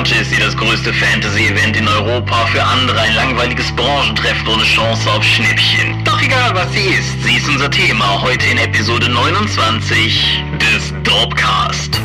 manche 0.00 0.14
ist 0.14 0.30
sie 0.30 0.40
das 0.40 0.56
größte 0.56 0.94
Fantasy-Event 0.94 1.76
in 1.76 1.86
Europa, 1.86 2.46
für 2.46 2.64
andere 2.64 2.98
ein 2.98 3.14
langweiliges 3.14 3.70
Branchentreffen 3.72 4.48
ohne 4.48 4.62
Chance 4.62 5.10
auf 5.10 5.22
Schnäppchen. 5.22 6.02
Doch 6.04 6.22
egal 6.22 6.54
was 6.54 6.72
sie 6.72 6.88
ist, 6.88 7.22
sie 7.22 7.36
ist 7.36 7.46
unser 7.46 7.70
Thema 7.70 8.22
heute 8.22 8.46
in 8.46 8.56
Episode 8.56 9.10
29 9.10 10.42
des 10.58 10.94
Dopecast. 11.02 12.00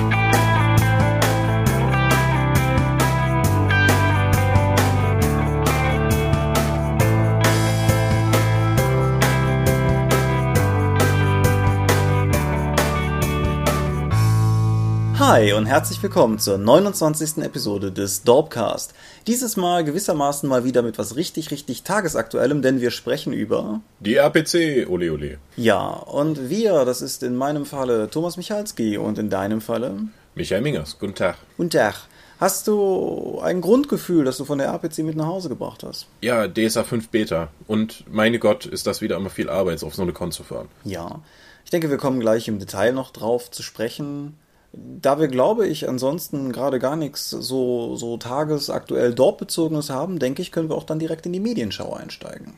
Hi 15.28 15.54
und 15.54 15.66
herzlich 15.66 16.04
willkommen 16.04 16.38
zur 16.38 16.60
29. 16.60 17.40
Episode 17.40 17.92
des 17.92 18.22
Dorpcast. 18.22 18.94
Dieses 19.26 19.58
Mal 19.58 19.84
gewissermaßen 19.84 20.48
mal 20.48 20.66
wieder 20.66 20.84
mit 20.84 21.00
was 21.00 21.16
richtig, 21.16 21.50
richtig 21.50 21.82
tagesaktuellem, 21.82 22.62
denn 22.62 22.80
wir 22.80 22.92
sprechen 22.92 23.34
über... 23.34 23.82
Die 24.00 24.18
RPC, 24.18 24.88
ole 24.88 25.12
ole. 25.12 25.40
Ja, 25.58 25.88
und 25.88 26.52
wir, 26.52 26.86
das 26.86 27.02
ist 27.02 27.24
in 27.24 27.36
meinem 27.36 27.66
Falle 27.66 28.08
Thomas 28.12 28.38
Michalski 28.38 29.00
und 29.00 29.18
in 29.18 29.32
deinem 29.32 29.62
Falle... 29.62 29.98
Michael 30.36 30.62
Mingers, 30.62 31.00
guten 31.00 31.16
Tag. 31.16 31.38
Guten 31.58 31.72
Tag. 31.72 31.96
Hast 32.40 32.68
du 32.68 33.40
ein 33.42 33.62
Grundgefühl, 33.62 34.26
das 34.26 34.38
du 34.38 34.46
von 34.46 34.60
der 34.60 34.68
RPC 34.68 35.00
mit 35.00 35.16
nach 35.16 35.26
Hause 35.26 35.50
gebracht 35.50 35.82
hast? 35.82 36.06
Ja, 36.22 36.48
DSA 36.48 36.84
5 36.84 37.10
Beta. 37.10 37.48
Und 37.66 38.04
meine 38.14 38.38
Gott, 38.38 38.68
ist 38.68 38.86
das 38.86 39.02
wieder 39.02 39.16
immer 39.16 39.32
viel 39.32 39.50
Arbeit, 39.50 39.84
auf 39.84 39.96
so 39.96 40.04
eine 40.04 40.14
Con 40.14 40.32
zu 40.32 40.44
fahren. 40.44 40.68
Ja. 40.84 41.24
Ich 41.64 41.72
denke, 41.72 41.90
wir 41.90 41.98
kommen 41.98 42.20
gleich 42.20 42.48
im 42.48 42.60
Detail 42.60 42.92
noch 42.92 43.10
drauf 43.10 43.50
zu 43.50 43.64
sprechen. 43.64 44.38
Da 44.78 45.20
wir, 45.20 45.28
glaube 45.28 45.68
ich, 45.68 45.88
ansonsten 45.88 46.52
gerade 46.52 46.80
gar 46.80 46.96
nichts 46.96 47.30
so, 47.30 47.96
so 47.96 48.18
tagesaktuell 48.18 49.14
dort 49.14 49.38
bezogenes 49.38 49.90
haben, 49.90 50.20
denke 50.20 50.42
ich, 50.42 50.52
können 50.52 50.70
wir 50.70 50.76
auch 50.76 50.84
dann 50.84 51.00
direkt 51.00 51.26
in 51.26 51.34
die 51.34 51.40
Medienschau 51.40 51.94
einsteigen. 51.94 52.54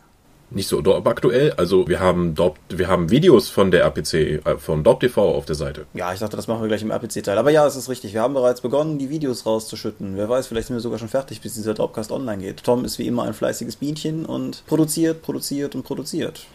Nicht 0.50 0.70
so 0.70 0.80
dort 0.80 1.06
aktuell, 1.06 1.52
also 1.54 1.90
wir 1.90 2.00
haben 2.00 2.34
dort, 2.34 2.56
wir 2.70 2.88
haben 2.88 3.12
Videos 3.12 3.50
von 3.50 3.70
der 3.70 3.84
RPC, 3.84 4.14
äh, 4.46 4.58
von 4.58 4.82
Dorp 4.82 5.02
TV 5.02 5.36
auf 5.36 5.46
der 5.46 5.56
Seite. 5.56 5.86
Ja, 5.94 6.14
ich 6.14 6.20
dachte, 6.20 6.38
das 6.38 6.48
machen 6.48 6.62
wir 6.62 6.70
gleich 6.70 6.82
im 6.82 6.92
RPC-Teil. 6.92 7.38
Aber 7.38 7.52
ja, 7.52 7.68
es 7.68 7.76
ist 7.76 7.90
richtig. 7.90 8.14
Wir 8.14 8.22
haben 8.22 8.34
bereits 8.34 8.62
begonnen, 8.62 8.98
die 8.98 9.10
Videos 9.10 9.46
rauszuschütten. 9.46 10.16
Wer 10.16 10.30
weiß, 10.30 10.48
vielleicht 10.48 10.68
sind 10.68 10.78
wir 10.78 10.82
sogar 10.82 11.00
schon 11.00 11.10
fertig, 11.10 11.42
bis 11.42 11.56
dieser 11.56 11.74
Dorpcast 11.74 12.14
online 12.14 12.42
geht. 12.42 12.64
Tom 12.64 12.86
ist 12.86 12.98
wie 12.98 13.08
immer 13.08 13.24
ein 13.24 13.34
fleißiges 13.34 13.76
Bienchen 13.76 14.26
und 14.26 14.64
produziert, 14.68 15.22
produziert 15.22 15.76
und 15.76 15.84
produziert. 15.84 16.46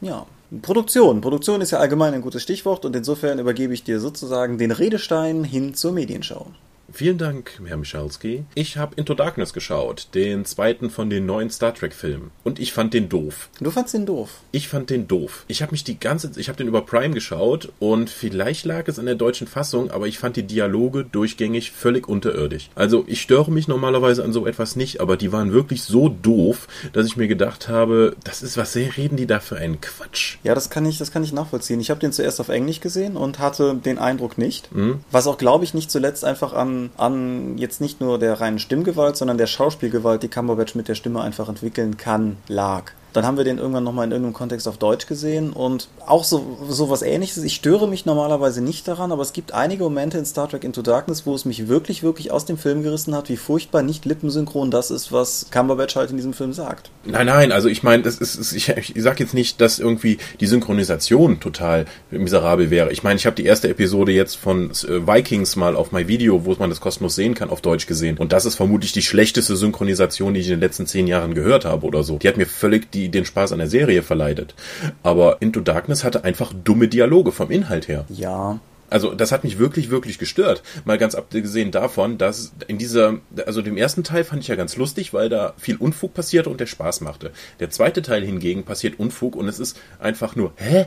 Ja, 0.00 0.26
Produktion. 0.62 1.20
Produktion 1.20 1.60
ist 1.60 1.72
ja 1.72 1.78
allgemein 1.78 2.14
ein 2.14 2.22
gutes 2.22 2.42
Stichwort 2.42 2.86
und 2.86 2.96
insofern 2.96 3.38
übergebe 3.38 3.74
ich 3.74 3.84
dir 3.84 4.00
sozusagen 4.00 4.56
den 4.56 4.70
Redestein 4.70 5.44
hin 5.44 5.74
zur 5.74 5.92
Medienschau. 5.92 6.46
Vielen 6.90 7.18
Dank, 7.18 7.60
Herr 7.66 7.76
Michalski. 7.76 8.44
Ich 8.54 8.78
habe 8.78 8.94
Into 8.96 9.12
Darkness 9.12 9.52
geschaut, 9.52 10.08
den 10.14 10.46
zweiten 10.46 10.88
von 10.88 11.10
den 11.10 11.26
neuen 11.26 11.50
Star 11.50 11.74
Trek 11.74 11.92
Filmen. 11.92 12.30
Und 12.44 12.58
ich 12.58 12.72
fand 12.72 12.94
den 12.94 13.10
doof. 13.10 13.50
Du 13.60 13.70
fandst 13.70 13.92
den 13.92 14.06
doof? 14.06 14.40
Ich 14.52 14.68
fand 14.68 14.88
den 14.88 15.06
doof. 15.06 15.44
Ich 15.48 15.60
habe 15.60 15.72
mich 15.72 15.84
die 15.84 16.00
ganze, 16.00 16.30
ich 16.36 16.48
habe 16.48 16.56
den 16.56 16.66
über 16.66 16.80
Prime 16.80 17.12
geschaut 17.12 17.70
und 17.78 18.08
vielleicht 18.08 18.64
lag 18.64 18.88
es 18.88 18.98
an 18.98 19.04
der 19.04 19.16
deutschen 19.16 19.46
Fassung, 19.46 19.90
aber 19.90 20.06
ich 20.06 20.18
fand 20.18 20.36
die 20.36 20.44
Dialoge 20.44 21.04
durchgängig 21.04 21.72
völlig 21.72 22.08
unterirdisch. 22.08 22.70
Also 22.74 23.04
ich 23.06 23.20
störe 23.20 23.50
mich 23.50 23.68
normalerweise 23.68 24.24
an 24.24 24.32
so 24.32 24.46
etwas 24.46 24.74
nicht, 24.74 25.00
aber 25.00 25.18
die 25.18 25.30
waren 25.30 25.52
wirklich 25.52 25.82
so 25.82 26.08
doof, 26.08 26.68
dass 26.94 27.06
ich 27.06 27.18
mir 27.18 27.28
gedacht 27.28 27.68
habe, 27.68 28.16
das 28.24 28.42
ist 28.42 28.56
was 28.56 28.72
sehr 28.72 28.96
reden 28.96 29.18
die 29.18 29.26
da 29.26 29.40
für 29.40 29.56
einen 29.56 29.82
Quatsch. 29.82 30.38
Ja, 30.42 30.54
das 30.54 30.70
kann 30.70 30.86
ich, 30.86 30.96
das 30.96 31.12
kann 31.12 31.22
ich 31.22 31.34
nachvollziehen. 31.34 31.80
Ich 31.80 31.90
habe 31.90 32.00
den 32.00 32.12
zuerst 32.12 32.40
auf 32.40 32.48
Englisch 32.48 32.80
gesehen 32.80 33.16
und 33.16 33.38
hatte 33.38 33.74
den 33.74 33.98
Eindruck 33.98 34.38
nicht, 34.38 34.74
mhm. 34.74 35.00
was 35.10 35.26
auch 35.26 35.36
glaube 35.36 35.64
ich 35.64 35.74
nicht 35.74 35.90
zuletzt 35.90 36.24
einfach 36.24 36.54
an 36.54 36.77
an, 36.96 37.58
jetzt 37.58 37.80
nicht 37.80 38.00
nur 38.00 38.18
der 38.18 38.40
reinen 38.40 38.58
Stimmgewalt, 38.58 39.16
sondern 39.16 39.38
der 39.38 39.46
Schauspielgewalt, 39.46 40.22
die 40.22 40.28
Cumberbatch 40.28 40.74
mit 40.74 40.88
der 40.88 40.94
Stimme 40.94 41.22
einfach 41.22 41.48
entwickeln 41.48 41.96
kann, 41.96 42.36
lag. 42.48 42.92
Dann 43.12 43.24
haben 43.24 43.36
wir 43.36 43.44
den 43.44 43.58
irgendwann 43.58 43.84
nochmal 43.84 44.06
in 44.06 44.12
irgendeinem 44.12 44.34
Kontext 44.34 44.68
auf 44.68 44.76
Deutsch 44.78 45.06
gesehen 45.06 45.52
und 45.52 45.88
auch 46.06 46.24
so, 46.24 46.58
so 46.68 46.90
was 46.90 47.02
ähnliches. 47.02 47.42
Ich 47.42 47.54
störe 47.54 47.88
mich 47.88 48.06
normalerweise 48.06 48.62
nicht 48.62 48.86
daran, 48.86 49.12
aber 49.12 49.22
es 49.22 49.32
gibt 49.32 49.52
einige 49.52 49.84
Momente 49.84 50.18
in 50.18 50.26
Star 50.26 50.48
Trek 50.48 50.64
Into 50.64 50.82
Darkness, 50.82 51.26
wo 51.26 51.34
es 51.34 51.44
mich 51.44 51.68
wirklich, 51.68 52.02
wirklich 52.02 52.30
aus 52.30 52.44
dem 52.44 52.58
Film 52.58 52.82
gerissen 52.82 53.14
hat, 53.14 53.28
wie 53.28 53.36
furchtbar 53.36 53.82
nicht 53.82 54.04
lippensynchron 54.04 54.70
das 54.70 54.90
ist, 54.90 55.10
was 55.12 55.46
Cumberbatch 55.50 55.96
halt 55.96 56.10
in 56.10 56.16
diesem 56.16 56.34
Film 56.34 56.52
sagt. 56.52 56.90
Nein, 57.04 57.26
nein, 57.26 57.52
also 57.52 57.68
ich 57.68 57.82
meine, 57.82 58.02
das 58.02 58.18
ist, 58.18 58.52
ich, 58.52 58.68
ich 58.68 59.02
sag 59.02 59.20
jetzt 59.20 59.34
nicht, 59.34 59.60
dass 59.60 59.78
irgendwie 59.78 60.18
die 60.40 60.46
Synchronisation 60.46 61.40
total 61.40 61.86
miserabel 62.10 62.70
wäre. 62.70 62.92
Ich 62.92 63.02
meine, 63.02 63.16
ich 63.16 63.26
habe 63.26 63.36
die 63.36 63.44
erste 63.44 63.68
Episode 63.68 64.12
jetzt 64.12 64.36
von 64.36 64.70
äh, 64.70 65.06
Vikings 65.06 65.56
mal 65.56 65.76
auf 65.76 65.92
mein 65.92 66.08
Video, 66.08 66.44
wo 66.44 66.54
man 66.58 66.70
das 66.70 66.80
kostenlos 66.80 67.14
sehen 67.14 67.34
kann, 67.34 67.50
auf 67.50 67.60
Deutsch 67.60 67.86
gesehen. 67.86 68.18
Und 68.18 68.32
das 68.32 68.44
ist 68.44 68.56
vermutlich 68.56 68.92
die 68.92 69.02
schlechteste 69.02 69.56
Synchronisation, 69.56 70.34
die 70.34 70.40
ich 70.40 70.46
in 70.46 70.54
den 70.54 70.60
letzten 70.60 70.86
zehn 70.86 71.06
Jahren 71.06 71.34
gehört 71.34 71.64
habe 71.64 71.86
oder 71.86 72.02
so. 72.02 72.18
Die 72.18 72.28
hat 72.28 72.36
mir 72.36 72.46
völlig 72.46 72.90
die 72.92 72.97
den 73.06 73.24
Spaß 73.24 73.52
an 73.52 73.60
der 73.60 73.68
Serie 73.68 74.02
verleidet. 74.02 74.56
Aber 75.04 75.36
Into 75.40 75.60
Darkness 75.60 76.02
hatte 76.02 76.24
einfach 76.24 76.52
dumme 76.52 76.88
Dialoge 76.88 77.30
vom 77.30 77.52
Inhalt 77.52 77.86
her. 77.86 78.04
Ja, 78.08 78.58
also 78.90 79.14
das 79.14 79.32
hat 79.32 79.44
mich 79.44 79.58
wirklich, 79.58 79.90
wirklich 79.90 80.18
gestört. 80.18 80.62
Mal 80.84 80.98
ganz 80.98 81.14
abgesehen 81.14 81.70
davon, 81.70 82.16
dass 82.16 82.52
in 82.68 82.78
dieser, 82.78 83.18
also 83.46 83.60
dem 83.60 83.76
ersten 83.76 84.02
Teil 84.02 84.24
fand 84.24 84.42
ich 84.42 84.48
ja 84.48 84.54
ganz 84.54 84.76
lustig, 84.76 85.12
weil 85.12 85.28
da 85.28 85.54
viel 85.58 85.76
Unfug 85.76 86.14
passierte 86.14 86.48
und 86.48 86.60
der 86.60 86.66
Spaß 86.66 87.02
machte. 87.02 87.30
Der 87.60 87.70
zweite 87.70 88.02
Teil 88.02 88.24
hingegen 88.24 88.64
passiert 88.64 88.98
Unfug 88.98 89.36
und 89.36 89.46
es 89.48 89.58
ist 89.58 89.78
einfach 89.98 90.36
nur, 90.36 90.52
hä? 90.56 90.86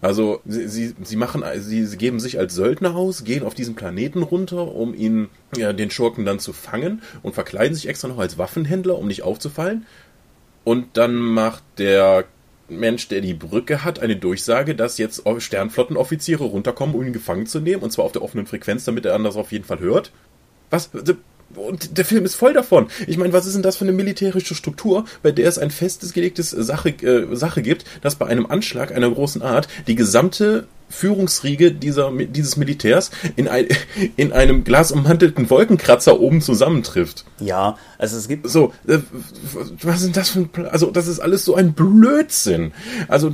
Also 0.00 0.40
sie, 0.44 0.66
sie, 0.68 0.94
sie 1.00 1.16
machen, 1.16 1.44
sie, 1.58 1.86
sie 1.86 1.96
geben 1.96 2.18
sich 2.18 2.38
als 2.38 2.54
Söldner 2.54 2.96
aus, 2.96 3.22
gehen 3.22 3.44
auf 3.44 3.54
diesen 3.54 3.76
Planeten 3.76 4.22
runter, 4.22 4.74
um 4.74 4.94
ihn, 4.94 5.28
ja, 5.56 5.72
den 5.72 5.90
Schurken 5.92 6.24
dann 6.24 6.40
zu 6.40 6.52
fangen 6.52 7.02
und 7.22 7.34
verkleiden 7.34 7.76
sich 7.76 7.88
extra 7.88 8.08
noch 8.08 8.18
als 8.18 8.38
Waffenhändler, 8.38 8.98
um 8.98 9.06
nicht 9.06 9.22
aufzufallen. 9.22 9.86
Und 10.66 10.96
dann 10.96 11.14
macht 11.14 11.62
der 11.78 12.24
Mensch, 12.68 13.06
der 13.06 13.20
die 13.20 13.34
Brücke 13.34 13.84
hat, 13.84 14.00
eine 14.00 14.16
Durchsage, 14.16 14.74
dass 14.74 14.98
jetzt 14.98 15.22
Sternflottenoffiziere 15.38 16.42
runterkommen, 16.42 16.96
um 16.96 17.04
ihn 17.04 17.12
gefangen 17.12 17.46
zu 17.46 17.60
nehmen, 17.60 17.84
und 17.84 17.92
zwar 17.92 18.04
auf 18.04 18.10
der 18.10 18.22
offenen 18.22 18.48
Frequenz, 18.48 18.84
damit 18.84 19.06
er 19.06 19.16
das 19.16 19.36
auf 19.36 19.52
jeden 19.52 19.64
Fall 19.64 19.78
hört. 19.78 20.10
Was? 20.70 20.90
Und 21.54 21.96
der 21.96 22.04
Film 22.04 22.24
ist 22.24 22.34
voll 22.34 22.52
davon. 22.52 22.88
Ich 23.06 23.16
meine, 23.16 23.32
was 23.32 23.46
ist 23.46 23.54
denn 23.54 23.62
das 23.62 23.76
für 23.76 23.84
eine 23.84 23.92
militärische 23.92 24.56
Struktur, 24.56 25.04
bei 25.22 25.30
der 25.30 25.46
es 25.46 25.56
ein 25.56 25.70
festes 25.70 26.12
gelegtes 26.12 26.50
Sache, 26.50 26.88
äh, 26.88 27.36
Sache 27.36 27.62
gibt, 27.62 27.84
dass 28.02 28.16
bei 28.16 28.26
einem 28.26 28.46
Anschlag 28.46 28.90
einer 28.90 29.08
großen 29.08 29.42
Art 29.42 29.68
die 29.86 29.94
gesamte 29.94 30.66
Führungsriege 30.88 31.72
dieser, 31.72 32.12
dieses 32.12 32.56
Militärs 32.56 33.10
in, 33.36 33.48
ein, 33.48 33.66
in 34.16 34.32
einem 34.32 34.64
glasummantelten 34.64 35.50
Wolkenkratzer 35.50 36.20
oben 36.20 36.40
zusammentrifft. 36.40 37.24
Ja, 37.40 37.76
also 37.98 38.16
es 38.16 38.28
gibt. 38.28 38.48
So, 38.48 38.72
äh, 38.86 38.98
was 39.82 40.00
sind 40.00 40.16
das 40.16 40.30
für 40.30 40.40
ein. 40.40 40.50
Also, 40.70 40.90
das 40.90 41.06
ist 41.06 41.20
alles 41.20 41.44
so 41.44 41.54
ein 41.54 41.72
Blödsinn. 41.72 42.72
Also, 43.08 43.32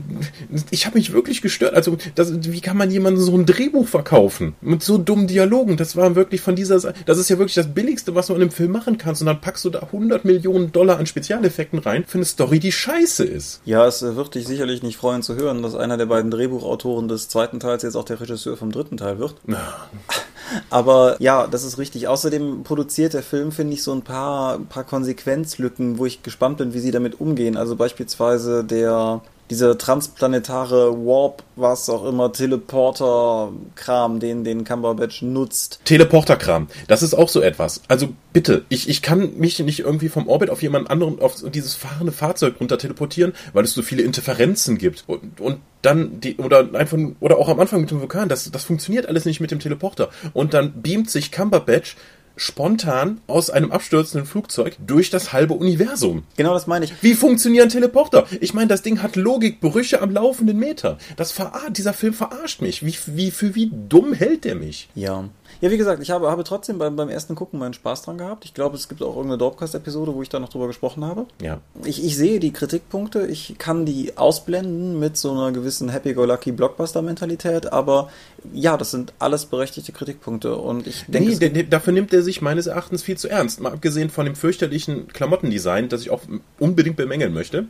ich 0.70 0.86
habe 0.86 0.98
mich 0.98 1.12
wirklich 1.12 1.42
gestört. 1.42 1.74
Also, 1.74 1.96
das, 2.14 2.32
wie 2.50 2.60
kann 2.60 2.76
man 2.76 2.90
jemandem 2.90 3.22
so 3.22 3.36
ein 3.36 3.46
Drehbuch 3.46 3.86
verkaufen? 3.86 4.54
Mit 4.60 4.82
so 4.82 4.98
dummen 4.98 5.26
Dialogen. 5.26 5.76
Das 5.76 5.96
war 5.96 6.14
wirklich 6.16 6.40
von 6.40 6.56
dieser 6.56 6.80
Seite. 6.80 6.98
Das 7.06 7.18
ist 7.18 7.28
ja 7.28 7.38
wirklich 7.38 7.54
das 7.54 7.72
Billigste, 7.72 8.14
was 8.14 8.26
du 8.26 8.34
in 8.34 8.40
einem 8.40 8.50
Film 8.50 8.72
machen 8.72 8.98
kannst. 8.98 9.22
Und 9.22 9.26
dann 9.26 9.40
packst 9.40 9.64
du 9.64 9.70
da 9.70 9.80
100 9.80 10.24
Millionen 10.24 10.72
Dollar 10.72 10.98
an 10.98 11.06
Spezialeffekten 11.06 11.78
rein 11.78 12.04
für 12.06 12.18
eine 12.18 12.24
Story, 12.24 12.58
die 12.58 12.72
scheiße 12.72 13.24
ist. 13.24 13.60
Ja, 13.64 13.86
es 13.86 14.02
wird 14.02 14.34
dich 14.34 14.46
sicherlich 14.46 14.82
nicht 14.82 14.96
freuen 14.96 15.22
zu 15.22 15.36
hören, 15.36 15.62
dass 15.62 15.74
einer 15.74 15.96
der 15.96 16.06
beiden 16.06 16.30
Drehbuchautoren 16.30 17.08
des 17.08 17.28
zweiten 17.28 17.41
zweiten 17.42 17.60
Teils 17.60 17.82
jetzt 17.82 17.96
auch 17.96 18.04
der 18.04 18.20
Regisseur 18.20 18.56
vom 18.56 18.70
dritten 18.70 18.96
Teil 18.96 19.18
wird. 19.18 19.34
Ja. 19.46 19.88
Aber 20.70 21.16
ja, 21.20 21.46
das 21.46 21.64
ist 21.64 21.78
richtig. 21.78 22.08
Außerdem 22.08 22.62
produziert 22.62 23.14
der 23.14 23.22
Film, 23.22 23.52
finde 23.52 23.74
ich, 23.74 23.82
so 23.82 23.92
ein 23.92 24.02
paar, 24.02 24.58
paar 24.58 24.84
Konsequenzlücken, 24.84 25.98
wo 25.98 26.06
ich 26.06 26.22
gespannt 26.22 26.58
bin, 26.58 26.74
wie 26.74 26.78
sie 26.78 26.90
damit 26.90 27.20
umgehen. 27.20 27.56
Also 27.56 27.74
beispielsweise 27.74 28.62
der 28.62 29.22
dieser 29.52 29.76
transplanetare 29.76 31.04
Warp, 31.04 31.42
was 31.56 31.90
auch 31.90 32.06
immer, 32.06 32.32
Teleporter-Kram, 32.32 34.18
den, 34.18 34.44
den 34.44 34.64
Cumberbatch 34.64 35.20
nutzt. 35.20 35.80
Teleporter-Kram, 35.84 36.68
das 36.88 37.02
ist 37.02 37.12
auch 37.12 37.28
so 37.28 37.42
etwas. 37.42 37.82
Also 37.86 38.08
bitte, 38.32 38.64
ich, 38.70 38.88
ich 38.88 39.02
kann 39.02 39.36
mich 39.36 39.58
nicht 39.58 39.80
irgendwie 39.80 40.08
vom 40.08 40.26
Orbit 40.26 40.48
auf 40.48 40.62
jemand 40.62 40.90
anderen, 40.90 41.20
auf 41.20 41.44
dieses 41.52 41.74
fahrende 41.74 42.12
Fahrzeug 42.12 42.54
runter 42.60 42.78
teleportieren, 42.78 43.34
weil 43.52 43.64
es 43.64 43.74
so 43.74 43.82
viele 43.82 44.02
Interferenzen 44.02 44.78
gibt. 44.78 45.04
Und, 45.06 45.38
und 45.38 45.58
dann 45.82 46.18
die, 46.20 46.36
oder 46.36 46.70
einfach, 46.72 46.96
oder 47.20 47.36
auch 47.36 47.50
am 47.50 47.60
Anfang 47.60 47.82
mit 47.82 47.90
dem 47.90 48.00
Vulkan, 48.00 48.30
das, 48.30 48.50
das 48.50 48.64
funktioniert 48.64 49.04
alles 49.04 49.26
nicht 49.26 49.40
mit 49.40 49.50
dem 49.50 49.60
Teleporter. 49.60 50.08
Und 50.32 50.54
dann 50.54 50.80
beamt 50.80 51.10
sich 51.10 51.30
Cumberbatch 51.30 51.96
spontan 52.36 53.20
aus 53.26 53.50
einem 53.50 53.72
abstürzenden 53.72 54.26
Flugzeug 54.26 54.76
durch 54.86 55.10
das 55.10 55.32
halbe 55.32 55.54
Universum. 55.54 56.24
Genau 56.36 56.54
das 56.54 56.66
meine 56.66 56.84
ich. 56.84 56.92
Wie 57.02 57.14
funktionieren 57.14 57.68
Teleporter? 57.68 58.26
Ich 58.40 58.54
meine, 58.54 58.68
das 58.68 58.82
Ding 58.82 59.02
hat 59.02 59.16
Logikbrüche 59.16 60.00
am 60.00 60.10
laufenden 60.10 60.58
Meter. 60.58 60.98
Das 61.16 61.34
dieser 61.70 61.92
Film 61.92 62.14
verarscht 62.14 62.62
mich. 62.62 62.84
Wie, 62.84 62.94
wie, 63.06 63.30
für 63.30 63.54
wie 63.54 63.70
dumm 63.72 64.12
hält 64.12 64.44
der 64.44 64.54
mich? 64.54 64.88
Ja. 64.94 65.28
Ja, 65.62 65.70
wie 65.70 65.78
gesagt, 65.78 66.02
ich 66.02 66.10
habe, 66.10 66.28
habe 66.28 66.42
trotzdem 66.42 66.78
beim, 66.78 66.96
beim 66.96 67.08
ersten 67.08 67.36
Gucken 67.36 67.60
meinen 67.60 67.72
Spaß 67.72 68.02
dran 68.02 68.18
gehabt. 68.18 68.44
Ich 68.44 68.52
glaube, 68.52 68.74
es 68.74 68.88
gibt 68.88 69.00
auch 69.00 69.14
irgendeine 69.14 69.38
Dorpcast-Episode, 69.38 70.12
wo 70.12 70.20
ich 70.20 70.28
da 70.28 70.40
noch 70.40 70.48
drüber 70.48 70.66
gesprochen 70.66 71.04
habe. 71.04 71.26
Ja. 71.40 71.60
Ich, 71.84 72.04
ich 72.04 72.16
sehe 72.16 72.40
die 72.40 72.52
Kritikpunkte, 72.52 73.28
ich 73.28 73.54
kann 73.58 73.86
die 73.86 74.18
ausblenden 74.18 74.98
mit 74.98 75.16
so 75.16 75.30
einer 75.30 75.52
gewissen 75.52 75.88
Happy-Go-Lucky-Blockbuster-Mentalität, 75.88 77.72
aber 77.72 78.10
ja, 78.52 78.76
das 78.76 78.90
sind 78.90 79.12
alles 79.20 79.46
berechtigte 79.46 79.92
Kritikpunkte 79.92 80.56
und 80.56 80.88
ich 80.88 81.04
denke. 81.06 81.30
Nee, 81.30 81.36
der, 81.36 81.50
der, 81.50 81.62
dafür 81.62 81.92
nimmt 81.92 82.12
er 82.12 82.22
sich 82.22 82.42
meines 82.42 82.66
Erachtens 82.66 83.04
viel 83.04 83.16
zu 83.16 83.28
ernst. 83.28 83.60
Mal 83.60 83.72
abgesehen 83.72 84.10
von 84.10 84.24
dem 84.24 84.34
fürchterlichen 84.34 85.06
Klamottendesign, 85.06 85.88
das 85.88 86.00
ich 86.00 86.10
auch 86.10 86.22
unbedingt 86.58 86.96
bemängeln 86.96 87.32
möchte 87.32 87.66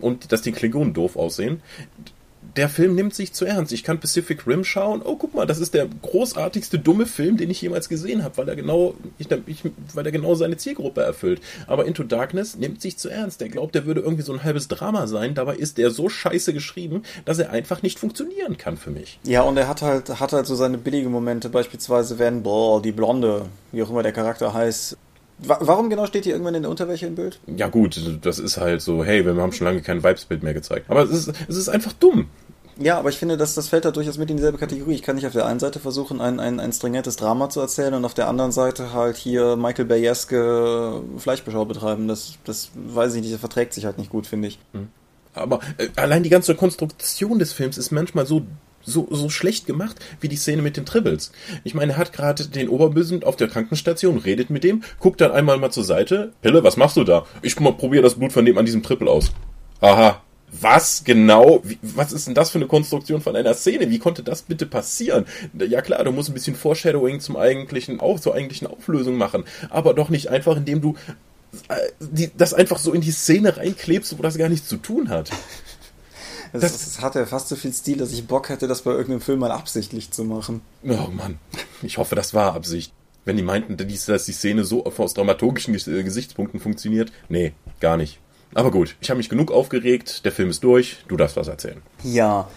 und 0.00 0.32
dass 0.32 0.40
die 0.40 0.52
Klingonen 0.52 0.94
doof 0.94 1.16
aussehen 1.16 1.60
der 2.56 2.68
Film 2.68 2.94
nimmt 2.94 3.14
sich 3.14 3.32
zu 3.32 3.44
ernst. 3.44 3.72
Ich 3.72 3.84
kann 3.84 4.00
Pacific 4.00 4.46
Rim 4.46 4.64
schauen. 4.64 5.02
Oh, 5.04 5.16
guck 5.16 5.34
mal, 5.34 5.46
das 5.46 5.58
ist 5.58 5.74
der 5.74 5.86
großartigste 6.02 6.78
dumme 6.78 7.06
Film, 7.06 7.36
den 7.36 7.50
ich 7.50 7.62
jemals 7.62 7.88
gesehen 7.88 8.24
habe, 8.24 8.36
weil 8.38 8.48
er 8.48 8.56
genau, 8.56 8.94
ich, 9.18 9.28
ich, 9.46 9.62
weil 9.94 10.06
er 10.06 10.12
genau 10.12 10.34
seine 10.34 10.56
Zielgruppe 10.56 11.02
erfüllt. 11.02 11.40
Aber 11.66 11.86
Into 11.86 12.02
Darkness 12.02 12.56
nimmt 12.56 12.80
sich 12.80 12.96
zu 12.98 13.08
ernst. 13.08 13.40
Der 13.40 13.48
glaubt, 13.48 13.74
der 13.74 13.86
würde 13.86 14.00
irgendwie 14.00 14.22
so 14.22 14.32
ein 14.32 14.42
halbes 14.42 14.68
Drama 14.68 15.06
sein. 15.06 15.34
Dabei 15.34 15.56
ist 15.56 15.78
der 15.78 15.90
so 15.90 16.08
scheiße 16.08 16.52
geschrieben, 16.52 17.02
dass 17.24 17.38
er 17.38 17.50
einfach 17.50 17.82
nicht 17.82 17.98
funktionieren 17.98 18.58
kann 18.58 18.76
für 18.76 18.90
mich. 18.90 19.18
Ja, 19.24 19.42
und 19.42 19.56
er 19.56 19.68
hat 19.68 19.82
halt, 19.82 20.20
hat 20.20 20.32
halt 20.32 20.46
so 20.46 20.54
seine 20.54 20.78
billigen 20.78 21.10
Momente. 21.10 21.48
Beispielsweise, 21.48 22.18
wenn, 22.18 22.42
boah, 22.42 22.82
die 22.82 22.92
Blonde, 22.92 23.46
wie 23.72 23.82
auch 23.82 23.90
immer 23.90 24.02
der 24.02 24.12
Charakter 24.12 24.52
heißt, 24.54 24.96
Warum 25.42 25.88
genau 25.88 26.06
steht 26.06 26.24
hier 26.24 26.34
irgendwann 26.34 26.54
in 26.54 26.62
der 26.62 26.70
Unterwäsche 26.70 27.06
im 27.06 27.14
Bild? 27.14 27.40
Ja 27.46 27.68
gut, 27.68 27.98
das 28.22 28.38
ist 28.38 28.58
halt 28.58 28.82
so, 28.82 29.04
hey, 29.04 29.24
wir 29.24 29.34
haben 29.40 29.52
schon 29.52 29.66
lange 29.66 29.80
kein 29.80 30.02
Vibesbild 30.04 30.42
mehr 30.42 30.52
gezeigt. 30.52 30.90
Aber 30.90 31.02
es 31.04 31.10
ist, 31.10 31.32
es 31.48 31.56
ist 31.56 31.68
einfach 31.70 31.94
dumm. 31.94 32.26
Ja, 32.80 32.98
aber 32.98 33.10
ich 33.10 33.18
finde, 33.18 33.36
dass 33.36 33.54
das 33.54 33.68
fällt 33.68 33.84
da 33.84 33.90
durchaus 33.90 34.16
mit 34.16 34.30
in 34.30 34.38
dieselbe 34.38 34.56
Kategorie. 34.56 34.94
Ich 34.94 35.02
kann 35.02 35.16
nicht 35.16 35.26
auf 35.26 35.34
der 35.34 35.44
einen 35.44 35.60
Seite 35.60 35.80
versuchen, 35.80 36.20
ein, 36.20 36.40
ein, 36.40 36.58
ein 36.58 36.72
stringentes 36.72 37.16
Drama 37.16 37.50
zu 37.50 37.60
erzählen 37.60 37.92
und 37.92 38.06
auf 38.06 38.14
der 38.14 38.26
anderen 38.26 38.52
Seite 38.52 38.94
halt 38.94 39.18
hier 39.18 39.56
Michael 39.56 39.84
Bayeske 39.84 41.02
Fleischbeschau 41.18 41.66
betreiben. 41.66 42.08
Das, 42.08 42.38
das 42.44 42.70
weiß 42.74 43.14
ich 43.14 43.20
nicht, 43.20 43.34
das 43.34 43.40
verträgt 43.40 43.74
sich 43.74 43.84
halt 43.84 43.98
nicht 43.98 44.10
gut, 44.10 44.26
finde 44.26 44.48
ich. 44.48 44.58
Hm. 44.72 44.88
Aber 45.34 45.60
äh, 45.76 45.88
allein 45.96 46.22
die 46.22 46.30
ganze 46.30 46.54
Konstruktion 46.54 47.38
des 47.38 47.52
Films 47.52 47.76
ist 47.76 47.90
manchmal 47.90 48.26
so 48.26 48.42
so, 48.82 49.06
so 49.10 49.28
schlecht 49.28 49.66
gemacht 49.66 49.96
wie 50.20 50.28
die 50.28 50.36
Szene 50.36 50.62
mit 50.62 50.78
den 50.78 50.86
Tribbles. 50.86 51.32
Ich 51.64 51.74
meine, 51.74 51.92
er 51.92 51.98
hat 51.98 52.14
gerade 52.14 52.48
den 52.48 52.70
Oberbösen 52.70 53.22
auf 53.24 53.36
der 53.36 53.48
Krankenstation, 53.48 54.16
redet 54.16 54.48
mit 54.48 54.64
dem, 54.64 54.82
guckt 54.98 55.20
dann 55.20 55.32
einmal 55.32 55.58
mal 55.58 55.70
zur 55.70 55.84
Seite. 55.84 56.32
Pille, 56.40 56.64
was 56.64 56.78
machst 56.78 56.96
du 56.96 57.04
da? 57.04 57.26
Ich 57.42 57.56
probiere 57.56 58.02
das 58.02 58.14
Blut 58.14 58.32
von 58.32 58.46
dem 58.46 58.56
an 58.56 58.64
diesem 58.64 58.82
Triple 58.82 59.10
aus. 59.10 59.32
Aha. 59.82 60.22
Was 60.52 61.04
genau, 61.04 61.60
wie, 61.62 61.78
was 61.82 62.12
ist 62.12 62.26
denn 62.26 62.34
das 62.34 62.50
für 62.50 62.58
eine 62.58 62.66
Konstruktion 62.66 63.20
von 63.20 63.36
einer 63.36 63.54
Szene? 63.54 63.88
Wie 63.88 63.98
konnte 63.98 64.22
das 64.22 64.42
bitte 64.42 64.66
passieren? 64.66 65.26
Ja 65.56 65.80
klar, 65.80 66.02
du 66.02 66.10
musst 66.10 66.28
ein 66.28 66.34
bisschen 66.34 66.56
Foreshadowing 66.56 67.20
zum 67.20 67.36
eigentlichen, 67.36 68.00
auch 68.00 68.18
zur 68.18 68.34
eigentlichen 68.34 68.66
Auflösung 68.66 69.16
machen, 69.16 69.44
aber 69.68 69.94
doch 69.94 70.08
nicht 70.08 70.28
einfach, 70.28 70.56
indem 70.56 70.80
du 70.80 70.96
äh, 71.68 71.76
die, 72.00 72.30
das 72.36 72.54
einfach 72.54 72.78
so 72.78 72.92
in 72.92 73.00
die 73.00 73.12
Szene 73.12 73.56
reinklebst, 73.56 74.18
wo 74.18 74.22
das 74.22 74.38
gar 74.38 74.48
nichts 74.48 74.68
zu 74.68 74.76
tun 74.76 75.08
hat. 75.08 75.30
Das, 76.52 76.62
das, 76.62 76.72
das 76.72 77.00
hat 77.00 77.14
ja 77.14 77.26
fast 77.26 77.48
so 77.48 77.56
viel 77.56 77.72
Stil, 77.72 77.98
dass 77.98 78.12
ich 78.12 78.26
Bock 78.26 78.48
hätte, 78.48 78.66
das 78.66 78.82
bei 78.82 78.90
irgendeinem 78.90 79.20
Film 79.20 79.40
mal 79.40 79.52
absichtlich 79.52 80.10
zu 80.10 80.24
machen. 80.24 80.62
Oh 80.84 81.08
Mann, 81.12 81.38
ich 81.82 81.98
hoffe, 81.98 82.14
das 82.16 82.34
war 82.34 82.54
Absicht. 82.54 82.92
Wenn 83.24 83.36
die 83.36 83.42
meinten, 83.42 83.76
dass 83.76 84.24
die 84.24 84.32
Szene 84.32 84.64
so 84.64 84.84
aus 84.84 85.14
dramaturgischen 85.14 85.74
Gesichtspunkten 85.74 86.58
funktioniert. 86.58 87.12
Nee, 87.28 87.52
gar 87.78 87.96
nicht. 87.96 88.18
Aber 88.54 88.70
gut, 88.70 88.96
ich 89.00 89.10
habe 89.10 89.18
mich 89.18 89.28
genug 89.28 89.52
aufgeregt, 89.52 90.24
der 90.24 90.32
Film 90.32 90.50
ist 90.50 90.64
durch, 90.64 90.98
du 91.08 91.16
darfst 91.16 91.36
was 91.36 91.48
erzählen. 91.48 91.82
Ja. 92.02 92.48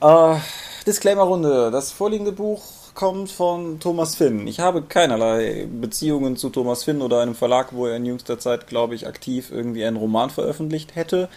Äh, 0.00 0.36
Disclaimer-Runde. 0.86 1.70
Das 1.70 1.92
vorliegende 1.92 2.32
Buch 2.32 2.62
kommt 2.94 3.30
von 3.30 3.78
Thomas 3.78 4.16
Finn. 4.16 4.46
Ich 4.48 4.58
habe 4.58 4.82
keinerlei 4.82 5.68
Beziehungen 5.70 6.36
zu 6.36 6.50
Thomas 6.50 6.84
Finn 6.84 7.02
oder 7.02 7.20
einem 7.20 7.34
Verlag, 7.34 7.72
wo 7.72 7.86
er 7.86 7.96
in 7.96 8.06
jüngster 8.06 8.38
Zeit, 8.38 8.66
glaube 8.66 8.94
ich, 8.94 9.06
aktiv 9.06 9.50
irgendwie 9.52 9.84
einen 9.84 9.96
Roman 9.96 10.30
veröffentlicht 10.30 10.96
hätte. 10.96 11.28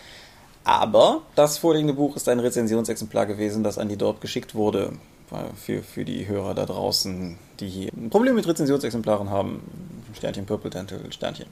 Aber 0.63 1.21
das 1.35 1.57
vorliegende 1.57 1.93
Buch 1.93 2.15
ist 2.15 2.29
ein 2.29 2.39
Rezensionsexemplar 2.39 3.25
gewesen, 3.25 3.63
das 3.63 3.77
an 3.77 3.89
die 3.89 3.97
dort 3.97 4.21
geschickt 4.21 4.55
wurde. 4.55 4.93
Für, 5.55 5.83
für 5.83 6.05
die 6.05 6.27
Hörer 6.27 6.55
da 6.55 6.65
draußen, 6.65 7.37
die 7.59 7.89
ein 7.95 8.09
Problem 8.09 8.35
mit 8.35 8.47
Rezensionsexemplaren 8.47 9.29
haben. 9.29 9.61
Sternchen, 10.15 10.45
Purple 10.45 10.71
Dental, 10.71 10.99
Sternchen. 11.11 11.45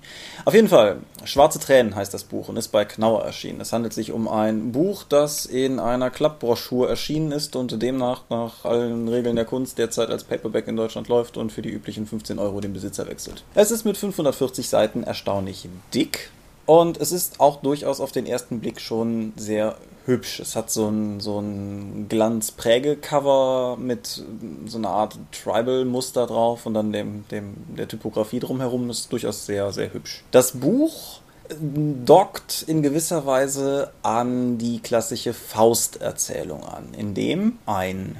Auf 0.45 0.53
jeden 0.53 0.67
Fall, 0.67 0.97
Schwarze 1.25 1.59
Tränen 1.59 1.95
heißt 1.95 2.13
das 2.13 2.23
Buch 2.23 2.49
und 2.49 2.57
ist 2.57 2.69
bei 2.69 2.85
Knauer 2.85 3.23
erschienen. 3.23 3.61
Es 3.61 3.71
handelt 3.71 3.93
sich 3.93 4.11
um 4.11 4.27
ein 4.27 4.71
Buch, 4.71 5.03
das 5.03 5.45
in 5.45 5.79
einer 5.79 6.09
Klappbroschur 6.09 6.89
erschienen 6.89 7.31
ist 7.31 7.55
und 7.55 7.81
demnach 7.81 8.23
nach 8.29 8.65
allen 8.65 9.07
Regeln 9.07 9.35
der 9.35 9.45
Kunst 9.45 9.77
derzeit 9.77 10.09
als 10.09 10.23
Paperback 10.23 10.67
in 10.67 10.75
Deutschland 10.75 11.07
läuft 11.07 11.37
und 11.37 11.51
für 11.51 11.61
die 11.61 11.69
üblichen 11.69 12.07
15 12.07 12.39
Euro 12.39 12.59
den 12.61 12.73
Besitzer 12.73 13.07
wechselt. 13.07 13.43
Es 13.53 13.71
ist 13.71 13.85
mit 13.85 13.97
540 13.97 14.67
Seiten 14.67 15.03
erstaunlich 15.03 15.69
dick 15.93 16.31
und 16.67 16.99
es 16.99 17.11
ist 17.11 17.39
auch 17.39 17.61
durchaus 17.61 17.99
auf 17.99 18.11
den 18.11 18.27
ersten 18.27 18.59
Blick 18.59 18.79
schon 18.79 19.33
sehr 19.37 19.77
hübsch. 20.05 20.39
Es 20.39 20.55
hat 20.55 20.69
so 20.69 20.87
ein, 20.87 21.19
so 21.19 21.39
ein 21.39 22.07
Glanz-Präge-Cover 22.09 23.77
mit 23.79 24.23
so 24.65 24.77
einer 24.77 24.89
Art 24.89 25.17
Tribal-Muster 25.31 26.27
drauf 26.27 26.65
und 26.65 26.73
dann 26.73 26.91
dem, 26.91 27.25
dem, 27.29 27.55
der 27.75 27.87
Typografie 27.87 28.39
drumherum 28.39 28.89
ist 28.89 29.11
durchaus 29.11 29.45
sehr, 29.45 29.71
sehr 29.71 29.93
hübsch. 29.93 30.23
Das 30.31 30.51
Buch 30.51 31.21
dockt 31.49 32.65
in 32.67 32.81
gewisser 32.81 33.25
Weise 33.25 33.91
an 34.03 34.57
die 34.57 34.79
klassische 34.79 35.33
Faust-Erzählung 35.33 36.63
an, 36.65 36.93
in 36.97 37.13
dem 37.13 37.59
ein 37.65 38.17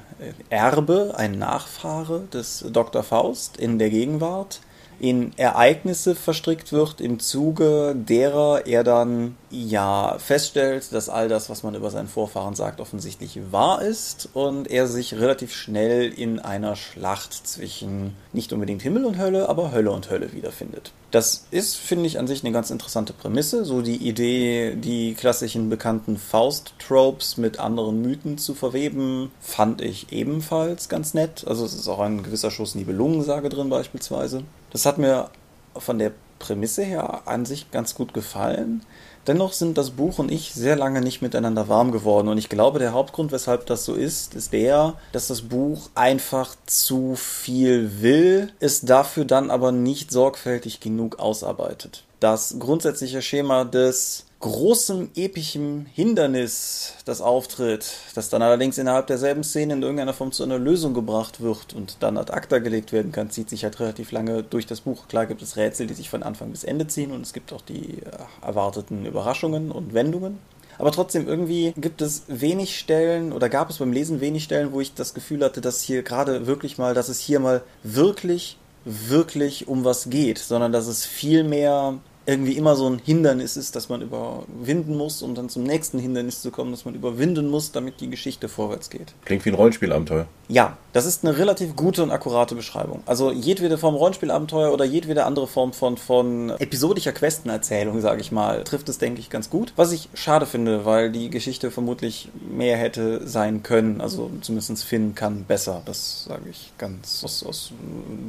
Erbe, 0.50 1.14
ein 1.18 1.38
Nachfahre 1.38 2.22
des 2.34 2.66
Dr. 2.72 3.04
Faust 3.04 3.58
in 3.58 3.80
der 3.80 3.90
Gegenwart 3.90 4.62
in 5.00 5.32
Ereignisse 5.38 6.16
verstrickt 6.16 6.72
wird, 6.72 7.02
im 7.02 7.20
Zuge 7.20 7.96
derer 7.96 8.66
er 8.66 8.84
dann 8.84 9.38
ja 9.50 10.18
feststellt, 10.20 10.92
dass 10.92 11.10
all 11.10 11.30
das, 11.30 11.50
was 11.50 11.64
man 11.64 11.76
über 11.76 11.90
seinen 11.90 12.08
Vorfahren 12.08 12.56
sagt, 12.56 12.82
offensichtlich 12.82 13.40
wahr 13.52 13.82
ist 13.82 14.30
und 14.34 14.70
er 14.70 14.88
sich 14.88 15.14
relativ 15.16 15.54
schnell 15.54 16.12
in 16.12 16.40
einer 16.40 16.76
Schlacht 16.76 17.34
zwischen 17.48 18.16
nicht 18.34 18.54
unbedingt 18.54 18.82
Himmel 18.82 19.06
und 19.06 19.18
Hölle, 19.18 19.50
aber 19.50 19.72
Hölle 19.72 19.92
und 19.92 20.10
Hölle 20.10 20.34
wiederfindet. 20.34 20.92
Das 21.12 21.46
ist, 21.52 21.78
finde 21.78 22.06
ich, 22.06 22.20
an 22.20 22.28
sich 22.28 22.44
eine 22.44 22.52
ganz 22.52 22.70
interessante 22.70 23.14
Prämisse, 23.14 23.64
so 23.64 23.82
die 23.82 23.96
Idee, 23.96 24.76
die 24.76 25.14
klassischen 25.14 25.70
bekannten 25.70 26.18
Faust-Tropes 26.18 27.38
mit 27.38 27.60
anderen 27.60 28.02
Mythen 28.02 28.38
zu 28.38 28.54
verweben, 28.54 29.32
fand 29.40 29.82
ich 29.82 30.12
ebenfalls 30.12 30.90
ganz 30.90 31.14
nett. 31.14 31.46
Also 31.48 31.64
es 31.64 31.74
ist 31.74 31.88
auch 31.88 32.00
ein 32.00 32.24
gewisser 32.24 32.52
Schuss 32.52 32.76
Nibelungensage 32.76 33.48
drin 33.48 33.70
beispielsweise. 33.70 34.44
Das 34.72 34.86
hat 34.86 34.98
mir 34.98 35.30
von 35.76 36.00
der 36.00 36.12
Prämisse 36.40 36.84
her 36.84 37.22
an 37.26 37.46
sich 37.46 37.72
ganz 37.72 37.96
gut 37.96 38.14
gefallen. 38.14 38.84
Dennoch 39.26 39.52
sind 39.52 39.78
das 39.78 39.92
Buch 39.92 40.20
und 40.20 40.32
ich 40.32 40.54
sehr 40.54 40.78
lange 40.78 41.02
nicht 41.02 41.22
miteinander 41.22 41.68
warm 41.68 41.92
geworden. 41.92 42.30
Und 42.30 42.38
ich 42.38 42.48
glaube, 42.48 42.80
der 42.80 42.94
Hauptgrund, 42.94 43.32
weshalb 43.34 43.66
das 43.66 43.84
so 43.84 43.94
ist, 43.94 44.36
ist 44.36 44.54
der, 44.54 44.94
dass 45.12 45.28
das 45.28 45.42
Buch 45.42 45.90
einfach 45.96 46.56
zu 46.66 47.16
viel 47.16 48.02
will, 48.02 48.54
es 48.60 48.82
dafür 48.82 49.26
dann 49.26 49.52
aber 49.52 49.74
nicht 49.74 50.12
sorgfältig 50.12 50.80
genug 50.80 51.20
ausarbeitet. 51.20 52.04
Das 52.20 52.56
grundsätzliche 52.60 53.22
Schema 53.22 53.64
des 53.64 54.26
großem 54.40 55.10
epischen 55.16 55.88
Hindernis, 55.94 56.94
das 57.06 57.22
auftritt, 57.22 57.92
das 58.14 58.30
dann 58.30 58.42
allerdings 58.42 58.78
innerhalb 58.78 59.08
derselben 59.08 59.44
Szene 59.44 59.74
in 59.74 59.82
irgendeiner 59.82 60.14
Form 60.14 60.32
zu 60.32 60.44
einer 60.44 60.60
Lösung 60.60 60.94
gebracht 60.94 61.42
wird 61.42 61.74
und 61.74 61.98
dann 62.02 62.18
ad 62.18 62.32
acta 62.32 62.60
gelegt 62.60 62.92
werden 62.92 63.12
kann, 63.12 63.32
zieht 63.32 63.50
sich 63.50 63.64
halt 63.64 63.80
relativ 63.80 64.12
lange 64.12 64.44
durch 64.44 64.68
das 64.68 64.82
Buch. 64.82 65.08
Klar 65.08 65.26
gibt 65.26 65.42
es 65.42 65.58
Rätsel, 65.58 65.88
die 65.88 65.96
sich 65.96 66.10
von 66.10 66.24
Anfang 66.24 66.52
bis 66.52 66.64
Ende 66.64 66.88
ziehen 66.88 67.12
und 67.12 67.22
es 67.22 67.34
gibt 67.34 67.52
auch 67.52 67.62
die 67.62 68.00
äh, 68.00 68.46
erwarteten 68.46 69.06
Überraschungen 69.06 69.72
und 69.72 69.94
Wendungen. 69.94 70.38
Aber 70.80 70.92
trotzdem, 70.92 71.28
irgendwie 71.28 71.74
gibt 71.76 72.04
es 72.04 72.24
wenig 72.28 72.78
Stellen 72.78 73.34
oder 73.34 73.50
gab 73.50 73.72
es 73.72 73.78
beim 73.78 73.92
Lesen 73.92 74.22
wenig 74.22 74.44
Stellen, 74.44 74.72
wo 74.72 74.82
ich 74.82 74.94
das 74.94 75.16
Gefühl 75.16 75.44
hatte, 75.44 75.60
dass 75.60 75.82
hier 75.82 76.04
gerade 76.04 76.46
wirklich 76.46 76.78
mal, 76.78 76.94
dass 76.94 77.10
es 77.10 77.20
hier 77.20 77.40
mal 77.40 77.64
wirklich, 77.82 78.58
wirklich 78.88 79.68
um 79.68 79.84
was 79.84 80.10
geht, 80.10 80.38
sondern 80.40 80.72
dass 80.72 80.88
es 80.88 81.06
viel 81.06 81.44
mehr 81.44 82.00
irgendwie 82.28 82.58
immer 82.58 82.76
so 82.76 82.90
ein 82.90 83.00
Hindernis 83.04 83.56
ist, 83.56 83.76
das 83.78 83.88
man 83.88 84.02
überwinden 84.02 84.98
muss, 84.98 85.22
um 85.22 85.34
dann 85.34 85.48
zum 85.48 85.64
nächsten 85.64 85.98
Hindernis 85.98 86.42
zu 86.42 86.52
kommen, 86.52 86.72
das 86.72 86.84
man 86.84 86.94
überwinden 86.94 87.50
muss, 87.50 87.72
damit 87.72 88.02
die 88.02 88.10
Geschichte 88.10 88.50
vorwärts 88.50 88.90
geht. 88.90 89.14
Klingt 89.24 89.46
wie 89.46 89.50
ein 89.50 89.56
Rollenspielabenteuer. 89.56 90.28
Ja, 90.50 90.78
das 90.92 91.06
ist 91.06 91.24
eine 91.24 91.38
relativ 91.38 91.78
gute 91.78 92.04
und 92.04 92.12
akkurate 92.12 92.54
Beschreibung. 92.54 93.02
Also 93.06 93.32
jedwede 93.32 93.78
Form 93.78 93.96
Rollenspielabenteuer 93.96 94.74
oder 94.74 94.84
jedwede 94.84 95.24
andere 95.24 95.48
Form 95.48 95.72
von, 95.72 95.96
von 95.96 96.50
episodischer 96.60 97.14
Questenerzählung, 97.14 98.02
sage 98.02 98.20
ich 98.20 98.34
mal, 98.34 98.66
trifft 98.66 98.90
es, 98.90 98.98
denke 98.98 99.22
ich, 99.22 99.30
ganz 99.30 99.50
gut. 99.50 99.72
Was 99.78 99.94
ich 99.94 100.10
schade 100.14 100.46
finde, 100.46 100.84
weil 100.84 101.12
die 101.12 101.30
Geschichte 101.30 101.72
vermutlich 101.72 102.28
mehr 102.50 102.76
hätte 102.76 103.26
sein 103.26 103.64
können. 103.64 104.02
Also 104.02 104.30
zumindest 104.42 104.84
Finn 104.84 105.16
kann 105.16 105.46
besser. 105.46 105.82
Das 105.86 106.26
sage 106.26 106.50
ich 106.50 106.74
ganz 106.78 107.24
aus, 107.24 107.46
aus 107.46 107.72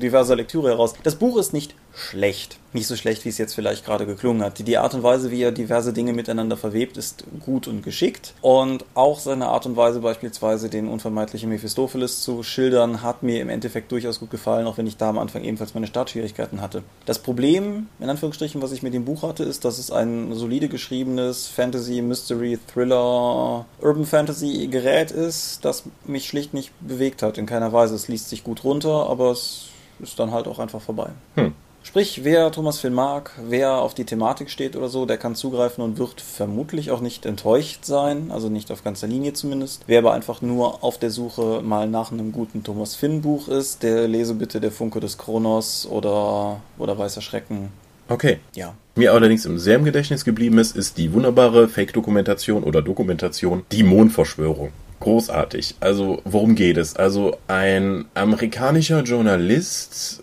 diverser 0.00 0.36
Lektüre 0.36 0.68
heraus. 0.68 0.94
Das 1.02 1.16
Buch 1.16 1.36
ist 1.36 1.52
nicht 1.52 1.74
schlecht. 1.98 2.58
Nicht 2.72 2.86
so 2.86 2.96
schlecht, 2.96 3.24
wie 3.24 3.30
es 3.30 3.38
jetzt 3.38 3.54
vielleicht 3.54 3.84
gerade 3.84 4.04
geklungen 4.04 4.42
hat. 4.42 4.66
Die 4.66 4.76
Art 4.76 4.94
und 4.94 5.02
Weise, 5.02 5.30
wie 5.30 5.42
er 5.42 5.52
diverse 5.52 5.92
Dinge 5.92 6.12
miteinander 6.12 6.56
verwebt, 6.56 6.96
ist 6.98 7.24
gut 7.44 7.66
und 7.66 7.82
geschickt. 7.82 8.34
Und 8.42 8.84
auch 8.94 9.18
seine 9.18 9.46
Art 9.48 9.64
und 9.64 9.76
Weise, 9.76 10.00
beispielsweise 10.00 10.68
den 10.68 10.86
unvermeidlichen 10.86 11.48
Mephistopheles 11.48 12.20
zu 12.22 12.42
schildern, 12.42 13.02
hat 13.02 13.22
mir 13.22 13.40
im 13.40 13.48
Endeffekt 13.48 13.90
durchaus 13.90 14.20
gut 14.20 14.30
gefallen, 14.30 14.66
auch 14.66 14.76
wenn 14.76 14.86
ich 14.86 14.98
da 14.98 15.08
am 15.08 15.18
Anfang 15.18 15.44
ebenfalls 15.44 15.74
meine 15.74 15.86
Startschwierigkeiten 15.86 16.60
hatte. 16.60 16.82
Das 17.06 17.18
Problem, 17.18 17.88
in 18.00 18.10
Anführungsstrichen, 18.10 18.60
was 18.60 18.72
ich 18.72 18.82
mit 18.82 18.92
dem 18.92 19.06
Buch 19.06 19.22
hatte, 19.22 19.44
ist, 19.44 19.64
dass 19.64 19.78
es 19.78 19.90
ein 19.90 20.34
solide 20.34 20.68
geschriebenes 20.68 21.46
Fantasy, 21.46 22.02
Mystery, 22.02 22.58
Thriller, 22.72 23.64
Urban 23.80 24.04
Fantasy 24.04 24.68
Gerät 24.68 25.10
ist, 25.10 25.64
das 25.64 25.84
mich 26.04 26.26
schlicht 26.26 26.52
nicht 26.52 26.72
bewegt 26.80 27.22
hat, 27.22 27.38
in 27.38 27.46
keiner 27.46 27.72
Weise. 27.72 27.94
Es 27.94 28.08
liest 28.08 28.28
sich 28.28 28.44
gut 28.44 28.62
runter, 28.62 29.08
aber 29.08 29.30
es 29.30 29.68
ist 30.00 30.18
dann 30.18 30.32
halt 30.32 30.46
auch 30.46 30.58
einfach 30.58 30.80
vorbei. 30.80 31.10
Hm. 31.34 31.54
Sprich, 31.82 32.22
wer 32.22 32.52
Thomas 32.52 32.80
Finn 32.80 32.92
mag, 32.92 33.32
wer 33.48 33.78
auf 33.78 33.94
die 33.94 34.04
Thematik 34.04 34.50
steht 34.50 34.76
oder 34.76 34.88
so, 34.88 35.06
der 35.06 35.16
kann 35.16 35.34
zugreifen 35.34 35.82
und 35.82 35.98
wird 35.98 36.20
vermutlich 36.20 36.90
auch 36.90 37.00
nicht 37.00 37.24
enttäuscht 37.24 37.84
sein, 37.84 38.30
also 38.30 38.48
nicht 38.48 38.70
auf 38.70 38.84
ganzer 38.84 39.06
Linie 39.06 39.32
zumindest. 39.32 39.84
Wer 39.86 40.00
aber 40.00 40.12
einfach 40.12 40.42
nur 40.42 40.84
auf 40.84 40.98
der 40.98 41.10
Suche 41.10 41.62
mal 41.62 41.88
nach 41.88 42.12
einem 42.12 42.32
guten 42.32 42.62
Thomas 42.62 42.94
Finn 42.94 43.22
Buch 43.22 43.48
ist, 43.48 43.82
der 43.82 44.06
lese 44.06 44.34
bitte 44.34 44.60
Der 44.60 44.72
Funke 44.72 45.00
des 45.00 45.16
Kronos 45.16 45.86
oder, 45.86 46.60
oder 46.76 46.98
Weißer 46.98 47.22
Schrecken. 47.22 47.70
Okay. 48.08 48.38
Ja. 48.54 48.74
Mir 48.94 49.12
allerdings 49.12 49.46
im 49.46 49.58
sehr 49.58 49.76
im 49.76 49.84
Gedächtnis 49.84 50.24
geblieben 50.24 50.58
ist, 50.58 50.76
ist 50.76 50.98
die 50.98 51.12
wunderbare 51.12 51.68
Fake-Dokumentation 51.68 52.64
oder 52.64 52.82
Dokumentation 52.82 53.64
Die 53.72 53.82
Mondverschwörung 53.82 54.72
großartig. 55.00 55.76
Also, 55.80 56.20
worum 56.24 56.54
geht 56.54 56.76
es? 56.76 56.96
Also, 56.96 57.36
ein 57.46 58.06
amerikanischer 58.14 59.02
Journalist 59.02 60.22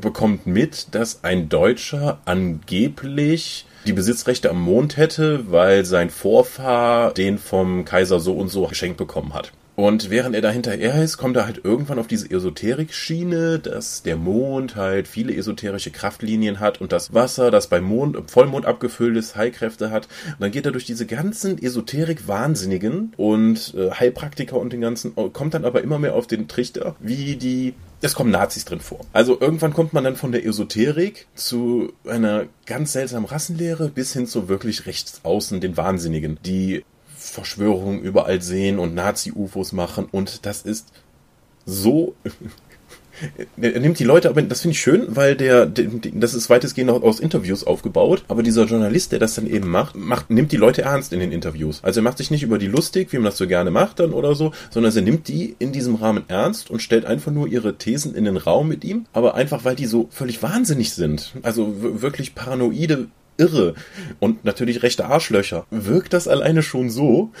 bekommt 0.00 0.46
mit, 0.46 0.94
dass 0.94 1.24
ein 1.24 1.48
Deutscher 1.48 2.20
angeblich 2.24 3.66
die 3.86 3.92
Besitzrechte 3.92 4.50
am 4.50 4.60
Mond 4.60 4.96
hätte, 4.96 5.50
weil 5.50 5.84
sein 5.84 6.10
Vorfahr 6.10 7.12
den 7.12 7.38
vom 7.38 7.84
Kaiser 7.84 8.20
so 8.20 8.34
und 8.34 8.48
so 8.48 8.66
geschenkt 8.66 8.96
bekommen 8.96 9.34
hat. 9.34 9.52
Und 9.74 10.10
während 10.10 10.34
er 10.34 10.42
da 10.42 10.50
hinterher 10.50 11.02
ist, 11.02 11.16
kommt 11.16 11.36
er 11.36 11.46
halt 11.46 11.64
irgendwann 11.64 11.98
auf 11.98 12.06
diese 12.06 12.30
Esoterik-Schiene, 12.30 13.58
dass 13.58 14.02
der 14.02 14.16
Mond 14.16 14.76
halt 14.76 15.08
viele 15.08 15.34
esoterische 15.34 15.90
Kraftlinien 15.90 16.60
hat 16.60 16.80
und 16.80 16.92
das 16.92 17.14
Wasser, 17.14 17.50
das 17.50 17.68
beim 17.68 17.84
Mond, 17.84 18.30
Vollmond 18.30 18.66
abgefüllt 18.66 19.16
ist, 19.16 19.34
Heilkräfte 19.34 19.90
hat. 19.90 20.08
Und 20.26 20.40
dann 20.40 20.50
geht 20.50 20.66
er 20.66 20.72
durch 20.72 20.84
diese 20.84 21.06
ganzen 21.06 21.62
Esoterik-Wahnsinnigen 21.62 23.14
und 23.16 23.74
äh, 23.74 23.90
Heilpraktiker 23.92 24.58
und 24.58 24.72
den 24.72 24.82
ganzen, 24.82 25.14
kommt 25.32 25.54
dann 25.54 25.64
aber 25.64 25.82
immer 25.82 25.98
mehr 25.98 26.14
auf 26.14 26.26
den 26.26 26.48
Trichter, 26.48 26.94
wie 27.00 27.36
die 27.36 27.74
es 28.04 28.14
kommen 28.14 28.32
Nazis 28.32 28.64
drin 28.64 28.80
vor. 28.80 29.00
Also 29.12 29.40
irgendwann 29.40 29.72
kommt 29.72 29.92
man 29.92 30.02
dann 30.02 30.16
von 30.16 30.32
der 30.32 30.44
Esoterik 30.44 31.28
zu 31.34 31.92
einer 32.04 32.46
ganz 32.66 32.92
seltsamen 32.92 33.26
Rassenlehre 33.26 33.88
bis 33.88 34.12
hin 34.12 34.26
zu 34.26 34.48
wirklich 34.48 34.86
rechts 34.86 35.20
außen 35.22 35.60
den 35.60 35.76
Wahnsinnigen, 35.76 36.38
die 36.44 36.84
Verschwörungen 37.32 38.02
überall 38.02 38.42
sehen 38.42 38.78
und 38.78 38.94
Nazi-UFOs 38.94 39.72
machen 39.72 40.06
und 40.10 40.44
das 40.44 40.62
ist 40.62 40.92
so 41.64 42.14
er 43.56 43.80
nimmt 43.80 43.98
die 43.98 44.04
Leute, 44.04 44.28
aber 44.28 44.42
das 44.42 44.62
finde 44.62 44.72
ich 44.72 44.80
schön, 44.80 45.06
weil 45.08 45.36
der, 45.36 45.66
das 45.66 46.34
ist 46.34 46.50
weitestgehend 46.50 46.90
aus 46.90 47.20
Interviews 47.20 47.64
aufgebaut, 47.64 48.24
aber 48.28 48.42
dieser 48.42 48.64
Journalist, 48.64 49.12
der 49.12 49.18
das 49.18 49.34
dann 49.34 49.46
eben 49.46 49.68
macht, 49.68 49.96
macht, 49.96 50.30
nimmt 50.30 50.52
die 50.52 50.56
Leute 50.56 50.82
ernst 50.82 51.12
in 51.12 51.20
den 51.20 51.32
Interviews. 51.32 51.80
Also 51.82 52.00
er 52.00 52.04
macht 52.04 52.18
sich 52.18 52.30
nicht 52.30 52.42
über 52.42 52.58
die 52.58 52.66
lustig, 52.66 53.12
wie 53.12 53.16
man 53.16 53.26
das 53.26 53.38
so 53.38 53.46
gerne 53.46 53.70
macht 53.70 54.00
dann 54.00 54.12
oder 54.12 54.34
so, 54.34 54.52
sondern 54.70 54.94
er 54.94 55.02
nimmt 55.02 55.28
die 55.28 55.56
in 55.58 55.72
diesem 55.72 55.96
Rahmen 55.96 56.24
ernst 56.28 56.70
und 56.70 56.82
stellt 56.82 57.04
einfach 57.04 57.32
nur 57.32 57.46
ihre 57.46 57.76
Thesen 57.76 58.14
in 58.14 58.24
den 58.24 58.36
Raum 58.36 58.68
mit 58.68 58.84
ihm, 58.84 59.06
aber 59.12 59.34
einfach, 59.34 59.64
weil 59.64 59.76
die 59.76 59.86
so 59.86 60.08
völlig 60.10 60.42
wahnsinnig 60.42 60.92
sind. 60.92 61.34
Also 61.42 61.74
wirklich 62.02 62.34
paranoide 62.34 63.08
irre 63.36 63.74
und 64.20 64.44
natürlich 64.44 64.82
rechte 64.82 65.06
Arschlöcher, 65.06 65.66
wirkt 65.70 66.12
das 66.12 66.28
alleine 66.28 66.62
schon 66.62 66.90
so 66.90 67.32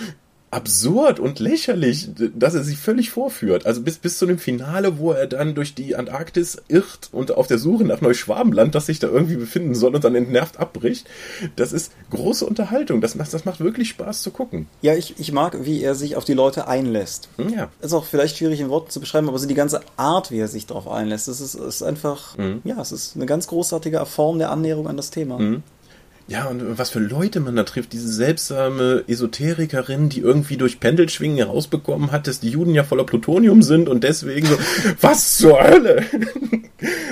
absurd 0.52 1.18
und 1.18 1.40
lächerlich, 1.40 2.10
dass 2.36 2.54
er 2.54 2.62
sich 2.62 2.76
völlig 2.76 3.10
vorführt. 3.10 3.64
Also 3.64 3.80
bis, 3.80 3.96
bis 3.96 4.18
zu 4.18 4.26
dem 4.26 4.38
Finale, 4.38 4.98
wo 4.98 5.12
er 5.12 5.26
dann 5.26 5.54
durch 5.54 5.74
die 5.74 5.96
Antarktis 5.96 6.58
irrt 6.68 7.08
und 7.10 7.32
auf 7.32 7.46
der 7.46 7.56
Suche 7.56 7.84
nach 7.84 8.02
Neuschwabenland, 8.02 8.74
das 8.74 8.86
sich 8.86 8.98
da 8.98 9.08
irgendwie 9.08 9.36
befinden 9.36 9.74
soll 9.74 9.94
und 9.94 10.04
dann 10.04 10.14
entnervt 10.14 10.60
abbricht. 10.60 11.08
Das 11.56 11.72
ist 11.72 11.92
große 12.10 12.44
Unterhaltung. 12.44 13.00
Das 13.00 13.14
macht, 13.14 13.32
das 13.32 13.46
macht 13.46 13.60
wirklich 13.60 13.88
Spaß 13.88 14.20
zu 14.20 14.30
gucken. 14.30 14.68
Ja, 14.82 14.94
ich, 14.94 15.18
ich 15.18 15.32
mag, 15.32 15.64
wie 15.64 15.82
er 15.82 15.94
sich 15.94 16.16
auf 16.16 16.26
die 16.26 16.34
Leute 16.34 16.68
einlässt. 16.68 17.30
Hm, 17.38 17.54
ja. 17.54 17.70
Ist 17.80 17.94
auch 17.94 18.04
vielleicht 18.04 18.36
schwierig 18.36 18.60
in 18.60 18.68
Worten 18.68 18.90
zu 18.90 19.00
beschreiben, 19.00 19.28
aber 19.28 19.38
so 19.38 19.48
die 19.48 19.54
ganze 19.54 19.80
Art, 19.96 20.30
wie 20.30 20.38
er 20.38 20.48
sich 20.48 20.66
darauf 20.66 20.86
einlässt, 20.86 21.28
das 21.28 21.40
ist, 21.40 21.54
ist 21.54 21.82
einfach, 21.82 22.36
mhm. 22.36 22.60
ja, 22.64 22.78
es 22.78 22.92
ist 22.92 23.16
eine 23.16 23.24
ganz 23.24 23.46
großartige 23.46 24.04
Form 24.04 24.38
der 24.38 24.50
Annäherung 24.50 24.86
an 24.86 24.98
das 24.98 25.10
Thema. 25.10 25.38
Mhm. 25.38 25.62
Ja, 26.28 26.46
und 26.46 26.78
was 26.78 26.90
für 26.90 27.00
Leute 27.00 27.40
man 27.40 27.56
da 27.56 27.64
trifft. 27.64 27.92
Diese 27.92 28.08
seltsame 28.08 29.04
Esoterikerin, 29.06 30.08
die 30.08 30.20
irgendwie 30.20 30.56
durch 30.56 30.80
Pendelschwingen 30.80 31.38
herausbekommen 31.38 32.12
hat, 32.12 32.26
dass 32.26 32.40
die 32.40 32.50
Juden 32.50 32.74
ja 32.74 32.84
voller 32.84 33.04
Plutonium 33.04 33.62
sind 33.62 33.88
und 33.88 34.04
deswegen 34.04 34.46
so, 34.46 34.56
was 35.00 35.36
zur 35.36 35.62
Hölle? 35.62 36.04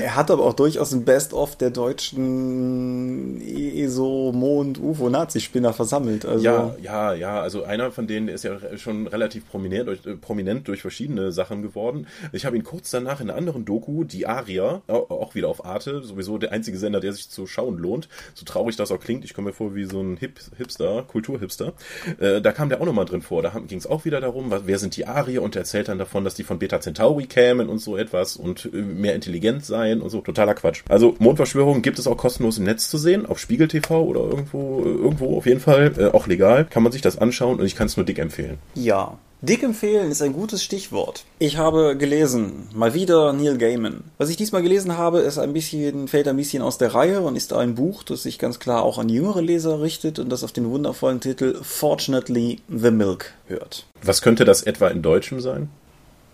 Er 0.02 0.16
hat 0.16 0.30
aber 0.30 0.44
auch 0.44 0.54
durchaus 0.54 0.92
ein 0.92 1.04
Best-of 1.04 1.56
der 1.56 1.70
deutschen 1.70 3.40
ESO, 3.40 4.32
Mond, 4.34 4.80
UFO, 4.80 5.08
Nazi-Spinner 5.08 5.72
versammelt. 5.72 6.24
Also. 6.24 6.44
Ja, 6.44 6.76
ja, 6.82 7.14
ja. 7.14 7.40
Also 7.40 7.64
einer 7.64 7.90
von 7.90 8.06
denen, 8.06 8.26
der 8.26 8.34
ist 8.34 8.44
ja 8.44 8.58
schon 8.76 9.06
relativ 9.06 9.48
prominent 9.48 9.88
durch, 9.88 10.06
äh, 10.06 10.16
prominent 10.16 10.68
durch 10.68 10.80
verschiedene 10.80 11.32
Sachen 11.32 11.62
geworden. 11.62 12.06
Ich 12.32 12.44
habe 12.44 12.56
ihn 12.56 12.64
kurz 12.64 12.90
danach 12.90 13.20
in 13.20 13.30
einer 13.30 13.38
anderen 13.38 13.64
Doku, 13.64 14.04
die 14.04 14.26
Aria, 14.26 14.82
auch 14.88 15.34
wieder 15.34 15.48
auf 15.48 15.64
Arte, 15.64 16.02
sowieso 16.02 16.38
der 16.38 16.52
einzige 16.52 16.78
Sender, 16.78 17.00
der 17.00 17.12
sich 17.12 17.28
zu 17.28 17.46
schauen 17.46 17.78
lohnt. 17.78 18.08
So 18.34 18.44
traurig 18.44 18.76
das 18.76 18.90
auch 18.90 18.99
klingt, 19.00 19.24
ich 19.24 19.34
komme 19.34 19.48
mir 19.48 19.52
vor 19.52 19.74
wie 19.74 19.84
so 19.84 20.00
ein 20.00 20.16
Hip 20.16 20.40
Hipster, 20.56 21.04
Kulturhipster. 21.06 21.72
Äh, 22.18 22.40
da 22.40 22.52
kam 22.52 22.68
der 22.68 22.80
auch 22.80 22.86
nochmal 22.86 23.04
drin 23.04 23.22
vor. 23.22 23.42
Da 23.42 23.50
ging 23.66 23.78
es 23.78 23.86
auch 23.86 24.04
wieder 24.04 24.20
darum, 24.20 24.50
was, 24.50 24.62
wer 24.66 24.78
sind 24.78 24.96
die 24.96 25.06
Arier 25.06 25.42
und 25.42 25.56
er 25.56 25.62
erzählt 25.62 25.88
dann 25.88 25.98
davon, 25.98 26.24
dass 26.24 26.34
die 26.34 26.44
von 26.44 26.58
Beta 26.58 26.80
Centauri 26.80 27.26
kämen 27.26 27.68
und 27.68 27.78
so 27.78 27.96
etwas 27.96 28.36
und 28.36 28.70
äh, 28.72 28.76
mehr 28.76 29.14
intelligent 29.14 29.64
sein 29.64 30.00
und 30.00 30.10
so. 30.10 30.20
Totaler 30.20 30.54
Quatsch. 30.54 30.82
Also 30.88 31.16
Mondverschwörung 31.18 31.82
gibt 31.82 31.98
es 31.98 32.06
auch 32.06 32.16
kostenlos 32.16 32.58
im 32.58 32.64
Netz 32.64 32.88
zu 32.88 32.98
sehen, 32.98 33.26
auf 33.26 33.38
Spiegel 33.38 33.68
TV 33.68 34.02
oder 34.02 34.20
irgendwo, 34.20 34.82
irgendwo 34.84 35.36
auf 35.36 35.46
jeden 35.46 35.60
Fall, 35.60 35.92
äh, 35.98 36.06
auch 36.06 36.26
legal. 36.26 36.66
Kann 36.66 36.82
man 36.82 36.92
sich 36.92 37.02
das 37.02 37.18
anschauen 37.18 37.58
und 37.58 37.66
ich 37.66 37.76
kann 37.76 37.86
es 37.86 37.96
nur 37.96 38.06
dick 38.06 38.18
empfehlen. 38.18 38.58
Ja, 38.74 39.18
Dick 39.42 39.62
empfehlen 39.62 40.10
ist 40.10 40.20
ein 40.20 40.34
gutes 40.34 40.62
Stichwort. 40.62 41.24
Ich 41.38 41.56
habe 41.56 41.96
gelesen, 41.96 42.68
mal 42.74 42.92
wieder 42.92 43.32
Neil 43.32 43.56
Gaiman. 43.56 44.04
Was 44.18 44.28
ich 44.28 44.36
diesmal 44.36 44.62
gelesen 44.62 44.98
habe, 44.98 45.20
ist 45.20 45.38
ein 45.38 45.54
bisschen, 45.54 46.08
fällt 46.08 46.28
ein 46.28 46.36
bisschen 46.36 46.62
aus 46.62 46.76
der 46.76 46.94
Reihe 46.94 47.22
und 47.22 47.36
ist 47.36 47.54
ein 47.54 47.74
Buch, 47.74 48.02
das 48.02 48.24
sich 48.24 48.38
ganz 48.38 48.58
klar 48.58 48.82
auch 48.82 48.98
an 48.98 49.08
jüngere 49.08 49.40
Leser 49.40 49.80
richtet 49.80 50.18
und 50.18 50.28
das 50.28 50.44
auf 50.44 50.52
den 50.52 50.68
wundervollen 50.68 51.20
Titel 51.20 51.58
Fortunately 51.62 52.60
the 52.68 52.90
Milk 52.90 53.32
hört. 53.46 53.86
Was 54.02 54.20
könnte 54.20 54.44
das 54.44 54.62
etwa 54.62 54.88
in 54.88 55.00
Deutschem 55.00 55.40
sein? 55.40 55.70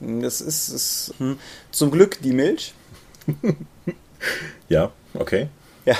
Das 0.00 0.40
ist, 0.40 0.68
ist 0.68 1.14
hm, 1.18 1.38
zum 1.70 1.92
Glück 1.92 2.18
die 2.22 2.32
Milch. 2.32 2.74
ja, 4.68 4.90
okay. 5.14 5.46
Ja. 5.84 5.94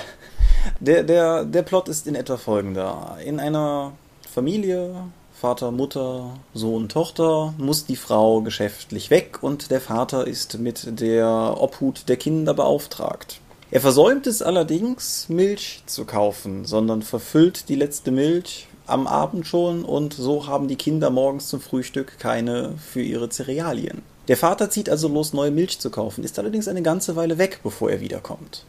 Der, 0.80 1.04
der, 1.04 1.44
der 1.44 1.62
Plot 1.62 1.88
ist 1.88 2.08
in 2.08 2.16
etwa 2.16 2.36
folgender. 2.36 3.16
In 3.25 3.38
einer 3.38 3.92
Familie 4.28 5.04
Vater, 5.38 5.71
Mutter, 5.71 6.38
Sohn, 6.55 6.88
Tochter, 6.88 7.52
muss 7.59 7.85
die 7.85 7.97
Frau 7.97 8.40
geschäftlich 8.40 9.11
weg 9.11 9.43
und 9.43 9.71
der 9.71 9.83
Vater 9.83 10.26
ist 10.26 10.59
mit 10.59 10.99
der 10.99 11.57
Obhut 11.61 12.09
der 12.09 12.16
Kinder 12.16 12.55
beauftragt. 12.55 13.40
Er 13.71 13.83
versäumt 13.83 14.26
es 14.26 14.40
allerdings, 14.40 15.28
Milch 15.28 15.83
zu 15.85 16.07
kaufen, 16.07 16.64
sondern 16.64 17.02
verfüllt 17.02 17.69
die 17.69 17.75
letzte 17.75 18.12
Milch 18.12 18.66
am 18.87 19.07
Abend 19.07 19.47
schon 19.47 19.85
und 19.85 20.14
so 20.14 20.47
haben 20.47 20.69
die 20.69 20.76
Kinder 20.76 21.11
morgens 21.11 21.49
zum 21.49 21.61
Frühstück 21.61 22.19
keine 22.19 22.73
für 22.78 23.02
ihre 23.02 23.28
Cerealien. 23.28 24.00
Der 24.28 24.38
Vater 24.38 24.71
zieht 24.71 24.88
also 24.88 25.07
los, 25.07 25.35
neue 25.35 25.50
Milch 25.50 25.81
zu 25.81 25.90
kaufen, 25.90 26.25
ist 26.25 26.38
allerdings 26.38 26.66
eine 26.66 26.81
ganze 26.81 27.14
Weile 27.14 27.37
weg, 27.37 27.61
bevor 27.62 27.90
er 27.90 28.00
wiederkommt 28.00 28.64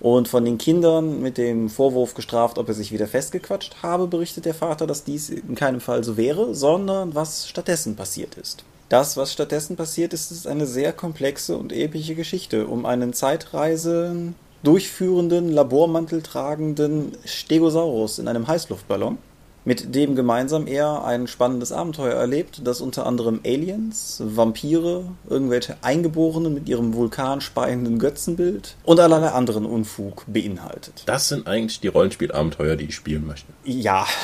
und 0.00 0.28
von 0.28 0.44
den 0.44 0.58
Kindern 0.58 1.20
mit 1.20 1.38
dem 1.38 1.68
Vorwurf 1.68 2.14
gestraft, 2.14 2.58
ob 2.58 2.68
er 2.68 2.74
sich 2.74 2.92
wieder 2.92 3.06
festgequatscht 3.06 3.76
habe, 3.82 4.06
berichtet 4.06 4.44
der 4.44 4.54
Vater, 4.54 4.86
dass 4.86 5.04
dies 5.04 5.30
in 5.30 5.54
keinem 5.54 5.80
Fall 5.80 6.04
so 6.04 6.16
wäre, 6.16 6.54
sondern 6.54 7.14
was 7.14 7.48
stattdessen 7.48 7.96
passiert 7.96 8.34
ist. 8.36 8.64
Das, 8.88 9.16
was 9.16 9.32
stattdessen 9.32 9.76
passiert 9.76 10.12
ist, 10.12 10.30
ist 10.30 10.46
eine 10.46 10.66
sehr 10.66 10.92
komplexe 10.92 11.56
und 11.56 11.72
epische 11.72 12.14
Geschichte 12.14 12.68
um 12.68 12.86
einen 12.86 13.12
Zeitreise 13.12 14.32
durchführenden, 14.62 15.52
Labormantel 15.52 16.22
tragenden 16.22 17.12
Stegosaurus 17.24 18.18
in 18.18 18.28
einem 18.28 18.46
Heißluftballon 18.46 19.18
mit 19.66 19.94
dem 19.96 20.14
gemeinsam 20.14 20.68
er 20.68 21.04
ein 21.04 21.26
spannendes 21.26 21.72
Abenteuer 21.72 22.14
erlebt, 22.14 22.62
das 22.64 22.80
unter 22.80 23.04
anderem 23.04 23.40
Aliens, 23.44 24.22
Vampire, 24.24 25.06
irgendwelche 25.28 25.76
Eingeborenen 25.82 26.54
mit 26.54 26.68
ihrem 26.68 26.94
vulkanspeienden 26.94 27.98
Götzenbild 27.98 28.76
und 28.84 29.00
allerlei 29.00 29.30
anderen 29.30 29.66
Unfug 29.66 30.24
beinhaltet. 30.28 31.02
Das 31.06 31.28
sind 31.28 31.48
eigentlich 31.48 31.80
die 31.80 31.88
Rollenspielabenteuer, 31.88 32.76
die 32.76 32.86
ich 32.86 32.94
spielen 32.94 33.26
möchte. 33.26 33.52
Ja. 33.64 34.06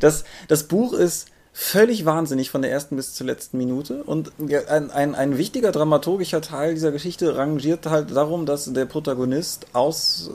Das, 0.00 0.24
das 0.48 0.64
Buch 0.64 0.92
ist 0.92 1.28
völlig 1.58 2.04
wahnsinnig 2.04 2.50
von 2.50 2.60
der 2.60 2.70
ersten 2.70 2.96
bis 2.96 3.14
zur 3.14 3.26
letzten 3.26 3.56
Minute. 3.56 4.02
Und 4.04 4.30
ein, 4.68 4.90
ein, 4.90 5.14
ein 5.14 5.38
wichtiger 5.38 5.72
dramaturgischer 5.72 6.42
Teil 6.42 6.74
dieser 6.74 6.92
Geschichte 6.92 7.34
rangiert 7.38 7.86
halt 7.86 8.14
darum, 8.14 8.44
dass 8.44 8.70
der 8.70 8.84
Protagonist 8.84 9.66
aus 9.72 10.30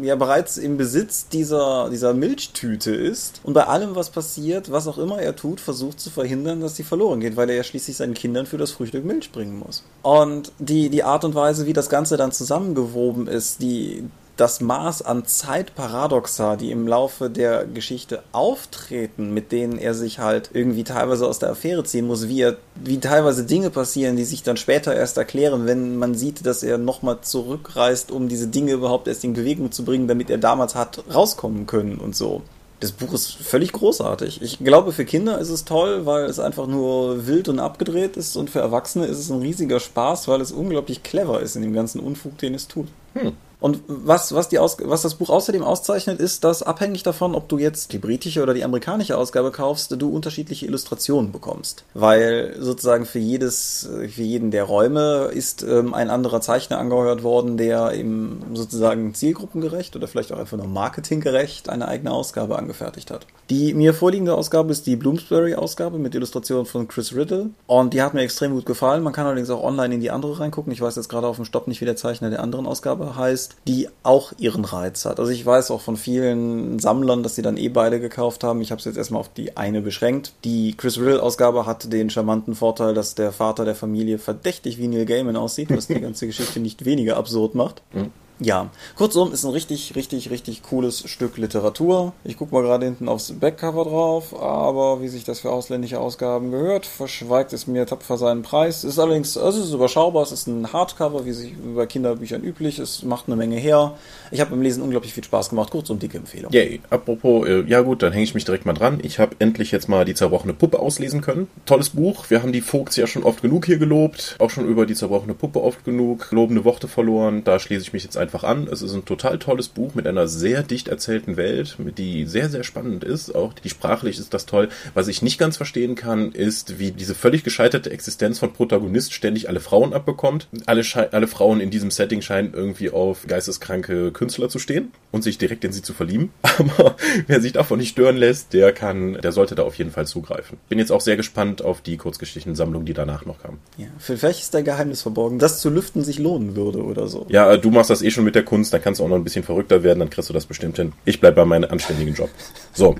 ja 0.00 0.16
bereits 0.16 0.56
im 0.56 0.78
Besitz 0.78 1.28
dieser, 1.28 1.90
dieser 1.90 2.14
Milchtüte 2.14 2.94
ist 2.94 3.42
und 3.44 3.52
bei 3.52 3.64
allem, 3.64 3.94
was 3.94 4.08
passiert, 4.08 4.72
was 4.72 4.88
auch 4.88 4.96
immer 4.96 5.20
er 5.20 5.36
tut, 5.36 5.60
versucht 5.60 6.00
zu 6.00 6.08
verhindern, 6.08 6.62
dass 6.62 6.74
sie 6.74 6.84
verloren 6.84 7.20
geht, 7.20 7.36
weil 7.36 7.50
er 7.50 7.56
ja 7.56 7.64
schließlich 7.64 7.98
seinen 7.98 8.14
Kindern 8.14 8.46
für 8.46 8.56
das 8.56 8.70
Frühstück 8.70 9.04
Milch 9.04 9.30
bringen 9.30 9.58
muss. 9.58 9.84
Und 10.00 10.52
die, 10.58 10.88
die 10.88 11.02
Art 11.02 11.26
und 11.26 11.34
Weise, 11.34 11.66
wie 11.66 11.74
das 11.74 11.90
Ganze 11.90 12.16
dann 12.16 12.32
zusammengewoben 12.32 13.26
ist, 13.26 13.60
die, 13.60 14.04
das 14.36 14.60
Maß 14.60 15.02
an 15.02 15.26
Zeitparadoxa, 15.26 16.56
die 16.56 16.70
im 16.70 16.88
Laufe 16.88 17.28
der 17.28 17.66
Geschichte 17.66 18.22
auftreten, 18.32 19.34
mit 19.34 19.52
denen 19.52 19.78
er 19.78 19.94
sich 19.94 20.18
halt 20.18 20.50
irgendwie 20.54 20.84
teilweise 20.84 21.26
aus 21.26 21.38
der 21.38 21.50
Affäre 21.50 21.84
ziehen 21.84 22.06
muss, 22.06 22.28
wie 22.28 22.40
er, 22.40 22.56
wie 22.74 22.98
teilweise 22.98 23.44
Dinge 23.44 23.70
passieren, 23.70 24.16
die 24.16 24.24
sich 24.24 24.42
dann 24.42 24.56
später 24.56 24.94
erst 24.94 25.18
erklären, 25.18 25.66
wenn 25.66 25.96
man 25.96 26.14
sieht, 26.14 26.46
dass 26.46 26.62
er 26.62 26.78
nochmal 26.78 27.18
zurückreist, 27.20 28.10
um 28.10 28.28
diese 28.28 28.48
Dinge 28.48 28.72
überhaupt 28.72 29.06
erst 29.06 29.24
in 29.24 29.34
Bewegung 29.34 29.70
zu 29.70 29.84
bringen, 29.84 30.08
damit 30.08 30.30
er 30.30 30.38
damals 30.38 30.74
hat 30.74 31.02
rauskommen 31.12 31.66
können 31.66 31.98
und 31.98 32.16
so. 32.16 32.42
Das 32.80 32.90
Buch 32.90 33.12
ist 33.12 33.34
völlig 33.34 33.70
großartig. 33.70 34.42
Ich 34.42 34.58
glaube, 34.58 34.90
für 34.90 35.04
Kinder 35.04 35.38
ist 35.38 35.50
es 35.50 35.64
toll, 35.64 36.04
weil 36.04 36.24
es 36.24 36.40
einfach 36.40 36.66
nur 36.66 37.28
wild 37.28 37.48
und 37.48 37.60
abgedreht 37.60 38.16
ist 38.16 38.34
und 38.34 38.50
für 38.50 38.58
Erwachsene 38.58 39.06
ist 39.06 39.18
es 39.18 39.30
ein 39.30 39.40
riesiger 39.40 39.78
Spaß, 39.78 40.26
weil 40.26 40.40
es 40.40 40.50
unglaublich 40.50 41.04
clever 41.04 41.38
ist 41.38 41.54
in 41.54 41.62
dem 41.62 41.74
ganzen 41.74 42.00
Unfug, 42.00 42.38
den 42.38 42.54
es 42.54 42.66
tut. 42.66 42.88
Hm. 43.14 43.34
Und 43.62 43.80
was, 43.86 44.34
was, 44.34 44.48
die 44.48 44.58
Aus 44.58 44.76
was 44.82 45.02
das 45.02 45.14
Buch 45.14 45.30
außerdem 45.30 45.62
auszeichnet, 45.62 46.18
ist, 46.18 46.42
dass 46.42 46.64
abhängig 46.64 47.04
davon, 47.04 47.36
ob 47.36 47.48
du 47.48 47.58
jetzt 47.58 47.92
die 47.92 47.98
britische 47.98 48.42
oder 48.42 48.54
die 48.54 48.64
amerikanische 48.64 49.16
Ausgabe 49.16 49.52
kaufst, 49.52 49.94
du 49.96 50.10
unterschiedliche 50.10 50.66
Illustrationen 50.66 51.30
bekommst. 51.30 51.84
Weil 51.94 52.56
sozusagen 52.58 53.06
für 53.06 53.20
jedes, 53.20 53.88
für 53.88 54.22
jeden 54.22 54.50
der 54.50 54.64
Räume 54.64 55.30
ist 55.32 55.62
ähm, 55.62 55.94
ein 55.94 56.10
anderer 56.10 56.40
Zeichner 56.40 56.78
angeheuert 56.78 57.22
worden, 57.22 57.56
der 57.56 57.92
eben 57.92 58.42
sozusagen 58.52 59.14
zielgruppengerecht 59.14 59.94
oder 59.94 60.08
vielleicht 60.08 60.32
auch 60.32 60.38
einfach 60.38 60.56
nur 60.56 60.66
marketinggerecht 60.66 61.68
eine 61.68 61.86
eigene 61.86 62.10
Ausgabe 62.10 62.58
angefertigt 62.58 63.12
hat. 63.12 63.28
Die 63.48 63.74
mir 63.74 63.94
vorliegende 63.94 64.34
Ausgabe 64.34 64.72
ist 64.72 64.88
die 64.88 64.96
Bloomsbury-Ausgabe 64.96 65.98
mit 65.98 66.16
Illustrationen 66.16 66.66
von 66.66 66.88
Chris 66.88 67.14
Riddle 67.14 67.50
und 67.68 67.94
die 67.94 68.02
hat 68.02 68.12
mir 68.12 68.22
extrem 68.22 68.54
gut 68.54 68.66
gefallen. 68.66 69.04
Man 69.04 69.12
kann 69.12 69.26
allerdings 69.26 69.50
auch 69.50 69.62
online 69.62 69.94
in 69.94 70.00
die 70.00 70.10
andere 70.10 70.40
reingucken. 70.40 70.72
Ich 70.72 70.80
weiß 70.80 70.96
jetzt 70.96 71.08
gerade 71.08 71.28
auf 71.28 71.36
dem 71.36 71.44
Stopp 71.44 71.68
nicht, 71.68 71.80
wie 71.80 71.84
der 71.84 71.96
Zeichner 71.96 72.30
der 72.30 72.42
anderen 72.42 72.66
Ausgabe 72.66 73.14
heißt 73.14 73.51
die 73.66 73.88
auch 74.02 74.32
ihren 74.38 74.64
Reiz 74.64 75.04
hat. 75.04 75.20
Also 75.20 75.30
ich 75.30 75.44
weiß 75.44 75.70
auch 75.70 75.80
von 75.80 75.96
vielen 75.96 76.78
Sammlern, 76.78 77.22
dass 77.22 77.34
sie 77.34 77.42
dann 77.42 77.56
eh 77.56 77.68
beide 77.68 78.00
gekauft 78.00 78.44
haben. 78.44 78.60
Ich 78.60 78.70
habe 78.70 78.78
es 78.78 78.84
jetzt 78.84 78.96
erstmal 78.96 79.20
auf 79.20 79.32
die 79.32 79.56
eine 79.56 79.80
beschränkt. 79.80 80.32
Die 80.44 80.76
Chris 80.76 80.98
Riddle-Ausgabe 80.98 81.66
hat 81.66 81.92
den 81.92 82.10
charmanten 82.10 82.54
Vorteil, 82.54 82.94
dass 82.94 83.14
der 83.14 83.32
Vater 83.32 83.64
der 83.64 83.74
Familie 83.74 84.18
verdächtig 84.18 84.78
wie 84.78 84.88
Neil 84.88 85.06
Gaiman 85.06 85.36
aussieht, 85.36 85.70
was 85.70 85.86
die 85.86 86.00
ganze 86.00 86.26
Geschichte 86.26 86.60
nicht 86.60 86.84
weniger 86.84 87.16
absurd 87.16 87.54
macht. 87.54 87.82
Mhm. 87.92 88.10
Ja, 88.44 88.70
kurzum, 88.96 89.32
ist 89.32 89.44
ein 89.44 89.52
richtig, 89.52 89.94
richtig, 89.94 90.30
richtig 90.30 90.62
cooles 90.64 91.08
Stück 91.08 91.38
Literatur. 91.38 92.12
Ich 92.24 92.36
gucke 92.36 92.52
mal 92.52 92.62
gerade 92.62 92.84
hinten 92.84 93.08
aufs 93.08 93.32
Backcover 93.32 93.84
drauf, 93.84 94.40
aber 94.40 95.00
wie 95.00 95.06
sich 95.06 95.22
das 95.22 95.40
für 95.40 95.50
ausländische 95.50 96.00
Ausgaben 96.00 96.50
gehört, 96.50 96.84
verschweigt 96.84 97.52
es 97.52 97.68
mir 97.68 97.86
tapfer 97.86 98.18
seinen 98.18 98.42
Preis. 98.42 98.82
Ist 98.82 98.98
allerdings, 98.98 99.36
also 99.36 99.60
es 99.60 99.68
ist 99.68 99.74
überschaubar, 99.74 100.24
es 100.24 100.32
ist 100.32 100.48
ein 100.48 100.72
Hardcover, 100.72 101.24
wie 101.24 101.32
sich 101.32 101.54
bei 101.76 101.86
Kinderbüchern 101.86 102.42
üblich, 102.42 102.80
es 102.80 103.04
macht 103.04 103.28
eine 103.28 103.36
Menge 103.36 103.56
her. 103.56 103.94
Ich 104.32 104.40
habe 104.40 104.50
beim 104.50 104.62
Lesen 104.62 104.82
unglaublich 104.82 105.14
viel 105.14 105.22
Spaß 105.22 105.50
gemacht, 105.50 105.70
kurzum, 105.70 106.00
dicke 106.00 106.18
Empfehlung. 106.18 106.52
Yay, 106.52 106.80
apropos, 106.90 107.46
äh, 107.46 107.62
ja 107.68 107.82
gut, 107.82 108.02
dann 108.02 108.12
hänge 108.12 108.24
ich 108.24 108.34
mich 108.34 108.44
direkt 108.44 108.66
mal 108.66 108.72
dran. 108.72 108.98
Ich 109.02 109.20
habe 109.20 109.36
endlich 109.38 109.70
jetzt 109.70 109.88
mal 109.88 110.04
die 110.04 110.14
zerbrochene 110.14 110.52
Puppe 110.52 110.80
auslesen 110.80 111.20
können. 111.20 111.46
Tolles 111.64 111.90
Buch, 111.90 112.28
wir 112.28 112.42
haben 112.42 112.52
die 112.52 112.60
Vogts 112.60 112.96
ja 112.96 113.06
schon 113.06 113.22
oft 113.22 113.40
genug 113.40 113.66
hier 113.66 113.78
gelobt, 113.78 114.34
auch 114.40 114.50
schon 114.50 114.66
über 114.66 114.84
die 114.84 114.94
zerbrochene 114.94 115.34
Puppe 115.34 115.62
oft 115.62 115.84
genug, 115.84 116.32
lobende 116.32 116.64
Worte 116.64 116.88
verloren, 116.88 117.44
da 117.44 117.60
schließe 117.60 117.82
ich 117.82 117.92
mich 117.92 118.02
jetzt 118.02 118.16
einfach 118.16 118.31
an. 118.40 118.66
Es 118.70 118.82
ist 118.82 118.94
ein 118.94 119.04
total 119.04 119.38
tolles 119.38 119.68
Buch 119.68 119.94
mit 119.94 120.06
einer 120.06 120.26
sehr 120.26 120.62
dicht 120.62 120.88
erzählten 120.88 121.36
Welt, 121.36 121.76
die 121.98 122.24
sehr, 122.26 122.48
sehr 122.48 122.64
spannend 122.64 123.04
ist. 123.04 123.34
Auch 123.34 123.52
die 123.52 123.68
sprachlich 123.68 124.18
ist 124.18 124.34
das 124.34 124.46
toll. 124.46 124.68
Was 124.94 125.08
ich 125.08 125.22
nicht 125.22 125.38
ganz 125.38 125.56
verstehen 125.56 125.94
kann, 125.94 126.32
ist, 126.32 126.78
wie 126.78 126.90
diese 126.90 127.14
völlig 127.14 127.44
gescheiterte 127.44 127.90
Existenz 127.90 128.38
von 128.38 128.52
Protagonist 128.52 129.12
ständig 129.12 129.48
alle 129.48 129.60
Frauen 129.60 129.92
abbekommt. 129.92 130.48
Alle, 130.66 130.82
alle 131.12 131.26
Frauen 131.26 131.60
in 131.60 131.70
diesem 131.70 131.90
Setting 131.90 132.22
scheinen 132.22 132.54
irgendwie 132.54 132.90
auf 132.90 133.26
geisteskranke 133.26 134.12
Künstler 134.12 134.48
zu 134.48 134.58
stehen 134.58 134.92
und 135.10 135.22
sich 135.22 135.38
direkt 135.38 135.64
in 135.64 135.72
sie 135.72 135.82
zu 135.82 135.92
verlieben. 135.92 136.32
Aber 136.58 136.96
wer 137.26 137.40
sich 137.40 137.52
davon 137.52 137.78
nicht 137.78 137.90
stören 137.90 138.16
lässt, 138.16 138.52
der 138.52 138.72
kann, 138.72 139.14
der 139.14 139.32
sollte 139.32 139.54
da 139.54 139.62
auf 139.62 139.76
jeden 139.76 139.90
Fall 139.90 140.06
zugreifen. 140.06 140.58
Bin 140.68 140.78
jetzt 140.78 140.92
auch 140.92 141.00
sehr 141.00 141.16
gespannt 141.16 141.62
auf 141.62 141.80
die 141.80 141.96
Kurzgeschichtensammlung, 141.96 142.84
die 142.84 142.94
danach 142.94 143.26
noch 143.26 143.42
kam. 143.42 143.58
Ja, 143.76 143.86
vielleicht 143.98 144.40
ist 144.40 144.54
dein 144.54 144.64
Geheimnis 144.64 145.02
verborgen, 145.02 145.38
das 145.38 145.60
zu 145.60 145.70
lüften 145.70 146.02
sich 146.04 146.18
lohnen 146.18 146.56
würde 146.56 146.82
oder 146.82 147.08
so. 147.08 147.26
Ja, 147.28 147.56
du 147.56 147.70
machst 147.70 147.90
das 147.90 148.02
eh 148.02 148.10
schon 148.12 148.24
mit 148.24 148.34
der 148.34 148.44
Kunst, 148.44 148.72
dann 148.72 148.82
kannst 148.82 149.00
du 149.00 149.04
auch 149.04 149.08
noch 149.08 149.16
ein 149.16 149.24
bisschen 149.24 149.44
verrückter 149.44 149.82
werden, 149.82 150.00
dann 150.00 150.10
kriegst 150.10 150.28
du 150.28 150.34
das 150.34 150.46
bestimmt 150.46 150.76
hin. 150.76 150.92
Ich 151.04 151.20
bleib 151.20 151.34
bei 151.34 151.44
meinem 151.44 151.70
anständigen 151.70 152.14
Job. 152.14 152.30
So. 152.72 152.96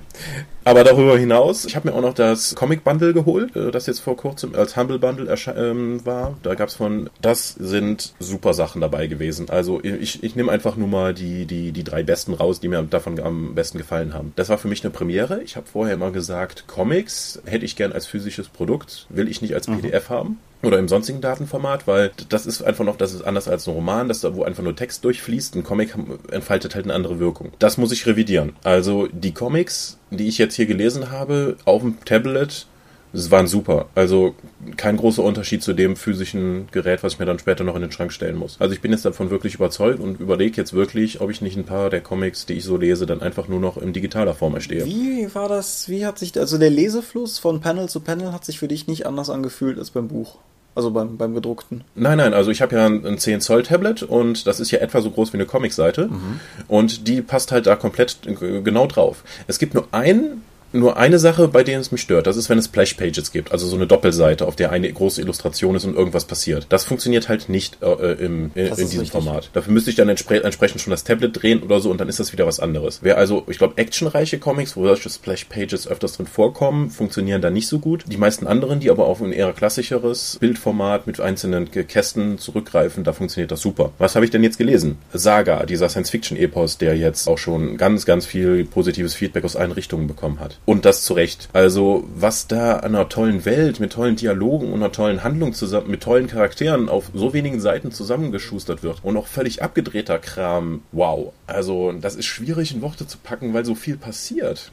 Aber 0.64 0.84
darüber 0.84 1.18
hinaus, 1.18 1.64
ich 1.64 1.74
habe 1.74 1.88
mir 1.88 1.94
auch 1.94 2.02
noch 2.02 2.14
das 2.14 2.54
Comic 2.54 2.84
Bundle 2.84 3.12
geholt, 3.12 3.56
äh, 3.56 3.70
das 3.72 3.86
jetzt 3.86 3.98
vor 3.98 4.16
kurzem 4.16 4.54
als 4.54 4.76
Humble 4.76 4.98
Bundle 4.98 5.34
ähm, 5.56 6.04
war. 6.06 6.36
Da 6.42 6.54
gab's 6.54 6.76
von, 6.76 7.10
das 7.20 7.50
sind 7.50 8.14
super 8.20 8.54
Sachen 8.54 8.80
dabei 8.80 9.08
gewesen. 9.08 9.50
Also 9.50 9.82
ich, 9.82 10.22
ich 10.22 10.36
nehme 10.36 10.52
einfach 10.52 10.76
nur 10.76 10.88
mal 10.88 11.14
die, 11.14 11.46
die, 11.46 11.72
die 11.72 11.84
drei 11.84 12.02
besten 12.02 12.34
raus, 12.34 12.60
die 12.60 12.68
mir 12.68 12.82
davon 12.82 13.18
am 13.18 13.54
besten 13.54 13.78
gefallen 13.78 14.14
haben. 14.14 14.32
Das 14.36 14.48
war 14.50 14.58
für 14.58 14.68
mich 14.68 14.84
eine 14.84 14.92
Premiere. 14.92 15.42
Ich 15.42 15.56
habe 15.56 15.66
vorher 15.66 15.94
immer 15.94 16.12
gesagt, 16.12 16.64
Comics 16.68 17.42
hätte 17.44 17.64
ich 17.64 17.74
gern 17.74 17.92
als 17.92 18.06
physisches 18.06 18.48
Produkt, 18.48 19.06
will 19.08 19.28
ich 19.28 19.42
nicht 19.42 19.54
als 19.54 19.66
PDF 19.66 20.10
mhm. 20.10 20.14
haben 20.14 20.38
oder 20.62 20.78
im 20.78 20.88
sonstigen 20.88 21.20
Datenformat, 21.20 21.86
weil 21.86 22.12
das 22.28 22.46
ist 22.46 22.62
einfach 22.62 22.84
noch, 22.84 22.96
das 22.96 23.14
ist 23.14 23.22
anders 23.22 23.48
als 23.48 23.66
ein 23.66 23.74
Roman, 23.74 24.08
das 24.08 24.20
da, 24.20 24.34
wo 24.34 24.44
einfach 24.44 24.62
nur 24.62 24.76
Text 24.76 25.04
durchfließt. 25.04 25.56
Ein 25.56 25.64
Comic 25.64 25.94
entfaltet 26.30 26.74
halt 26.74 26.84
eine 26.84 26.94
andere 26.94 27.18
Wirkung. 27.18 27.52
Das 27.58 27.78
muss 27.78 27.92
ich 27.92 28.06
revidieren. 28.06 28.54
Also 28.62 29.08
die 29.08 29.32
Comics, 29.32 29.98
die 30.10 30.28
ich 30.28 30.38
jetzt 30.38 30.54
hier 30.54 30.66
gelesen 30.66 31.10
habe, 31.10 31.56
auf 31.64 31.82
dem 31.82 32.04
Tablet, 32.04 32.66
es 33.14 33.30
waren 33.30 33.46
super. 33.46 33.88
Also 33.94 34.34
kein 34.76 34.96
großer 34.96 35.22
Unterschied 35.22 35.62
zu 35.62 35.74
dem 35.74 35.96
physischen 35.96 36.68
Gerät, 36.70 37.02
was 37.02 37.14
ich 37.14 37.18
mir 37.18 37.26
dann 37.26 37.38
später 37.38 37.64
noch 37.64 37.74
in 37.74 37.82
den 37.82 37.92
Schrank 37.92 38.12
stellen 38.12 38.36
muss. 38.36 38.56
Also 38.58 38.74
ich 38.74 38.80
bin 38.80 38.92
jetzt 38.92 39.04
davon 39.04 39.30
wirklich 39.30 39.56
überzeugt 39.56 40.00
und 40.00 40.20
überlege 40.20 40.56
jetzt 40.56 40.72
wirklich, 40.72 41.20
ob 41.20 41.30
ich 41.30 41.42
nicht 41.42 41.56
ein 41.56 41.64
paar 41.64 41.90
der 41.90 42.00
Comics, 42.00 42.46
die 42.46 42.54
ich 42.54 42.64
so 42.64 42.76
lese, 42.76 43.04
dann 43.04 43.20
einfach 43.20 43.48
nur 43.48 43.60
noch 43.60 43.76
in 43.76 43.92
digitaler 43.92 44.34
Form 44.34 44.54
erstehe. 44.54 44.86
Wie 44.86 45.28
war 45.34 45.48
das, 45.48 45.88
wie 45.88 46.06
hat 46.06 46.18
sich, 46.18 46.38
also 46.38 46.56
der 46.56 46.70
Lesefluss 46.70 47.38
von 47.38 47.60
Panel 47.60 47.88
zu 47.88 48.00
Panel 48.00 48.32
hat 48.32 48.44
sich 48.44 48.58
für 48.58 48.68
dich 48.68 48.86
nicht 48.86 49.06
anders 49.06 49.28
angefühlt 49.28 49.78
als 49.78 49.90
beim 49.90 50.08
Buch? 50.08 50.38
Also 50.74 50.90
beim, 50.90 51.18
beim 51.18 51.34
gedruckten. 51.34 51.84
Nein, 51.94 52.18
nein, 52.18 52.32
also 52.32 52.50
ich 52.50 52.62
habe 52.62 52.76
ja 52.76 52.86
ein, 52.86 53.04
ein 53.04 53.18
10 53.18 53.42
Zoll 53.42 53.62
Tablet 53.62 54.02
und 54.02 54.46
das 54.46 54.58
ist 54.58 54.70
ja 54.70 54.78
etwa 54.78 55.02
so 55.02 55.10
groß 55.10 55.32
wie 55.32 55.36
eine 55.36 55.46
Comicseite 55.46 56.08
mhm. 56.08 56.40
und 56.68 57.08
die 57.08 57.20
passt 57.20 57.52
halt 57.52 57.66
da 57.66 57.76
komplett 57.76 58.18
genau 58.22 58.86
drauf. 58.86 59.22
Es 59.46 59.58
gibt 59.58 59.74
nur 59.74 59.88
ein 59.92 60.42
nur 60.72 60.96
eine 60.96 61.18
Sache, 61.18 61.48
bei 61.48 61.62
der 61.64 61.80
es 61.80 61.92
mich 61.92 62.00
stört. 62.00 62.26
Das 62.26 62.36
ist, 62.36 62.48
wenn 62.48 62.58
es 62.58 62.66
Splash-Pages 62.66 63.32
gibt, 63.32 63.52
also 63.52 63.66
so 63.66 63.76
eine 63.76 63.86
Doppelseite, 63.86 64.46
auf 64.46 64.56
der 64.56 64.70
eine 64.70 64.90
große 64.92 65.20
Illustration 65.20 65.74
ist 65.74 65.84
und 65.84 65.96
irgendwas 65.96 66.24
passiert. 66.24 66.66
Das 66.68 66.84
funktioniert 66.84 67.28
halt 67.28 67.48
nicht 67.48 67.78
äh, 67.82 68.12
im, 68.12 68.50
in, 68.54 68.66
in 68.66 68.76
diesem 68.76 69.00
richtig. 69.00 69.10
Format. 69.10 69.50
Dafür 69.52 69.72
müsste 69.72 69.90
ich 69.90 69.96
dann 69.96 70.08
entspre 70.08 70.42
entsprechend 70.42 70.80
schon 70.80 70.90
das 70.90 71.04
Tablet 71.04 71.42
drehen 71.42 71.62
oder 71.62 71.80
so 71.80 71.90
und 71.90 72.00
dann 72.00 72.08
ist 72.08 72.20
das 72.20 72.32
wieder 72.32 72.46
was 72.46 72.60
anderes. 72.60 73.00
Wer 73.02 73.18
also, 73.18 73.44
ich 73.48 73.58
glaube, 73.58 73.76
actionreiche 73.76 74.38
Comics, 74.38 74.76
wo 74.76 74.86
solche 74.86 75.10
Splash-Pages 75.10 75.88
öfters 75.88 76.16
drin 76.16 76.26
vorkommen, 76.26 76.90
funktionieren 76.90 77.42
da 77.42 77.50
nicht 77.50 77.68
so 77.68 77.78
gut. 77.78 78.04
Die 78.06 78.16
meisten 78.16 78.46
anderen, 78.46 78.80
die 78.80 78.90
aber 78.90 79.06
auf 79.06 79.20
ein 79.20 79.32
eher 79.32 79.52
klassischeres 79.52 80.38
Bildformat 80.40 81.06
mit 81.06 81.20
einzelnen 81.20 81.70
Kästen 81.70 82.38
zurückgreifen, 82.38 83.04
da 83.04 83.12
funktioniert 83.12 83.50
das 83.50 83.60
super. 83.60 83.92
Was 83.98 84.14
habe 84.14 84.24
ich 84.24 84.30
denn 84.30 84.42
jetzt 84.42 84.58
gelesen? 84.58 84.98
Saga, 85.12 85.66
dieser 85.66 85.88
Science-Fiction-Epos, 85.88 86.78
der 86.78 86.96
jetzt 86.96 87.28
auch 87.28 87.38
schon 87.38 87.76
ganz, 87.76 88.06
ganz 88.06 88.26
viel 88.26 88.64
positives 88.64 89.14
Feedback 89.14 89.44
aus 89.44 89.56
allen 89.56 89.72
Richtungen 89.72 90.06
bekommen 90.06 90.40
hat. 90.40 90.58
Und 90.64 90.84
das 90.84 91.02
zu 91.02 91.14
Recht. 91.14 91.48
Also, 91.52 92.08
was 92.14 92.46
da 92.46 92.76
an 92.76 92.94
einer 92.94 93.08
tollen 93.08 93.44
Welt, 93.44 93.80
mit 93.80 93.92
tollen 93.92 94.14
Dialogen 94.14 94.72
und 94.72 94.80
einer 94.80 94.92
tollen 94.92 95.24
Handlung 95.24 95.54
zusammen, 95.54 95.90
mit 95.90 96.02
tollen 96.02 96.28
Charakteren 96.28 96.88
auf 96.88 97.10
so 97.14 97.32
wenigen 97.32 97.60
Seiten 97.60 97.90
zusammengeschustert 97.90 98.84
wird 98.84 99.00
und 99.02 99.16
auch 99.16 99.26
völlig 99.26 99.62
abgedrehter 99.62 100.20
Kram. 100.20 100.82
Wow. 100.92 101.32
Also, 101.48 101.92
das 101.92 102.14
ist 102.14 102.26
schwierig 102.26 102.72
in 102.72 102.80
Worte 102.80 103.08
zu 103.08 103.18
packen, 103.18 103.54
weil 103.54 103.64
so 103.64 103.74
viel 103.74 103.96
passiert. 103.96 104.70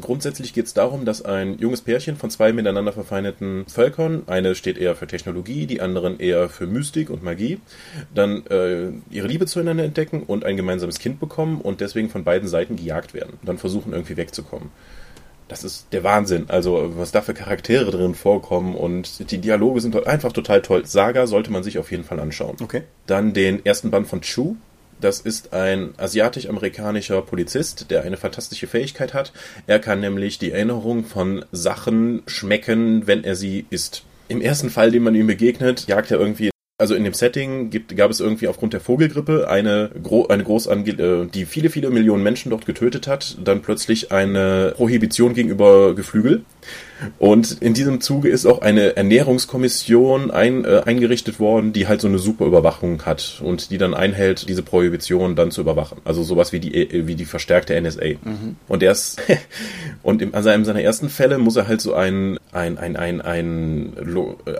Grundsätzlich 0.00 0.52
geht 0.52 0.66
es 0.66 0.74
darum, 0.74 1.04
dass 1.04 1.22
ein 1.22 1.58
junges 1.58 1.82
Pärchen 1.82 2.16
von 2.16 2.30
zwei 2.30 2.52
miteinander 2.52 2.92
verfeindeten 2.92 3.66
Völkern, 3.68 4.22
eine 4.26 4.56
steht 4.56 4.78
eher 4.78 4.96
für 4.96 5.06
Technologie, 5.06 5.66
die 5.66 5.80
anderen 5.80 6.18
eher 6.18 6.48
für 6.48 6.66
Mystik 6.66 7.08
und 7.08 7.22
Magie, 7.22 7.60
dann 8.12 8.44
äh, 8.46 8.90
ihre 9.10 9.28
Liebe 9.28 9.46
zueinander 9.46 9.84
entdecken 9.84 10.24
und 10.24 10.44
ein 10.44 10.56
gemeinsames 10.56 10.98
Kind 10.98 11.20
bekommen 11.20 11.60
und 11.60 11.80
deswegen 11.80 12.08
von 12.08 12.24
beiden 12.24 12.48
Seiten 12.48 12.74
gejagt 12.74 13.14
werden. 13.14 13.34
Dann 13.44 13.58
versuchen 13.58 13.92
irgendwie 13.92 14.16
wegzukommen 14.16 14.70
das 15.48 15.64
ist 15.64 15.86
der 15.92 16.02
Wahnsinn. 16.02 16.46
Also, 16.48 16.92
was 16.96 17.12
da 17.12 17.22
für 17.22 17.34
Charaktere 17.34 17.90
drin 17.90 18.14
vorkommen 18.14 18.74
und 18.74 19.30
die 19.30 19.38
Dialoge 19.38 19.80
sind 19.80 20.06
einfach 20.06 20.32
total 20.32 20.62
toll. 20.62 20.86
Saga 20.86 21.26
sollte 21.26 21.52
man 21.52 21.62
sich 21.62 21.78
auf 21.78 21.90
jeden 21.90 22.04
Fall 22.04 22.20
anschauen. 22.20 22.56
Okay. 22.60 22.82
Dann 23.06 23.32
den 23.32 23.64
ersten 23.64 23.90
Band 23.90 24.08
von 24.08 24.22
Chu. 24.22 24.56
Das 25.00 25.20
ist 25.20 25.52
ein 25.52 25.92
asiatisch-amerikanischer 25.98 27.20
Polizist, 27.20 27.90
der 27.90 28.02
eine 28.02 28.16
fantastische 28.16 28.66
Fähigkeit 28.66 29.12
hat. 29.12 29.32
Er 29.66 29.78
kann 29.78 30.00
nämlich 30.00 30.38
die 30.38 30.52
Erinnerung 30.52 31.04
von 31.04 31.44
Sachen 31.52 32.22
schmecken, 32.26 33.06
wenn 33.06 33.22
er 33.22 33.36
sie 33.36 33.66
isst. 33.68 34.04
Im 34.28 34.40
ersten 34.40 34.70
Fall, 34.70 34.90
dem 34.90 35.04
man 35.04 35.14
ihm 35.14 35.26
begegnet, 35.26 35.86
jagt 35.86 36.10
er 36.10 36.18
irgendwie 36.18 36.50
also 36.78 36.94
in 36.94 37.04
dem 37.04 37.14
Setting 37.14 37.70
gibt, 37.70 37.96
gab 37.96 38.10
es 38.10 38.20
irgendwie 38.20 38.48
aufgrund 38.48 38.74
der 38.74 38.80
Vogelgrippe 38.80 39.48
eine, 39.48 39.90
gro 40.02 40.26
eine 40.26 40.44
Großange 40.44 40.90
äh, 40.90 41.26
die 41.26 41.46
viele, 41.46 41.70
viele 41.70 41.88
Millionen 41.90 42.22
Menschen 42.22 42.50
dort 42.50 42.66
getötet 42.66 43.06
hat, 43.06 43.38
dann 43.42 43.62
plötzlich 43.62 44.12
eine 44.12 44.74
Prohibition 44.76 45.32
gegenüber 45.32 45.94
Geflügel. 45.94 46.44
Und 47.18 47.60
in 47.60 47.74
diesem 47.74 48.00
Zuge 48.00 48.28
ist 48.28 48.46
auch 48.46 48.62
eine 48.62 48.96
Ernährungskommission 48.96 50.30
ein, 50.30 50.64
äh, 50.64 50.82
eingerichtet 50.84 51.38
worden, 51.40 51.72
die 51.72 51.88
halt 51.88 52.00
so 52.00 52.08
eine 52.08 52.18
super 52.18 52.46
Überwachung 52.46 53.04
hat 53.04 53.40
und 53.42 53.70
die 53.70 53.78
dann 53.78 53.94
einhält, 53.94 54.48
diese 54.48 54.62
Prohibition 54.62 55.36
dann 55.36 55.50
zu 55.50 55.60
überwachen. 55.60 55.98
Also 56.04 56.22
sowas 56.22 56.52
wie 56.52 56.60
die, 56.60 56.74
äh, 56.74 57.06
wie 57.06 57.14
die 57.14 57.24
verstärkte 57.24 57.78
NSA. 57.80 58.14
Mhm. 58.22 58.56
Und 58.68 58.82
der 58.82 58.92
ist, 58.92 59.20
und 60.02 60.22
in, 60.22 60.34
also 60.34 60.50
in 60.50 60.64
seiner 60.64 60.82
ersten 60.82 61.08
Fälle 61.08 61.38
muss 61.38 61.56
er 61.56 61.68
halt 61.68 61.80
so 61.80 61.94
ein, 61.94 62.38
ein, 62.52 62.78
ein, 62.78 62.96
ein, 62.96 63.20
ein, 63.20 63.92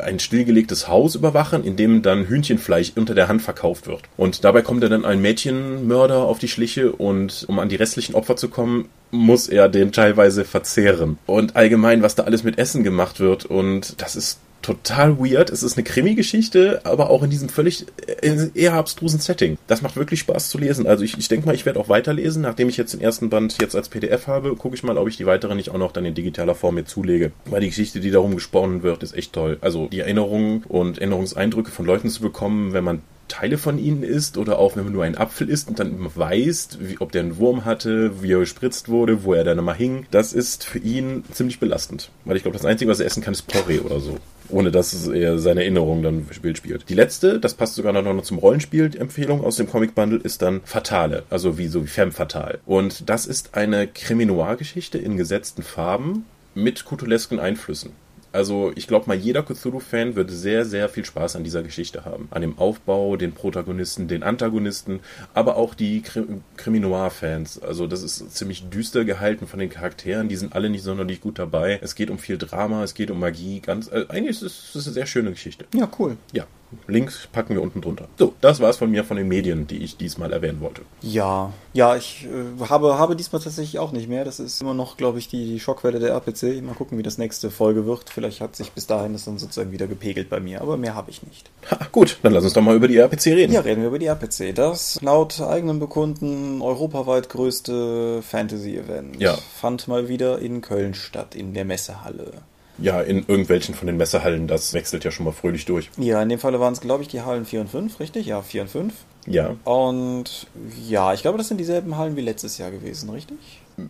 ein 0.03 0.19
stillgelegtes 0.19 0.89
Haus 0.89 1.15
überwachen, 1.15 1.65
in 1.65 1.77
dem 1.77 2.03
dann 2.03 2.29
Hühnchenfleisch 2.29 2.93
unter 2.97 3.15
der 3.15 3.29
Hand 3.29 3.43
verkauft 3.43 3.87
wird. 3.87 4.03
Und 4.17 4.45
dabei 4.45 4.63
kommt 4.63 4.83
er 4.83 4.89
dann 4.89 5.05
ein 5.05 5.21
Mädchenmörder 5.21 6.19
auf 6.19 6.39
die 6.39 6.49
Schliche 6.49 6.93
und 6.93 7.45
um 7.49 7.59
an 7.59 7.69
die 7.69 7.77
restlichen 7.77 8.15
Opfer 8.15 8.37
zu 8.37 8.49
kommen, 8.49 8.89
muss 9.11 9.49
er 9.49 9.69
den 9.69 9.93
teilweise 9.93 10.45
verzehren. 10.45 11.19
Und 11.27 11.57
allgemein, 11.57 12.03
was 12.03 12.15
da 12.15 12.25
alles 12.25 12.43
mit 12.43 12.59
Essen 12.59 12.85
gemacht 12.85 13.21
wird 13.21 13.45
und 13.45 14.01
das 14.01 14.17
ist 14.17 14.41
total 14.67 15.19
weird. 15.19 15.51
Es 15.51 15.63
ist 15.63 15.77
eine 15.77 15.85
Krimi-Geschichte, 15.85 16.81
aber 16.85 17.09
auch 17.11 17.23
in 17.23 17.31
diesem 17.31 17.49
völlig 17.49 17.87
äh, 18.07 18.49
eher 18.53 18.75
abstrusen 18.75 19.21
Setting. 19.21 19.59
Das 19.69 19.81
macht 19.81 19.97
wirklich 19.97 20.21
Spaß 20.21 20.49
zu 20.49 20.59
lesen. 20.59 20.89
Also 20.89 21.05
ich, 21.05 21.17
ich 21.17 21.29
denke 21.29 21.47
mal, 21.47 21.55
ich 21.55 21.67
werde 21.67 21.79
auch 21.79 21.89
weiterlesen. 21.89 22.43
Nachdem 22.43 22.69
ich 22.69 22.77
jetzt 22.77 22.93
den 22.93 23.01
ersten 23.01 23.31
Band 23.31 23.59
jetzt 23.61 23.77
als 23.77 23.89
PDF 23.89 24.27
habe, 24.27 24.57
gucke 24.57 24.75
ich 24.75 24.83
mal, 24.83 24.99
ob 24.99 25.07
ich 25.07 25.17
die 25.17 25.27
weiteren 25.27 25.57
nicht 25.57 25.71
auch 25.71 25.79
noch 25.79 25.93
dann 25.93 26.05
in 26.05 26.15
digitaler 26.15 26.57
Form 26.57 26.75
mir 26.75 26.85
zulege. 26.85 27.31
Weil 27.45 27.61
die 27.61 27.69
Geschichte, 27.69 28.01
die 28.01 28.11
darum 28.11 28.35
gesponnen 28.35 28.83
wird, 28.83 29.05
ist 29.05 29.17
echt 29.17 29.33
toll. 29.33 29.59
Also 29.61 29.87
die 29.87 30.01
Erinnerungen 30.01 30.65
und 30.65 30.99
Erinnerungseindrücke 30.99 31.71
von 31.71 31.87
Leuten 31.87 32.09
zu 32.09 32.21
bekommen, 32.21 32.73
wenn 32.73 32.85
man 32.85 33.03
Teile 33.29 33.59
von 33.59 33.79
ihnen 33.79 34.03
isst 34.03 34.39
oder 34.39 34.59
auch 34.59 34.77
wenn 34.77 34.85
man 34.85 34.93
nur 34.93 35.05
einen 35.05 35.17
Apfel 35.17 35.49
isst 35.49 35.69
und 35.69 35.79
dann 35.79 35.97
weiß, 36.15 36.79
wie, 36.81 37.01
ob 37.01 37.13
der 37.13 37.23
einen 37.23 37.39
Wurm 37.39 37.65
hatte, 37.65 38.23
wie 38.23 38.33
er 38.33 38.41
gespritzt 38.41 38.89
wurde, 38.89 39.25
wo 39.25 39.35
er 39.35 39.45
dann 39.45 39.59
immer 39.59 39.75
hing, 39.75 40.07
das 40.11 40.33
ist 40.33 40.65
für 40.65 40.79
ihn 40.79 41.25
ziemlich 41.33 41.61
belastend. 41.61 42.11
Weil 42.25 42.37
ich 42.37 42.43
glaube, 42.43 42.57
das 42.57 42.67
Einzige, 42.67 42.91
was 42.91 43.01
er 43.01 43.07
essen 43.07 43.23
kann, 43.23 43.35
ist 43.35 43.47
Porree 43.47 43.81
oder 43.81 44.01
so. 44.01 44.19
Ohne 44.49 44.71
dass 44.71 45.09
er 45.09 45.39
seine 45.39 45.63
Erinnerungen 45.63 46.03
dann 46.03 46.27
Bild 46.41 46.59
spielt. 46.59 46.89
Die 46.89 46.95
letzte, 46.95 47.41
das 47.41 47.55
passt 47.55 47.75
sogar 47.75 47.93
noch 47.93 48.23
zum 48.23 48.39
Rollenspiel, 48.39 48.91
die 48.91 48.99
Empfehlung 48.99 49.45
aus 49.45 49.57
dem 49.57 49.69
Comic 49.69 49.95
Bundle, 49.95 50.21
ist 50.21 50.43
dann 50.43 50.61
Fatale. 50.65 51.25
Also 51.31 51.59
wie 51.59 51.67
so 51.67 51.83
wie 51.83 51.89
Femme 51.89 52.13
Fatale. 52.13 52.61
Und 52.65 53.09
das 53.09 53.27
ist 53.27 53.55
eine 53.55 53.89
Kriminoir-Geschichte 53.89 54.99
in 54.99 55.17
gesetzten 55.17 55.63
Farben 55.63 56.27
mit 56.55 56.85
kutulesken 56.85 57.41
Einflüssen. 57.41 57.91
Also 58.37 58.71
ich 58.75 58.87
glaube 58.87 59.07
mal, 59.07 59.17
jeder 59.17 59.43
Cthulhu-Fan 59.43 60.15
wird 60.15 60.31
sehr, 60.31 60.65
sehr 60.65 60.89
viel 60.89 61.05
Spaß 61.05 61.37
an 61.37 61.45
dieser 61.45 61.63
Geschichte 61.63 62.05
haben. 62.05 62.29
An 62.31 62.43
dem 62.43 62.59
Aufbau, 62.59 63.17
den 63.17 63.33
Protagonisten, 63.33 64.09
den 64.09 64.23
Antagonisten, 64.23 65.01
aber 65.33 65.57
auch 65.57 65.75
die 65.75 66.03
Krimi 66.03 66.81
Noir-Fans. 66.81 67.63
Also 67.63 67.87
das 67.87 68.03
ist 68.03 68.37
ziemlich 68.37 68.69
düster 68.69 69.05
gehalten 69.05 69.47
von 69.47 69.59
den 69.59 69.71
Charakteren. 69.71 70.29
Die 70.29 70.37
sind 70.37 70.55
alle 70.55 70.69
nicht 70.69 70.83
sonderlich 70.83 71.21
gut 71.21 71.39
dabei. 71.39 71.79
Es 71.83 71.95
geht 71.95 72.11
um 72.11 72.19
viel 72.19 72.37
Drama, 72.37 72.85
es 72.85 72.95
geht 72.95 73.11
um 73.11 73.19
Magie. 73.19 73.61
Ganz, 73.61 73.89
äh, 73.89 74.05
eigentlich 74.09 74.43
ist 74.43 74.75
es 74.77 74.87
eine 74.87 74.93
sehr 74.95 75.07
schöne 75.07 75.31
Geschichte. 75.31 75.65
Ja, 75.75 75.89
cool. 75.99 76.19
Ja. 76.33 76.47
Links 76.87 77.29
packen 77.33 77.55
wir 77.55 77.63
unten 77.63 77.81
drunter. 77.81 78.09
So, 78.19 78.35
das 78.41 78.61
war 78.61 78.71
es 78.71 78.77
von 78.77 78.91
mir 78.91 79.05
von 79.05 79.17
den 79.17 79.29
Medien, 79.29 79.67
die 79.67 79.79
ich 79.79 79.97
diesmal 79.97 80.33
erwähnen 80.33 80.61
wollte. 80.61 80.83
Ja, 81.03 81.53
ja, 81.73 81.97
ich 81.97 82.27
äh, 82.27 82.65
habe, 82.69 82.99
habe 82.99 83.17
diesmal 83.17 83.43
tatsächlich 83.43 83.79
auch 83.79 83.93
nicht 83.93 84.09
mehr. 84.09 84.25
Das 84.25 84.41
ist 84.41 84.61
immer 84.61 84.75
noch, 84.75 84.97
glaube 84.97 85.19
ich, 85.19 85.29
die, 85.29 85.47
die 85.47 85.61
Schockwelle 85.61 85.99
der 85.99 86.11
RPC. 86.11 86.63
Mal 86.63 86.75
gucken, 86.75 86.99
wie 86.99 87.03
das 87.03 87.19
nächste 87.19 87.51
Folge 87.51 87.87
wird. 87.87 88.11
Vielleicht 88.11 88.41
hat 88.41 88.57
sich 88.57 88.73
bis 88.73 88.87
dahin 88.87 89.13
das 89.13 89.25
dann 89.25 89.39
sozusagen 89.39 89.73
wieder 89.73 89.87
gepegelt 89.87 90.31
bei 90.31 90.41
mir, 90.41 90.61
aber 90.61 90.77
mehr 90.77 90.95
habe 90.95 91.11
ich 91.11 91.23
nicht. 91.23 91.51
Ha, 91.71 91.79
gut, 91.93 92.19
dann 92.23 92.33
lass 92.33 92.45
uns 92.45 92.53
doch 92.53 92.63
mal 92.63 92.77
über 92.77 92.89
die 92.89 92.97
RPC 92.97 93.27
reden. 93.27 93.53
Ja, 93.53 93.61
reden 93.61 93.83
wir 93.83 93.89
über 93.89 93.99
die 93.99 94.07
RPC. 94.07 94.55
Das 94.55 95.01
laut 95.03 95.41
eigenen 95.41 95.79
Bekunden 95.79 96.63
europaweit 96.63 97.29
größte 97.29 98.23
Fantasy-Event 98.23 99.21
ja. 99.21 99.37
fand 99.37 99.89
mal 99.89 100.09
wieder 100.09 100.39
in 100.39 100.61
Köln 100.61 100.95
statt, 100.95 101.35
in 101.35 101.55
der 101.55 101.65
Messehalle. 101.65 102.33
Ja, 102.79 103.01
in 103.01 103.25
irgendwelchen 103.27 103.75
von 103.75 103.87
den 103.87 103.97
Messehallen, 103.97 104.47
das 104.49 104.75
wechselt 104.75 105.05
ja 105.05 105.11
schon 105.11 105.25
mal 105.25 105.33
fröhlich 105.33 105.65
durch. 105.65 105.91
Ja, 105.97 106.23
in 106.23 106.29
dem 106.29 106.39
Falle 106.39 106.61
waren 106.61 106.73
es, 106.73 106.81
glaube 106.81 107.03
ich, 107.03 107.09
die 107.09 107.23
Hallen 107.23 107.45
4 107.45 107.63
und 107.63 107.71
5, 107.71 108.01
richtig? 108.01 108.27
Ja, 108.27 108.43
4 108.43 108.63
und 108.63 108.69
5. 108.69 108.95
Ja. 109.27 109.57
Und 109.65 110.47
ja, 110.87 111.13
ich 111.15 111.23
glaube, 111.23 111.39
das 111.39 111.49
sind 111.49 111.59
dieselben 111.59 111.97
Hallen 111.97 112.17
wie 112.17 112.21
letztes 112.21 112.59
Jahr 112.59 112.71
gewesen, 112.71 113.11
richtig? 113.11 113.39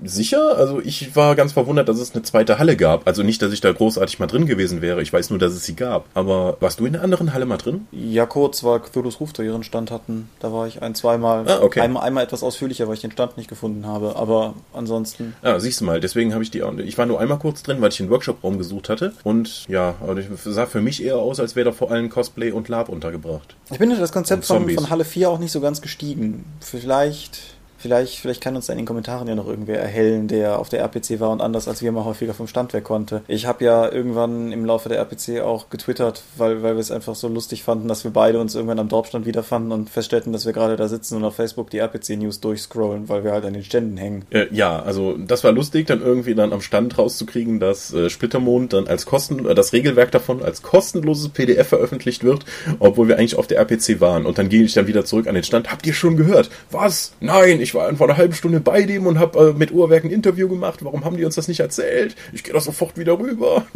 Sicher? 0.05 0.57
Also 0.57 0.81
ich 0.81 1.15
war 1.15 1.35
ganz 1.37 1.53
verwundert, 1.53 1.89
dass 1.89 1.99
es 1.99 2.15
eine 2.15 2.23
zweite 2.23 2.59
Halle 2.59 2.77
gab. 2.77 3.07
Also 3.07 3.23
nicht, 3.23 3.41
dass 3.43 3.53
ich 3.53 3.61
da 3.61 3.73
großartig 3.73 4.19
mal 4.19 4.27
drin 4.27 4.47
gewesen 4.47 4.83
wäre. 4.83 5.03
Ich 5.03 5.13
weiß 5.13 5.31
nur, 5.31 5.39
dass 5.39 5.53
es 5.53 5.65
sie 5.65 5.77
gab. 5.77 6.07
Aber 6.15 6.57
warst 6.61 6.81
du 6.81 6.87
in 6.87 6.95
der 6.95 7.03
anderen 7.03 7.33
Halle 7.33 7.47
mal 7.47 7.57
drin? 7.57 7.87
Ja, 7.93 8.27
kurz, 8.27 8.65
weil 8.65 8.81
Cthulhu's 8.81 9.21
Ruf 9.21 9.33
da 9.33 9.43
ihren 9.43 9.63
Stand 9.63 9.91
hatten. 9.91 10.29
Da 10.41 10.53
war 10.53 10.67
ich 10.67 10.83
ein, 10.83 10.95
zweimal. 10.95 11.49
Ah, 11.49 11.61
okay. 11.63 11.81
Einmal, 11.81 12.05
einmal 12.05 12.25
etwas 12.25 12.43
ausführlicher, 12.43 12.89
weil 12.89 12.95
ich 12.95 13.01
den 13.01 13.13
Stand 13.13 13.37
nicht 13.37 13.49
gefunden 13.49 13.87
habe. 13.87 14.17
Aber 14.17 14.55
ansonsten. 14.73 15.35
Ja, 15.43 15.59
siehst 15.61 15.81
du 15.81 15.85
mal. 15.85 16.01
Deswegen 16.01 16.33
habe 16.33 16.43
ich 16.43 16.51
die. 16.51 16.63
Ich 16.85 16.99
war 16.99 17.07
nur 17.07 17.21
einmal 17.21 17.39
kurz 17.39 17.63
drin, 17.63 17.81
weil 17.81 17.91
ich 17.91 17.97
den 17.97 18.11
Workshop-Raum 18.11 18.59
gesucht 18.59 18.89
hatte. 18.89 19.13
Und 19.25 19.67
ja, 19.69 19.95
es 20.17 20.45
sah 20.45 20.67
für 20.67 20.81
mich 20.81 21.05
eher 21.05 21.17
aus, 21.17 21.41
als 21.41 21.57
wäre 21.57 21.67
da 21.67 21.73
vor 21.73 21.91
allem 21.91 22.11
Cosplay 22.11 22.51
und 22.51 22.69
Lab 22.69 22.89
untergebracht. 22.89 23.55
Ich 23.71 23.79
bin 23.79 23.91
das 23.91 24.13
Konzept 24.13 24.45
von, 24.45 24.69
von 24.71 24.91
Halle 24.91 25.05
4 25.05 25.31
auch 25.31 25.39
nicht 25.39 25.53
so 25.53 25.61
ganz 25.61 25.81
gestiegen. 25.81 26.45
Vielleicht 26.61 27.56
Vielleicht, 27.79 28.19
vielleicht 28.19 28.43
kann 28.43 28.57
uns 28.57 28.67
da 28.67 28.73
in 28.73 28.79
den 28.79 28.87
Kommentaren 28.87 29.29
ja 29.29 29.35
noch 29.35 29.47
irgendwer 29.47 29.79
erhellen, 29.81 30.29
der 30.29 30.59
auf 30.59 30.69
der 30.69 30.81
RPC 30.81 31.21
war 31.21 31.31
und 31.31 31.41
anders 31.41 31.69
als 31.69 31.83
wir 31.83 31.93
mal 31.93 32.05
häufiger 32.05 32.35
vom 32.35 32.47
Stand 32.47 32.73
weg 32.73 32.85
konnte. 32.85 33.23
Ich 33.29 33.47
habe 33.47 33.65
ja 33.65 33.91
irgendwann 33.91 34.53
im 34.53 34.65
Laufe 34.65 34.89
der 34.89 34.99
RPC 34.99 35.41
auch 35.43 35.69
getwittert, 35.71 36.23
weil, 36.37 36.63
weil 36.63 36.75
wir 36.75 36.81
es 36.81 36.91
einfach 36.91 37.15
so 37.15 37.29
lustig 37.29 37.63
fanden, 37.63 37.89
dass 37.89 38.05
wir 38.05 38.11
beide 38.11 38.41
uns 38.41 38.55
irgendwann 38.55 38.79
am 38.79 38.89
Dorfstand 38.89 39.27
wiederfanden 39.27 39.73
und 39.73 39.91
feststellten, 39.91 40.33
dass 40.33 40.47
wir 40.47 40.53
gerade 40.53 40.77
da 40.77 40.89
sitzen 40.89 41.17
und 41.17 41.25
auf 41.25 41.37
Facebook 41.37 41.71
die 41.71 41.79
RPC-News 41.79 42.41
durchscrollen, 42.41 43.09
weil 43.09 43.25
wir 43.25 43.33
halt 43.33 43.45
an 43.45 43.53
den 43.53 43.65
Ständen 43.65 43.97
hängen. 43.97 44.25
Äh, 44.31 44.47
ja, 44.51 44.81
also 44.81 45.17
das 45.17 45.45
war 45.45 45.53
lustig, 45.53 45.87
dann 45.87 46.01
irgendwie 46.01 46.35
dann 46.35 46.53
am 46.53 46.61
Stand 46.61 46.97
rauszukriegen, 46.99 47.61
dass 47.61 47.93
äh, 47.93 48.11
Splittermond 48.11 48.73
dann 48.73 48.87
als 48.87 49.07
Kosten, 49.07 49.47
äh, 49.47 49.55
das 49.55 49.73
Regelwerk 49.73 50.11
davon 50.11 50.43
als 50.43 50.63
kostenloses 50.63 51.29
PDF 51.31 51.69
veröffentlicht 51.69 52.25
wird, 52.25 52.45
obwohl 52.79 53.09
wir 53.09 53.19
eigentlich 53.19 53.37
auf 53.37 53.47
der 53.47 53.59
RPC 53.59 54.01
waren. 54.01 54.27
Und 54.27 54.39
dann 54.39 54.49
gehe 54.49 54.63
ich 54.63 54.75
dann 54.75 54.87
wieder 54.87 55.05
zurück 55.05 55.27
an 55.27 55.35
den 55.35 55.45
Stand. 55.45 55.71
Habt 55.71 55.87
ihr 55.87 55.95
schon 55.95 56.17
gehört? 56.17 56.51
Was? 56.71 57.13
Nein, 57.21 57.61
ich 57.67 57.75
war 57.75 57.93
vor 57.97 58.09
einer 58.09 58.17
halben 58.17 58.33
Stunde 58.33 58.61
bei 58.61 58.83
dem 58.83 59.07
und 59.07 59.19
habe 59.19 59.51
äh, 59.51 59.53
mit 59.53 59.73
Uhrwerk 59.73 60.05
ein 60.05 60.11
Interview 60.11 60.49
gemacht. 60.49 60.85
Warum 60.85 61.05
haben 61.05 61.17
die 61.17 61.25
uns 61.25 61.35
das 61.35 61.49
nicht 61.49 61.61
erzählt? 61.61 62.15
Ich 62.33 62.45
gehe 62.45 62.55
doch 62.55 62.61
sofort 62.61 62.97
wieder 62.97 63.19
rüber. 63.19 63.67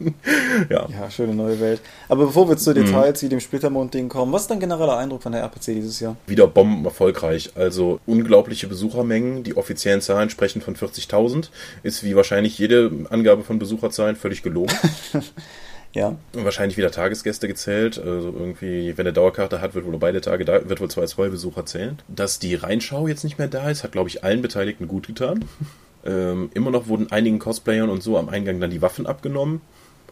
ja. 0.68 0.88
ja, 0.88 1.10
schöne 1.10 1.34
neue 1.34 1.60
Welt. 1.60 1.80
Aber 2.08 2.26
bevor 2.26 2.48
wir 2.48 2.56
zu 2.56 2.74
Details 2.74 3.22
mhm. 3.22 3.26
wie 3.26 3.28
dem 3.30 3.40
Splittermond-Ding 3.40 4.08
kommen, 4.08 4.32
was 4.32 4.42
ist 4.42 4.50
dein 4.50 4.58
genereller 4.58 4.98
Eindruck 4.98 5.22
von 5.22 5.32
der 5.32 5.42
RPC 5.42 5.66
dieses 5.66 6.00
Jahr? 6.00 6.16
Wieder 6.26 6.48
bomben 6.48 6.84
erfolgreich. 6.84 7.52
Also 7.54 8.00
unglaubliche 8.06 8.66
Besuchermengen. 8.66 9.44
Die 9.44 9.56
offiziellen 9.56 10.00
Zahlen 10.00 10.30
sprechen 10.30 10.60
von 10.60 10.74
40.000. 10.74 11.50
Ist 11.84 12.02
wie 12.02 12.16
wahrscheinlich 12.16 12.58
jede 12.58 12.90
Angabe 13.10 13.44
von 13.44 13.60
Besucherzahlen 13.60 14.16
völlig 14.16 14.42
gelogen. 14.42 14.74
Ja. 15.94 16.16
Wahrscheinlich 16.32 16.76
wieder 16.76 16.90
Tagesgäste 16.90 17.48
gezählt. 17.48 17.98
Also 17.98 18.28
irgendwie, 18.28 18.96
wenn 18.96 19.06
er 19.06 19.12
Dauerkarte 19.12 19.60
hat, 19.60 19.74
wird 19.74 19.86
wohl 19.86 19.98
beide 19.98 20.20
Tage 20.20 20.44
da, 20.44 20.68
wird 20.68 20.80
wohl 20.80 20.90
zwei, 20.90 21.06
zwei 21.06 21.28
Besucher 21.28 21.66
zählen. 21.66 21.98
Dass 22.08 22.38
die 22.38 22.54
Reinschau 22.54 23.08
jetzt 23.08 23.24
nicht 23.24 23.38
mehr 23.38 23.48
da 23.48 23.70
ist, 23.70 23.84
hat, 23.84 23.92
glaube 23.92 24.08
ich, 24.08 24.24
allen 24.24 24.42
Beteiligten 24.42 24.88
gut 24.88 25.06
getan. 25.06 25.44
Ähm, 26.04 26.50
immer 26.54 26.70
noch 26.70 26.86
wurden 26.86 27.10
einigen 27.10 27.40
Cosplayern 27.40 27.90
und 27.90 28.04
so 28.04 28.16
am 28.16 28.28
Eingang 28.28 28.60
dann 28.60 28.70
die 28.70 28.80
Waffen 28.80 29.04
abgenommen 29.04 29.60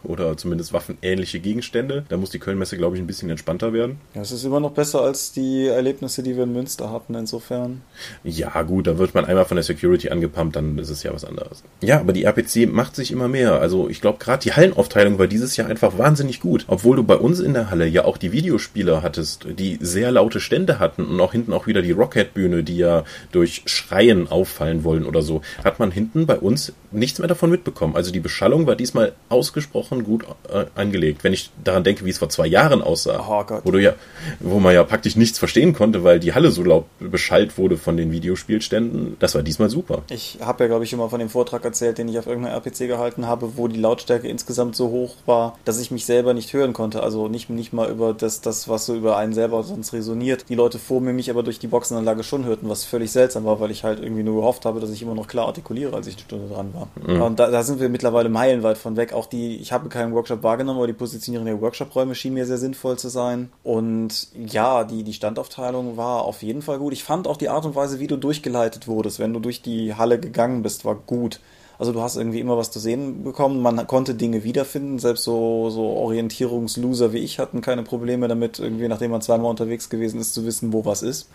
oder 0.05 0.37
zumindest 0.37 0.73
waffenähnliche 0.73 1.41
Gegenstände. 1.41 2.05
Da 2.09 2.17
muss 2.17 2.31
die 2.31 2.39
Kölnmesse, 2.39 2.77
glaube 2.77 2.97
ich, 2.97 3.03
ein 3.03 3.07
bisschen 3.07 3.31
entspannter 3.31 3.73
werden. 3.73 4.01
Ja, 4.15 4.23
es 4.23 4.33
ist 4.33 4.45
immer 4.45 4.61
noch 4.61 4.73
besser 4.73 5.03
als 5.03 5.33
die 5.33 5.67
Erlebnisse, 5.67 6.23
die 6.23 6.37
wir 6.37 6.45
in 6.45 6.53
Münster 6.53 6.91
hatten, 6.91 7.15
insofern. 7.15 7.83
Ja, 8.25 8.63
gut, 8.63 8.87
da 8.87 8.99
wird 8.99 9.15
man 9.15 9.25
einmal 9.25 9.45
von 9.45 9.57
der 9.57 9.65
Security 9.65 10.11
angepumpt, 10.11 10.57
dann 10.57 10.79
ist 10.79 10.91
es 10.91 11.03
ja 11.03 11.13
was 11.13 11.25
anderes. 11.25 11.63
Ja, 11.81 12.01
aber 12.01 12.13
die 12.13 12.25
RPC 12.25 12.67
macht 12.73 12.97
sich 12.97 13.11
immer 13.11 13.29
mehr. 13.29 13.61
Also 13.61 13.89
ich 13.89 14.01
glaube, 14.01 14.19
gerade 14.19 14.43
die 14.43 14.53
Hallenaufteilung 14.53 15.19
war 15.19 15.27
dieses 15.27 15.57
Jahr 15.57 15.69
einfach 15.69 15.99
wahnsinnig 15.99 16.41
gut. 16.41 16.65
Obwohl 16.69 16.97
du 16.97 17.03
bei 17.03 17.17
uns 17.17 17.41
in 17.41 17.55
der 17.55 17.71
Halle 17.71 17.87
ja 17.87 18.05
auch 18.05 18.17
die 18.17 18.33
Videospieler 18.33 19.03
hattest, 19.03 19.47
die 19.59 19.79
sehr 19.81 20.13
laute 20.13 20.41
Stände 20.41 20.79
hatten 20.79 21.05
und 21.05 21.21
auch 21.21 21.33
hinten 21.33 21.53
auch 21.53 21.67
wieder 21.67 21.83
die 21.83 21.93
Rocket-Bühne, 21.93 22.63
die 22.63 22.79
ja 22.79 23.05
durch 23.33 23.63
Schreien 23.67 24.29
auffallen 24.29 24.85
wollen 24.85 25.05
oder 25.05 25.23
so, 25.23 25.43
hat 25.65 25.79
man 25.79 25.91
hinten 25.91 26.27
bei 26.27 26.39
uns 26.39 26.73
nichts 26.93 27.19
mehr 27.19 27.29
davon 27.29 27.51
mitbekommen. 27.51 27.97
Also 27.97 28.13
die 28.13 28.21
Beschallung 28.21 28.67
war 28.67 28.77
diesmal 28.77 29.13
ausgesprochen 29.29 29.86
ausgesprochen 29.87 30.05
gut 30.05 30.25
äh, 30.49 30.67
angelegt. 30.75 31.25
Wenn 31.25 31.33
ich 31.33 31.51
daran 31.63 31.85
denke, 31.85 32.05
wie 32.05 32.11
es 32.11 32.19
vor 32.19 32.29
zwei 32.29 32.47
Jahren 32.47 32.83
aussah, 32.83 33.25
Oh 33.29 33.61
wo 33.65 33.71
du 33.71 33.79
ja, 33.79 33.95
wo 34.41 34.59
man 34.59 34.75
ja 34.75 34.85
praktisch 34.85 35.17
nichts 35.17 35.39
verstehen 35.39 35.73
konnte, 35.73 36.05
weil 36.05 36.21
die 36.21 36.35
Halle 36.35 36.51
so 36.51 36.63
laut 36.63 36.87
beschallt 36.99 37.59
wurde 37.59 37.77
von 37.77 37.97
den 37.97 38.13
Videospielständen, 38.13 39.17
das 39.19 39.35
war 39.35 39.43
diesmal 39.43 39.71
super. 39.71 40.03
Ich 40.11 40.39
habe 40.41 40.65
ja, 40.65 40.69
glaube 40.69 40.85
ich, 40.85 40.91
schon 40.91 40.99
mal 40.99 41.09
von 41.09 41.21
dem 41.21 41.29
Vortrag 41.29 41.65
erzählt, 41.65 41.99
den 41.99 42.09
ich 42.09 42.19
auf 42.19 42.27
irgendeiner 42.27 42.57
RPC 42.57 42.89
gehalten 42.89 43.27
habe, 43.27 43.57
wo 43.57 43.69
die 43.69 43.79
Lautstärke 43.79 44.29
insgesamt 44.29 44.77
so 44.77 44.89
hoch 44.89 45.17
war, 45.27 45.59
dass 45.65 45.81
ich 45.81 45.91
mich 45.91 46.05
selber 46.05 46.35
nicht 46.35 46.53
hören 46.53 46.73
konnte. 46.73 47.03
Also 47.03 47.29
nicht, 47.29 47.51
nicht 47.51 47.73
mal 47.73 47.91
über 47.91 48.15
das, 48.15 48.41
das, 48.41 48.69
was 48.69 48.87
so 48.87 48.95
über 48.95 49.17
einen 49.17 49.33
selber 49.33 49.63
sonst 49.63 49.93
resoniert. 49.93 50.47
Die 50.49 50.55
Leute 50.55 50.79
vor 50.79 51.01
mir 51.01 51.13
mich 51.13 51.31
aber 51.31 51.43
durch 51.43 51.59
die 51.59 51.67
Boxenanlage 51.67 52.23
schon 52.23 52.45
hörten, 52.45 52.69
was 52.69 52.85
völlig 52.85 53.11
seltsam 53.11 53.45
war, 53.45 53.61
weil 53.61 53.71
ich 53.71 53.85
halt 53.85 54.01
irgendwie 54.01 54.23
nur 54.23 54.41
gehofft 54.41 54.65
habe, 54.65 54.81
dass 54.81 54.91
ich 54.91 55.03
immer 55.03 55.15
noch 55.15 55.29
klar 55.29 55.47
artikuliere, 55.47 55.95
als 55.95 56.07
ich 56.07 56.15
eine 56.15 56.23
Stunde 56.23 56.55
dran 56.55 56.75
war. 56.75 56.89
Und 57.27 57.39
da, 57.39 57.51
da 57.51 57.63
sind 57.63 57.81
wir 57.81 57.89
mittlerweile 57.89 58.29
meilenweit 58.29 58.79
von 58.79 58.97
weg. 58.97 59.13
Auch 59.13 59.27
die, 59.27 59.57
ich 59.57 59.73
habe 59.77 59.89
keinen 59.89 60.15
Workshop 60.15 60.43
wahrgenommen, 60.43 60.79
aber 60.79 60.87
die 60.87 60.93
Positionierung 60.93 61.47
der 61.47 61.61
Workshop-Räume 61.61 62.15
schien 62.15 62.35
mir 62.35 62.47
sehr 62.47 62.59
sinnvoll 62.59 62.99
zu 62.99 63.09
sein. 63.09 63.51
Und 63.63 64.29
ja, 64.35 64.85
die, 64.85 65.05
die 65.05 65.13
Standaufteilung 65.13 65.97
war 65.97 66.25
auf 66.25 66.43
jeden 66.43 66.63
Fall 66.63 66.79
gut. 66.79 66.93
Ich 66.93 67.05
fand 67.05 67.29
auch 67.29 67.37
die 67.37 67.49
Art 67.49 67.67
und 67.67 67.75
Weise, 67.75 68.01
wie 68.01 68.07
du 68.07 68.17
durchgeleitet 68.17 68.89
wurdest, 68.89 69.19
wenn 69.19 69.35
du 69.35 69.41
durch 69.41 69.63
die 69.63 69.95
Halle 69.95 70.19
gegangen 70.19 70.63
bist, 70.63 70.85
war 70.85 70.95
gut. 70.95 71.41
Also 71.79 71.93
du 71.93 72.01
hast 72.01 72.17
irgendwie 72.17 72.41
immer 72.41 72.57
was 72.57 72.71
zu 72.71 72.79
sehen 72.79 73.25
bekommen, 73.25 73.61
man 73.61 73.87
konnte 73.87 74.15
Dinge 74.15 74.45
wiederfinden, 74.45 74.99
selbst 74.99 75.25
so, 75.25 75.71
so 75.71 75.83
Orientierungsloser 75.83 77.13
wie 77.13 77.19
ich 77.19 77.39
hatten 77.39 77.61
keine 77.61 77.83
Probleme 77.83 78.29
damit, 78.29 78.59
irgendwie 78.59 78.89
nachdem 78.89 79.11
man 79.11 79.23
zweimal 79.23 79.51
unterwegs 79.51 79.91
gewesen 79.91 80.21
ist, 80.21 80.35
zu 80.35 80.47
wissen, 80.47 80.73
wo 80.73 80.85
was 80.85 81.03
ist. 81.03 81.29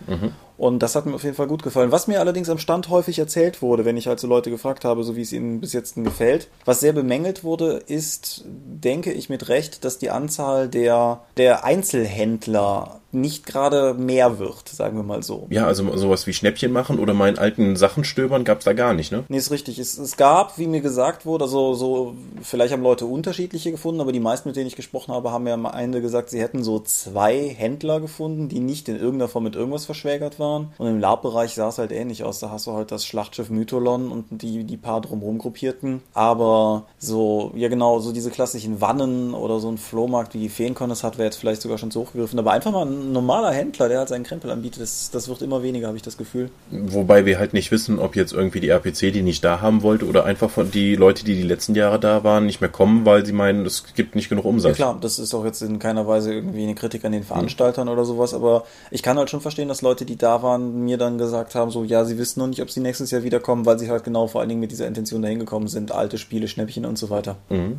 Und 0.56 0.80
das 0.80 0.94
hat 0.94 1.06
mir 1.06 1.14
auf 1.14 1.24
jeden 1.24 1.36
Fall 1.36 1.48
gut 1.48 1.62
gefallen. 1.62 1.92
Was 1.92 2.06
mir 2.06 2.20
allerdings 2.20 2.48
am 2.48 2.58
Stand 2.58 2.88
häufig 2.88 3.18
erzählt 3.18 3.62
wurde, 3.62 3.84
wenn 3.84 3.96
ich 3.96 4.06
halt 4.06 4.20
so 4.20 4.26
Leute 4.26 4.50
gefragt 4.50 4.84
habe, 4.84 5.02
so 5.04 5.16
wie 5.16 5.22
es 5.22 5.32
ihnen 5.32 5.60
bis 5.60 5.72
jetzt 5.72 5.96
gefällt, 5.96 6.48
was 6.64 6.80
sehr 6.80 6.92
bemängelt 6.92 7.44
wurde, 7.44 7.82
ist, 7.86 8.44
denke 8.46 9.12
ich 9.12 9.28
mit 9.28 9.48
Recht, 9.48 9.84
dass 9.84 9.98
die 9.98 10.10
Anzahl 10.10 10.68
der, 10.68 11.22
der 11.36 11.64
Einzelhändler 11.64 13.01
nicht 13.14 13.46
gerade 13.46 13.94
mehr 13.94 14.38
wird, 14.38 14.68
sagen 14.68 14.96
wir 14.96 15.02
mal 15.02 15.22
so. 15.22 15.46
Ja, 15.50 15.66
also 15.66 15.96
sowas 15.96 16.26
wie 16.26 16.32
Schnäppchen 16.32 16.72
machen 16.72 16.98
oder 16.98 17.14
meinen 17.14 17.38
alten 17.38 17.76
Sachen 17.76 18.04
stöbern 18.04 18.44
gab's 18.44 18.64
da 18.64 18.72
gar 18.72 18.94
nicht, 18.94 19.12
ne? 19.12 19.24
Nee, 19.28 19.38
ist 19.38 19.50
richtig. 19.50 19.78
Es, 19.78 19.98
es 19.98 20.16
gab, 20.16 20.58
wie 20.58 20.66
mir 20.66 20.80
gesagt 20.80 21.26
wurde, 21.26 21.44
also 21.44 21.74
so, 21.74 22.14
vielleicht 22.42 22.72
haben 22.72 22.82
Leute 22.82 23.06
unterschiedliche 23.06 23.70
gefunden, 23.70 24.00
aber 24.00 24.12
die 24.12 24.20
meisten, 24.20 24.48
mit 24.48 24.56
denen 24.56 24.66
ich 24.66 24.76
gesprochen 24.76 25.12
habe, 25.12 25.30
haben 25.30 25.44
mir 25.44 25.54
am 25.54 25.66
Ende 25.66 26.00
gesagt, 26.00 26.30
sie 26.30 26.40
hätten 26.40 26.62
so 26.62 26.80
zwei 26.80 27.48
Händler 27.48 28.00
gefunden, 28.00 28.48
die 28.48 28.60
nicht 28.60 28.88
in 28.88 28.96
irgendeiner 28.96 29.28
Form 29.28 29.44
mit 29.44 29.56
irgendwas 29.56 29.84
verschwägert 29.84 30.38
waren. 30.38 30.72
Und 30.78 30.86
im 30.86 31.00
Lab-Bereich 31.00 31.54
sah 31.54 31.68
es 31.68 31.78
halt 31.78 31.92
ähnlich 31.92 32.24
aus. 32.24 32.40
Da 32.40 32.50
hast 32.50 32.66
du 32.66 32.72
halt 32.72 32.90
das 32.90 33.04
Schlachtschiff 33.04 33.50
Mytholon 33.50 34.10
und 34.10 34.26
die, 34.30 34.64
die 34.64 34.76
paar 34.76 35.00
drumherum 35.00 35.38
gruppierten. 35.38 36.02
Aber 36.14 36.84
so, 36.98 37.52
ja 37.54 37.68
genau, 37.68 38.00
so 38.00 38.12
diese 38.12 38.30
klassischen 38.30 38.80
Wannen 38.80 39.34
oder 39.34 39.60
so 39.60 39.68
ein 39.68 39.78
Flohmarkt 39.78 40.34
wie 40.34 40.38
die 40.38 40.48
Feenkon 40.48 40.88
das 40.88 41.04
hat, 41.04 41.18
wäre 41.18 41.26
jetzt 41.26 41.36
vielleicht 41.36 41.62
sogar 41.62 41.78
schon 41.78 41.90
zu 41.90 42.00
hoch 42.00 42.12
gegriffen. 42.12 42.38
Aber 42.38 42.52
einfach 42.52 42.72
mal 42.72 42.86
ein 42.86 43.01
normaler 43.10 43.52
Händler, 43.52 43.88
der 43.88 43.98
halt 43.98 44.08
seinen 44.08 44.24
Krempel 44.24 44.50
anbietet, 44.50 44.82
das, 44.82 45.10
das 45.10 45.28
wird 45.28 45.42
immer 45.42 45.62
weniger, 45.62 45.88
habe 45.88 45.96
ich 45.96 46.02
das 46.02 46.16
Gefühl. 46.16 46.50
Wobei 46.70 47.26
wir 47.26 47.38
halt 47.38 47.52
nicht 47.52 47.70
wissen, 47.72 47.98
ob 47.98 48.16
jetzt 48.16 48.32
irgendwie 48.32 48.60
die 48.60 48.68
RPC 48.68 49.12
die 49.12 49.22
nicht 49.22 49.42
da 49.44 49.60
haben 49.60 49.82
wollte 49.82 50.06
oder 50.06 50.24
einfach 50.24 50.50
von 50.50 50.70
die 50.70 50.94
Leute, 50.94 51.24
die 51.24 51.34
die 51.34 51.42
letzten 51.42 51.74
Jahre 51.74 51.98
da 51.98 52.24
waren, 52.24 52.46
nicht 52.46 52.60
mehr 52.60 52.70
kommen, 52.70 53.04
weil 53.04 53.26
sie 53.26 53.32
meinen, 53.32 53.66
es 53.66 53.84
gibt 53.94 54.14
nicht 54.14 54.28
genug 54.28 54.44
Ja 54.44 54.50
Umsatz. 54.50 54.76
klar, 54.76 54.98
das 55.00 55.18
ist 55.18 55.34
auch 55.34 55.44
jetzt 55.44 55.62
in 55.62 55.78
keiner 55.78 56.06
Weise 56.06 56.32
irgendwie 56.32 56.62
eine 56.62 56.74
Kritik 56.74 57.04
an 57.04 57.12
den 57.12 57.24
Veranstaltern 57.24 57.88
oder 57.88 58.04
sowas, 58.04 58.34
aber 58.34 58.64
ich 58.90 59.02
kann 59.02 59.18
halt 59.18 59.30
schon 59.30 59.40
verstehen, 59.40 59.68
dass 59.68 59.82
Leute, 59.82 60.04
die 60.04 60.16
da 60.16 60.42
waren, 60.42 60.84
mir 60.84 60.98
dann 60.98 61.18
gesagt 61.18 61.54
haben, 61.54 61.70
so 61.70 61.84
ja, 61.84 62.04
sie 62.04 62.18
wissen 62.18 62.40
noch 62.40 62.46
nicht, 62.46 62.62
ob 62.62 62.70
sie 62.70 62.80
nächstes 62.80 63.10
Jahr 63.10 63.22
wiederkommen, 63.22 63.66
weil 63.66 63.78
sie 63.78 63.90
halt 63.90 64.04
genau 64.04 64.26
vor 64.26 64.40
allen 64.40 64.48
Dingen 64.48 64.60
mit 64.60 64.70
dieser 64.70 64.86
Intention 64.86 65.22
dahin 65.22 65.38
gekommen 65.38 65.68
sind, 65.68 65.92
alte 65.92 66.18
Spiele, 66.18 66.48
Schnäppchen 66.48 66.84
und 66.84 66.98
so 66.98 67.10
weiter. 67.10 67.36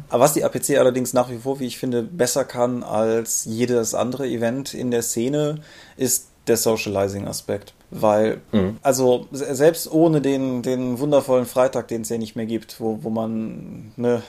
Aber 0.09 0.23
was 0.23 0.33
die 0.33 0.43
APC 0.43 0.77
allerdings 0.77 1.13
nach 1.13 1.29
wie 1.29 1.37
vor, 1.37 1.59
wie 1.59 1.65
ich 1.65 1.77
finde, 1.77 2.03
besser 2.03 2.43
kann 2.45 2.83
als 2.83 3.45
jedes 3.45 3.93
andere 3.93 4.27
Event 4.27 4.73
in 4.73 4.91
der 4.91 5.01
Szene, 5.13 5.59
ist 5.97 6.27
der 6.47 6.57
Socializing-Aspekt. 6.57 7.73
Weil, 7.89 8.41
also 8.81 9.27
se- 9.31 9.53
selbst 9.55 9.89
ohne 9.91 10.19
den, 10.19 10.61
den 10.63 10.99
wundervollen 10.99 11.45
Freitag, 11.45 11.87
den 11.87 12.01
es 12.01 12.09
ja 12.09 12.17
nicht 12.17 12.35
mehr 12.35 12.47
gibt, 12.47 12.81
wo, 12.81 12.99
wo 13.03 13.09
man, 13.09 13.91
ne, 13.97 14.23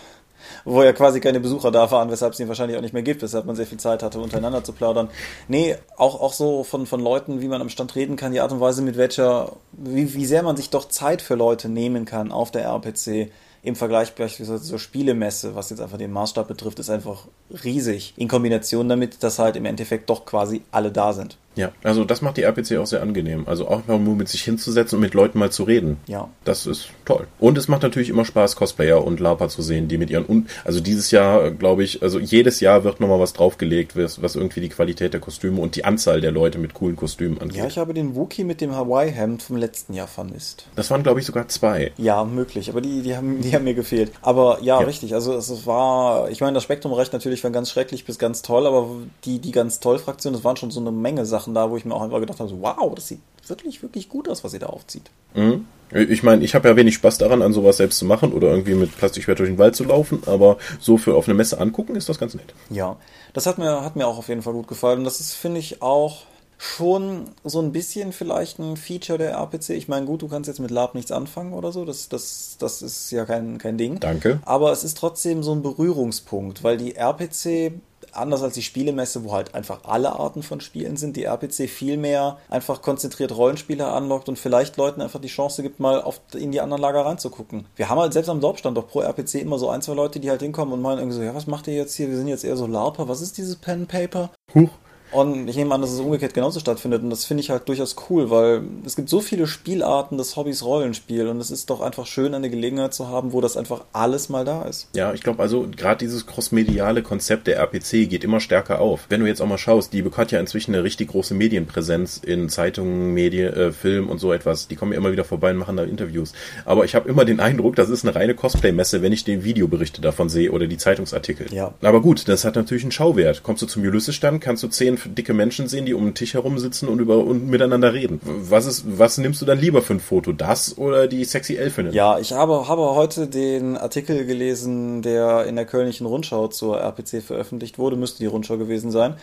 wo 0.67 0.83
ja 0.83 0.93
quasi 0.93 1.19
keine 1.21 1.41
Besucher 1.41 1.71
da 1.71 1.91
waren, 1.91 2.11
weshalb 2.11 2.35
es 2.35 2.41
ihn 2.41 2.49
wahrscheinlich 2.49 2.77
auch 2.77 2.83
nicht 2.83 2.93
mehr 2.93 3.03
gibt, 3.03 3.23
weshalb 3.23 3.47
man 3.47 3.57
sehr 3.57 3.67
viel 3.67 3.79
Zeit 3.79 4.03
hatte, 4.03 4.21
untereinander 4.21 4.63
zu 4.63 4.73
plaudern. 4.75 5.09
Nee, 5.49 5.77
auch, 5.97 6.21
auch 6.21 6.35
so 6.35 6.63
von, 6.63 6.87
von 6.87 7.01
Leuten, 7.01 7.41
wie 7.41 7.49
man 7.49 7.63
am 7.63 7.71
Stand 7.71 7.97
reden 7.97 8.17
kann, 8.17 8.33
die 8.33 8.41
Art 8.41 8.53
und 8.53 8.61
Weise, 8.61 8.83
mit 8.83 8.99
welcher, 8.99 9.53
wie, 9.73 10.13
wie 10.13 10.27
sehr 10.27 10.43
man 10.43 10.57
sich 10.59 10.69
doch 10.69 10.87
Zeit 10.89 11.23
für 11.23 11.35
Leute 11.35 11.71
nehmen 11.71 12.05
kann 12.05 12.31
auf 12.33 12.51
der 12.51 12.65
RPC. 12.67 13.31
Im 13.65 13.77
Vergleich 13.77 14.15
beispielsweise 14.15 14.63
zur 14.63 14.79
Spielemesse, 14.79 15.55
was 15.55 15.71
jetzt 15.71 15.81
einfach 15.81 15.97
den 15.97 16.13
Maßstab 16.13 16.47
betrifft, 16.47 16.79
ist 16.81 16.91
einfach 16.91 17.27
riesig. 17.65 18.13
In 18.19 18.29
Kombination 18.29 18.91
damit, 18.91 19.23
dass 19.23 19.39
halt 19.39 19.57
im 19.57 19.65
Endeffekt 19.65 20.11
doch 20.11 20.27
quasi 20.27 20.61
alle 20.71 20.93
da 20.93 21.15
sind. 21.15 21.39
Ja, 21.57 21.73
also 21.83 22.05
das 22.05 22.21
macht 22.23 22.37
die 22.37 22.43
RPC 22.43 22.77
auch 22.79 22.87
sehr 22.87 23.03
angenehm. 23.03 23.45
Also 23.47 23.69
auch 23.69 23.87
mal 23.87 23.99
nur 23.99 24.17
mit 24.17 24.29
sich 24.29 24.43
hinzusetzen 24.43 24.97
und 24.97 25.03
mit 25.03 25.15
Leuten 25.15 25.39
mal 25.39 25.51
zu 25.51 25.65
reden. 25.65 25.99
Ja. 26.07 26.29
Das 26.45 26.67
ist 26.67 26.89
toll. 27.05 27.27
Und 27.39 27.57
es 27.59 27.69
macht 27.69 27.83
natürlich 27.83 28.09
immer 28.09 28.25
Spaß, 28.25 28.57
Cosplayer 28.57 29.05
und 29.05 29.21
LARPer 29.21 29.49
zu 29.49 29.63
sehen, 29.63 29.89
die 29.89 29.99
mit 29.99 30.11
ihren, 30.11 30.29
Un 30.29 30.47
also 30.65 30.81
dieses 30.81 31.11
Jahr, 31.11 31.51
glaube 31.51 31.85
ich, 31.85 32.03
also 32.03 32.19
jedes 32.19 32.61
Jahr 32.61 32.85
wird 32.85 33.01
nochmal 33.01 33.21
was 33.21 33.33
draufgelegt, 33.33 33.97
was, 33.97 34.21
was 34.23 34.35
irgendwie 34.37 34.61
die 34.61 34.69
Qualität 34.69 35.13
der 35.13 35.21
Kostüme 35.21 35.61
und 35.61 35.77
die 35.77 35.85
Anzahl 35.85 36.21
der 36.21 36.33
Leute 36.33 36.59
mit 36.59 36.75
coolen 36.75 36.97
Kostümen 36.97 37.41
angeht. 37.41 37.59
Ja, 37.59 37.67
ich 37.67 37.79
habe 37.79 37.95
den 37.95 38.15
Wookie 38.17 38.45
mit 38.45 38.61
dem 38.61 38.75
Hawaii-Hemd 38.75 39.43
vom 39.43 39.57
letzten 39.57 39.95
Jahr 39.95 40.09
vermisst. 40.09 40.67
das 40.75 40.91
waren, 40.91 41.03
glaube 41.03 41.21
ich, 41.21 41.27
sogar 41.27 41.49
zwei. 41.49 41.93
Ja, 41.99 42.25
möglich, 42.25 42.69
aber 42.71 42.81
die, 42.81 43.03
die, 43.03 43.17
haben, 43.17 43.41
die 43.41 43.55
haben 43.55 43.65
mir 43.65 43.75
gefehlt. 43.75 44.11
Aber 44.23 44.59
ja, 44.63 44.81
Ja. 44.81 44.87
richtig, 44.87 45.15
also 45.15 45.35
es 45.35 45.67
war, 45.67 46.31
ich 46.31 46.41
meine, 46.41 46.55
das 46.55 46.63
Spektrum 46.63 46.93
reicht 46.93 47.13
natürlich 47.13 47.41
von 47.41 47.53
ganz 47.53 47.71
schrecklich 47.71 48.05
bis 48.05 48.19
ganz 48.19 48.43
toll, 48.43 48.67
aber 48.67 48.89
die, 49.25 49.39
die 49.39 49.53
ganz 49.53 49.81
toll 49.81 49.99
Fraktion, 49.99 50.33
das 50.33 50.43
waren 50.45 50.57
schon 50.57 50.71
so 50.71 50.81
eine 50.81 50.91
Menge 50.91 51.27
Sachen 51.27 51.44
da, 51.53 51.71
wo 51.71 51.77
ich 51.77 51.85
mir 51.85 51.95
auch 51.95 52.03
einfach 52.03 52.21
gedacht 52.21 52.41
habe, 52.41 52.49
so, 52.49 52.63
wow, 52.63 52.95
das 52.95 53.09
sieht 53.09 53.21
wirklich, 53.47 53.83
wirklich 53.83 54.09
gut 54.09 54.29
aus, 54.29 54.43
was 54.45 54.53
sie 54.53 54.59
da 54.59 54.67
aufzieht. 54.67 55.11
Mhm. 55.35 55.67
Ich 55.91 56.23
meine, 56.23 56.43
ich 56.43 56.55
habe 56.55 56.69
ja 56.69 56.77
wenig 56.77 56.95
Spaß 56.95 57.19
daran, 57.19 57.43
an 57.43 57.53
sowas 57.53 57.77
selbst 57.77 57.99
zu 57.99 58.05
machen 58.05 58.33
oder 58.33 58.49
irgendwie 58.49 58.75
mit 58.75 58.97
Plastikschwert 58.97 59.39
durch 59.39 59.51
den 59.51 59.59
Wald 59.59 59.77
zu 59.77 59.85
laufen, 59.85 60.23
aber 60.27 60.57
so 60.81 60.97
für 60.97 61.15
auf 61.15 61.29
eine 61.29 61.35
Messe 61.35 61.61
angucken 61.61 61.95
ist 61.95 62.09
das 62.09 62.19
ganz 62.19 62.35
nett. 62.35 62.55
Ja, 62.71 62.97
das 63.33 63.47
hat 63.47 63.59
mir, 63.59 63.83
hat 63.83 63.95
mir 63.95 64.07
auch 64.07 64.19
auf 64.19 64.29
jeden 64.29 64.43
Fall 64.43 64.55
gut 64.55 64.67
gefallen. 64.67 65.01
Und 65.01 65.05
das 65.05 65.21
ist, 65.21 65.35
finde 65.35 65.61
ich, 65.61 65.83
auch 65.83 66.23
schon 66.57 67.31
so 67.45 67.61
ein 67.61 67.73
bisschen 67.73 68.13
vielleicht 68.13 68.59
ein 68.59 68.77
Feature 68.77 69.19
der 69.19 69.33
RPC. 69.33 69.71
Ich 69.71 69.89
meine, 69.89 70.07
gut, 70.07 70.23
du 70.23 70.29
kannst 70.29 70.49
jetzt 70.49 70.61
mit 70.61 70.71
Lab 70.71 70.95
nichts 70.95 71.13
anfangen 71.13 71.53
oder 71.53 71.73
so, 71.73 71.85
das, 71.85 72.09
das, 72.09 72.57
das 72.59 72.81
ist 72.81 73.11
ja 73.11 73.25
kein, 73.25 73.59
kein 73.59 73.77
Ding. 73.77 74.01
Danke. 74.01 74.41
Aber 74.45 74.73
es 74.73 74.85
ist 74.85 74.97
trotzdem 74.97 75.43
so 75.43 75.53
ein 75.53 75.63
Berührungspunkt, 75.63 76.65
weil 76.65 76.77
die 76.77 76.97
RPC, 76.97 77.73
anders 78.17 78.43
als 78.43 78.55
die 78.55 78.63
Spielemesse, 78.63 79.25
wo 79.25 79.33
halt 79.33 79.55
einfach 79.55 79.85
alle 79.85 80.13
Arten 80.13 80.43
von 80.43 80.61
Spielen 80.61 80.97
sind, 80.97 81.17
die 81.17 81.25
RPC 81.25 81.69
viel 81.69 81.97
mehr 81.97 82.39
einfach 82.49 82.83
konzentriert 82.83 83.37
Rollenspiele 83.37 83.87
anlockt 83.87 84.29
und 84.29 84.39
vielleicht 84.39 84.77
Leuten 84.77 85.01
einfach 85.01 85.21
die 85.21 85.29
Chance 85.29 85.63
gibt, 85.63 85.81
mal 85.81 86.03
auf, 86.03 86.21
in 86.35 86.53
die 86.53 86.61
anderen 86.61 86.83
Lager 86.83 87.05
reinzugucken. 87.05 87.67
Wir 87.77 87.89
haben 87.89 87.99
halt 87.99 88.13
selbst 88.13 88.29
am 88.29 88.41
Dorfstand 88.41 88.77
doch 88.77 88.89
pro 88.89 89.01
RPC 89.01 89.35
immer 89.37 89.59
so 89.59 89.71
ein, 89.71 89.83
zwei 89.83 89.95
Leute, 89.95 90.21
die 90.21 90.31
halt 90.31 90.43
hinkommen 90.43 90.75
und 90.75 90.83
meinen 90.83 90.99
irgendwie 90.99 91.17
so, 91.17 91.23
ja, 91.23 91.35
was 91.35 91.47
macht 91.47 91.67
ihr 91.67 91.75
jetzt 91.75 91.95
hier? 91.95 92.09
Wir 92.09 92.17
sind 92.17 92.29
jetzt 92.29 92.45
eher 92.45 92.57
so 92.57 92.67
LARPer, 92.67 93.09
was 93.09 93.21
ist 93.21 93.39
dieses 93.39 93.57
Pen 93.57 93.87
Paper? 93.87 94.31
Huch. 94.55 94.71
Und 95.15 95.47
ich 95.47 95.57
nehme 95.57 95.73
an, 95.73 95.81
dass 95.81 95.93
es 95.93 96.01
umgekehrt 96.01 96.35
genauso 96.35 96.59
stattfindet. 96.59 97.03
Und 97.03 97.11
das 97.11 97.25
finde 97.25 97.41
ich 97.43 97.51
halt 97.51 97.69
durchaus 97.69 97.95
cool, 98.11 98.31
weil 98.31 98.63
es 98.85 98.97
gibt 98.97 99.09
so 99.09 99.21
viele 99.21 99.47
Spielarten 99.47 100.19
des 100.19 100.37
Hobbys 100.37 100.65
Rollenspiel. 100.65 101.29
Und 101.29 101.39
es 101.39 101.53
ist 101.53 101.71
doch 101.71 101.81
einfach 101.81 102.07
schön, 102.07 102.35
eine 102.35 102.51
Gelegenheit 102.51 102.95
zu 102.95 103.09
haben, 103.09 103.33
wo 103.33 103.41
das 103.41 103.57
einfach 103.57 103.85
alles 103.93 104.29
mal 104.29 104.45
da 104.45 104.63
ist. 104.65 104.89
Ja, 104.95 105.15
ich 105.15 105.23
glaube 105.23 105.41
also, 105.41 105.69
gerade 105.77 105.99
dieses 105.99 106.27
crossmediale 106.27 107.03
Konzept 107.03 107.47
der 107.47 107.59
RPC 107.59 108.11
geht 108.11 108.25
immer 108.25 108.41
stärker 108.41 108.81
auf. 108.81 109.07
Wenn 109.09 109.21
du 109.21 109.27
jetzt 109.27 109.41
auch 109.41 109.47
mal 109.47 109.57
schaust, 109.57 109.93
die 109.93 110.05
hat 110.05 110.33
ja 110.33 110.41
inzwischen 110.41 110.75
eine 110.75 110.83
richtig 110.83 111.11
große 111.11 111.35
Medienpräsenz 111.35 112.19
in 112.19 112.49
Zeitungen, 112.49 113.15
Medien, 113.15 113.55
äh, 113.55 113.73
Film 113.73 114.09
und 114.09 114.19
so 114.19 114.33
etwas. 114.33 114.67
Die 114.67 114.75
kommen 114.75 114.93
ja 114.93 114.99
immer 114.99 115.13
wieder 115.13 115.25
vorbei 115.25 115.53
und 115.53 115.59
machen 115.59 115.77
da 115.77 115.85
Interviews. 115.85 116.33
Aber 116.65 116.85
ich 116.85 116.97
habe 116.97 117.09
immer 117.09 117.25
den 117.25 117.39
Eindruck, 117.39 117.77
das 117.77 117.89
ist 117.89 118.05
eine 118.05 118.17
reine 118.17 118.35
Cosplay-Messe, 118.35 119.01
wenn 119.01 119.13
ich 119.13 119.23
den 119.23 119.45
Videoberichte 119.45 120.01
davon 120.01 120.29
sehe 120.29 120.51
oder 120.51 120.67
die 120.67 120.77
Zeitungsartikel. 120.77 121.53
Ja. 121.53 121.73
Aber 121.83 122.03
gut, 122.03 122.27
das 122.27 122.45
hat 122.45 122.57
natürlich 122.57 122.83
einen 122.83 122.93
Schauwert. 122.93 123.45
Kommst 123.45 123.63
du 123.63 123.67
zum 123.67 123.83
Ulysses-Stand, 123.83 124.41
kannst 124.41 124.63
du 124.65 124.69
zehn 124.69 124.99
dicke 125.09 125.35
Menschen 125.35 125.69
sehen, 125.69 125.87
die 125.87 125.95
um 125.95 126.05
den 126.05 126.15
Tisch 126.15 126.35
herum 126.35 126.59
sitzen 126.59 126.89
und 126.89 126.99
über 126.99 127.19
und 127.19 127.49
miteinander 127.49 127.93
reden. 127.93 128.21
Was 128.23 128.67
ist, 128.67 128.85
was 128.87 129.19
nimmst 129.19 129.41
du 129.43 129.47
dann 129.47 129.59
lieber 129.59 129.83
für 129.83 129.95
ein 129.95 130.01
Foto? 130.01 130.33
Das 130.33 130.77
oder 130.79 131.07
die 131.07 131.25
sexy 131.25 131.57
Elfinnen? 131.57 131.93
Ja, 131.93 132.19
ich 132.19 132.33
habe, 132.33 132.69
habe 132.69 132.95
heute 132.95 133.27
den 133.27 133.77
Artikel 133.77 134.27
gelesen, 134.27 135.03
der 135.03 135.47
in 135.47 135.57
der 135.57 135.67
Kölnischen 135.67 136.07
Rundschau 136.07 136.49
zur 136.49 136.81
RPC 136.81 137.23
veröffentlicht 137.23 137.79
wurde, 137.79 137.97
müsste 137.97 138.19
die 138.19 138.27
Rundschau 138.27 138.57
gewesen 138.57 138.91
sein. 138.91 139.15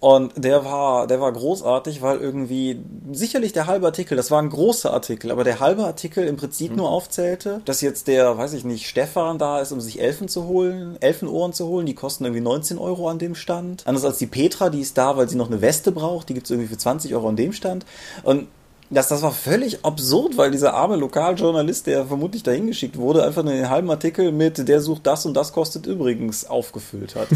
Und 0.00 0.32
der 0.42 0.64
war, 0.64 1.06
der 1.06 1.20
war 1.20 1.30
großartig, 1.30 2.00
weil 2.00 2.18
irgendwie 2.18 2.80
sicherlich 3.12 3.52
der 3.52 3.66
halbe 3.66 3.84
Artikel, 3.84 4.16
das 4.16 4.30
war 4.30 4.40
ein 4.40 4.48
großer 4.48 4.90
Artikel, 4.92 5.30
aber 5.30 5.44
der 5.44 5.60
halbe 5.60 5.84
Artikel 5.84 6.26
im 6.26 6.36
Prinzip 6.36 6.74
nur 6.74 6.88
aufzählte, 6.88 7.60
dass 7.66 7.82
jetzt 7.82 8.08
der, 8.08 8.38
weiß 8.38 8.54
ich 8.54 8.64
nicht, 8.64 8.88
Stefan 8.88 9.38
da 9.38 9.60
ist, 9.60 9.72
um 9.72 9.80
sich 9.82 10.00
Elfen 10.00 10.28
zu 10.28 10.46
holen, 10.46 10.96
Elfenohren 11.00 11.52
zu 11.52 11.66
holen, 11.66 11.84
die 11.84 11.94
kosten 11.94 12.24
irgendwie 12.24 12.40
19 12.40 12.78
Euro 12.78 13.10
an 13.10 13.18
dem 13.18 13.34
Stand. 13.34 13.86
Anders 13.86 14.06
als 14.06 14.16
die 14.16 14.26
Petra, 14.26 14.70
die 14.70 14.80
ist 14.80 14.96
da, 14.96 15.18
weil 15.18 15.28
sie 15.28 15.36
noch 15.36 15.50
eine 15.50 15.60
Weste 15.60 15.92
braucht, 15.92 16.30
die 16.30 16.34
gibt's 16.34 16.50
irgendwie 16.50 16.68
für 16.68 16.78
20 16.78 17.14
Euro 17.14 17.28
an 17.28 17.36
dem 17.36 17.52
Stand. 17.52 17.84
Und 18.22 18.48
Das, 18.92 19.08
das 19.08 19.22
war 19.22 19.32
völlig 19.32 19.84
absurd, 19.84 20.36
weil 20.36 20.50
dieser 20.50 20.74
arme 20.74 20.96
Lokaljournalist, 20.96 21.86
der 21.86 22.06
vermutlich 22.06 22.42
dahin 22.42 22.66
geschickt 22.66 22.96
wurde, 22.96 23.22
einfach 23.22 23.44
einen 23.44 23.68
halben 23.68 23.90
Artikel 23.90 24.32
mit 24.32 24.66
der 24.66 24.80
sucht 24.80 25.06
das 25.06 25.26
und 25.26 25.34
das 25.34 25.52
kostet 25.52 25.86
übrigens 25.86 26.46
aufgefüllt 26.46 27.14
hat. 27.14 27.28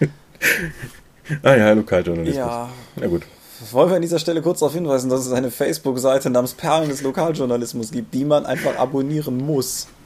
ah 1.42 1.56
ja, 1.56 1.72
Lokaljournalismus. 1.72 2.36
Ja. 2.36 2.68
Na 2.96 3.06
gut. 3.06 3.22
Wollen 3.72 3.88
wir 3.88 3.96
an 3.96 4.02
dieser 4.02 4.18
Stelle 4.18 4.42
kurz 4.42 4.60
darauf 4.60 4.74
hinweisen, 4.74 5.08
dass 5.08 5.24
es 5.26 5.32
eine 5.32 5.50
Facebook-Seite 5.50 6.28
namens 6.30 6.54
Perlen 6.54 6.88
des 6.90 7.02
Lokaljournalismus 7.02 7.90
gibt, 7.90 8.12
die 8.12 8.24
man 8.24 8.44
einfach 8.44 8.76
abonnieren 8.78 9.38
muss. 9.38 9.88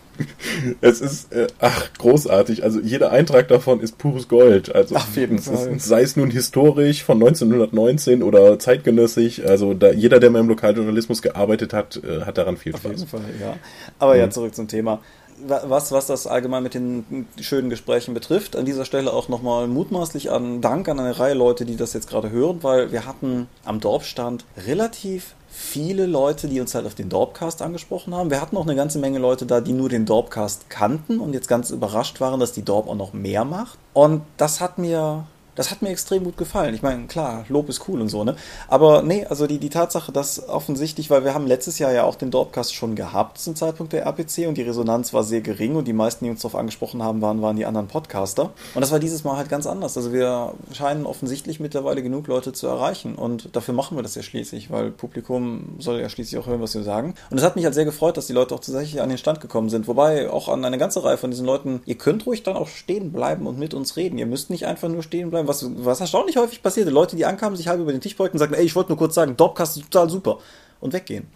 Es 0.83 1.01
ist, 1.01 1.33
äh, 1.33 1.47
ach, 1.61 1.93
großartig. 1.99 2.63
Also 2.63 2.81
jeder 2.81 3.11
Eintrag 3.11 3.49
davon 3.49 3.81
ist 3.81 3.97
pures 3.99 4.29
Gold. 4.29 4.75
Also 4.75 4.97
Auf 4.97 5.17
jeden 5.17 5.37
es 5.37 5.47
Fall. 5.47 5.77
Ist, 5.77 5.87
sei 5.87 6.03
es 6.03 6.17
nun 6.17 6.31
historisch 6.31 7.05
von 7.05 7.17
1919 7.17 8.23
oder 8.23 8.59
zeitgenössisch. 8.59 9.41
Also 9.41 9.73
da, 9.75 9.93
jeder, 9.93 10.21
der 10.21 10.31
mal 10.31 10.41
im 10.41 10.49
Lokaljournalismus 10.49 11.23
gearbeitet 11.23 11.73
hat, 11.73 12.01
äh, 12.05 12.23
hat 12.23 12.39
daran 12.39 12.57
viel 12.57 12.75
Auf 12.75 12.81
Spaß. 12.81 12.93
jeden 12.93 13.09
Fall, 13.09 13.21
ja. 13.41 13.57
Aber 13.99 14.17
ja, 14.17 14.29
zurück 14.31 14.55
zum 14.55 14.69
Thema. 14.69 15.01
Wa- 15.47 15.63
Was, 15.67 15.93
was 15.93 16.07
das 16.07 16.27
allgemein 16.27 16.63
mit 16.63 16.75
den 16.75 17.27
schönen 17.41 17.71
Gesprächen 17.71 18.15
betrifft, 18.15 18.57
an 18.57 18.65
dieser 18.65 18.85
Stelle 18.85 19.13
auch 19.13 19.29
nochmal 19.29 19.67
mutmaßlich 19.69 20.31
an 20.31 20.61
Dank 20.61 20.89
an 20.89 21.01
eine 21.01 21.19
Reihe 21.19 21.35
Leute, 21.35 21.65
die 21.65 21.77
das 21.77 21.93
jetzt 21.93 22.09
gerade 22.09 22.31
hören, 22.31 22.63
weil 22.63 22.93
wir 22.93 23.07
hatten 23.07 23.49
am 23.65 23.81
Dorfstand 23.81 24.45
relativ 24.67 25.35
viele 25.53 26.07
Leute, 26.07 26.47
die 26.49 26.61
uns 26.61 26.75
halt 26.75 26.87
auf 26.87 26.95
den 26.95 27.09
Dorpcast 27.09 27.61
angesprochen 27.61 28.15
haben. 28.15 28.31
Wir 28.31 28.41
hatten 28.41 28.57
auch 28.57 28.63
eine 28.67 28.77
ganze 28.77 28.99
Menge 28.99 29.19
Leute 29.19 29.47
da, 29.47 29.61
die 29.61 29.73
nur 29.73 29.89
den 29.89 30.07
Dorpcast 30.07 30.71
kannten 30.71 31.19
und 31.21 31.33
jetzt 31.35 31.49
ganz 31.49 31.71
überrascht 31.71 32.21
waren, 32.21 32.39
dass 32.41 32.53
die 32.53 32.63
Dorp 32.65 32.89
auch 32.89 32.95
noch 32.95 33.13
mehr 33.13 33.45
macht. 33.45 33.79
Und 33.93 34.23
das 34.37 34.61
hat 34.61 34.79
mir 34.79 35.25
das 35.61 35.71
hat 35.71 35.83
mir 35.83 35.91
extrem 35.91 36.25
gut 36.25 36.39
gefallen. 36.39 36.75
Ich 36.75 36.81
meine, 36.81 37.07
klar, 37.07 37.45
Lob 37.51 37.69
ist 37.69 37.87
cool 37.87 38.01
und 38.01 38.09
so, 38.09 38.25
ne? 38.25 38.35
Aber 38.67 39.03
nee, 39.03 39.27
also 39.27 39.47
die, 39.47 39.59
die 39.59 39.69
Tatsache, 39.69 40.11
dass 40.11 40.49
offensichtlich, 40.49 41.11
weil 41.11 41.23
wir 41.23 41.35
haben 41.35 41.47
letztes 41.47 41.79
Jahr 41.79 41.93
ja 41.93 42.05
auch 42.05 42.15
den 42.15 42.31
Dorpcast 42.31 42.75
schon 42.75 42.95
gehabt 42.95 43.37
zum 43.37 43.55
Zeitpunkt 43.55 43.93
der 43.93 44.07
RPC 44.07 44.49
und 44.49 44.57
die 44.57 44.63
Resonanz 44.63 45.13
war 45.13 45.23
sehr 45.23 45.43
gering 45.43 45.77
und 45.77 45.87
die 45.87 45.93
meisten, 45.93 46.25
die 46.25 46.31
uns 46.31 46.41
darauf 46.41 46.59
angesprochen 46.59 47.03
haben, 47.03 47.21
waren, 47.21 47.43
waren 47.43 47.57
die 47.57 47.67
anderen 47.67 47.89
Podcaster. 47.89 48.53
Und 48.75 48.81
das 48.81 48.91
war 48.91 49.01
dieses 49.01 49.23
Mal 49.23 49.37
halt 49.37 49.51
ganz 49.51 49.67
anders. 49.67 49.99
Also 49.99 50.15
wir 50.15 50.55
scheinen 50.73 51.05
offensichtlich 51.05 51.61
mittlerweile 51.61 52.03
genug 52.03 52.27
Leute 52.27 52.55
zu 52.55 52.67
erreichen 52.67 53.15
und 53.15 53.55
dafür 53.55 53.75
machen 53.75 53.99
wir 53.99 54.03
das 54.03 54.15
ja 54.15 54.23
schließlich, 54.23 54.71
weil 54.71 54.91
Publikum 54.91 55.75
soll 55.79 56.01
ja 56.01 56.09
schließlich 56.09 56.41
auch 56.41 56.47
hören, 56.47 56.63
was 56.63 56.75
wir 56.75 56.85
sagen. 56.85 57.13
Und 57.29 57.37
es 57.37 57.45
hat 57.45 57.57
mich 57.57 57.67
halt 57.67 57.75
sehr 57.75 57.85
gefreut, 57.85 58.17
dass 58.17 58.27
die 58.27 58.33
Leute 58.33 58.55
auch 58.55 58.61
tatsächlich 58.61 59.03
an 59.03 59.11
den 59.11 59.19
Stand 59.19 59.43
gekommen 59.43 59.69
sind. 59.69 59.89
Wobei 59.89 60.31
auch 60.31 60.49
an 60.49 60.65
eine 60.65 60.79
ganze 60.79 61.05
Reihe 61.05 61.19
von 61.19 61.31
diesen 61.31 61.45
Leuten, 61.45 61.83
ihr 61.85 61.97
könnt 61.97 62.25
ruhig 62.25 62.45
dann 62.45 62.57
auch 62.57 62.69
stehen 62.69 63.13
bleiben 63.13 63.47
und 63.47 63.59
mit 63.59 63.75
uns 63.75 63.99
reden. 63.99 64.17
Ihr 64.17 64.25
müsst 64.25 64.49
nicht 64.49 64.67
einfach 64.67 64.89
nur 64.89 65.03
stehen 65.03 65.29
bleiben, 65.29 65.50
was, 65.51 65.67
was 65.85 66.01
erstaunlich 66.01 66.37
häufig 66.37 66.63
passierte. 66.63 66.91
Leute, 66.91 67.17
die 67.17 67.27
ankamen, 67.27 67.57
sich 67.57 67.69
halb 67.69 67.81
über 67.81 67.93
den 67.93 68.01
Tisch 68.01 68.17
beugten 68.17 68.37
und 68.37 68.39
sagten, 68.39 68.55
ey, 68.55 68.65
ich 68.65 68.75
wollte 68.75 68.91
nur 68.91 68.99
kurz 68.99 69.15
sagen, 69.15 69.37
Dorpcast 69.37 69.77
ist 69.77 69.91
total 69.91 70.09
super. 70.09 70.39
Und 70.81 70.93
weggehen. 70.93 71.27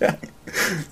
Ja. 0.00 0.16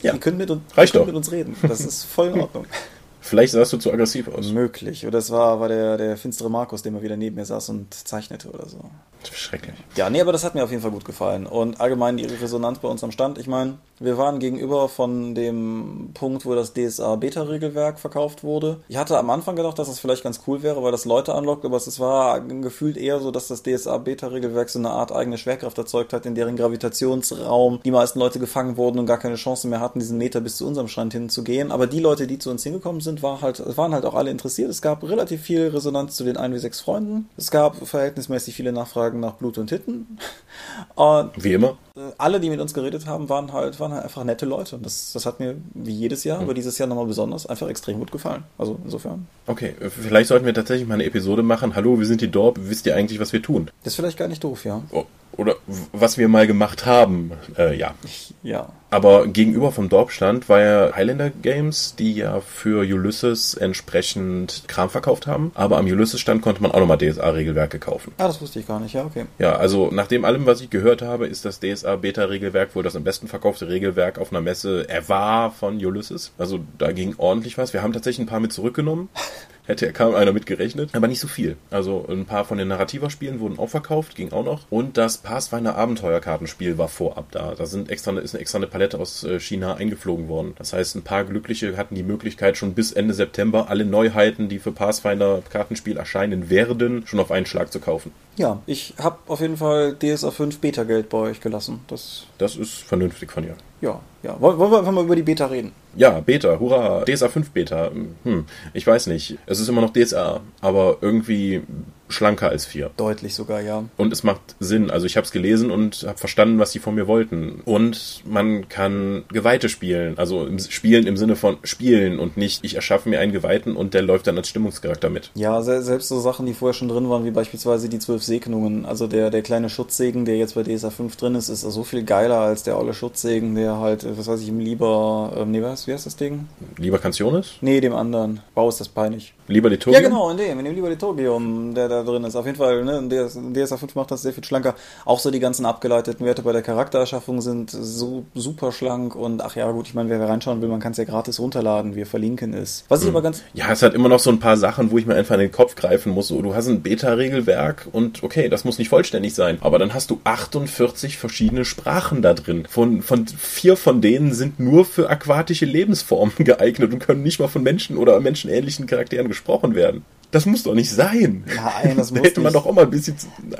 Ja. 0.03 0.13
Ihr 0.15 0.21
könnt 0.21 0.39
mit, 0.39 0.51
uns, 0.51 0.63
Reicht 0.77 0.95
doch. 0.95 1.07
mit 1.07 1.15
uns 1.15 1.31
reden. 1.33 1.57
Das 1.63 1.81
ist 1.81 2.05
voll 2.05 2.29
in 2.29 2.41
Ordnung. 2.41 2.67
Vielleicht 3.25 3.55
sahst 3.55 3.73
du 3.73 3.79
zu 3.79 3.91
aggressiv 3.91 4.29
aus. 4.29 4.53
Möglich. 4.53 5.07
Oder 5.07 5.19
es 5.19 5.31
war, 5.31 5.59
war 5.59 5.69
der, 5.69 5.97
der 5.97 6.19
finstere 6.19 6.51
Markus, 6.51 6.83
der 6.83 6.93
mal 6.93 7.01
wieder 7.01 7.17
neben 7.17 7.37
mir 7.37 7.47
saß 7.47 7.71
und 7.71 7.95
zeichnete 7.95 8.51
oder 8.51 8.69
so. 8.69 8.91
Schrecklich. 9.33 9.75
Ja, 9.97 10.11
nee, 10.11 10.21
aber 10.21 10.33
das 10.33 10.45
hat 10.45 10.55
mir 10.55 10.63
auf 10.63 10.71
jeden 10.71 10.83
Fall 10.83 10.91
gut 10.91 11.05
gefallen. 11.05 11.47
Und 11.47 11.81
allgemein 11.81 12.17
die 12.17 12.25
Resonanz 12.25 12.81
bei 12.81 12.89
uns 12.89 13.03
am 13.03 13.11
Stand. 13.11 13.39
Ich 13.39 13.47
meine, 13.47 13.79
wir 14.01 14.19
waren 14.19 14.41
gegenüber 14.41 14.89
von 14.89 15.35
dem 15.35 16.11
Punkt, 16.15 16.45
wo 16.45 16.55
das 16.55 16.75
DSA-Beta-Regelwerk 16.75 17.99
verkauft 17.99 18.43
wurde. 18.43 18.81
Ich 18.89 18.97
hatte 18.97 19.19
am 19.19 19.31
Anfang 19.31 19.57
gedacht, 19.57 19.79
dass 19.79 19.89
das 19.89 20.01
vielleicht 20.01 20.25
ganz 20.25 20.41
cool 20.47 20.63
wäre, 20.63 20.83
weil 20.83 20.93
das 20.93 21.05
Leute 21.05 21.35
anlockt, 21.35 21.65
aber 21.65 21.77
es 21.77 22.01
war 22.01 22.41
gefühlt 22.41 22.97
eher 22.97 23.21
so, 23.21 23.31
dass 23.31 23.49
das 23.49 23.63
DSA-Beta-Regelwerk 23.63 24.69
so 24.69 24.79
eine 24.79 24.91
Art 24.91 25.13
eigene 25.13 25.39
Schwerkraft 25.39 25.79
erzeugt 25.79 26.13
hat, 26.13 26.27
in 26.27 26.35
deren 26.35 26.57
Gravitationsraum 26.57 27.81
die 27.85 27.91
meisten 27.91 28.19
Leute 28.19 28.41
gefangen 28.41 28.77
wurden 28.77 28.99
und 28.99 29.07
gar 29.07 29.19
keine 29.19 29.37
Chance 29.37 29.69
mehr 29.69 29.81
hatten, 29.81 30.01
diesen 30.01 30.19
Meter 30.19 30.41
bis 30.41 30.57
zu 30.57 30.67
unserem 30.67 30.89
Stand 30.89 31.13
hinzugehen. 31.13 31.71
Aber 31.71 31.87
die 31.87 32.01
Leute, 32.01 32.27
die 32.27 32.39
zu 32.39 32.51
uns 32.51 32.65
hingekommen 32.65 33.01
sind, 33.01 33.14
war 33.23 33.41
halt, 33.41 33.63
waren 33.77 33.93
halt 33.95 34.05
auch 34.05 34.15
alle 34.15 34.31
interessiert. 34.31 34.71
Es 34.71 34.83
gab 34.83 35.03
relativ 35.03 35.43
viel 35.43 35.69
Resonanz 35.69 36.17
zu 36.17 36.25
den 36.25 36.37
1 36.37 36.55
wie 36.55 36.59
6 36.59 36.81
Freunden. 36.81 37.29
Es 37.37 37.51
gab 37.51 37.87
verhältnismäßig 37.87 38.55
viele 38.55 38.73
Nachfragen 38.73 39.21
nach 39.21 39.35
Blut 39.35 39.59
und 39.59 39.69
Titten. 39.69 40.19
Und 40.95 41.33
Wie 41.37 41.53
immer. 41.53 41.77
alle, 42.17 42.39
die 42.39 42.49
mit 42.49 42.61
uns 42.61 42.75
geredet 42.75 43.07
haben, 43.07 43.29
waren 43.29 43.53
halt, 43.53 43.81
waren 43.81 43.93
halt 43.93 44.05
einfach 44.05 44.23
nette 44.23 44.47
Leute. 44.47 44.77
Und 44.77 44.87
das, 44.87 45.13
das 45.13 45.27
hat 45.27 45.41
mir 45.41 45.57
wie 45.75 45.93
jedes 45.93 46.23
Jahr, 46.23 46.41
aber 46.41 46.55
dieses 46.55 46.79
Jahr 46.79 46.89
nochmal 46.89 47.07
besonders, 47.07 47.47
einfach 47.47 47.69
extrem 47.69 47.99
gut 47.99 48.13
gefallen. 48.13 48.45
Also 48.57 48.79
insofern. 48.85 49.27
Okay, 49.47 49.75
vielleicht 49.89 50.29
sollten 50.29 50.47
wir 50.47 50.55
tatsächlich 50.55 50.87
mal 50.87 50.95
eine 50.95 51.05
Episode 51.05 51.43
machen. 51.43 51.75
Hallo, 51.75 51.99
wir 51.99 52.07
sind 52.07 52.21
die 52.21 52.31
Dorp. 52.31 52.59
Wisst 52.63 52.87
ihr 52.87 52.95
eigentlich, 52.95 53.19
was 53.19 53.33
wir 53.33 53.43
tun? 53.43 53.71
Das 53.83 53.93
ist 53.93 53.97
vielleicht 53.97 54.17
gar 54.19 54.29
nicht 54.29 54.45
doof, 54.45 54.65
ja. 54.65 54.81
Oh, 54.93 55.05
oder 55.37 55.57
was 55.93 56.19
wir 56.19 56.29
mal 56.29 56.47
gemacht 56.47 56.87
haben. 56.87 57.33
Äh, 57.57 57.77
ja. 57.77 57.95
Ja. 58.43 58.69
Aber 58.91 59.27
gegenüber 59.27 59.73
vom 59.73 59.89
Dorpstand 59.89 60.49
war 60.49 60.61
ja 60.61 60.95
Highlander 60.95 61.31
Games, 61.31 61.97
die 61.99 62.15
ja 62.15 62.41
für 62.41 62.83
Ulysses 62.83 63.55
entsprechend 63.55 64.65
Kram 64.69 64.89
verkauft 64.89 65.27
haben. 65.27 65.51
Aber 65.55 65.79
am 65.79 65.87
Ulysses-Stand 65.87 66.43
konnte 66.43 66.63
man 66.63 66.71
auch 66.71 66.79
nochmal 66.79 66.99
DSA-Regelwerke 66.99 67.81
kaufen. 67.81 68.13
Ah, 68.19 68.29
das 68.29 68.41
wusste 68.41 68.61
ich 68.61 68.69
gar 68.69 68.79
nicht, 68.79 68.95
ja, 68.95 69.05
okay. 69.05 69.25
Ja, 69.41 69.57
also 69.57 69.91
nach 69.91 70.07
dem 70.07 70.25
allem, 70.25 70.47
was 70.47 70.61
ich 70.61 70.71
gehört 70.71 71.03
habe, 71.03 71.27
ist 71.27 71.45
das 71.45 71.59
DSA-Beta-Regelwerk 71.59 72.77
wohl 72.77 72.85
das 72.85 72.95
am 72.95 73.03
besten 73.03 73.27
verkaufte 73.27 73.69
Regelwerk 73.69 74.19
auf 74.19 74.31
einer 74.31 74.41
Messe 74.41 74.89
ever 74.89 75.53
von 75.59 75.85
Ulysses. 75.85 76.33
Also 76.39 76.61
da 76.79 76.93
ging 76.93 77.15
ordentlich 77.19 77.59
was. 77.59 77.73
Wir 77.73 77.83
haben 77.83 77.93
tatsächlich 77.93 78.25
ein 78.25 78.29
paar 78.29 78.41
mit 78.41 78.53
zurückgenommen. 78.53 79.09
Hätte 79.67 79.93
kaum 79.93 80.15
einer 80.15 80.33
mit 80.33 80.45
gerechnet, 80.45 80.91
aber 80.93 81.09
nicht 81.09 81.21
so 81.21 81.29
viel. 81.29 81.57
Also 81.71 82.07
ein 82.09 82.27
paar 82.27 82.45
von 82.45 82.59
den 82.59 82.69
Narrativa-Spielen 82.69 83.41
wurden 83.41 83.59
auch 83.59 83.71
verkauft, 83.71 84.15
ging 84.15 84.31
auch 84.33 84.45
noch. 84.45 84.67
Und 84.71 84.99
das 84.99 85.19
Pathfinder 85.19 85.77
Abenteuerkartenspiel 85.77 86.77
war 86.77 86.89
vorab 86.89 87.31
da. 87.31 87.55
Da 87.55 87.65
sind 87.65 87.91
extra, 87.91 88.13
ist 88.19 88.35
eine 88.35 88.43
extra 88.43 88.59
eine 88.59 88.67
Palette 88.67 88.99
aus 88.99 89.25
äh, 89.25 89.41
China 89.41 89.75
eingeflogen 89.75 90.29
worden. 90.29 90.55
Das 90.59 90.75
heißt, 90.75 90.97
ein 90.97 91.03
paar 91.03 91.25
Glückliche 91.25 91.77
hatten 91.79 91.95
die 91.95 92.03
Möglichkeit, 92.03 92.59
schon 92.59 92.75
bis 92.75 92.93
Ende 92.93 93.15
September 93.15 93.71
alle 93.71 93.87
Neuheiten, 93.87 94.49
die 94.49 94.59
für 94.59 94.73
Pathfinder 94.73 95.43
Kartenspiel 95.51 95.97
erscheinen 95.97 96.51
werden, 96.51 97.07
schon 97.07 97.21
auf 97.21 97.31
einen 97.31 97.47
Schlag 97.47 97.73
zu 97.73 97.81
kaufen. 97.81 98.13
Ja, 98.37 98.61
ich 98.67 98.95
habe 98.99 99.19
auf 99.29 99.41
jeden 99.41 99.57
Fall 99.57 99.95
DSA 99.95 100.31
5 100.31 100.59
Beta-Geld 100.59 101.09
bei 101.09 101.19
euch 101.19 101.41
gelassen. 101.41 101.81
Das, 101.87 102.27
Das 102.39 102.57
ist 102.57 102.83
vernünftig 102.83 103.33
von 103.33 103.45
ihr. 103.45 103.57
Ja, 103.85 104.01
ja. 104.23 104.41
Wollen 104.41 104.59
wir 104.59 104.79
einfach 104.79 104.93
mal 104.93 105.05
über 105.05 105.15
die 105.15 105.23
Beta 105.23 105.47
reden? 105.47 105.73
Ja, 105.95 106.21
Beta, 106.21 106.59
hurra, 106.59 107.05
DSA 107.05 107.29
5 107.29 107.51
Beta. 107.51 107.91
Hm, 108.25 108.47
ich 108.73 108.87
weiß 108.87 109.07
nicht. 109.09 109.39
Es 109.47 109.61
ist 109.61 109.69
immer 109.69 109.83
noch 109.83 109.93
DSA, 109.93 110.41
aber 110.61 110.97
irgendwie 111.03 111.63
schlanker 112.09 112.49
als 112.49 112.67
4. 112.67 112.91
Deutlich 112.97 113.35
sogar, 113.35 113.61
ja. 113.61 113.85
Und 113.97 114.13
es 114.13 114.23
macht 114.23 114.57
Sinn. 114.61 114.91
Also 114.91 115.07
ich 115.07 115.17
habe 115.17 115.25
es 115.25 115.33
gelesen 115.33 115.71
und 115.71 116.05
habe 116.07 116.19
verstanden, 116.19 116.59
was 116.59 116.73
sie 116.73 116.79
von 116.79 116.95
mir 116.95 117.07
wollten. 117.07 117.63
Und 117.65 118.23
man 118.27 118.69
kann 118.69 119.25
Geweihte 119.29 119.69
spielen. 119.69 120.19
Also 120.19 120.47
im, 120.47 120.59
spielen 120.59 121.07
im 121.07 121.17
Sinne 121.17 121.37
von 121.37 121.59
spielen 121.63 122.19
und 122.19 122.37
nicht, 122.37 122.65
ich 122.65 122.77
erschaffe 122.77 123.09
mir 123.09 123.21
einen 123.21 123.33
Geweihten 123.33 123.77
und 123.77 123.95
der 123.95 124.03
läuft 124.03 124.27
dann 124.27 124.37
als 124.39 124.49
Stimmungscharakter 124.49 125.11
mit. 125.11 125.31
Ja, 125.35 125.63
se 125.63 125.83
selbst 125.83 126.09
so 126.09 126.21
Sachen, 126.21 126.47
die 126.47 126.55
vorher 126.55 126.75
schon 126.75 126.89
drin 126.89 127.09
waren, 127.09 127.25
wie 127.25 127.31
beispielsweise 127.31 127.89
die 127.89 127.99
zwölf 127.99 128.23
Segnungen. 128.23 128.87
Also 128.87 129.07
der, 129.07 129.31
der 129.31 129.43
kleine 129.43 129.71
Schutzsegen, 129.71 130.25
der 130.25 130.37
jetzt 130.37 130.55
bei 130.55 130.63
DSA 130.63 130.91
5 130.91 131.17
drin 131.17 131.35
ist, 131.35 131.49
ist 131.49 131.63
so 131.63 131.85
viel 131.85 132.05
geiler 132.05 132.39
als 132.39 132.63
der 132.63 132.79
olle 132.79 132.95
Schutzsegen, 132.95 133.55
der 133.55 133.79
halt, 133.79 134.05
äh, 134.05 134.17
was 134.17 134.27
weiß 134.27 134.41
ich, 134.41 134.49
im 134.49 134.61
lieber, 134.61 135.33
ähm, 135.37 135.51
nee, 135.51 135.63
was, 135.63 135.87
wie 135.87 135.93
heißt 135.93 136.07
das 136.07 136.17
Ding? 136.17 136.49
Lieber 136.77 136.99
Canciones? 136.99 137.55
Nee, 137.61 137.81
dem 137.81 137.95
anderen. 137.95 138.41
Wow, 138.55 138.69
ist 138.69 138.81
das 138.81 138.89
peinlich. 138.89 139.35
Lieber 139.49 139.69
Liturgie? 139.69 140.01
Ja, 140.01 140.07
genau, 140.07 140.31
in 140.31 140.37
dem, 140.37 140.59
in 140.59 140.65
dem 140.65 140.75
lieber 140.75 140.89
Liturgium, 140.89 141.75
der 141.75 141.89
da 141.89 142.04
drin 142.05 142.25
ist. 142.25 142.37
Auf 142.37 142.47
jeden 142.47 142.59
Fall, 142.59 142.85
ne, 142.85 143.03
DS, 143.09 143.39
DSA 143.53 143.77
5 143.77 143.95
macht 143.95 144.11
das 144.11 144.23
sehr 144.23 144.33
viel 144.33 144.45
schlanker. 144.45 144.75
Auch 145.05 145.19
so 145.19 145.31
die 145.31 145.41
ganzen 145.41 145.67
abgeleiteten 145.67 146.25
Werte 146.25 146.43
bei 146.43 146.53
der 146.53 146.63
Charaktererschaffung 146.63 147.41
sind 147.41 147.71
so 147.71 148.25
super 148.35 148.73
schlank 148.73 149.15
und 149.15 149.43
ach 149.43 149.57
ja, 149.57 149.71
gut, 149.71 149.89
ich 149.89 149.95
meine, 149.95 150.11
wer 150.11 150.21
reinschauen 150.29 150.61
will, 150.63 150.69
man 150.69 150.81
kann 150.81 150.93
es 150.93 150.99
ja 150.99 151.05
gratis 151.05 151.41
runterladen, 151.41 151.95
wir 151.95 152.07
verlinken 152.07 152.55
es. 152.55 152.85
Was 152.89 153.03
ich 153.03 153.09
aber 153.09 153.23
ganz, 153.23 153.43
Ja, 153.53 153.71
es 153.71 153.83
hat 153.83 153.95
immer 153.95 154.09
noch 154.09 154.19
so 154.19 154.31
ein 154.31 154.39
paar 154.39 154.57
Sachen, 154.57 154.91
wo 154.91 154.99
ich 154.99 155.07
mir 155.07 155.15
einfach 155.15 155.35
in 155.35 155.41
den 155.41 155.53
Kopf 155.53 155.75
greifen 155.75 156.13
muss. 156.13 156.29
So, 156.29 156.43
du 156.43 156.55
hast 156.55 156.69
ein 156.69 156.83
Beta-Regelwerk 156.83 157.89
und 157.93 158.23
okay, 158.23 158.49
das 158.49 158.65
muss 158.65 158.79
nicht 158.79 158.89
vollständig 158.89 159.35
sein, 159.35 159.59
aber 159.61 159.79
dann 159.79 159.95
hast 159.95 160.11
du 160.11 160.21
48 160.25 161.19
verschiedene 161.19 161.65
Sprachen 161.65 162.23
da 162.23 162.35
drin. 162.35 162.67
Von, 162.69 163.03
von 163.03 163.27
vier 163.27 163.77
von 163.77 164.01
denen 164.01 164.33
sind 164.33 164.61
nur 164.61 164.85
für 164.85 165.11
aquatische 165.11 165.67
Lebensformen 165.67 166.35
geeignet 166.39 166.93
und 166.93 166.99
können 166.99 167.23
nicht 167.23 167.41
mal 167.41 167.49
von 167.49 167.63
Menschen 167.63 167.97
oder 167.97 168.21
menschenähnlichen 168.21 168.87
Charakteren 168.87 169.29
gesprochen 169.29 169.75
werden. 169.75 170.05
Das 170.31 170.47
muss 170.47 170.65
doch 170.65 170.75
nicht 170.75 170.91
sein. 170.91 171.45
Nein, 171.85 171.97
das 171.97 172.09
Da 172.15 172.21
muss 172.21 172.29
hätte 172.29 172.41
man 172.41 172.53
doch 172.53 172.67
auch 172.67 172.73
mal 172.73 172.85
ein 172.85 172.91
bisschen, 172.91 173.17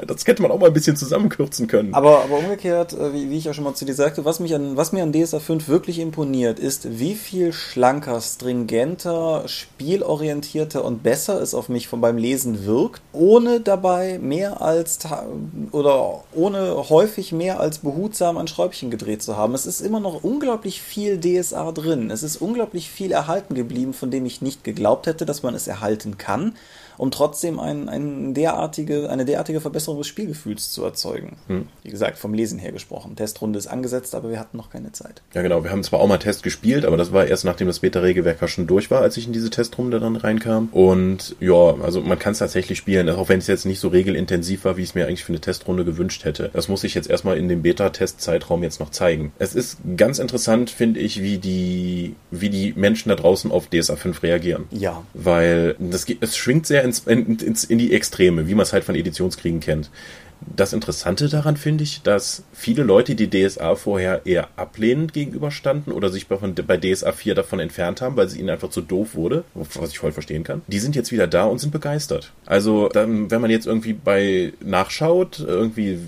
das 0.07 0.27
hätte 0.27 0.43
man 0.43 0.51
auch 0.51 0.59
mal 0.59 0.67
ein 0.67 0.73
bisschen 0.73 0.97
zusammenkürzen 0.97 1.67
können. 1.67 1.95
Aber, 1.95 2.25
aber 2.25 2.39
umgekehrt, 2.39 2.93
äh, 2.93 3.13
wie, 3.13 3.31
wie 3.31 3.39
ich 3.39 3.45
ja 3.45 3.55
schon 3.55 3.65
mal 3.65 3.75
zu 3.75 3.85
dir 3.85 3.95
sagte, 3.95 4.25
was, 4.25 4.41
mich 4.41 4.55
an, 4.55 4.77
was 4.77 4.93
mir 4.93 5.03
an 5.03 5.13
DSA 5.13 5.41
5 5.41 5.69
wirklich 5.69 5.99
imponiert, 5.99 6.59
ist, 6.59 6.99
wie 6.99 7.15
viel 7.15 7.53
schlanker, 7.53 8.21
stringenter, 8.21 9.45
spielorientierter 9.47 10.85
und 10.85 11.03
besser 11.03 11.41
es 11.41 11.55
auf 11.55 11.69
mich 11.69 11.89
von 11.89 12.01
beim 12.01 12.17
Lesen 12.17 12.65
wirkt, 12.67 13.03
ohne 13.13 13.61
dabei 13.61 14.19
mehr 14.19 14.61
als 14.61 14.99
oder 15.73 16.25
ohne 16.35 16.89
häufig 16.89 17.33
mehr 17.33 17.61
als 17.61 17.79
behutsam 17.79 18.39
an 18.39 18.49
Schräubchen 18.49 18.91
gedreht 18.91 19.23
zu 19.23 19.37
haben. 19.37 19.55
Es 19.55 19.67
ist 19.67 19.81
immer 19.81 20.01
noch 20.01 20.23
unglaublich 20.23 20.81
viel 20.81 21.19
DSA 21.19 21.73
drin. 21.73 22.11
Es 22.11 22.23
ist 22.23 22.37
unglaublich 22.37 22.91
viel 22.91 23.13
erhalten 23.13 23.55
geblieben, 23.55 23.93
von 23.93 24.11
dem 24.11 24.27
ich 24.27 24.43
nicht 24.43 24.65
geglaubt 24.65 25.07
hätte, 25.07 25.27
dass 25.27 25.43
man 25.43 25.55
es 25.55 25.67
erhalten 25.67 26.19
kann. 26.19 26.55
Um 26.99 27.11
trotzdem 27.11 27.59
ein, 27.59 27.89
ein 27.89 28.35
derartige, 28.35 29.11
eine 29.11 29.25
derartige 29.25 29.61
Verbesserung 29.61 29.99
des 29.99 30.07
Spielgefühls 30.07 30.71
zu 30.71 30.85
erzeugen. 30.85 31.37
Hm. 31.49 31.69
Wie 31.83 31.91
gesagt, 31.91 32.19
vom 32.19 32.35
Lesen 32.35 32.59
her 32.59 32.73
gesprochen. 32.73 33.17
Testrunde 33.17 33.59
ist 33.59 33.67
angesetzt, 33.67 34.15
aber 34.15 34.31
wir 34.31 34.39
hatten 34.39 34.57
noch 34.57 34.71
keine 34.71 34.93
Zeit. 34.93 35.23
Ja, 35.35 35.43
genau. 35.43 35.65
Wir 35.65 35.71
haben 35.71 35.83
zwar 35.83 36.01
auch 36.01 36.07
mal 36.07 36.19
Test 36.19 36.43
gespielt, 36.43 36.85
aber 36.85 36.97
das 36.97 37.13
war 37.13 37.27
erst 37.27 37.45
nachdem 37.45 37.67
das 37.67 37.81
Beta-Regelwerk 37.81 38.41
ja 38.41 38.49
schon 38.49 38.67
durch 38.67 38.91
war, 38.91 39.03
als 39.03 39.17
ich 39.17 39.27
in 39.27 39.33
diese 39.33 39.51
Testrunde 39.51 40.01
dann 40.01 40.17
reinkam. 40.17 40.69
Und 40.73 41.37
ja, 41.41 41.75
also 41.83 42.01
man 42.01 42.19
kann 42.19 42.33
es 42.33 42.39
tatsächlich 42.39 42.79
spielen, 42.79 43.09
auch 43.11 43.29
wenn 43.29 43.39
es 43.39 43.47
jetzt 43.47 43.67
nicht 43.67 43.81
so 43.81 43.89
regelintensiv 43.89 44.65
war, 44.65 44.77
wie 44.77 44.83
ich 44.83 44.91
es 44.91 44.95
mir 44.95 45.07
eigentlich 45.07 45.25
für 45.25 45.33
eine 45.33 45.41
Testrunde 45.41 45.85
gewünscht 45.85 46.25
hätte. 46.25 46.51
Das 46.53 46.69
muss 46.69 46.85
ich 46.85 46.95
jetzt 46.95 47.11
erstmal 47.11 47.37
in 47.37 47.49
dem 47.49 47.63
Beta-Test-Zeitraum 47.63 48.63
jetzt 48.63 48.81
noch 48.81 48.91
zeigen. 48.91 49.33
Es 49.39 49.55
ist 49.55 49.79
ganz 49.97 50.19
interessant, 50.19 50.71
finde 50.71 51.01
ich, 51.01 51.23
wie 51.23 51.39
die, 51.39 52.15
wie 52.31 52.51
die 52.51 52.73
Menschen 52.77 53.09
da 53.09 53.17
draußen 53.17 53.51
auf 53.51 53.69
DSA 53.69 53.97
5 53.97 54.23
reagieren. 54.23 54.65
Ja. 54.71 55.03
Weil 55.15 55.77
das, 55.79 56.07
es 56.21 56.37
schwingt 56.37 56.67
sehr 56.67 56.84
ins, 56.85 57.01
in, 57.01 57.37
ins, 57.39 57.65
in 57.65 57.79
die 57.79 57.93
Extreme, 57.93 58.47
wie 58.47 58.55
man 58.55 58.63
es 58.63 58.73
halt 58.73 58.85
von 58.85 58.95
Editionskriegen 58.95 59.61
kennt. 59.61 59.91
Das 60.55 60.73
Interessante 60.73 61.29
daran 61.29 61.57
finde 61.57 61.85
ich, 61.85 62.03
dass 62.03 62.45
viele 62.55 62.83
Leute, 62.83 63.15
die 63.15 63.29
DSA 63.29 63.75
vorher 63.75 64.23
eher 64.25 64.49
ablehnend 64.57 65.13
gegenüberstanden 65.13 65.93
oder 65.93 66.09
sich 66.09 66.29
bei, 66.29 66.37
bei 66.37 66.77
DSA 66.77 67.13
4 67.13 67.35
davon 67.35 67.61
entfernt 67.61 68.01
haben, 68.01 68.17
weil 68.17 68.27
es 68.27 68.37
ihnen 68.37 68.51
einfach 68.51 68.71
zu 68.71 68.81
doof 68.81 69.15
wurde, 69.15 69.45
was 69.55 69.91
ich 69.91 69.99
voll 69.99 70.13
verstehen 70.13 70.45
kann, 70.45 70.63
die 70.67 70.79
sind 70.79 70.97
jetzt 70.97 71.13
wieder 71.13 71.27
da 71.27 71.45
und 71.45 71.59
sind 71.59 71.73
begeistert. 71.73 72.33
Also, 72.47 72.89
dann, 72.89 73.31
wenn 73.31 73.41
man 73.41 73.51
jetzt 73.51 73.67
irgendwie 73.67 73.93
bei 73.93 74.53
nachschaut, 74.65 75.41
irgendwie, 75.41 75.99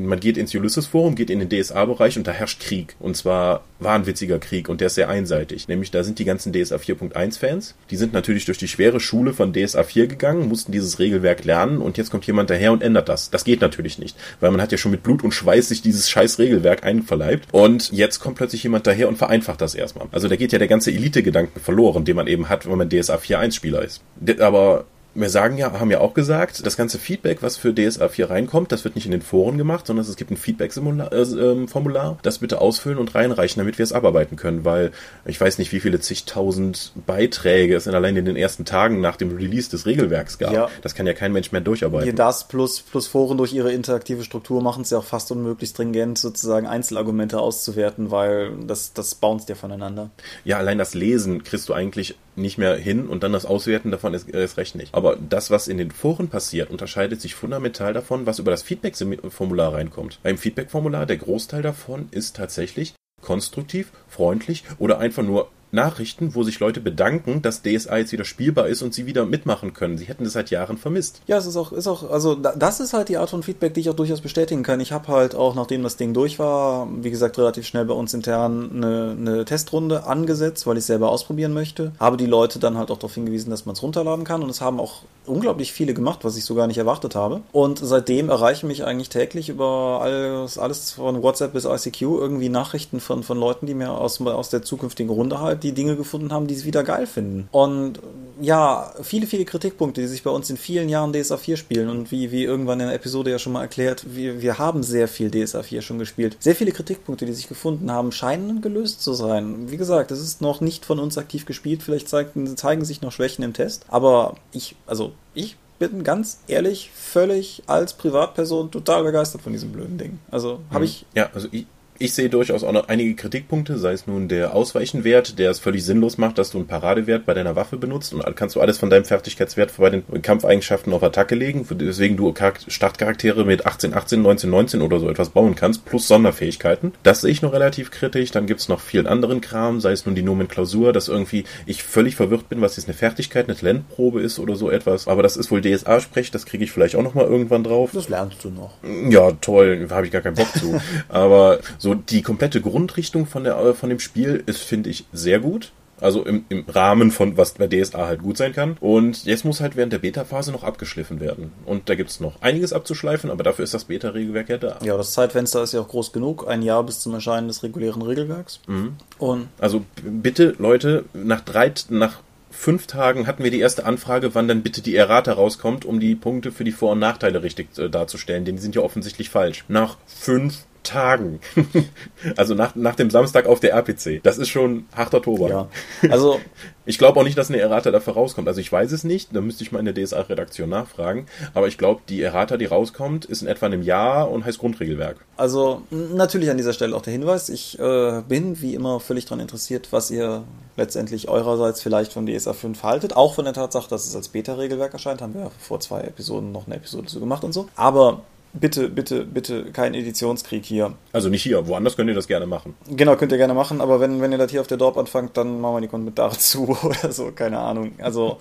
man 0.00 0.20
geht 0.20 0.36
ins 0.36 0.54
Ulysses 0.54 0.86
Forum, 0.86 1.14
geht 1.14 1.30
in 1.30 1.40
den 1.40 1.48
DSA-Bereich 1.48 2.16
und 2.16 2.26
da 2.26 2.32
herrscht 2.32 2.60
Krieg. 2.60 2.96
Und 2.98 3.16
zwar 3.16 3.62
wahnwitziger 3.80 4.38
Krieg 4.38 4.68
und 4.68 4.80
der 4.80 4.86
ist 4.86 4.94
sehr 4.94 5.08
einseitig. 5.08 5.68
Nämlich 5.68 5.90
da 5.90 6.04
sind 6.04 6.18
die 6.18 6.24
ganzen 6.24 6.52
DSA 6.52 6.76
4.1 6.76 7.38
Fans, 7.38 7.74
die 7.90 7.96
sind 7.96 8.12
natürlich 8.12 8.44
durch 8.44 8.58
die 8.58 8.68
schwere 8.68 9.00
Schule 9.00 9.32
von 9.32 9.52
DSA 9.52 9.82
4 9.82 10.06
gegangen, 10.06 10.48
mussten 10.48 10.72
dieses 10.72 10.98
Regelwerk 10.98 11.44
lernen 11.44 11.78
und 11.78 11.98
jetzt 11.98 12.10
kommt 12.10 12.26
jemand 12.26 12.50
daher 12.50 12.72
und 12.72 12.82
ändert 12.82 13.08
das. 13.08 13.30
Das 13.30 13.44
geht 13.44 13.60
natürlich 13.60 13.98
nicht, 13.98 14.16
weil 14.40 14.50
man 14.50 14.60
hat 14.60 14.72
ja 14.72 14.78
schon 14.78 14.90
mit 14.92 15.02
Blut 15.02 15.24
und 15.24 15.32
Schweiß 15.32 15.68
sich 15.68 15.82
dieses 15.90 16.08
scheiß 16.08 16.38
Regelwerk 16.38 16.84
einverleibt 16.84 17.48
und 17.52 17.92
jetzt 17.92 18.20
kommt 18.20 18.36
plötzlich 18.36 18.62
jemand 18.62 18.86
daher 18.86 19.08
und 19.08 19.16
vereinfacht 19.16 19.60
das 19.60 19.74
erstmal. 19.74 20.06
Also 20.12 20.28
da 20.28 20.36
geht 20.36 20.52
ja 20.52 20.58
der 20.58 20.68
ganze 20.68 20.90
Elite-Gedanke 20.90 21.60
verloren, 21.60 22.04
den 22.04 22.16
man 22.16 22.26
eben 22.26 22.48
hat, 22.48 22.68
wenn 22.68 22.78
man 22.78 22.88
DSA 22.88 23.16
4.1 23.16 23.52
Spieler 23.52 23.82
ist. 23.82 24.02
Aber 24.38 24.84
wir 25.14 25.30
sagen 25.30 25.58
ja, 25.58 25.72
haben 25.72 25.90
ja 25.90 26.00
auch 26.00 26.14
gesagt, 26.14 26.64
das 26.64 26.76
ganze 26.76 26.98
Feedback, 26.98 27.42
was 27.42 27.56
für 27.56 27.74
DSA 27.74 28.08
4 28.08 28.30
reinkommt, 28.30 28.70
das 28.70 28.84
wird 28.84 28.94
nicht 28.94 29.06
in 29.06 29.10
den 29.10 29.22
Foren 29.22 29.58
gemacht, 29.58 29.86
sondern 29.86 30.06
es 30.06 30.16
gibt 30.16 30.30
ein 30.30 30.36
Feedback-Formular, 30.36 31.12
äh, 31.12 31.22
ähm, 31.22 32.18
das 32.22 32.38
bitte 32.38 32.60
ausfüllen 32.60 32.98
und 32.98 33.14
reinreichen, 33.14 33.60
damit 33.60 33.78
wir 33.78 33.82
es 33.82 33.92
abarbeiten 33.92 34.36
können, 34.36 34.64
weil 34.64 34.92
ich 35.24 35.40
weiß 35.40 35.58
nicht, 35.58 35.72
wie 35.72 35.80
viele 35.80 36.00
zigtausend 36.00 36.92
Beiträge 37.06 37.74
es 37.74 37.86
in 37.86 37.94
allein 37.94 38.16
in 38.16 38.24
den 38.24 38.36
ersten 38.36 38.64
Tagen 38.64 39.00
nach 39.00 39.16
dem 39.16 39.36
Release 39.36 39.68
des 39.68 39.86
Regelwerks 39.86 40.38
gab. 40.38 40.52
Ja. 40.52 40.68
Das 40.82 40.94
kann 40.94 41.06
ja 41.06 41.12
kein 41.12 41.32
Mensch 41.32 41.50
mehr 41.50 41.60
durcharbeiten. 41.60 42.04
Hier 42.04 42.14
das 42.14 42.46
plus, 42.46 42.80
plus 42.80 43.06
Foren 43.08 43.36
durch 43.36 43.52
ihre 43.52 43.72
interaktive 43.72 44.22
Struktur 44.22 44.62
machen 44.62 44.82
es 44.82 44.90
ja 44.90 44.98
auch 44.98 45.04
fast 45.04 45.32
unmöglich 45.32 45.70
stringent, 45.70 46.18
sozusagen 46.18 46.66
Einzelargumente 46.66 47.40
auszuwerten, 47.40 48.10
weil 48.10 48.52
das, 48.66 48.92
das 48.92 49.16
bounced 49.16 49.48
ja 49.48 49.54
voneinander. 49.54 50.10
Ja, 50.44 50.58
allein 50.58 50.78
das 50.78 50.94
Lesen 50.94 51.42
kriegst 51.42 51.68
du 51.68 51.74
eigentlich 51.74 52.16
nicht 52.36 52.58
mehr 52.58 52.76
hin 52.76 53.06
und 53.06 53.22
dann 53.22 53.32
das 53.32 53.46
Auswerten 53.46 53.90
davon 53.90 54.14
ist, 54.14 54.28
ist 54.28 54.56
recht 54.56 54.74
nicht. 54.74 54.94
Aber 54.94 55.16
das, 55.16 55.50
was 55.50 55.68
in 55.68 55.78
den 55.78 55.90
Foren 55.90 56.28
passiert, 56.28 56.70
unterscheidet 56.70 57.20
sich 57.20 57.34
fundamental 57.34 57.92
davon, 57.92 58.26
was 58.26 58.38
über 58.38 58.50
das 58.50 58.62
Feedback-Formular 58.62 59.74
reinkommt. 59.74 60.20
Beim 60.22 60.38
Feedback-Formular, 60.38 61.06
der 61.06 61.18
Großteil 61.18 61.62
davon 61.62 62.08
ist 62.10 62.36
tatsächlich 62.36 62.94
konstruktiv, 63.20 63.92
freundlich 64.08 64.64
oder 64.78 64.98
einfach 64.98 65.22
nur 65.22 65.50
Nachrichten, 65.72 66.34
wo 66.34 66.42
sich 66.42 66.60
Leute 66.60 66.80
bedanken, 66.80 67.42
dass 67.42 67.62
DSA 67.62 67.98
jetzt 67.98 68.12
wieder 68.12 68.24
spielbar 68.24 68.68
ist 68.68 68.82
und 68.82 68.94
sie 68.94 69.06
wieder 69.06 69.24
mitmachen 69.24 69.72
können. 69.72 69.98
Sie 69.98 70.06
hätten 70.06 70.24
das 70.24 70.32
seit 70.32 70.50
Jahren 70.50 70.78
vermisst. 70.78 71.22
Ja, 71.26 71.38
es 71.38 71.46
ist 71.46 71.56
auch, 71.56 71.72
ist 71.72 71.86
auch, 71.86 72.10
also 72.10 72.34
das 72.34 72.80
ist 72.80 72.92
halt 72.92 73.08
die 73.08 73.16
Art 73.16 73.30
von 73.30 73.42
Feedback, 73.42 73.74
die 73.74 73.80
ich 73.80 73.90
auch 73.90 73.94
durchaus 73.94 74.20
bestätigen 74.20 74.62
kann. 74.62 74.80
Ich 74.80 74.92
habe 74.92 75.08
halt 75.08 75.34
auch, 75.34 75.54
nachdem 75.54 75.82
das 75.82 75.96
Ding 75.96 76.14
durch 76.14 76.38
war, 76.38 76.88
wie 77.00 77.10
gesagt, 77.10 77.38
relativ 77.38 77.66
schnell 77.66 77.84
bei 77.84 77.94
uns 77.94 78.14
intern 78.14 78.70
eine, 78.74 79.16
eine 79.18 79.44
Testrunde 79.44 80.04
angesetzt, 80.06 80.66
weil 80.66 80.76
ich 80.76 80.84
selber 80.84 81.10
ausprobieren 81.10 81.52
möchte. 81.52 81.92
Habe 82.00 82.16
die 82.16 82.26
Leute 82.26 82.58
dann 82.58 82.76
halt 82.76 82.90
auch 82.90 82.98
darauf 82.98 83.14
hingewiesen, 83.14 83.50
dass 83.50 83.66
man 83.66 83.74
es 83.74 83.82
runterladen 83.82 84.24
kann 84.24 84.42
und 84.42 84.50
es 84.50 84.60
haben 84.60 84.80
auch 84.80 85.02
unglaublich 85.26 85.72
viele 85.72 85.94
gemacht, 85.94 86.20
was 86.22 86.36
ich 86.36 86.44
so 86.44 86.54
gar 86.54 86.66
nicht 86.66 86.78
erwartet 86.78 87.14
habe. 87.14 87.40
Und 87.52 87.78
seitdem 87.82 88.28
erreichen 88.28 88.66
mich 88.66 88.84
eigentlich 88.84 89.08
täglich 89.08 89.48
über 89.48 90.00
alles, 90.02 90.58
alles 90.58 90.92
von 90.92 91.22
WhatsApp 91.22 91.52
bis 91.52 91.64
ICQ 91.64 92.02
irgendwie 92.02 92.48
Nachrichten 92.48 93.00
von, 93.00 93.22
von 93.22 93.38
Leuten, 93.38 93.66
die 93.66 93.74
mir 93.74 93.92
aus, 93.92 94.20
aus 94.20 94.50
der 94.50 94.62
zukünftigen 94.62 95.10
Runde 95.10 95.40
halt 95.40 95.59
die 95.62 95.72
Dinge 95.72 95.96
gefunden 95.96 96.32
haben, 96.32 96.46
die 96.46 96.54
sie 96.54 96.64
wieder 96.66 96.84
geil 96.84 97.06
finden. 97.06 97.48
Und 97.52 98.00
ja, 98.40 98.92
viele, 99.02 99.26
viele 99.26 99.44
Kritikpunkte, 99.44 100.00
die 100.00 100.06
sich 100.06 100.22
bei 100.22 100.30
uns 100.30 100.48
in 100.50 100.56
vielen 100.56 100.88
Jahren 100.88 101.12
DSA 101.12 101.36
4 101.36 101.56
spielen 101.56 101.88
und 101.88 102.10
wie, 102.10 102.32
wie 102.32 102.44
irgendwann 102.44 102.80
in 102.80 102.86
der 102.86 102.96
Episode 102.96 103.30
ja 103.30 103.38
schon 103.38 103.52
mal 103.52 103.62
erklärt, 103.62 104.14
wir, 104.14 104.40
wir 104.40 104.58
haben 104.58 104.82
sehr 104.82 105.08
viel 105.08 105.30
DSA 105.30 105.62
4 105.62 105.82
schon 105.82 105.98
gespielt. 105.98 106.36
Sehr 106.40 106.56
viele 106.56 106.72
Kritikpunkte, 106.72 107.26
die 107.26 107.32
sich 107.32 107.48
gefunden 107.48 107.90
haben, 107.90 108.12
scheinen 108.12 108.62
gelöst 108.62 109.02
zu 109.02 109.12
sein. 109.12 109.70
Wie 109.70 109.76
gesagt, 109.76 110.10
es 110.10 110.20
ist 110.20 110.40
noch 110.40 110.60
nicht 110.60 110.84
von 110.84 110.98
uns 110.98 111.18
aktiv 111.18 111.44
gespielt, 111.44 111.82
vielleicht 111.82 112.08
zeigen, 112.08 112.56
zeigen 112.56 112.84
sich 112.84 113.02
noch 113.02 113.12
Schwächen 113.12 113.44
im 113.44 113.52
Test, 113.52 113.84
aber 113.88 114.36
ich, 114.52 114.76
also 114.86 115.12
ich 115.34 115.56
bin 115.80 116.04
ganz 116.04 116.40
ehrlich 116.46 116.90
völlig 116.94 117.62
als 117.66 117.94
Privatperson 117.94 118.70
total 118.70 119.02
begeistert 119.02 119.42
von 119.42 119.52
diesem 119.52 119.72
blöden 119.72 119.98
Ding. 119.98 120.18
Also 120.30 120.60
habe 120.70 120.80
mhm. 120.80 120.84
ich. 120.84 121.06
Ja, 121.14 121.30
also 121.34 121.48
ich, 121.50 121.66
ich 122.00 122.14
sehe 122.14 122.30
durchaus 122.30 122.64
auch 122.64 122.72
noch 122.72 122.88
einige 122.88 123.14
Kritikpunkte, 123.14 123.78
sei 123.78 123.92
es 123.92 124.06
nun 124.06 124.26
der 124.26 124.54
Ausweichenwert, 124.54 125.38
der 125.38 125.50
es 125.50 125.58
völlig 125.60 125.84
sinnlos 125.84 126.16
macht, 126.16 126.38
dass 126.38 126.50
du 126.50 126.56
einen 126.56 126.66
Paradewert 126.66 127.26
bei 127.26 127.34
deiner 127.34 127.56
Waffe 127.56 127.76
benutzt 127.76 128.14
und 128.14 128.24
kannst 128.36 128.56
du 128.56 128.60
alles 128.62 128.78
von 128.78 128.88
deinem 128.88 129.04
Fertigkeitswert 129.04 129.76
bei 129.76 129.90
den 129.90 130.22
Kampfeigenschaften 130.22 130.94
auf 130.94 131.02
Attacke 131.02 131.34
legen, 131.34 131.66
weswegen 131.68 132.16
du 132.16 132.32
Startcharaktere 132.68 133.44
mit 133.44 133.66
18, 133.66 133.92
18, 133.92 134.22
19, 134.22 134.48
19 134.48 134.80
oder 134.80 134.98
so 134.98 135.10
etwas 135.10 135.28
bauen 135.28 135.54
kannst, 135.54 135.84
plus 135.84 136.08
Sonderfähigkeiten. 136.08 136.92
Das 137.02 137.20
sehe 137.20 137.30
ich 137.30 137.42
noch 137.42 137.52
relativ 137.52 137.90
kritisch. 137.90 138.30
Dann 138.30 138.46
gibt's 138.46 138.68
noch 138.70 138.80
vielen 138.80 139.06
anderen 139.06 139.42
Kram, 139.42 139.80
sei 139.80 139.92
es 139.92 140.06
nun 140.06 140.14
die 140.14 140.22
Nomenklausur, 140.22 140.94
dass 140.94 141.08
irgendwie 141.08 141.44
ich 141.66 141.82
völlig 141.82 142.16
verwirrt 142.16 142.48
bin, 142.48 142.62
was 142.62 142.76
jetzt 142.76 142.88
eine 142.88 142.96
Fertigkeit, 142.96 143.46
eine 143.46 143.58
Talentprobe 143.58 144.22
ist 144.22 144.38
oder 144.38 144.56
so 144.56 144.70
etwas. 144.70 145.06
Aber 145.06 145.22
das 145.22 145.36
ist 145.36 145.50
wohl 145.50 145.60
DSA-Sprech, 145.60 146.30
das 146.30 146.46
kriege 146.46 146.64
ich 146.64 146.72
vielleicht 146.72 146.96
auch 146.96 147.02
noch 147.02 147.14
mal 147.14 147.26
irgendwann 147.26 147.62
drauf. 147.62 147.90
Das 147.92 148.08
lernst 148.08 148.42
du 148.42 148.48
noch. 148.48 148.72
Ja, 149.10 149.32
toll, 149.32 149.86
habe 149.90 150.06
ich 150.06 150.12
gar 150.12 150.22
keinen 150.22 150.36
Bock 150.36 150.50
zu. 150.56 150.80
Aber 151.10 151.58
so 151.76 151.89
so 151.90 152.02
die 152.02 152.22
komplette 152.22 152.60
Grundrichtung 152.60 153.26
von, 153.26 153.44
der, 153.44 153.56
äh, 153.58 153.74
von 153.74 153.88
dem 153.88 154.00
Spiel 154.00 154.42
ist, 154.46 154.62
finde 154.62 154.90
ich, 154.90 155.04
sehr 155.12 155.40
gut. 155.40 155.72
Also 156.00 156.24
im, 156.24 156.46
im 156.48 156.64
Rahmen 156.66 157.10
von 157.10 157.36
was 157.36 157.52
bei 157.52 157.66
DSA 157.66 158.06
halt 158.06 158.22
gut 158.22 158.38
sein 158.38 158.54
kann. 158.54 158.78
Und 158.80 159.26
jetzt 159.26 159.44
muss 159.44 159.60
halt 159.60 159.76
während 159.76 159.92
der 159.92 159.98
Beta-Phase 159.98 160.50
noch 160.50 160.64
abgeschliffen 160.64 161.20
werden. 161.20 161.52
Und 161.66 161.90
da 161.90 161.94
gibt 161.94 162.08
es 162.08 162.20
noch 162.20 162.40
einiges 162.40 162.72
abzuschleifen, 162.72 163.30
aber 163.30 163.42
dafür 163.42 163.64
ist 163.64 163.74
das 163.74 163.84
Beta-Regelwerk 163.84 164.48
ja 164.48 164.56
da. 164.56 164.78
Ja, 164.82 164.96
das 164.96 165.12
Zeitfenster 165.12 165.62
ist 165.62 165.74
ja 165.74 165.80
auch 165.80 165.88
groß 165.88 166.12
genug. 166.12 166.48
Ein 166.48 166.62
Jahr 166.62 166.82
bis 166.84 167.00
zum 167.00 167.12
Erscheinen 167.12 167.48
des 167.48 167.62
regulären 167.62 168.00
Regelwerks. 168.00 168.60
Mhm. 168.66 168.94
Und 169.18 169.48
also 169.58 169.84
bitte, 170.02 170.54
Leute, 170.58 171.04
nach 171.12 171.42
drei, 171.42 171.74
nach 171.90 172.20
fünf 172.50 172.86
Tagen 172.86 173.26
hatten 173.26 173.44
wir 173.44 173.50
die 173.50 173.60
erste 173.60 173.84
Anfrage, 173.84 174.34
wann 174.34 174.48
dann 174.48 174.62
bitte 174.62 174.80
die 174.80 174.96
Errata 174.96 175.34
rauskommt, 175.34 175.84
um 175.84 176.00
die 176.00 176.14
Punkte 176.14 176.50
für 176.50 176.64
die 176.64 176.72
Vor- 176.72 176.92
und 176.92 176.98
Nachteile 176.98 177.42
richtig 177.42 177.78
äh, 177.78 177.90
darzustellen, 177.90 178.46
denn 178.46 178.56
die 178.56 178.62
sind 178.62 178.74
ja 178.74 178.80
offensichtlich 178.80 179.28
falsch. 179.28 179.64
Nach 179.68 179.98
fünf 180.06 180.64
Tagen. 180.82 181.40
also 182.36 182.54
nach, 182.54 182.74
nach 182.74 182.94
dem 182.94 183.10
Samstag 183.10 183.46
auf 183.46 183.60
der 183.60 183.72
RPC. 183.72 184.22
Das 184.22 184.38
ist 184.38 184.48
schon 184.48 184.86
harter 184.94 185.22
Tobak. 185.22 185.50
Ja. 185.50 185.68
Also. 186.10 186.40
ich 186.90 186.98
glaube 186.98 187.20
auch 187.20 187.24
nicht, 187.24 187.38
dass 187.38 187.50
eine 187.50 187.60
Errata 187.60 187.90
dafür 187.90 188.14
rauskommt. 188.14 188.48
Also 188.48 188.60
ich 188.60 188.70
weiß 188.70 188.90
es 188.92 189.04
nicht, 189.04 189.34
da 189.34 189.40
müsste 189.40 189.62
ich 189.62 189.70
mal 189.70 189.78
in 189.78 189.84
der 189.84 189.94
DSA-Redaktion 189.94 190.68
nachfragen. 190.68 191.26
Aber 191.54 191.68
ich 191.68 191.78
glaube, 191.78 192.00
die 192.08 192.20
Errata, 192.20 192.56
die 192.56 192.64
rauskommt, 192.64 193.24
ist 193.24 193.42
in 193.42 193.48
etwa 193.48 193.66
einem 193.66 193.82
Jahr 193.82 194.30
und 194.30 194.44
heißt 194.44 194.58
Grundregelwerk. 194.58 195.16
Also 195.36 195.82
natürlich 195.90 196.50
an 196.50 196.56
dieser 196.56 196.72
Stelle 196.72 196.96
auch 196.96 197.02
der 197.02 197.12
Hinweis. 197.12 197.48
Ich 197.48 197.78
äh, 197.78 198.22
bin 198.28 198.60
wie 198.60 198.74
immer 198.74 198.98
völlig 198.98 199.24
daran 199.24 199.40
interessiert, 199.40 199.88
was 199.92 200.10
ihr 200.10 200.44
letztendlich 200.76 201.28
eurerseits 201.28 201.80
vielleicht 201.80 202.12
von 202.12 202.26
DSA 202.26 202.54
5 202.54 202.82
haltet. 202.82 203.14
Auch 203.14 203.34
von 203.34 203.44
der 203.44 203.54
Tatsache, 203.54 203.88
dass 203.88 204.06
es 204.06 204.16
als 204.16 204.28
Beta-Regelwerk 204.28 204.92
erscheint. 204.92 205.22
Haben 205.22 205.34
wir 205.34 205.50
vor 205.58 205.80
zwei 205.80 206.00
Episoden 206.00 206.50
noch 206.50 206.66
eine 206.66 206.76
Episode 206.76 207.06
zu 207.06 207.20
gemacht 207.20 207.44
und 207.44 207.52
so. 207.52 207.68
Aber 207.76 208.22
bitte, 208.52 208.88
bitte, 208.88 209.24
bitte 209.24 209.72
kein 209.72 209.94
Editionskrieg 209.94 210.64
hier. 210.64 210.94
Also 211.12 211.28
nicht 211.28 211.42
hier, 211.42 211.66
woanders 211.66 211.96
könnt 211.96 212.08
ihr 212.08 212.14
das 212.14 212.28
gerne 212.28 212.46
machen. 212.46 212.74
Genau, 212.88 213.16
könnt 213.16 213.32
ihr 213.32 213.38
gerne 213.38 213.54
machen, 213.54 213.80
aber 213.80 214.00
wenn, 214.00 214.20
wenn 214.20 214.32
ihr 214.32 214.38
das 214.38 214.50
hier 214.50 214.60
auf 214.60 214.66
der 214.66 214.78
Dorp 214.78 214.96
anfangt, 214.96 215.36
dann 215.36 215.60
machen 215.60 215.76
wir 215.76 215.80
die 215.82 215.88
Kommentare 215.88 216.36
zu 216.36 216.76
oder 216.82 217.12
so, 217.12 217.30
keine 217.32 217.58
Ahnung. 217.58 217.92
Also 217.98 218.38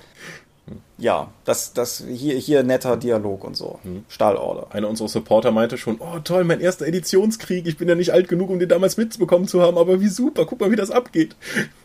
ja, 0.98 1.32
das, 1.46 1.74
das 1.74 2.04
hier, 2.08 2.36
hier 2.36 2.64
netter 2.64 2.98
Dialog 2.98 3.44
und 3.44 3.56
so. 3.56 3.80
Hm. 3.84 4.04
Stahlorder. 4.10 4.68
Einer 4.72 4.90
unserer 4.90 5.08
Supporter 5.08 5.52
meinte 5.52 5.78
schon, 5.78 5.98
oh 6.00 6.20
toll, 6.20 6.44
mein 6.44 6.60
erster 6.60 6.86
Editionskrieg. 6.86 7.68
Ich 7.68 7.78
bin 7.78 7.88
ja 7.88 7.96
nicht 7.96 8.12
alt 8.12 8.28
genug, 8.28 8.50
um 8.50 8.60
den 8.60 8.70
damals 8.70 8.98
mitbekommen 8.98 9.48
zu 9.48 9.62
haben, 9.62 9.78
aber 9.78 10.02
wie 10.02 10.08
super, 10.08 10.46
guck 10.46 10.60
mal, 10.60 10.72
wie 10.72 10.76
das 10.76 10.92
abgeht. 10.92 11.36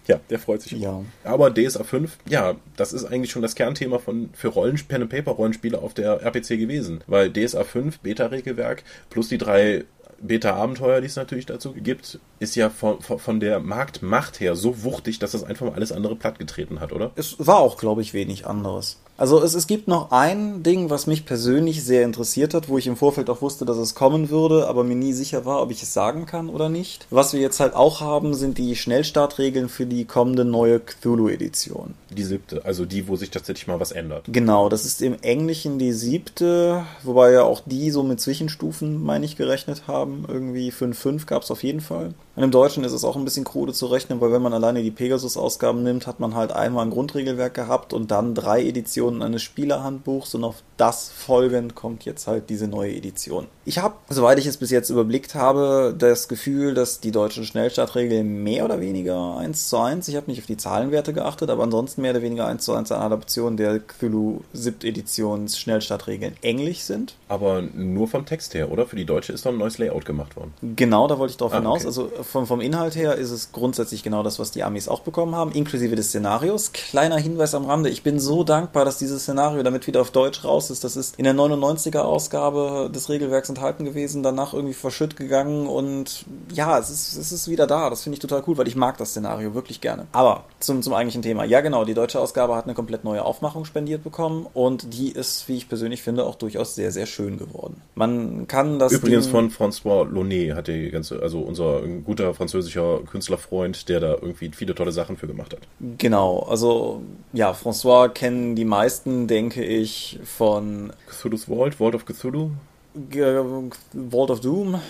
Ja, 0.07 0.21
der 0.31 0.39
freut 0.39 0.63
sich. 0.63 0.73
Ja. 0.73 1.03
Aber 1.23 1.51
DSA 1.55 1.85
5, 1.85 2.19
ja, 2.29 2.57
das 2.77 2.93
ist 2.93 3.05
eigentlich 3.05 3.31
schon 3.31 3.43
das 3.43 3.55
Kernthema 3.55 3.99
von, 3.99 4.31
für 4.33 4.49
Rollen, 4.49 4.79
Pen 4.89 5.03
and 5.03 5.11
Paper 5.11 5.33
Rollenspiele 5.33 5.81
auf 5.81 5.95
der 5.95 6.23
RPC 6.23 6.59
gewesen. 6.59 7.03
Weil 7.07 7.33
DSA 7.33 7.65
5, 7.65 8.01
Beta-Regelwerk, 8.01 8.83
plus 9.11 9.29
die 9.29 9.39
drei 9.39 9.85
Beta-Abenteuer, 10.21 11.01
die 11.01 11.07
es 11.07 11.17
natürlich 11.17 11.47
dazu 11.47 11.73
gibt, 11.73 12.19
ist 12.39 12.55
ja 12.57 12.71
von, 12.71 13.01
von 13.01 13.41
der 13.41 13.61
Marktmacht 13.61 14.41
her 14.41 14.57
so 14.57 14.83
wuchtig, 14.83 15.19
dass 15.19 15.33
das 15.33 15.45
einfach 15.45 15.67
mal 15.67 15.75
alles 15.75 15.93
andere 15.93 16.17
plattgetreten 16.17 16.81
hat, 16.81 16.93
oder? 16.93 17.13
Es 17.17 17.37
war 17.39 17.59
auch, 17.59 17.77
glaube 17.77 18.03
ich, 18.03 18.15
wenig 18.15 18.47
anderes. 18.47 19.01
Also 19.17 19.41
es, 19.43 19.55
es 19.55 19.67
gibt 19.67 19.87
noch 19.87 20.11
ein 20.11 20.63
Ding, 20.65 20.91
was 20.91 21.07
mich 21.07 21.25
persönlich 21.25 21.85
sehr 21.85 22.05
interessiert 22.05 22.53
hat, 22.53 22.69
wo 22.69 22.79
ich 22.79 22.89
im 22.89 22.97
Vorfeld 22.97 23.31
auch 23.31 23.43
wusste, 23.43 23.65
dass 23.65 23.77
es 23.77 23.95
kommen 23.95 24.29
würde, 24.29 24.67
aber 24.67 24.83
mir 24.83 24.97
nie 24.97 25.13
sicher 25.13 25.45
war, 25.45 25.63
ob 25.63 25.71
ich 25.71 25.83
es 25.83 25.95
sagen 25.95 26.27
kann 26.27 26.49
oder 26.49 26.69
nicht. 26.69 27.07
Was 27.11 27.33
wir 27.33 27.41
jetzt 27.41 27.61
halt 27.61 27.75
auch 27.75 28.01
haben, 28.01 28.35
sind 28.35 28.59
die 28.59 28.75
Schnellstartregeln 28.75 29.69
für 29.69 29.87
die 29.87 30.05
kommende 30.05 30.45
neue 30.45 30.81
Cthulhu-Edition. 30.81 31.95
Die 32.11 32.25
siebte, 32.25 32.65
also 32.65 32.85
die, 32.85 33.07
wo 33.07 33.15
sich 33.15 33.31
tatsächlich 33.31 33.69
mal 33.69 33.79
was 33.79 33.93
ändert. 33.93 34.25
Genau, 34.29 34.69
das 34.69 34.85
ist 34.85 35.01
im 35.01 35.17
Englischen 35.23 35.79
die 35.79 35.93
siebte, 35.93 36.85
wobei 37.05 37.31
ja 37.31 37.45
auch 37.45 37.63
die 37.65 37.91
so 37.91 38.03
mit 38.03 38.21
Zwischenstufen, 38.21 39.03
meine 39.03 39.25
ich, 39.25 39.37
gerechnet 39.37 39.85
haben. 39.87 40.25
Irgendwie 40.27 40.73
5.5 40.73 41.27
gab 41.27 41.43
es 41.43 41.51
auf 41.53 41.63
jeden 41.63 41.81
Fall. 41.81 42.15
Und 42.37 42.43
im 42.43 42.51
Deutschen 42.51 42.83
ist 42.85 42.93
es 42.93 43.05
auch 43.05 43.15
ein 43.17 43.25
bisschen 43.25 43.45
krude 43.45 43.73
zu 43.73 43.87
rechnen, 43.87 44.21
weil 44.21 44.33
wenn 44.33 44.43
man 44.43 44.53
alleine 44.53 44.83
die 44.83 44.91
Pegasus-Ausgaben 44.91 45.83
nimmt, 45.85 46.07
hat 46.07 46.19
man 46.19 46.35
halt 46.35 46.51
einmal 46.53 46.85
ein 46.85 46.91
Grundregelwerk 46.91 47.55
gehabt 47.55 47.93
und 47.93 48.11
dann 48.11 48.35
drei 48.35 48.65
Editionen 48.65 49.23
eines 49.23 49.43
Spielerhandbuchs 49.43 50.35
und 50.35 50.43
auf 50.45 50.57
das 50.77 51.11
folgend 51.11 51.75
kommt 51.77 52.05
jetzt 52.05 52.27
halt 52.27 52.51
diese 52.51 52.67
neue 52.67 52.93
Edition. 52.95 53.47
Ich 53.65 53.79
habe, 53.79 53.95
soweit 54.11 54.39
ich 54.41 54.47
es 54.47 54.57
bis 54.57 54.71
jetzt 54.71 54.91
überblickt 54.91 55.35
habe, 55.37 55.95
das 55.97 56.27
Gefühl, 56.29 56.75
dass 56.75 57.01
die 57.01 57.13
deutschen 57.13 57.45
Schnellstartregeln 57.45 58.43
mehr 58.43 58.65
oder 58.65 58.81
weniger 58.81 59.37
1 59.37 59.69
zu 59.69 59.79
1, 59.79 60.09
ich 60.09 60.17
habe 60.17 60.29
nicht 60.31 60.41
auf 60.41 60.47
die 60.47 60.57
Zahlenwerte 60.57 61.13
geachtet, 61.13 61.51
aber 61.51 61.63
ansonsten 61.63 62.03
mehr 62.03 62.11
oder 62.11 62.23
weniger 62.23 62.47
1 62.47 62.65
zu 62.65 62.73
1 62.75 62.91
eine 62.93 63.03
Adaption 63.05 63.57
der 63.57 63.79
Cthulhu 63.79 64.41
7 64.53 64.81
Editions 64.83 65.57
Schnellstartregeln 65.59 66.35
englisch 66.43 66.81
sind. 66.81 67.15
Aber 67.29 67.63
nur 67.63 68.09
vom 68.09 68.27
Text 68.27 68.55
her, 68.55 68.71
oder? 68.73 68.87
Für 68.87 68.97
die 68.97 69.05
deutsche 69.05 69.33
ist 69.33 69.47
doch 69.47 69.53
ein 69.53 69.59
neues 69.59 69.79
Layout 69.79 70.05
gemacht 70.05 70.37
worden. 70.37 70.53
Genau, 70.77 71.07
da 71.09 71.19
wollte 71.19 71.31
ich 71.33 71.37
drauf 71.37 71.53
Ah, 71.53 71.59
hinaus. 71.59 71.79
okay. 71.81 71.87
Also 71.87 72.11
vom, 72.25 72.47
vom 72.47 72.61
Inhalt 72.61 72.97
her 72.97 73.15
ist 73.17 73.31
es 73.31 73.53
grundsätzlich 73.53 74.03
genau 74.03 74.23
das, 74.23 74.39
was 74.39 74.51
die 74.51 74.63
Amis 74.65 74.89
auch 74.89 75.01
bekommen 75.01 75.35
haben, 75.35 75.53
inklusive 75.53 75.95
des 75.97 76.09
Szenarios. 76.09 76.73
Kleiner 76.73 77.17
Hinweis 77.19 77.55
am 77.55 77.67
Rande, 77.67 77.91
ich 77.91 78.03
bin 78.03 78.19
so 78.19 78.45
dankbar, 78.45 78.85
dass 78.85 78.99
dieses 78.99 79.23
Szenario 79.23 79.63
damit 79.63 79.87
wieder 79.87 80.01
auf 80.01 80.11
Deutsch 80.11 80.45
raus 80.45 80.71
ist. 80.71 80.85
Das 80.85 80.97
ist 80.97 81.17
in 81.19 81.25
der 81.25 81.35
99er 81.35 82.01
Ausgabe 82.01 82.91
des 82.95 83.09
Regelwerks 83.09 83.49
enthalten 83.49 83.85
gewesen, 83.85 84.23
danach 84.23 84.55
irgendwie 84.55 84.75
verschütt 84.75 85.17
gegangen 85.17 85.67
und 85.67 86.25
ja, 86.53 86.79
es 86.79 86.91
ist, 86.91 87.17
es 87.17 87.33
ist 87.33 87.49
wieder 87.49 87.67
da. 87.67 87.91
Das 87.91 88.03
finde 88.03 88.15
ich 88.15 88.21
total 88.21 88.43
cool, 88.47 88.57
weil 88.57 88.69
ich 88.69 88.77
mag 88.77 88.97
das 88.99 89.11
Szenario 89.11 89.55
wirklich 89.55 89.81
gerne. 89.81 90.07
Aber 90.13 90.45
zum, 90.61 90.83
zum 90.83 90.95
eigentlichen 90.95 91.23
Thema. 91.23 91.45
Ja, 91.45 91.61
genau, 91.61 91.85
die 91.85 91.95
deutsche 91.95 92.21
Ausgabe 92.21 92.55
hat 92.57 92.65
eine 92.65 92.75
komplett 92.75 93.05
neue 93.05 93.25
Aufmachung 93.25 93.65
spendiert 93.65 94.05
bekommen 94.05 94.47
und 94.55 94.95
die 94.95 95.11
ist, 95.11 95.49
wie 95.49 95.57
ich 95.57 95.69
persönlich 95.69 96.03
finde, 96.03 96.25
auch 96.25 96.37
durchaus 96.37 96.75
sehr, 96.75 96.93
sehr 96.93 97.07
schön 97.07 97.39
geworden. 97.39 97.83
Man 97.95 98.47
kann 98.47 98.79
das 98.79 98.93
Übrigens 98.93 99.25
Ding- 99.25 99.33
von 99.33 99.51
François 99.51 100.09
Launay 100.09 100.51
hat 100.51 100.69
die 100.69 100.91
ganze, 100.91 101.21
also 101.21 101.41
unser 101.41 101.81
guter 102.05 102.14
französischer 102.35 103.01
Künstlerfreund, 103.11 103.89
der 103.89 104.01
da 104.01 104.13
irgendwie 104.13 104.51
viele 104.51 104.75
tolle 104.75 104.93
Sachen 104.93 105.17
für 105.17 105.27
gemacht 105.27 105.53
hat. 105.53 105.61
Genau, 105.99 106.41
also 106.41 107.03
ja, 107.33 107.53
François 107.53 108.09
kennen 108.09 108.55
die 108.55 108.65
meisten, 108.65 109.27
denke 109.27 109.65
ich, 109.65 110.19
von 110.25 110.93
Cthulhu's 111.09 111.45
Vault, 111.45 111.75
Vault 111.77 111.95
of 111.95 112.05
Cthulhu, 112.07 112.51
Vault 112.95 114.31
of 114.31 114.41
Doom. 114.41 114.81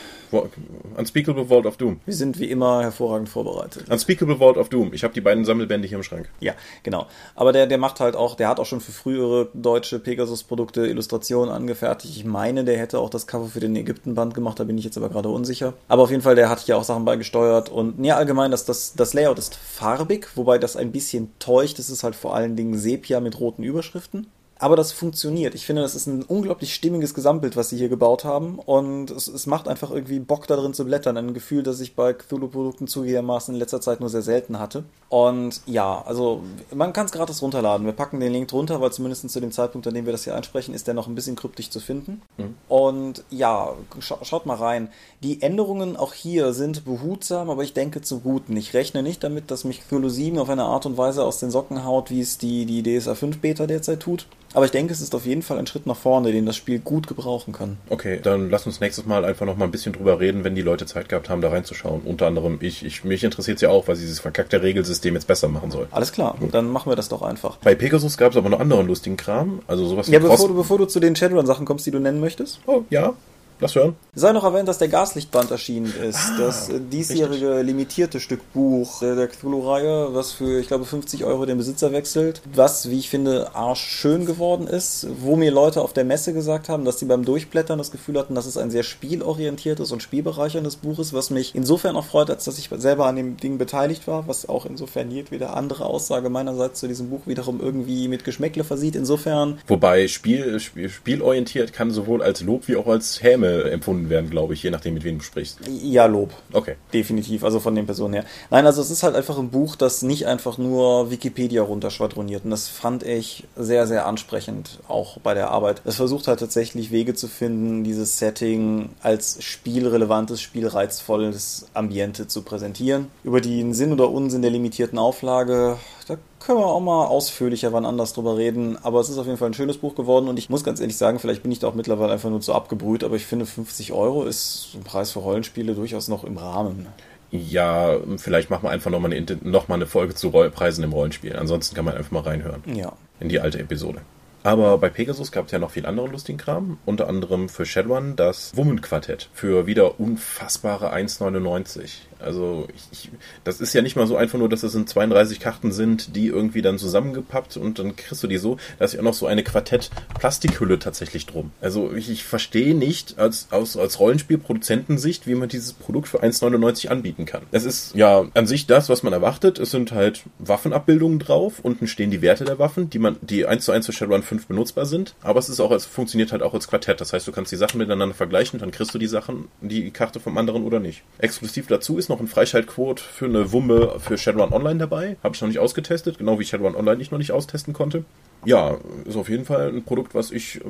Unspeakable 0.97 1.47
Vault 1.47 1.65
of 1.65 1.79
Doom. 1.79 2.01
Wir 2.05 2.15
sind 2.15 2.39
wie 2.39 2.51
immer 2.51 2.83
hervorragend 2.83 3.31
vorbereitet. 3.31 3.89
Unspeakable 3.89 4.37
Vault 4.37 4.59
of 4.59 4.69
Doom. 4.69 4.93
Ich 4.93 5.05
habe 5.05 5.15
die 5.15 5.23
beiden 5.23 5.47
Sammelbände 5.47 5.89
hier 5.89 5.97
im 5.97 6.03
Schrank. 6.03 6.29
Ja, 6.41 6.53
genau. 6.83 7.07
Aber 7.35 7.53
der, 7.53 7.67
der 7.67 7.79
macht 7.79 8.01
halt 8.01 8.15
auch, 8.15 8.35
der 8.35 8.49
hat 8.49 8.61
auch 8.61 8.67
schon 8.67 8.81
für 8.81 8.93
frühere 8.93 9.49
deutsche 9.55 9.99
Pegasus-Produkte 9.99 10.87
Illustrationen 10.87 11.51
angefertigt. 11.55 12.15
Ich 12.15 12.25
meine, 12.27 12.65
der 12.65 12.79
hätte 12.79 12.99
auch 12.99 13.09
das 13.09 13.27
Cover 13.27 13.47
für 13.47 13.61
den 13.61 13.75
Ägypten-Band 13.75 14.35
gemacht, 14.35 14.61
da 14.61 14.65
bin 14.65 14.77
ich 14.77 14.85
jetzt 14.85 14.99
aber 14.99 15.09
gerade 15.09 15.31
unsicher. 15.31 15.73
Aber 15.89 16.03
auf 16.03 16.11
jeden 16.11 16.23
Fall, 16.23 16.35
der 16.35 16.51
hat 16.51 16.61
hier 16.61 16.77
auch 16.77 16.85
Sachen 16.85 17.07
beigesteuert 17.07 17.71
und 17.71 18.05
ja, 18.05 18.17
allgemein, 18.17 18.51
das, 18.51 18.67
das, 18.67 18.95
das 18.95 19.15
Layout 19.15 19.39
ist 19.39 19.55
farbig, 19.55 20.29
wobei 20.35 20.59
das 20.59 20.77
ein 20.77 20.93
bisschen 20.93 21.33
täuscht. 21.39 21.79
Es 21.79 21.89
ist 21.89 22.05
halt 22.05 22.17
vor 22.17 22.35
allen 22.35 22.57
Dingen 22.57 22.77
Sepia 22.77 23.21
mit 23.21 23.41
roten 23.41 23.63
Überschriften. 23.63 24.27
Aber 24.65 24.77
das 24.77 24.93
funktioniert. 24.93 25.55
Ich 25.55 25.67
finde, 25.67 25.83
das 25.83 25.95
ist 25.95 26.07
ein 26.07 26.23
unglaublich 26.23 26.73
stimmiges 26.73 27.12
Gesamtbild, 27.12 27.55
was 27.55 27.69
sie 27.69 27.77
hier 27.77 27.91
gebaut 27.91 28.25
haben. 28.25 28.59
Und 28.59 29.11
es, 29.11 29.29
es 29.29 29.47
macht 29.47 29.69
einfach 29.69 29.91
irgendwie 29.91 30.21
Bock, 30.21 30.47
da 30.47 30.57
drin 30.57 30.73
zu 30.73 30.87
blättern. 30.87 31.19
Ein 31.19 31.35
Gefühl, 31.35 31.62
das 31.62 31.81
ich 31.81 31.95
bei 31.95 32.15
Cthulhu-Produkten 32.15 32.87
zugegebenermaßen 32.87 33.53
in 33.53 33.61
letzter 33.61 33.83
Zeit 33.83 34.01
nur 34.01 34.09
sehr 34.09 34.23
selten 34.23 34.59
hatte. 34.59 34.85
Und 35.11 35.61
ja, 35.67 36.03
also 36.07 36.41
man 36.75 36.95
kann 36.95 37.05
es 37.05 37.12
gratis 37.12 37.43
runterladen. 37.43 37.85
Wir 37.85 37.93
packen 37.93 38.21
den 38.21 38.33
Link 38.33 38.49
drunter, 38.49 38.81
weil 38.81 38.91
zumindest 38.91 39.29
zu 39.29 39.39
dem 39.39 39.53
Zeitpunkt, 39.53 39.87
an 39.87 39.93
dem 39.93 40.07
wir 40.07 40.12
das 40.12 40.25
hier 40.25 40.35
einsprechen, 40.35 40.73
ist 40.73 40.87
der 40.87 40.95
noch 40.95 41.09
ein 41.09 41.15
bisschen 41.15 41.37
kryptisch 41.37 41.69
zu 41.69 41.79
finden. 41.79 42.23
Und 42.71 43.23
ja, 43.29 43.75
scha 43.99 44.25
schaut 44.25 44.47
mal 44.47 44.57
rein. 44.57 44.89
Die 45.23 45.43
Änderungen 45.43 45.95
auch 45.95 46.15
hier 46.15 46.55
sind 46.55 46.87
behutsam, 46.87 47.51
aber 47.51 47.65
ich 47.65 47.75
denke 47.75 48.01
zum 48.01 48.23
Guten. 48.23 48.57
Ich 48.57 48.73
rechne 48.73 49.03
nicht 49.03 49.23
damit, 49.23 49.51
dass 49.51 49.65
mich 49.65 49.83
Cthulhu 49.87 50.09
7 50.09 50.39
auf 50.39 50.49
eine 50.49 50.65
Art 50.65 50.87
und 50.87 50.97
Weise 50.97 51.23
aus 51.23 51.39
den 51.39 51.51
Socken 51.51 51.85
haut, 51.85 52.11
wie 52.11 52.23
es 52.23 52.39
die, 52.39 52.65
die 52.65 52.83
DSA 52.83 53.15
5 53.15 53.41
Beta 53.41 53.67
derzeit 53.67 54.01
tut. 54.01 54.27
Aber 54.55 54.65
ich 54.65 54.71
denke, 54.71 54.93
es 54.93 55.01
ist 55.01 55.15
auf 55.15 55.27
jeden 55.27 55.43
Fall 55.43 55.59
ein 55.59 55.67
Schritt 55.67 55.87
nach 55.87 55.97
vorne, 55.97 56.33
den 56.33 56.47
das 56.47 56.57
Spiel 56.57 56.79
gut 56.79 57.07
gebrauchen 57.09 57.53
kann. 57.53 57.77
Okay, 57.91 58.21
dann 58.23 58.51
lass 58.51 58.67
uns 58.67 58.81
nächstes 58.81 59.05
Mal 59.05 59.25
einfach 59.25 59.45
noch 59.47 59.57
mal 59.57 59.65
ein 59.67 59.71
bisschen 59.71 59.93
drüber 59.93 60.21
reden, 60.21 60.45
wenn 60.45 60.55
die 60.55 60.63
Leute 60.63 60.87
Zeit 60.87 61.09
gehabt 61.09 61.29
haben, 61.29 61.41
da 61.41 61.51
reinzuschauen. 61.51 62.03
Unter 62.05 62.27
anderem 62.27 62.59
ich. 62.61 62.85
ich 62.85 63.05
mich 63.05 63.25
interessiert 63.25 63.57
es 63.57 63.63
ja 63.63 63.71
auch, 63.71 63.89
was 63.89 63.99
dieses 63.99 64.21
verkackte 64.21 64.63
Regelsystem 64.63 65.15
jetzt 65.15 65.27
besser 65.27 65.49
machen 65.49 65.71
soll. 65.71 65.89
Alles 65.91 66.13
klar, 66.13 66.37
dann 66.53 66.71
machen 66.71 66.91
wir 66.91 66.97
das 66.97 67.09
doch 67.09 67.23
einfach. 67.23 67.57
Bei 67.59 67.75
Pegasus 67.75 68.17
gab 68.17 68.31
es 68.33 68.37
aber 68.39 68.49
noch 68.49 68.61
anderen 68.61 68.87
lustigen 68.87 69.17
Kram. 69.17 69.61
Also 69.67 69.87
sowas 69.87 70.07
Ja, 70.09 70.19
wie 70.21 70.23
bevor 70.23 70.37
Cross- 70.37 70.47
du, 70.49 70.55
bevor 70.55 70.79
du 70.79 70.85
zu 70.87 71.01
den 71.01 71.17
Shadowrun-Sachen 71.17 71.67
kommst, 71.67 71.85
die 71.87 71.91
du 71.91 71.99
nennen 71.99 72.21
möchtest, 72.21 72.61
Oh, 72.67 72.83
ja. 72.91 73.13
Lass 73.61 73.75
hören. 73.75 73.95
sei 74.15 74.33
noch 74.33 74.45
erwähnt, 74.45 74.69
dass 74.69 74.79
der 74.79 74.89
Gaslichtband 74.89 75.51
erschienen 75.51 75.93
ist. 76.03 76.33
das 76.39 76.69
äh, 76.69 76.81
diesjährige 76.81 77.63
limitierte 77.63 78.21
Stück 78.21 78.53
Buch 78.53 79.01
der 79.01 79.29
Cthulhu-Reihe, 79.29 80.09
was 80.13 80.33
für, 80.33 80.61
ich 80.61 80.67
glaube, 80.67 80.85
50 80.85 81.25
Euro 81.25 81.47
den 81.47 81.57
Besitzer 81.57 81.93
wechselt. 81.93 82.43
Was, 82.53 82.91
wie 82.91 82.99
ich 82.99 83.09
finde, 83.09 83.55
arschschön 83.55 84.27
geworden 84.27 84.67
ist. 84.67 85.07
Wo 85.21 85.37
mir 85.37 85.51
Leute 85.51 85.83
auf 85.83 85.93
der 85.93 86.05
Messe 86.05 86.33
gesagt 86.33 86.69
haben, 86.69 86.85
dass 86.85 86.99
sie 86.99 87.07
beim 87.07 87.25
Durchblättern 87.25 87.79
das 87.79 87.91
Gefühl 87.91 88.19
hatten, 88.19 88.35
dass 88.35 88.47
es 88.47 88.59
ein 88.59 88.71
sehr 88.71 88.83
spielorientiertes 88.83 89.93
und 89.93 90.03
spielbereicherndes 90.03 90.77
Buch 90.77 90.99
ist, 90.99 91.13
was 91.13 91.31
mich 91.31 91.55
insofern 91.55 91.97
auch 91.97 92.07
freut, 92.07 92.31
als 92.31 92.45
dass 92.45 92.59
ich 92.59 92.71
selber 92.77 93.07
an 93.07 93.17
dem 93.17 93.37
Ding 93.37 93.59
beteiligt 93.59 94.07
war, 94.07 94.27
was 94.27 94.49
auch 94.49 94.67
insofern 94.67 95.11
jedwede 95.11 95.51
andere 95.51 95.87
Aussage 95.87 96.29
meinerseits 96.29 96.81
zu 96.81 96.89
diesem 96.89 97.11
Buch 97.11 97.27
wiederum 97.27 97.61
irgendwie 97.61 98.09
mit 98.09 98.25
Geschmäckle 98.25 98.65
versieht. 98.65 98.97
Insofern 98.97 99.59
Wobei 99.67 100.09
Spiel, 100.09 100.59
Spiel, 100.61 100.89
spielorientiert 100.89 101.73
kann 101.73 101.91
sowohl 101.91 102.23
als 102.23 102.43
Lob 102.43 102.69
wie 102.69 102.77
auch 102.77 102.87
als 102.87 103.23
Häme 103.23 103.54
empfunden 103.63 104.09
werden, 104.11 104.31
glaube 104.31 104.55
ich, 104.55 104.63
je 104.63 104.71
nachdem, 104.71 104.95
mit 104.95 105.05
wem 105.05 105.19
du 105.19 105.25
sprichst. 105.25 105.59
ja, 105.67 106.07
Lob. 106.07 106.33
Okay. 106.53 106.77
Definitiv, 106.93 107.45
also 107.45 107.61
von 107.61 107.75
den 107.75 107.87
Personen 107.87 108.15
her. 108.15 108.25
Nein, 108.51 108.67
also 108.67 108.81
es 108.81 108.91
ist 108.91 109.03
halt 109.03 109.15
einfach 109.17 109.39
ein 109.39 109.51
Buch, 109.51 109.77
das 109.77 110.03
nicht 110.03 110.27
einfach 110.27 110.59
nur 110.59 111.11
Wikipedia 111.11 111.63
runterschwadroniert. 111.63 112.45
Und 112.45 112.51
das 112.51 112.69
fand 112.69 113.03
ich 113.03 113.45
sehr, 113.57 113.87
sehr 113.87 114.07
ansprechend, 114.07 114.79
auch 114.89 115.19
bei 115.19 115.35
der 115.35 115.51
Arbeit. 115.51 115.83
Es 115.85 115.97
versucht 115.97 116.29
halt 116.29 116.41
tatsächlich 116.41 116.91
Wege 116.91 117.15
zu 117.15 117.29
finden, 117.29 117.85
dieses 117.85 118.19
Setting 118.19 118.91
als 119.03 119.43
spielrelevantes, 119.43 120.41
spielreizvolles 120.41 121.67
Ambiente 121.75 122.27
zu 122.27 122.43
präsentieren. 122.43 123.09
Über 123.23 123.41
den 123.41 123.75
Sinn 123.75 123.93
oder 123.93 124.11
Unsinn 124.11 124.43
der 124.43 124.51
limitierten 124.51 124.99
Auflage, 124.99 125.79
da 126.07 126.17
können 126.41 126.59
wir 126.59 126.67
auch 126.67 126.81
mal 126.81 127.07
ausführlicher 127.07 127.73
wann 127.73 127.85
anders 127.87 128.13
drüber 128.13 128.37
reden. 128.37 128.79
Aber 128.83 129.01
es 129.01 129.09
ist 129.09 129.19
auf 129.19 129.27
jeden 129.27 129.39
Fall 129.39 129.51
ein 129.51 129.55
schönes 129.55 129.79
Buch 129.79 129.95
geworden 129.95 130.29
und 130.29 130.39
ich 130.39 130.51
muss 130.51 130.65
ganz 130.65 130.81
ehrlich 130.81 130.97
sagen, 130.97 131.19
vielleicht 131.19 131.43
bin 131.43 131.53
ich 131.53 131.59
da 131.59 131.69
auch 131.69 131.75
mittlerweile 131.75 132.13
einfach 132.13 132.31
nur 132.31 132.41
zu 132.41 132.53
abgebrüht, 132.55 133.05
aber 133.05 133.17
ich 133.17 133.27
finde 133.27 133.47
50 133.47 133.93
Euro 133.93 134.25
ist 134.25 134.69
ein 134.75 134.83
Preis 134.85 135.13
für 135.13 135.21
Rollenspiele 135.21 135.75
durchaus 135.75 136.09
noch 136.09 136.25
im 136.25 136.37
Rahmen. 136.37 136.87
Ja, 137.31 137.97
vielleicht 138.19 138.51
machen 138.51 138.63
wir 138.65 138.71
einfach 138.71 138.91
nochmal 138.91 139.13
eine, 139.13 139.39
noch 139.43 139.67
mal 139.69 139.75
eine 139.75 139.87
Folge 139.87 140.15
zu 140.15 140.31
Preisen 140.31 140.85
im 140.85 140.93
Rollenspiel. 140.93 141.35
Ansonsten 141.37 141.75
kann 141.75 141.85
man 141.85 141.97
einfach 141.97 142.13
mal 142.13 142.21
reinhören 142.23 142.63
Ja. 142.73 142.93
in 143.19 143.29
die 143.29 143.41
alte 143.41 143.59
Episode. 143.59 144.03
Aber 144.45 144.77
bei 144.77 144.91
Pegasus 144.91 145.33
gab 145.33 145.47
es 145.47 145.53
ja 145.53 145.59
noch 145.59 145.71
viel 145.71 145.87
anderen 145.87 146.13
lustigen 146.13 146.37
Kram. 146.37 146.77
Unter 146.85 147.09
anderem 147.09 147.49
für 147.49 147.65
Shadowrun 147.65 148.15
das 148.15 148.55
Woman-Quartett 148.55 149.31
für 149.33 149.67
wieder 149.67 149.99
unfassbare 149.99 150.93
1,99. 150.93 151.93
Also 152.25 152.66
ich, 152.75 152.83
ich, 152.93 153.11
das 153.45 153.61
ist 153.61 153.72
ja 153.75 153.83
nicht 153.83 153.97
mal 153.97 154.07
so 154.07 154.16
einfach 154.16 154.39
nur, 154.39 154.49
dass 154.49 154.62
es 154.62 154.75
in 154.75 154.87
32 154.87 155.41
Karten 155.41 155.72
sind, 155.72 156.16
die 156.16 156.27
irgendwie 156.27 156.62
dann 156.62 156.79
zusammengepappt 156.79 157.57
und 157.57 157.79
dann 157.79 157.97
kriegst 157.97 158.22
du 158.22 158.27
die 158.27 158.39
so. 158.39 158.57
Da 158.79 158.85
ist 158.85 158.95
ja 158.95 159.01
auch 159.01 159.05
noch 159.05 159.14
so 159.14 159.27
eine 159.27 159.43
Quartett-Plastikhülle 159.43 160.79
tatsächlich 160.79 161.27
drum. 161.27 161.53
Also 161.61 161.93
ich, 161.95 162.11
ich 162.11 162.25
verstehe 162.25 162.75
nicht 162.75 163.18
als, 163.18 163.49
aus, 163.51 163.77
als 163.77 164.01
Rollenspielproduzentensicht, 164.01 165.27
wie 165.27 165.35
man 165.35 165.49
dieses 165.49 165.72
Produkt 165.72 166.09
für 166.09 166.22
1,99 166.22 166.89
anbieten 166.89 167.27
kann. 167.27 167.43
Es 167.53 167.64
ist 167.64 167.95
ja 167.95 168.27
an 168.35 168.47
sich 168.47 168.66
das, 168.66 168.89
was 168.89 169.03
man 169.03 169.12
erwartet. 169.12 169.59
Es 169.59 169.70
sind 169.70 169.93
halt 169.93 170.22
Waffenabbildungen 170.39 171.18
drauf. 171.18 171.61
Unten 171.62 171.87
stehen 171.87 172.11
die 172.11 172.22
Werte 172.22 172.45
der 172.45 172.59
Waffen, 172.59 172.91
die 172.91 172.99
man, 172.99 173.16
die 173.20 173.47
1 173.47 173.64
zu 173.64 173.72
1 173.72 173.87
für 173.87 173.93
Shadowrun 173.93 174.22
5 174.22 174.47
benutzbar 174.47 174.87
sind. 174.87 175.14
Aber 175.22 175.39
es 175.39 175.49
ist 175.49 175.61
auch 175.61 175.70
als, 175.70 175.87
funktioniert 175.87 176.33
halt 176.33 176.43
auch 176.43 176.55
als 176.55 176.68
Quartett. 176.68 177.01
Das 177.01 177.12
heißt, 177.12 177.27
du 177.27 177.33
kannst 177.33 177.53
die 177.53 177.57
Sachen 177.57 177.79
miteinander 177.79 178.14
vergleichen, 178.14 178.59
dann 178.59 178.70
kriegst 178.70 178.95
du 178.95 178.99
die 178.99 179.07
Sachen, 179.07 179.49
die 179.61 179.91
Karte 179.91 180.20
vom 180.20 180.39
anderen 180.39 180.64
oder 180.64 180.81
nicht. 180.81 181.03
Exklusiv 181.18 181.66
dazu 181.66 181.99
ist 181.99 182.09
noch 182.09 182.14
ein 182.21 182.29
Freischaltquote 182.29 183.03
für 183.03 183.27
eine 183.27 183.53
Wumme 183.53 183.97
für 183.99 184.19
Shadowrun 184.19 184.53
Online 184.53 184.79
dabei. 184.79 185.17
Habe 185.23 185.35
ich 185.35 185.41
noch 185.41 185.49
nicht 185.49 185.59
ausgetestet, 185.59 186.19
genau 186.19 186.39
wie 186.39 186.45
Shadowrun 186.45 186.77
Online 186.77 187.01
ich 187.01 187.11
noch 187.11 187.19
nicht 187.19 187.33
austesten 187.33 187.73
konnte. 187.73 188.05
Ja, 188.45 188.78
ist 189.05 189.16
auf 189.16 189.28
jeden 189.28 189.45
Fall 189.45 189.68
ein 189.68 189.84
Produkt, 189.84 190.14
was 190.14 190.30
ich, 190.30 190.61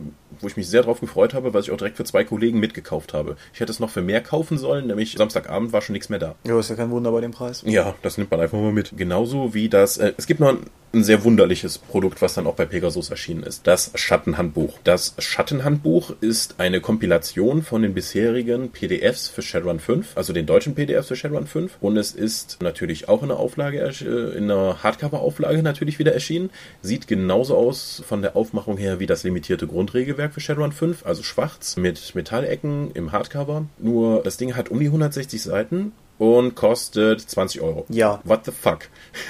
wo 0.40 0.46
ich 0.46 0.56
mich 0.56 0.68
sehr 0.68 0.82
drauf 0.82 1.00
gefreut 1.00 1.34
habe, 1.34 1.54
was 1.54 1.66
ich 1.66 1.70
auch 1.70 1.76
direkt 1.76 1.96
für 1.96 2.04
zwei 2.04 2.24
Kollegen 2.24 2.60
mitgekauft 2.60 3.14
habe. 3.14 3.36
Ich 3.52 3.60
hätte 3.60 3.72
es 3.72 3.80
noch 3.80 3.90
für 3.90 4.02
mehr 4.02 4.20
kaufen 4.20 4.58
sollen, 4.58 4.86
nämlich 4.86 5.14
Samstagabend 5.16 5.72
war 5.72 5.82
schon 5.82 5.94
nichts 5.94 6.08
mehr 6.08 6.18
da. 6.18 6.34
Ja, 6.44 6.58
ist 6.58 6.70
ja 6.70 6.76
kein 6.76 6.90
Wunder 6.90 7.12
bei 7.12 7.20
dem 7.20 7.32
Preis. 7.32 7.62
Ja, 7.66 7.94
das 8.02 8.18
nimmt 8.18 8.30
man 8.30 8.40
einfach 8.40 8.58
mal 8.58 8.72
mit. 8.72 8.92
Genauso 8.96 9.54
wie 9.54 9.68
das, 9.68 9.98
äh, 9.98 10.12
es 10.16 10.26
gibt 10.26 10.40
noch 10.40 10.48
ein, 10.48 10.66
ein 10.92 11.04
sehr 11.04 11.24
wunderliches 11.24 11.78
Produkt, 11.78 12.22
was 12.22 12.34
dann 12.34 12.46
auch 12.46 12.54
bei 12.54 12.66
Pegasus 12.66 13.10
erschienen 13.10 13.42
ist. 13.42 13.66
Das 13.66 13.90
Schattenhandbuch. 13.94 14.78
Das 14.84 15.14
Schattenhandbuch 15.18 16.14
ist 16.20 16.54
eine 16.58 16.80
Kompilation 16.80 17.62
von 17.62 17.82
den 17.82 17.94
bisherigen 17.94 18.70
PDFs 18.70 19.28
für 19.28 19.42
Shadowrun 19.42 19.80
5, 19.80 20.16
also 20.16 20.32
den 20.32 20.46
deutschen 20.46 20.74
PDFs 20.74 21.08
für 21.08 21.16
Shadowrun 21.16 21.46
5. 21.46 21.78
Und 21.80 21.96
es 21.96 22.12
ist 22.12 22.58
natürlich 22.62 23.08
auch 23.08 23.22
in 23.22 23.30
einer 23.30 23.40
Auflage, 23.40 23.80
äh, 23.80 24.36
in 24.36 24.50
einer 24.50 24.82
Hardcover-Auflage 24.82 25.62
natürlich 25.62 25.98
wieder 25.98 26.12
erschienen. 26.12 26.50
Sieht 26.80 27.08
genauso 27.08 27.56
aus 27.56 27.63
von 27.72 28.22
der 28.22 28.36
Aufmachung 28.36 28.76
her 28.76 29.00
wie 29.00 29.06
das 29.06 29.24
limitierte 29.24 29.66
Grundregelwerk 29.66 30.34
für 30.34 30.40
Shadowrun 30.40 30.72
5, 30.72 31.06
also 31.06 31.22
schwarz 31.22 31.76
mit 31.76 32.14
Metallecken 32.14 32.90
im 32.92 33.12
Hardcover. 33.12 33.66
Nur 33.78 34.22
das 34.22 34.36
Ding 34.36 34.56
hat 34.56 34.70
um 34.70 34.80
die 34.80 34.86
160 34.86 35.42
Seiten 35.42 35.92
und 36.18 36.54
kostet 36.54 37.20
20 37.20 37.60
Euro. 37.60 37.86
Ja. 37.88 38.20
What 38.24 38.44
the 38.44 38.52
fuck? 38.52 38.88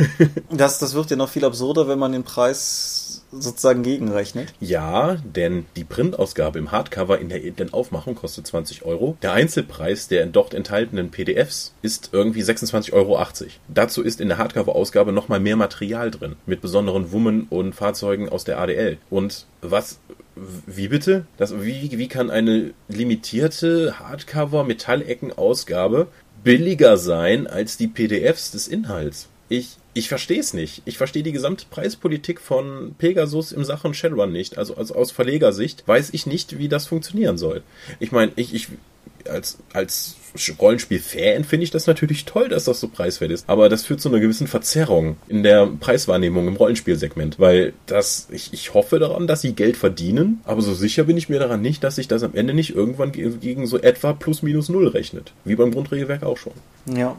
das, 0.51 0.79
das 0.79 0.95
wird 0.95 1.11
ja 1.11 1.17
noch 1.17 1.29
viel 1.29 1.45
absurder, 1.45 1.89
wenn 1.89 1.99
man 1.99 2.13
den 2.13 2.25
Preis 2.25 3.04
sozusagen 3.39 3.83
gegenrechnet. 3.83 4.53
Ja, 4.61 5.17
denn 5.25 5.67
die 5.77 5.85
Printausgabe 5.85 6.59
im 6.59 6.73
Hardcover 6.73 7.19
in 7.19 7.29
der 7.29 7.45
edlen 7.45 7.73
Aufmachung 7.73 8.15
kostet 8.15 8.47
20 8.47 8.85
Euro. 8.85 9.17
Der 9.23 9.33
Einzelpreis 9.33 10.09
der 10.09 10.27
dort 10.27 10.55
enthaltenen 10.55 11.11
PDFs 11.11 11.75
ist 11.83 12.11
irgendwie 12.13 12.43
26,80 12.43 12.93
Euro. 12.93 13.25
Dazu 13.69 14.03
ist 14.03 14.21
in 14.21 14.29
der 14.29 14.39
Hardcover-Ausgabe 14.39 15.13
nochmal 15.13 15.41
mehr 15.41 15.57
Material 15.57 16.11
drin, 16.11 16.37
mit 16.47 16.61
besonderen 16.61 17.13
Wummen 17.13 17.47
und 17.51 17.75
Fahrzeugen 17.75 18.29
aus 18.29 18.45
der 18.45 18.59
ADL. 18.59 18.99
Und 19.11 19.47
was 19.63 19.99
wie 20.37 20.89
bitte? 20.89 21.27
Das, 21.37 21.63
wie, 21.63 21.97
wie 21.97 22.09
kann 22.09 22.29
eine 22.31 22.75
limitierte 22.89 24.01
Hardcover-Metallecken-Ausgabe 24.01 26.09
billiger 26.43 26.97
sein 26.97 27.47
als 27.47 27.77
die 27.77 27.87
PDFs 27.87 28.51
des 28.51 28.67
Inhalts? 28.69 29.29
Ich, 29.49 29.77
ich 29.95 30.09
verstehe 30.09 30.41
es 30.41 30.53
nicht. 30.53 30.83
Ich 30.85 30.99
verstehe 30.99 31.23
die 31.23 31.33
gesamte 31.33 31.65
Preispolitik 31.71 32.41
von 32.41 32.95
Pegasus 32.99 33.53
im 33.53 33.65
Sachen 33.65 33.95
Shadowrun 33.95 34.33
nicht. 34.33 34.59
Also, 34.59 34.77
also 34.77 34.95
aus 34.95 35.13
Verlegersicht 35.13 35.87
weiß 35.87 36.11
ich 36.13 36.27
nicht, 36.27 36.59
wie 36.59 36.69
das 36.69 36.87
funktionieren 36.87 37.39
soll. 37.39 37.63
Ich 38.01 38.13
meine, 38.13 38.33
ich, 38.37 38.55
ich 38.55 38.69
als, 39.29 39.59
als 39.73 40.17
Rollenspiel-Fan 40.59 41.45
finde 41.45 41.65
ich 41.65 41.71
das 41.71 41.87
natürlich 41.87 42.25
toll, 42.25 42.49
dass 42.49 42.65
das 42.65 42.81
so 42.81 42.89
preiswert 42.89 43.31
ist. 43.31 43.49
Aber 43.49 43.69
das 43.69 43.85
führt 43.85 44.01
zu 44.01 44.09
einer 44.09 44.21
gewissen 44.21 44.49
Verzerrung 44.49 45.17
in 45.29 45.43
der 45.43 45.67
Preiswahrnehmung 45.67 46.49
im 46.49 46.57
Rollenspielsegment. 46.57 47.39
Weil 47.39 47.73
das, 47.87 48.29
ich, 48.31 48.53
ich 48.53 48.75
hoffe 48.75 48.99
daran, 48.99 49.27
dass 49.27 49.43
sie 49.43 49.55
Geld 49.55 49.77
verdienen, 49.77 50.41
aber 50.45 50.61
so 50.61 50.75
sicher 50.75 51.05
bin 51.05 51.17
ich 51.17 51.29
mir 51.29 51.39
daran 51.39 51.63
nicht, 51.63 51.85
dass 51.85 51.97
sich 51.97 52.09
das 52.09 52.23
am 52.23 52.35
Ende 52.35 52.53
nicht 52.53 52.75
irgendwann 52.75 53.13
gegen 53.13 53.67
so 53.67 53.79
etwa 53.79 54.13
plus 54.13 54.43
minus 54.43 54.69
null 54.69 54.89
rechnet. 54.89 55.33
Wie 55.45 55.55
beim 55.55 55.71
Grundregelwerk 55.71 56.25
auch 56.25 56.37
schon. 56.37 56.53
Ja. 56.93 57.17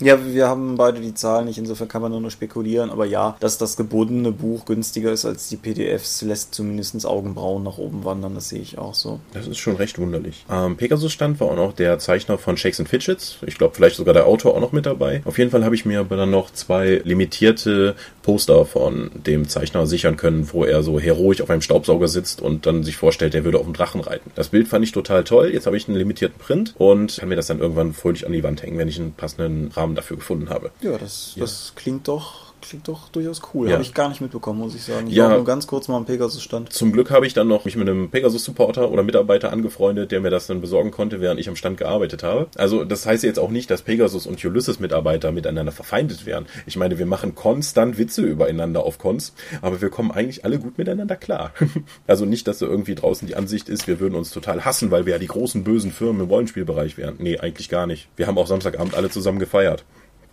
Ja, 0.00 0.18
wir 0.24 0.48
haben 0.48 0.76
beide 0.76 1.00
die 1.00 1.14
Zahlen 1.14 1.46
nicht, 1.46 1.58
insofern 1.58 1.88
kann 1.88 2.02
man 2.02 2.12
nur 2.12 2.30
spekulieren, 2.30 2.90
aber 2.90 3.06
ja, 3.06 3.36
dass 3.40 3.58
das 3.58 3.76
gebundene 3.76 4.32
Buch 4.32 4.64
günstiger 4.64 5.12
ist 5.12 5.24
als 5.24 5.48
die 5.48 5.56
PDFs, 5.56 6.22
lässt 6.22 6.54
zumindest 6.54 7.04
Augenbrauen 7.04 7.62
nach 7.64 7.78
oben 7.78 8.04
wandern, 8.04 8.34
das 8.34 8.48
sehe 8.48 8.60
ich 8.60 8.78
auch 8.78 8.94
so. 8.94 9.20
Das 9.32 9.46
ist 9.46 9.58
schon 9.58 9.76
recht 9.76 9.98
wunderlich. 9.98 10.44
Am 10.48 10.76
Pegasus-Stand 10.76 11.40
war 11.40 11.48
auch 11.48 11.56
noch 11.56 11.72
der 11.72 11.98
Zeichner 11.98 12.38
von 12.38 12.56
Shakes 12.56 12.80
and 12.80 12.88
Fidgets, 12.88 13.38
ich 13.46 13.58
glaube 13.58 13.74
vielleicht 13.74 13.96
sogar 13.96 14.14
der 14.14 14.26
Autor 14.26 14.54
auch 14.54 14.60
noch 14.60 14.72
mit 14.72 14.86
dabei. 14.86 15.22
Auf 15.24 15.38
jeden 15.38 15.50
Fall 15.50 15.64
habe 15.64 15.74
ich 15.74 15.84
mir 15.84 16.00
aber 16.00 16.16
dann 16.16 16.30
noch 16.30 16.52
zwei 16.52 17.00
limitierte 17.04 17.94
Poster 18.22 18.64
von 18.64 19.10
dem 19.14 19.48
Zeichner 19.48 19.86
sichern 19.86 20.16
können, 20.16 20.48
wo 20.52 20.64
er 20.64 20.82
so 20.82 21.00
heroisch 21.00 21.40
auf 21.40 21.50
einem 21.50 21.62
Staubsauger 21.62 22.08
sitzt 22.08 22.40
und 22.40 22.66
dann 22.66 22.84
sich 22.84 22.96
vorstellt, 22.96 23.34
er 23.34 23.44
würde 23.44 23.58
auf 23.58 23.64
dem 23.64 23.74
Drachen 23.74 24.00
reiten. 24.00 24.30
Das 24.34 24.48
Bild 24.48 24.68
fand 24.68 24.84
ich 24.84 24.92
total 24.92 25.24
toll, 25.24 25.50
jetzt 25.52 25.66
habe 25.66 25.76
ich 25.76 25.88
einen 25.88 25.96
limitierten 25.96 26.38
Print 26.38 26.74
und 26.78 27.16
kann 27.18 27.28
mir 27.28 27.36
das 27.36 27.48
dann 27.48 27.58
irgendwann 27.58 27.92
fröhlich 27.92 28.26
an 28.26 28.32
die 28.32 28.42
Wand 28.42 28.62
hängen, 28.62 28.78
wenn 28.78 28.88
ich 28.88 29.00
einen 29.00 29.12
passenden 29.12 29.72
Rahmen 29.72 29.87
Namen 29.88 29.94
dafür 29.94 30.16
gefunden 30.16 30.50
habe. 30.50 30.70
Ja, 30.80 30.98
das, 30.98 31.32
ja. 31.34 31.40
das 31.40 31.72
klingt 31.74 32.08
doch 32.08 32.47
klingt 32.60 32.88
doch 32.88 33.08
durchaus 33.08 33.40
cool. 33.54 33.68
Ja. 33.68 33.74
Habe 33.74 33.82
ich 33.82 33.94
gar 33.94 34.08
nicht 34.08 34.20
mitbekommen, 34.20 34.58
muss 34.58 34.74
ich 34.74 34.82
sagen. 34.82 35.08
Ich 35.08 35.14
ja. 35.14 35.24
war 35.24 35.36
nur 35.36 35.44
ganz 35.44 35.66
kurz 35.66 35.88
mal 35.88 35.96
am 35.96 36.04
Pegasus-Stand. 36.04 36.72
Zum 36.72 36.92
Glück 36.92 37.10
habe 37.10 37.26
ich 37.26 37.34
dann 37.34 37.48
noch 37.48 37.64
mich 37.64 37.76
mit 37.76 37.88
einem 37.88 38.10
Pegasus-Supporter 38.10 38.90
oder 38.90 39.02
Mitarbeiter 39.02 39.52
angefreundet, 39.52 40.12
der 40.12 40.20
mir 40.20 40.30
das 40.30 40.46
dann 40.46 40.60
besorgen 40.60 40.90
konnte, 40.90 41.20
während 41.20 41.40
ich 41.40 41.48
am 41.48 41.56
Stand 41.56 41.78
gearbeitet 41.78 42.22
habe. 42.22 42.48
Also 42.56 42.84
das 42.84 43.06
heißt 43.06 43.24
jetzt 43.24 43.38
auch 43.38 43.50
nicht, 43.50 43.70
dass 43.70 43.82
Pegasus 43.82 44.26
und 44.26 44.44
Ulysses-Mitarbeiter 44.44 45.32
miteinander 45.32 45.72
verfeindet 45.72 46.26
wären. 46.26 46.46
Ich 46.66 46.76
meine, 46.76 46.98
wir 46.98 47.06
machen 47.06 47.34
konstant 47.34 47.98
Witze 47.98 48.22
übereinander 48.22 48.84
auf 48.84 48.98
Cons, 48.98 49.32
aber 49.62 49.80
wir 49.80 49.90
kommen 49.90 50.10
eigentlich 50.10 50.44
alle 50.44 50.58
gut 50.58 50.78
miteinander 50.78 51.16
klar. 51.16 51.52
also 52.06 52.24
nicht, 52.24 52.46
dass 52.46 52.58
da 52.58 52.66
irgendwie 52.66 52.94
draußen 52.94 53.26
die 53.26 53.36
Ansicht 53.36 53.68
ist, 53.68 53.86
wir 53.86 54.00
würden 54.00 54.14
uns 54.14 54.30
total 54.30 54.64
hassen, 54.64 54.90
weil 54.90 55.06
wir 55.06 55.14
ja 55.14 55.18
die 55.18 55.26
großen 55.26 55.64
bösen 55.64 55.92
Firmen 55.92 56.22
im 56.22 56.28
Rollenspielbereich 56.28 56.96
wären. 56.96 57.16
Nee, 57.18 57.38
eigentlich 57.38 57.68
gar 57.68 57.86
nicht. 57.86 58.08
Wir 58.16 58.26
haben 58.26 58.38
auch 58.38 58.46
Samstagabend 58.46 58.94
alle 58.94 59.10
zusammen 59.10 59.38
gefeiert. 59.38 59.84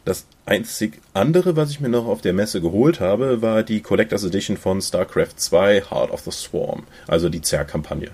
Das 0.05 0.27
einzig 0.45 1.01
andere, 1.13 1.55
was 1.55 1.71
ich 1.71 1.79
mir 1.79 1.89
noch 1.89 2.05
auf 2.05 2.21
der 2.21 2.33
Messe 2.33 2.61
geholt 2.61 2.99
habe, 2.99 3.41
war 3.41 3.63
die 3.63 3.81
Collectors 3.81 4.23
Edition 4.23 4.55
von 4.55 4.79
StarCraft 4.79 5.33
2 5.35 5.81
Heart 5.89 6.11
of 6.11 6.21
the 6.21 6.31
Swarm, 6.31 6.83
also 7.07 7.27
die 7.27 7.41
Zerg-Kampagne. 7.41 8.11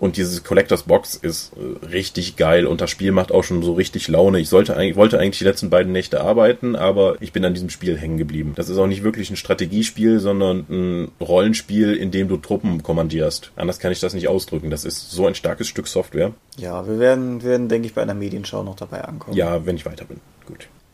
Und 0.00 0.16
diese 0.16 0.42
Collectors 0.42 0.84
Box 0.84 1.16
ist 1.16 1.52
äh, 1.56 1.86
richtig 1.86 2.36
geil 2.36 2.66
und 2.66 2.80
das 2.80 2.90
Spiel 2.90 3.10
macht 3.10 3.32
auch 3.32 3.42
schon 3.42 3.64
so 3.64 3.72
richtig 3.72 4.06
Laune. 4.06 4.38
Ich 4.38 4.48
sollte 4.48 4.76
eigentlich, 4.76 4.94
wollte 4.94 5.18
eigentlich 5.18 5.38
die 5.38 5.44
letzten 5.44 5.70
beiden 5.70 5.90
Nächte 5.92 6.20
arbeiten, 6.20 6.76
aber 6.76 7.16
ich 7.20 7.32
bin 7.32 7.44
an 7.44 7.54
diesem 7.54 7.68
Spiel 7.68 7.98
hängen 7.98 8.16
geblieben. 8.16 8.52
Das 8.54 8.68
ist 8.68 8.78
auch 8.78 8.86
nicht 8.86 9.02
wirklich 9.02 9.30
ein 9.30 9.36
Strategiespiel, 9.36 10.20
sondern 10.20 10.66
ein 10.70 11.10
Rollenspiel, 11.20 11.94
in 11.94 12.12
dem 12.12 12.28
du 12.28 12.36
Truppen 12.36 12.84
kommandierst. 12.84 13.50
Anders 13.56 13.80
kann 13.80 13.90
ich 13.90 13.98
das 13.98 14.14
nicht 14.14 14.28
ausdrücken. 14.28 14.70
Das 14.70 14.84
ist 14.84 15.10
so 15.10 15.26
ein 15.26 15.34
starkes 15.34 15.66
Stück 15.66 15.88
Software. 15.88 16.32
Ja, 16.58 16.86
wir 16.86 17.00
werden, 17.00 17.42
werden 17.42 17.68
denke 17.68 17.88
ich, 17.88 17.94
bei 17.94 18.02
einer 18.02 18.14
Medienschau 18.14 18.62
noch 18.62 18.76
dabei 18.76 19.02
ankommen. 19.02 19.36
Ja, 19.36 19.66
wenn 19.66 19.74
ich 19.74 19.84
weiter 19.84 20.04
bin. 20.04 20.20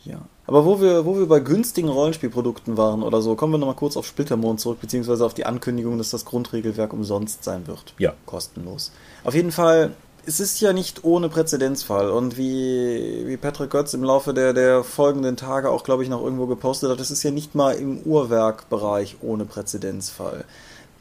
Ja. 0.04 0.20
Aber 0.46 0.64
wo 0.64 0.80
wir, 0.80 1.06
wo 1.06 1.16
wir 1.16 1.26
bei 1.26 1.40
günstigen 1.40 1.88
Rollenspielprodukten 1.88 2.76
waren 2.76 3.02
oder 3.02 3.22
so, 3.22 3.34
kommen 3.34 3.54
wir 3.54 3.58
nochmal 3.58 3.76
kurz 3.76 3.96
auf 3.96 4.06
Splittermond 4.06 4.60
zurück, 4.60 4.80
beziehungsweise 4.80 5.24
auf 5.24 5.34
die 5.34 5.46
Ankündigung, 5.46 5.96
dass 5.98 6.10
das 6.10 6.24
Grundregelwerk 6.24 6.92
umsonst 6.92 7.44
sein 7.44 7.66
wird. 7.66 7.94
Ja. 7.98 8.12
Kostenlos. 8.26 8.92
Auf 9.24 9.34
jeden 9.34 9.52
Fall, 9.52 9.92
es 10.26 10.40
ist 10.40 10.60
ja 10.60 10.72
nicht 10.72 11.04
ohne 11.04 11.28
Präzedenzfall 11.28 12.10
und 12.10 12.36
wie, 12.36 13.24
wie 13.26 13.36
Patrick 13.38 13.70
Götz 13.70 13.94
im 13.94 14.04
Laufe 14.04 14.34
der, 14.34 14.52
der 14.52 14.84
folgenden 14.84 15.36
Tage 15.36 15.70
auch, 15.70 15.82
glaube 15.82 16.02
ich, 16.02 16.10
noch 16.10 16.22
irgendwo 16.22 16.46
gepostet 16.46 16.90
hat, 16.90 17.00
es 17.00 17.10
ist 17.10 17.22
ja 17.22 17.30
nicht 17.30 17.54
mal 17.54 17.72
im 17.72 18.00
Uhrwerkbereich 18.00 19.16
ohne 19.22 19.46
Präzedenzfall. 19.46 20.44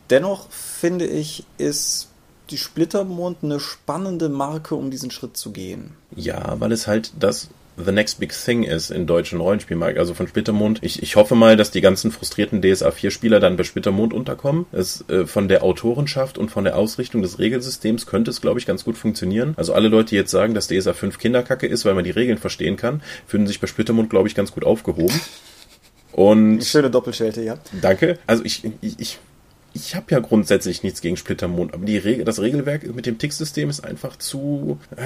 Dennoch 0.09 0.49
finde 0.49 1.05
ich, 1.05 1.45
ist 1.57 2.09
die 2.49 2.57
Splittermond 2.57 3.37
eine 3.41 3.59
spannende 3.59 4.29
Marke, 4.29 4.75
um 4.75 4.91
diesen 4.91 5.11
Schritt 5.11 5.37
zu 5.37 5.51
gehen. 5.51 5.95
Ja, 6.15 6.59
weil 6.59 6.71
es 6.71 6.87
halt 6.87 7.13
das 7.19 7.49
the 7.77 7.91
next 7.91 8.19
big 8.19 8.31
thing 8.31 8.63
ist 8.63 8.91
in 8.91 9.07
deutschen 9.07 9.39
Rollenspielmarkt, 9.39 9.97
also 9.97 10.13
von 10.13 10.27
Splittermond. 10.27 10.79
Ich, 10.83 11.01
ich 11.01 11.15
hoffe 11.15 11.35
mal, 11.35 11.57
dass 11.57 11.71
die 11.71 11.81
ganzen 11.81 12.11
frustrierten 12.11 12.61
DSA 12.61 12.91
4 12.91 13.11
Spieler 13.11 13.39
dann 13.39 13.57
bei 13.57 13.63
Splittermond 13.63 14.13
unterkommen. 14.13 14.65
Es, 14.71 15.07
äh, 15.09 15.25
von 15.25 15.47
der 15.47 15.63
Autorenschaft 15.63 16.37
und 16.37 16.49
von 16.49 16.63
der 16.63 16.77
Ausrichtung 16.77 17.21
des 17.21 17.39
Regelsystems 17.39 18.05
könnte 18.05 18.31
es, 18.31 18.41
glaube 18.41 18.59
ich, 18.59 18.65
ganz 18.65 18.83
gut 18.83 18.97
funktionieren. 18.97 19.53
Also 19.57 19.73
alle 19.73 19.87
Leute, 19.87 20.09
die 20.09 20.15
jetzt 20.15 20.31
sagen, 20.31 20.53
dass 20.53 20.67
DSA 20.67 20.93
5 20.93 21.17
Kinderkacke 21.17 21.67
ist, 21.67 21.85
weil 21.85 21.95
man 21.95 22.03
die 22.03 22.11
Regeln 22.11 22.37
verstehen 22.37 22.77
kann, 22.77 23.01
fühlen 23.27 23.47
sich 23.47 23.59
bei 23.59 23.67
Splittermond, 23.67 24.09
glaube 24.09 24.27
ich, 24.27 24.35
ganz 24.35 24.51
gut 24.51 24.65
aufgehoben. 24.65 25.19
Und 26.11 26.63
schöne 26.63 26.91
Doppelschelte, 26.91 27.41
ja. 27.41 27.57
Danke. 27.81 28.19
Also 28.27 28.45
ich, 28.45 28.63
ich, 28.81 28.99
ich 28.99 29.19
ich 29.73 29.95
habe 29.95 30.05
ja 30.09 30.19
grundsätzlich 30.19 30.83
nichts 30.83 31.01
gegen 31.01 31.17
Splittermond, 31.17 31.73
aber 31.73 31.85
die 31.85 31.97
Regel, 31.97 32.25
das 32.25 32.39
Regelwerk 32.39 32.83
mit 32.93 33.05
dem 33.05 33.17
Tick-System 33.17 33.69
ist 33.69 33.83
einfach 33.83 34.17
zu, 34.17 34.77
äh, 34.95 35.01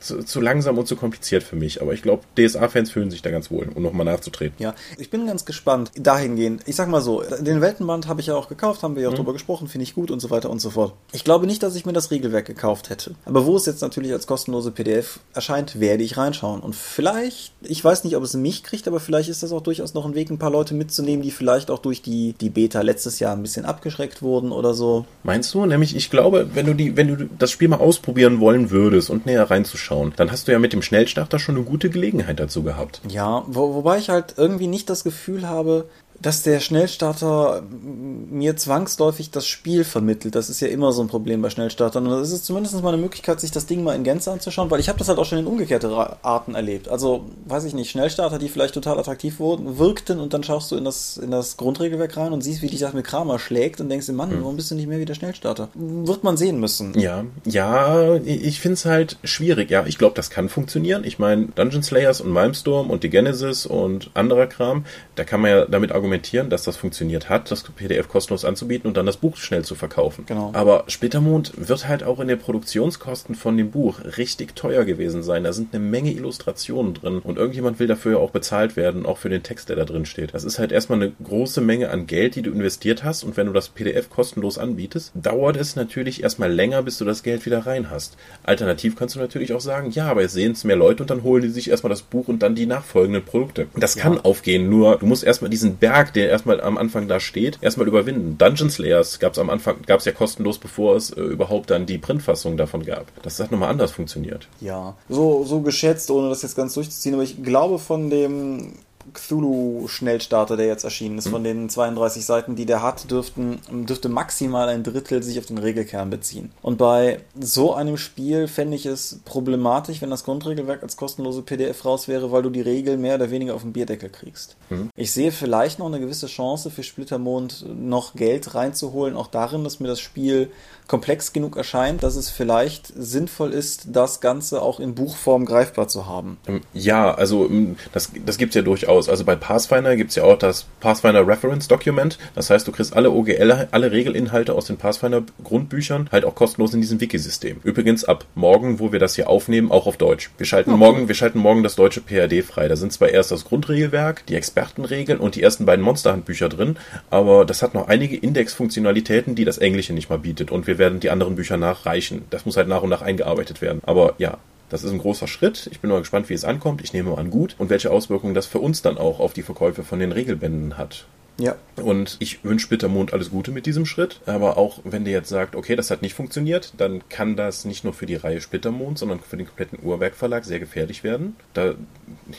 zu, 0.00 0.24
zu, 0.24 0.40
langsam 0.40 0.78
und 0.78 0.88
zu 0.88 0.96
kompliziert 0.96 1.42
für 1.42 1.56
mich. 1.56 1.82
Aber 1.82 1.92
ich 1.92 2.02
glaube, 2.02 2.22
DSA-Fans 2.36 2.90
fühlen 2.90 3.10
sich 3.10 3.20
da 3.20 3.30
ganz 3.30 3.50
wohl, 3.50 3.68
um 3.74 3.82
nochmal 3.82 4.06
nachzutreten. 4.06 4.56
Ja, 4.58 4.74
ich 4.96 5.10
bin 5.10 5.26
ganz 5.26 5.44
gespannt 5.44 5.90
dahingehend. 5.94 6.62
Ich 6.66 6.76
sag 6.76 6.88
mal 6.88 7.02
so, 7.02 7.22
den 7.22 7.60
Weltenband 7.60 8.08
habe 8.08 8.20
ich 8.20 8.28
ja 8.28 8.34
auch 8.34 8.48
gekauft, 8.48 8.82
haben 8.82 8.96
wir 8.96 9.02
ja 9.02 9.08
auch 9.08 9.12
mhm. 9.12 9.16
drüber 9.16 9.32
gesprochen, 9.34 9.68
finde 9.68 9.82
ich 9.82 9.94
gut 9.94 10.10
und 10.10 10.20
so 10.20 10.30
weiter 10.30 10.48
und 10.48 10.60
so 10.60 10.70
fort. 10.70 10.94
Ich 11.12 11.24
glaube 11.24 11.46
nicht, 11.46 11.62
dass 11.62 11.76
ich 11.76 11.84
mir 11.84 11.92
das 11.92 12.10
Regelwerk 12.10 12.46
gekauft 12.46 12.88
hätte. 12.88 13.14
Aber 13.26 13.44
wo 13.44 13.56
es 13.56 13.66
jetzt 13.66 13.82
natürlich 13.82 14.12
als 14.12 14.26
kostenlose 14.26 14.70
PDF 14.70 15.20
erscheint, 15.34 15.80
werde 15.80 16.02
ich 16.02 16.16
reinschauen. 16.16 16.60
Und 16.60 16.74
vielleicht, 16.74 17.52
ich 17.60 17.84
weiß 17.84 18.04
nicht, 18.04 18.16
ob 18.16 18.22
es 18.22 18.34
mich 18.34 18.62
kriegt, 18.62 18.88
aber 18.88 19.00
vielleicht 19.00 19.28
ist 19.28 19.42
das 19.42 19.52
auch 19.52 19.62
durchaus 19.62 19.92
noch 19.92 20.06
ein 20.06 20.14
Weg, 20.14 20.30
ein 20.30 20.38
paar 20.38 20.50
Leute 20.50 20.74
mitzunehmen, 20.74 21.22
die 21.22 21.30
vielleicht 21.30 21.70
auch 21.70 21.78
durch 21.78 22.00
die, 22.00 22.34
die 22.40 22.50
Beta 22.50 22.80
letztes 22.80 23.18
Jahr 23.18 23.36
ein 23.36 23.42
bisschen 23.42 23.66
abgeschreckt 23.98 24.22
wurden 24.22 24.52
oder 24.52 24.74
so. 24.74 25.04
Meinst 25.24 25.52
du? 25.54 25.66
Nämlich, 25.66 25.96
ich 25.96 26.10
glaube, 26.10 26.50
wenn 26.54 26.66
du 26.66 26.74
die, 26.74 26.96
wenn 26.96 27.08
du 27.08 27.28
das 27.38 27.50
Spiel 27.50 27.68
mal 27.68 27.78
ausprobieren 27.78 28.40
wollen 28.40 28.70
würdest 28.70 29.10
und 29.10 29.26
näher 29.26 29.50
reinzuschauen, 29.50 30.12
dann 30.16 30.30
hast 30.30 30.48
du 30.48 30.52
ja 30.52 30.58
mit 30.58 30.72
dem 30.72 30.82
Schnellstarter 30.82 31.38
schon 31.38 31.56
eine 31.56 31.64
gute 31.64 31.90
Gelegenheit 31.90 32.40
dazu 32.40 32.62
gehabt. 32.62 33.00
Ja, 33.08 33.44
wo, 33.46 33.74
wobei 33.74 33.98
ich 33.98 34.10
halt 34.10 34.34
irgendwie 34.36 34.68
nicht 34.68 34.88
das 34.88 35.04
Gefühl 35.04 35.48
habe, 35.48 35.86
dass 36.20 36.42
der 36.42 36.58
Schnellstarter 36.60 37.62
mir 37.70 38.56
zwangsläufig 38.56 39.30
das 39.30 39.46
Spiel 39.46 39.84
vermittelt. 39.84 40.34
Das 40.34 40.50
ist 40.50 40.60
ja 40.60 40.68
immer 40.68 40.92
so 40.92 41.00
ein 41.02 41.08
Problem 41.08 41.40
bei 41.42 41.50
Schnellstartern. 41.50 42.06
Und 42.06 42.20
das 42.20 42.32
ist 42.32 42.44
zumindest 42.44 42.82
mal 42.82 42.92
eine 42.92 43.00
Möglichkeit, 43.00 43.40
sich 43.40 43.52
das 43.52 43.66
Ding 43.66 43.84
mal 43.84 43.94
in 43.94 44.02
Gänze 44.02 44.32
anzuschauen, 44.32 44.70
weil 44.70 44.80
ich 44.80 44.88
habe 44.88 44.98
das 44.98 45.08
halt 45.08 45.18
auch 45.18 45.24
schon 45.24 45.38
in 45.38 45.46
umgekehrte 45.46 45.88
Arten 46.22 46.56
erlebt. 46.56 46.88
Also, 46.88 47.26
weiß 47.46 47.64
ich 47.64 47.74
nicht, 47.74 47.90
Schnellstarter, 47.90 48.38
die 48.38 48.48
vielleicht 48.48 48.74
total 48.74 48.98
attraktiv 48.98 49.38
wurden, 49.38 49.78
wirkten 49.78 50.18
und 50.18 50.34
dann 50.34 50.42
schaust 50.42 50.72
du 50.72 50.76
in 50.76 50.84
das, 50.84 51.16
in 51.18 51.30
das 51.30 51.56
Grundregelwerk 51.56 52.16
rein 52.16 52.32
und 52.32 52.42
siehst, 52.42 52.62
wie 52.62 52.66
dich 52.66 52.80
das 52.80 52.94
mit 52.94 53.06
Kramer 53.06 53.38
schlägt 53.38 53.80
und 53.80 53.88
denkst 53.88 54.06
dir, 54.06 54.12
Mann, 54.12 54.30
hm. 54.30 54.42
warum 54.42 54.56
bist 54.56 54.70
du 54.70 54.74
nicht 54.74 54.88
mehr 54.88 54.98
wie 54.98 55.04
der 55.04 55.14
Schnellstarter? 55.14 55.68
Wird 55.74 56.24
man 56.24 56.36
sehen 56.36 56.58
müssen. 56.58 56.98
Ja, 56.98 57.24
ja, 57.44 58.16
ich 58.16 58.60
finde 58.60 58.74
es 58.74 58.84
halt 58.84 59.18
schwierig. 59.22 59.70
Ja, 59.70 59.86
ich 59.86 59.98
glaube, 59.98 60.14
das 60.16 60.30
kann 60.30 60.48
funktionieren. 60.48 61.04
Ich 61.04 61.20
meine, 61.20 61.46
Dungeon 61.54 61.82
Slayers 61.82 62.20
und 62.20 62.30
Malmstorm 62.30 62.90
und 62.90 63.04
die 63.04 63.10
Genesis 63.10 63.66
und 63.66 64.10
anderer 64.14 64.48
Kram, 64.48 64.84
da 65.14 65.24
kann 65.24 65.40
man 65.40 65.50
ja 65.50 65.64
damit 65.66 65.92
argumentieren, 65.92 66.07
dass 66.50 66.62
das 66.62 66.76
funktioniert 66.76 67.28
hat, 67.28 67.50
das 67.50 67.62
PDF 67.62 68.08
kostenlos 68.08 68.44
anzubieten 68.44 68.88
und 68.88 68.96
dann 68.96 69.06
das 69.06 69.16
Buch 69.16 69.36
schnell 69.36 69.64
zu 69.64 69.74
verkaufen. 69.74 70.24
Genau. 70.26 70.50
Aber 70.54 70.84
Splittermond 70.88 71.52
wird 71.56 71.88
halt 71.88 72.02
auch 72.02 72.20
in 72.20 72.28
den 72.28 72.38
Produktionskosten 72.38 73.34
von 73.34 73.56
dem 73.56 73.70
Buch 73.70 74.00
richtig 74.16 74.56
teuer 74.56 74.84
gewesen 74.84 75.22
sein. 75.22 75.44
Da 75.44 75.52
sind 75.52 75.74
eine 75.74 75.84
Menge 75.84 76.12
Illustrationen 76.12 76.94
drin 76.94 77.18
und 77.18 77.38
irgendjemand 77.38 77.78
will 77.78 77.86
dafür 77.86 78.12
ja 78.12 78.18
auch 78.18 78.30
bezahlt 78.30 78.76
werden, 78.76 79.06
auch 79.06 79.18
für 79.18 79.28
den 79.28 79.42
Text, 79.42 79.68
der 79.68 79.76
da 79.76 79.84
drin 79.84 80.06
steht. 80.06 80.34
Das 80.34 80.44
ist 80.44 80.58
halt 80.58 80.72
erstmal 80.72 81.02
eine 81.02 81.12
große 81.22 81.60
Menge 81.60 81.90
an 81.90 82.06
Geld, 82.06 82.34
die 82.36 82.42
du 82.42 82.50
investiert 82.50 83.04
hast 83.04 83.24
und 83.24 83.36
wenn 83.36 83.46
du 83.46 83.52
das 83.52 83.68
PDF 83.68 84.10
kostenlos 84.10 84.58
anbietest, 84.58 85.12
dauert 85.14 85.56
es 85.56 85.76
natürlich 85.76 86.22
erstmal 86.22 86.52
länger, 86.52 86.82
bis 86.82 86.98
du 86.98 87.04
das 87.04 87.22
Geld 87.22 87.46
wieder 87.46 87.66
rein 87.66 87.90
hast. 87.90 88.16
Alternativ 88.42 88.96
kannst 88.96 89.14
du 89.14 89.20
natürlich 89.20 89.52
auch 89.52 89.60
sagen, 89.60 89.90
ja, 89.90 90.08
aber 90.08 90.22
jetzt 90.22 90.32
sehen 90.32 90.52
es 90.52 90.64
mehr 90.64 90.76
Leute 90.76 91.02
und 91.02 91.10
dann 91.10 91.22
holen 91.22 91.42
die 91.42 91.48
sich 91.48 91.70
erstmal 91.70 91.90
das 91.90 92.02
Buch 92.02 92.28
und 92.28 92.42
dann 92.42 92.54
die 92.54 92.66
nachfolgenden 92.66 93.24
Produkte. 93.24 93.66
Das 93.76 93.96
kann 93.96 94.14
ja. 94.14 94.20
aufgehen, 94.22 94.68
nur 94.68 94.98
du 94.98 95.06
musst 95.06 95.24
erstmal 95.24 95.50
diesen 95.50 95.76
Berg, 95.76 95.97
der 96.04 96.30
erstmal 96.30 96.60
am 96.60 96.78
Anfang 96.78 97.08
da 97.08 97.20
steht, 97.20 97.58
erstmal 97.60 97.88
überwinden. 97.88 98.38
Dungeon 98.38 98.70
Slayers 98.70 99.18
gab 99.18 99.32
es 99.32 99.38
am 99.38 99.50
Anfang, 99.50 99.76
gab 99.86 100.00
es 100.00 100.06
ja 100.06 100.12
kostenlos, 100.12 100.58
bevor 100.58 100.96
es 100.96 101.10
äh, 101.10 101.20
überhaupt 101.20 101.70
dann 101.70 101.86
die 101.86 101.98
Printfassung 101.98 102.56
davon 102.56 102.84
gab. 102.84 103.06
Das 103.22 103.38
hat 103.40 103.50
nochmal 103.50 103.70
anders 103.70 103.92
funktioniert. 103.92 104.48
Ja, 104.60 104.96
so, 105.08 105.44
so 105.44 105.60
geschätzt, 105.60 106.10
ohne 106.10 106.28
das 106.28 106.42
jetzt 106.42 106.56
ganz 106.56 106.74
durchzuziehen, 106.74 107.14
aber 107.14 107.24
ich 107.24 107.42
glaube 107.42 107.78
von 107.78 108.10
dem 108.10 108.72
Cthulhu-Schnellstarter, 109.18 110.56
der 110.56 110.66
jetzt 110.66 110.84
erschienen 110.84 111.18
ist, 111.18 111.26
mhm. 111.26 111.30
von 111.30 111.44
den 111.44 111.68
32 111.68 112.24
Seiten, 112.24 112.56
die 112.56 112.66
der 112.66 112.82
hat, 112.82 113.10
dürften, 113.10 113.60
dürfte 113.86 114.08
maximal 114.08 114.68
ein 114.68 114.82
Drittel 114.82 115.22
sich 115.22 115.38
auf 115.38 115.46
den 115.46 115.58
Regelkern 115.58 116.10
beziehen. 116.10 116.50
Und 116.62 116.78
bei 116.78 117.20
so 117.38 117.74
einem 117.74 117.96
Spiel 117.96 118.48
fände 118.48 118.76
ich 118.76 118.86
es 118.86 119.20
problematisch, 119.24 120.00
wenn 120.02 120.10
das 120.10 120.24
Grundregelwerk 120.24 120.82
als 120.82 120.96
kostenlose 120.96 121.42
PDF 121.42 121.84
raus 121.84 122.08
wäre, 122.08 122.32
weil 122.32 122.42
du 122.42 122.50
die 122.50 122.60
Regel 122.60 122.96
mehr 122.96 123.16
oder 123.16 123.30
weniger 123.30 123.54
auf 123.54 123.62
den 123.62 123.72
Bierdeckel 123.72 124.10
kriegst. 124.10 124.56
Mhm. 124.70 124.90
Ich 124.96 125.12
sehe 125.12 125.32
vielleicht 125.32 125.78
noch 125.78 125.86
eine 125.86 126.00
gewisse 126.00 126.26
Chance 126.26 126.70
für 126.70 126.82
Splittermond 126.82 127.66
noch 127.76 128.14
Geld 128.14 128.54
reinzuholen, 128.54 129.16
auch 129.16 129.28
darin, 129.28 129.64
dass 129.64 129.80
mir 129.80 129.88
das 129.88 130.00
Spiel 130.00 130.50
komplex 130.88 131.34
genug 131.34 131.56
erscheint, 131.56 132.02
dass 132.02 132.16
es 132.16 132.30
vielleicht 132.30 132.86
sinnvoll 132.96 133.52
ist, 133.52 133.88
das 133.92 134.20
Ganze 134.20 134.62
auch 134.62 134.80
in 134.80 134.94
Buchform 134.94 135.44
greifbar 135.44 135.86
zu 135.86 136.06
haben. 136.06 136.38
Ähm, 136.48 136.62
ja, 136.72 137.14
also 137.14 137.46
ähm, 137.46 137.76
das, 137.92 138.10
das 138.24 138.38
gibt 138.38 138.52
es 138.52 138.54
ja 138.56 138.62
durchaus. 138.62 139.08
Also 139.08 139.24
bei 139.24 139.36
Pathfinder 139.36 139.96
gibt 139.96 140.10
es 140.10 140.16
ja 140.16 140.24
auch 140.24 140.38
das 140.38 140.64
Pathfinder 140.80 141.26
Reference 141.26 141.68
Document. 141.68 142.18
Das 142.34 142.48
heißt, 142.48 142.66
du 142.66 142.72
kriegst 142.72 142.96
alle 142.96 143.10
OGL, 143.10 143.68
alle 143.70 143.92
Regelinhalte 143.92 144.54
aus 144.54 144.64
den 144.64 144.78
Pathfinder 144.78 145.22
Grundbüchern 145.44 146.08
halt 146.10 146.24
auch 146.24 146.34
kostenlos 146.34 146.72
in 146.72 146.80
diesem 146.80 147.00
Wiki-System. 147.00 147.60
Übrigens 147.64 148.04
ab 148.04 148.24
morgen, 148.34 148.80
wo 148.80 148.90
wir 148.90 148.98
das 148.98 149.14
hier 149.14 149.28
aufnehmen, 149.28 149.70
auch 149.70 149.86
auf 149.86 149.98
Deutsch. 149.98 150.30
Wir 150.38 150.46
schalten 150.46 150.70
okay. 150.70 150.78
morgen, 150.78 151.08
wir 151.08 151.14
schalten 151.14 151.38
morgen 151.38 151.62
das 151.62 151.76
deutsche 151.76 152.00
PRD 152.00 152.42
frei. 152.42 152.66
Da 152.66 152.76
sind 152.76 152.94
zwar 152.94 153.10
erst 153.10 153.30
das 153.30 153.44
Grundregelwerk, 153.44 154.24
die 154.26 154.36
Expertenregeln 154.36 155.20
und 155.20 155.34
die 155.34 155.42
ersten 155.42 155.66
beiden 155.66 155.84
Monsterhandbücher 155.84 156.48
drin, 156.48 156.78
aber 157.10 157.44
das 157.44 157.60
hat 157.60 157.74
noch 157.74 157.88
einige 157.88 158.16
Indexfunktionalitäten, 158.16 159.34
die 159.34 159.44
das 159.44 159.58
Englische 159.58 159.92
nicht 159.92 160.08
mal 160.08 160.18
bietet. 160.18 160.50
Und 160.50 160.66
wir 160.66 160.77
werden 160.78 161.00
die 161.00 161.10
anderen 161.10 161.36
Bücher 161.36 161.56
nachreichen. 161.56 162.24
Das 162.30 162.46
muss 162.46 162.56
halt 162.56 162.68
nach 162.68 162.82
und 162.82 162.90
nach 162.90 163.02
eingearbeitet 163.02 163.60
werden. 163.60 163.80
Aber 163.84 164.14
ja, 164.18 164.38
das 164.68 164.84
ist 164.84 164.92
ein 164.92 164.98
großer 164.98 165.26
Schritt. 165.26 165.68
Ich 165.72 165.80
bin 165.80 165.90
mal 165.90 166.00
gespannt, 166.00 166.28
wie 166.28 166.34
es 166.34 166.44
ankommt. 166.44 166.82
Ich 166.82 166.92
nehme 166.92 167.16
an 167.16 167.30
gut 167.30 167.54
und 167.58 167.70
welche 167.70 167.90
Auswirkungen 167.90 168.34
das 168.34 168.46
für 168.46 168.58
uns 168.58 168.82
dann 168.82 168.98
auch 168.98 169.18
auf 169.18 169.32
die 169.32 169.42
Verkäufe 169.42 169.82
von 169.82 169.98
den 169.98 170.12
Regelbänden 170.12 170.76
hat. 170.76 171.06
Ja. 171.40 171.56
Und 171.76 172.16
ich 172.18 172.42
wünsche 172.44 172.68
Bittermond 172.68 173.12
alles 173.12 173.30
Gute 173.30 173.52
mit 173.52 173.64
diesem 173.64 173.86
Schritt. 173.86 174.20
Aber 174.26 174.58
auch 174.58 174.80
wenn 174.84 175.04
der 175.04 175.14
jetzt 175.14 175.28
sagt, 175.28 175.54
okay, 175.54 175.76
das 175.76 175.90
hat 175.90 176.02
nicht 176.02 176.14
funktioniert, 176.14 176.72
dann 176.76 177.08
kann 177.08 177.36
das 177.36 177.64
nicht 177.64 177.84
nur 177.84 177.92
für 177.92 178.06
die 178.06 178.16
Reihe 178.16 178.40
Splittermond, 178.40 178.98
sondern 178.98 179.20
für 179.20 179.36
den 179.36 179.46
kompletten 179.46 179.78
Uhrwerk 179.82 180.16
Verlag 180.16 180.44
sehr 180.44 180.58
gefährlich 180.58 181.04
werden. 181.04 181.36
Da, 181.54 181.74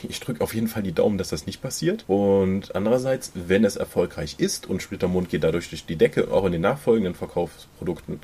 ich 0.07 0.19
drücke 0.19 0.41
auf 0.43 0.53
jeden 0.53 0.67
Fall 0.67 0.83
die 0.83 0.91
Daumen, 0.91 1.17
dass 1.17 1.29
das 1.29 1.45
nicht 1.45 1.61
passiert. 1.61 2.03
Und 2.07 2.75
andererseits, 2.75 3.31
wenn 3.35 3.63
es 3.63 3.77
erfolgreich 3.77 4.35
ist 4.37 4.69
und 4.69 4.81
Splittermond 4.81 5.29
geht 5.29 5.45
dadurch 5.45 5.69
durch 5.69 5.85
die 5.85 5.95
Decke, 5.95 6.31
auch 6.31 6.45
in 6.45 6.51
den 6.51 6.61
nachfolgenden 6.61 7.15
Verkaufsprodukten, 7.15 8.19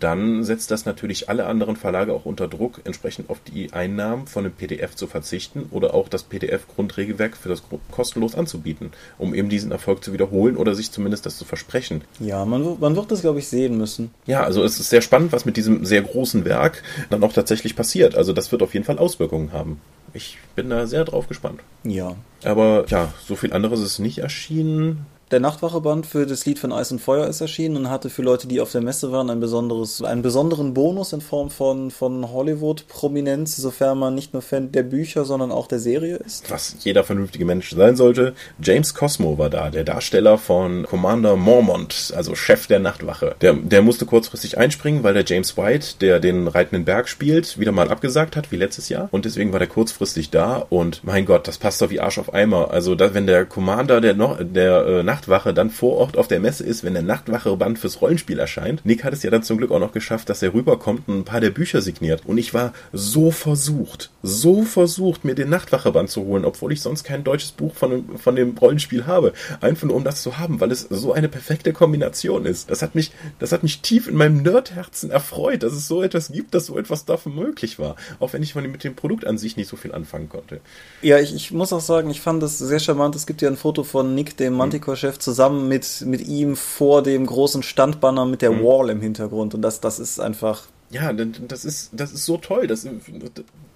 dann 0.00 0.44
setzt 0.44 0.70
das 0.70 0.84
natürlich 0.84 1.28
alle 1.28 1.46
anderen 1.46 1.76
Verlage 1.76 2.12
auch 2.12 2.24
unter 2.24 2.48
Druck, 2.48 2.80
entsprechend 2.84 3.30
auf 3.30 3.40
die 3.40 3.72
Einnahmen 3.72 4.26
von 4.26 4.44
dem 4.44 4.52
PDF 4.52 4.94
zu 4.96 5.06
verzichten 5.06 5.68
oder 5.70 5.94
auch 5.94 6.08
das 6.08 6.22
PDF-Grundregelwerk 6.22 7.36
für 7.36 7.48
das 7.48 7.62
kostenlos 7.90 8.34
anzubieten, 8.34 8.90
um 9.18 9.34
eben 9.34 9.48
diesen 9.48 9.72
Erfolg 9.72 10.02
zu 10.02 10.12
wiederholen 10.12 10.56
oder 10.56 10.74
sich 10.74 10.90
zumindest 10.90 11.26
das 11.26 11.36
zu 11.38 11.44
versprechen. 11.44 12.02
Ja, 12.20 12.44
man, 12.44 12.78
man 12.80 12.96
wird 12.96 13.10
das, 13.10 13.20
glaube 13.20 13.38
ich, 13.38 13.48
sehen 13.48 13.76
müssen. 13.78 14.10
Ja, 14.26 14.42
also 14.42 14.62
es 14.62 14.80
ist 14.80 14.90
sehr 14.90 15.02
spannend, 15.02 15.32
was 15.32 15.44
mit 15.44 15.56
diesem 15.56 15.84
sehr 15.84 16.02
großen 16.02 16.44
Werk 16.44 16.82
dann 17.10 17.22
auch 17.22 17.32
tatsächlich 17.32 17.76
passiert. 17.76 18.14
Also 18.14 18.32
das 18.32 18.52
wird 18.52 18.62
auf 18.62 18.74
jeden 18.74 18.84
Fall 18.86 18.98
Auswirkungen 18.98 19.52
haben. 19.52 19.80
Ich 20.12 20.38
bin 20.54 20.70
da 20.70 20.86
sehr 20.86 21.04
drauf 21.04 21.28
gespannt. 21.28 21.60
Ja. 21.84 22.16
Aber 22.44 22.86
ja, 22.88 23.12
so 23.24 23.36
viel 23.36 23.52
anderes 23.52 23.80
ist 23.80 23.98
nicht 23.98 24.18
erschienen 24.18 25.06
der 25.30 25.40
Nachtwacheband 25.40 26.06
für 26.06 26.24
das 26.24 26.46
Lied 26.46 26.58
von 26.60 26.72
Eis 26.72 26.92
und 26.92 27.00
Feuer 27.00 27.26
ist 27.26 27.40
erschienen 27.40 27.76
und 27.76 27.90
hatte 27.90 28.10
für 28.10 28.22
Leute, 28.22 28.46
die 28.46 28.60
auf 28.60 28.70
der 28.70 28.80
Messe 28.80 29.10
waren, 29.10 29.28
ein 29.28 29.40
besonderes, 29.40 30.02
einen 30.02 30.22
besonderen 30.22 30.72
Bonus 30.72 31.12
in 31.12 31.20
Form 31.20 31.50
von, 31.50 31.90
von 31.90 32.30
Hollywood-Prominenz, 32.30 33.56
sofern 33.56 33.98
man 33.98 34.14
nicht 34.14 34.32
nur 34.34 34.42
Fan 34.42 34.70
der 34.70 34.84
Bücher, 34.84 35.24
sondern 35.24 35.50
auch 35.50 35.66
der 35.66 35.80
Serie 35.80 36.16
ist. 36.16 36.48
Was 36.50 36.76
jeder 36.84 37.02
vernünftige 37.02 37.44
Mensch 37.44 37.70
sein 37.70 37.96
sollte. 37.96 38.34
James 38.62 38.94
Cosmo 38.94 39.36
war 39.36 39.50
da, 39.50 39.70
der 39.70 39.82
Darsteller 39.82 40.38
von 40.38 40.84
Commander 40.84 41.34
Mormont, 41.34 42.12
also 42.14 42.36
Chef 42.36 42.68
der 42.68 42.78
Nachtwache. 42.78 43.34
Der, 43.40 43.54
der 43.54 43.82
musste 43.82 44.06
kurzfristig 44.06 44.58
einspringen, 44.58 45.02
weil 45.02 45.14
der 45.14 45.24
James 45.24 45.56
White, 45.56 45.96
der 46.00 46.20
den 46.20 46.46
Reitenden 46.46 46.84
Berg 46.84 47.08
spielt, 47.08 47.58
wieder 47.58 47.72
mal 47.72 47.90
abgesagt 47.90 48.36
hat, 48.36 48.52
wie 48.52 48.56
letztes 48.56 48.88
Jahr. 48.88 49.08
Und 49.10 49.24
deswegen 49.24 49.52
war 49.52 49.58
der 49.58 49.68
kurzfristig 49.68 50.30
da 50.30 50.64
und 50.68 51.02
mein 51.02 51.26
Gott, 51.26 51.48
das 51.48 51.58
passt 51.58 51.82
doch 51.82 51.90
wie 51.90 51.98
Arsch 52.00 52.18
auf 52.18 52.32
Eimer. 52.32 52.70
Also 52.70 52.94
da, 52.94 53.12
wenn 53.12 53.26
der 53.26 53.44
Commander 53.44 54.00
der, 54.00 54.14
noch, 54.14 54.38
der 54.40 54.86
äh, 54.86 55.02
Nachtwache 55.16 55.54
dann 55.54 55.70
vor 55.70 55.96
Ort 55.96 56.18
auf 56.18 56.28
der 56.28 56.40
Messe 56.40 56.62
ist, 56.62 56.84
wenn 56.84 56.92
der 56.92 57.02
Nachtwache-Band 57.02 57.78
fürs 57.78 58.02
Rollenspiel 58.02 58.38
erscheint. 58.38 58.84
Nick 58.84 59.02
hat 59.02 59.14
es 59.14 59.22
ja 59.22 59.30
dann 59.30 59.42
zum 59.42 59.56
Glück 59.56 59.70
auch 59.70 59.78
noch 59.78 59.92
geschafft, 59.92 60.28
dass 60.28 60.42
er 60.42 60.52
rüberkommt 60.52 61.08
und 61.08 61.20
ein 61.20 61.24
paar 61.24 61.40
der 61.40 61.48
Bücher 61.48 61.80
signiert. 61.80 62.26
Und 62.26 62.36
ich 62.36 62.52
war 62.52 62.74
so 62.92 63.30
versucht, 63.30 64.10
so 64.22 64.62
versucht, 64.62 65.24
mir 65.24 65.34
den 65.34 65.48
Nachtwache-Band 65.48 66.10
zu 66.10 66.22
holen, 66.24 66.44
obwohl 66.44 66.70
ich 66.70 66.82
sonst 66.82 67.04
kein 67.04 67.24
deutsches 67.24 67.52
Buch 67.52 67.74
von, 67.74 67.90
dem, 67.92 68.18
von 68.18 68.36
dem 68.36 68.58
Rollenspiel 68.58 69.06
habe. 69.06 69.32
Einfach 69.62 69.86
nur 69.86 69.96
um 69.96 70.04
das 70.04 70.20
zu 70.20 70.36
haben, 70.36 70.60
weil 70.60 70.70
es 70.70 70.82
so 70.82 71.14
eine 71.14 71.30
perfekte 71.30 71.72
Kombination 71.72 72.44
ist. 72.44 72.68
Das 72.68 72.82
hat 72.82 72.94
mich, 72.94 73.10
das 73.38 73.52
hat 73.52 73.62
mich 73.62 73.80
tief 73.80 74.08
in 74.08 74.16
meinem 74.16 74.42
Nerdherzen 74.42 75.10
erfreut, 75.10 75.62
dass 75.62 75.72
es 75.72 75.88
so 75.88 76.02
etwas 76.02 76.30
gibt, 76.30 76.54
dass 76.54 76.66
so 76.66 76.78
etwas 76.78 77.06
dafür 77.06 77.32
möglich 77.32 77.78
war. 77.78 77.96
Auch 78.20 78.34
wenn 78.34 78.42
ich 78.42 78.54
mit 78.54 78.84
dem 78.84 78.96
Produkt 78.96 79.26
an 79.26 79.38
sich 79.38 79.56
nicht 79.56 79.68
so 79.68 79.76
viel 79.76 79.92
anfangen 79.92 80.28
konnte. 80.28 80.60
Ja, 81.00 81.18
ich, 81.18 81.34
ich 81.34 81.52
muss 81.52 81.72
auch 81.72 81.80
sagen, 81.80 82.10
ich 82.10 82.20
fand 82.20 82.42
das 82.42 82.58
sehr 82.58 82.80
charmant. 82.80 83.16
Es 83.16 83.26
gibt 83.26 83.40
ja 83.40 83.48
ein 83.48 83.56
Foto 83.56 83.82
von 83.82 84.14
Nick, 84.14 84.36
dem 84.36 84.52
Manticore 84.52 84.96
Chef 85.06 85.18
zusammen 85.18 85.68
mit, 85.68 86.02
mit 86.04 86.26
ihm 86.26 86.56
vor 86.56 87.02
dem 87.02 87.26
großen 87.26 87.62
Standbanner 87.62 88.26
mit 88.26 88.42
der 88.42 88.50
mhm. 88.50 88.64
Wall 88.64 88.90
im 88.90 89.00
Hintergrund. 89.00 89.54
Und 89.54 89.62
das, 89.62 89.80
das 89.80 89.98
ist 89.98 90.18
einfach. 90.18 90.64
Ja, 90.90 91.12
das 91.12 91.64
ist, 91.64 91.90
das 91.92 92.12
ist 92.12 92.24
so 92.24 92.36
toll. 92.38 92.66
Das, 92.66 92.86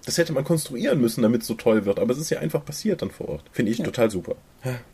das 0.05 0.17
hätte 0.17 0.33
man 0.33 0.43
konstruieren 0.43 0.99
müssen, 0.99 1.21
damit 1.21 1.41
es 1.41 1.47
so 1.47 1.53
toll 1.53 1.85
wird. 1.85 1.99
Aber 1.99 2.11
es 2.11 2.19
ist 2.19 2.29
ja 2.29 2.39
einfach 2.39 2.65
passiert 2.65 3.01
dann 3.01 3.11
vor 3.11 3.29
Ort. 3.29 3.43
Finde 3.51 3.71
ich 3.71 3.79
ja. 3.79 3.85
total 3.85 4.09
super. 4.09 4.35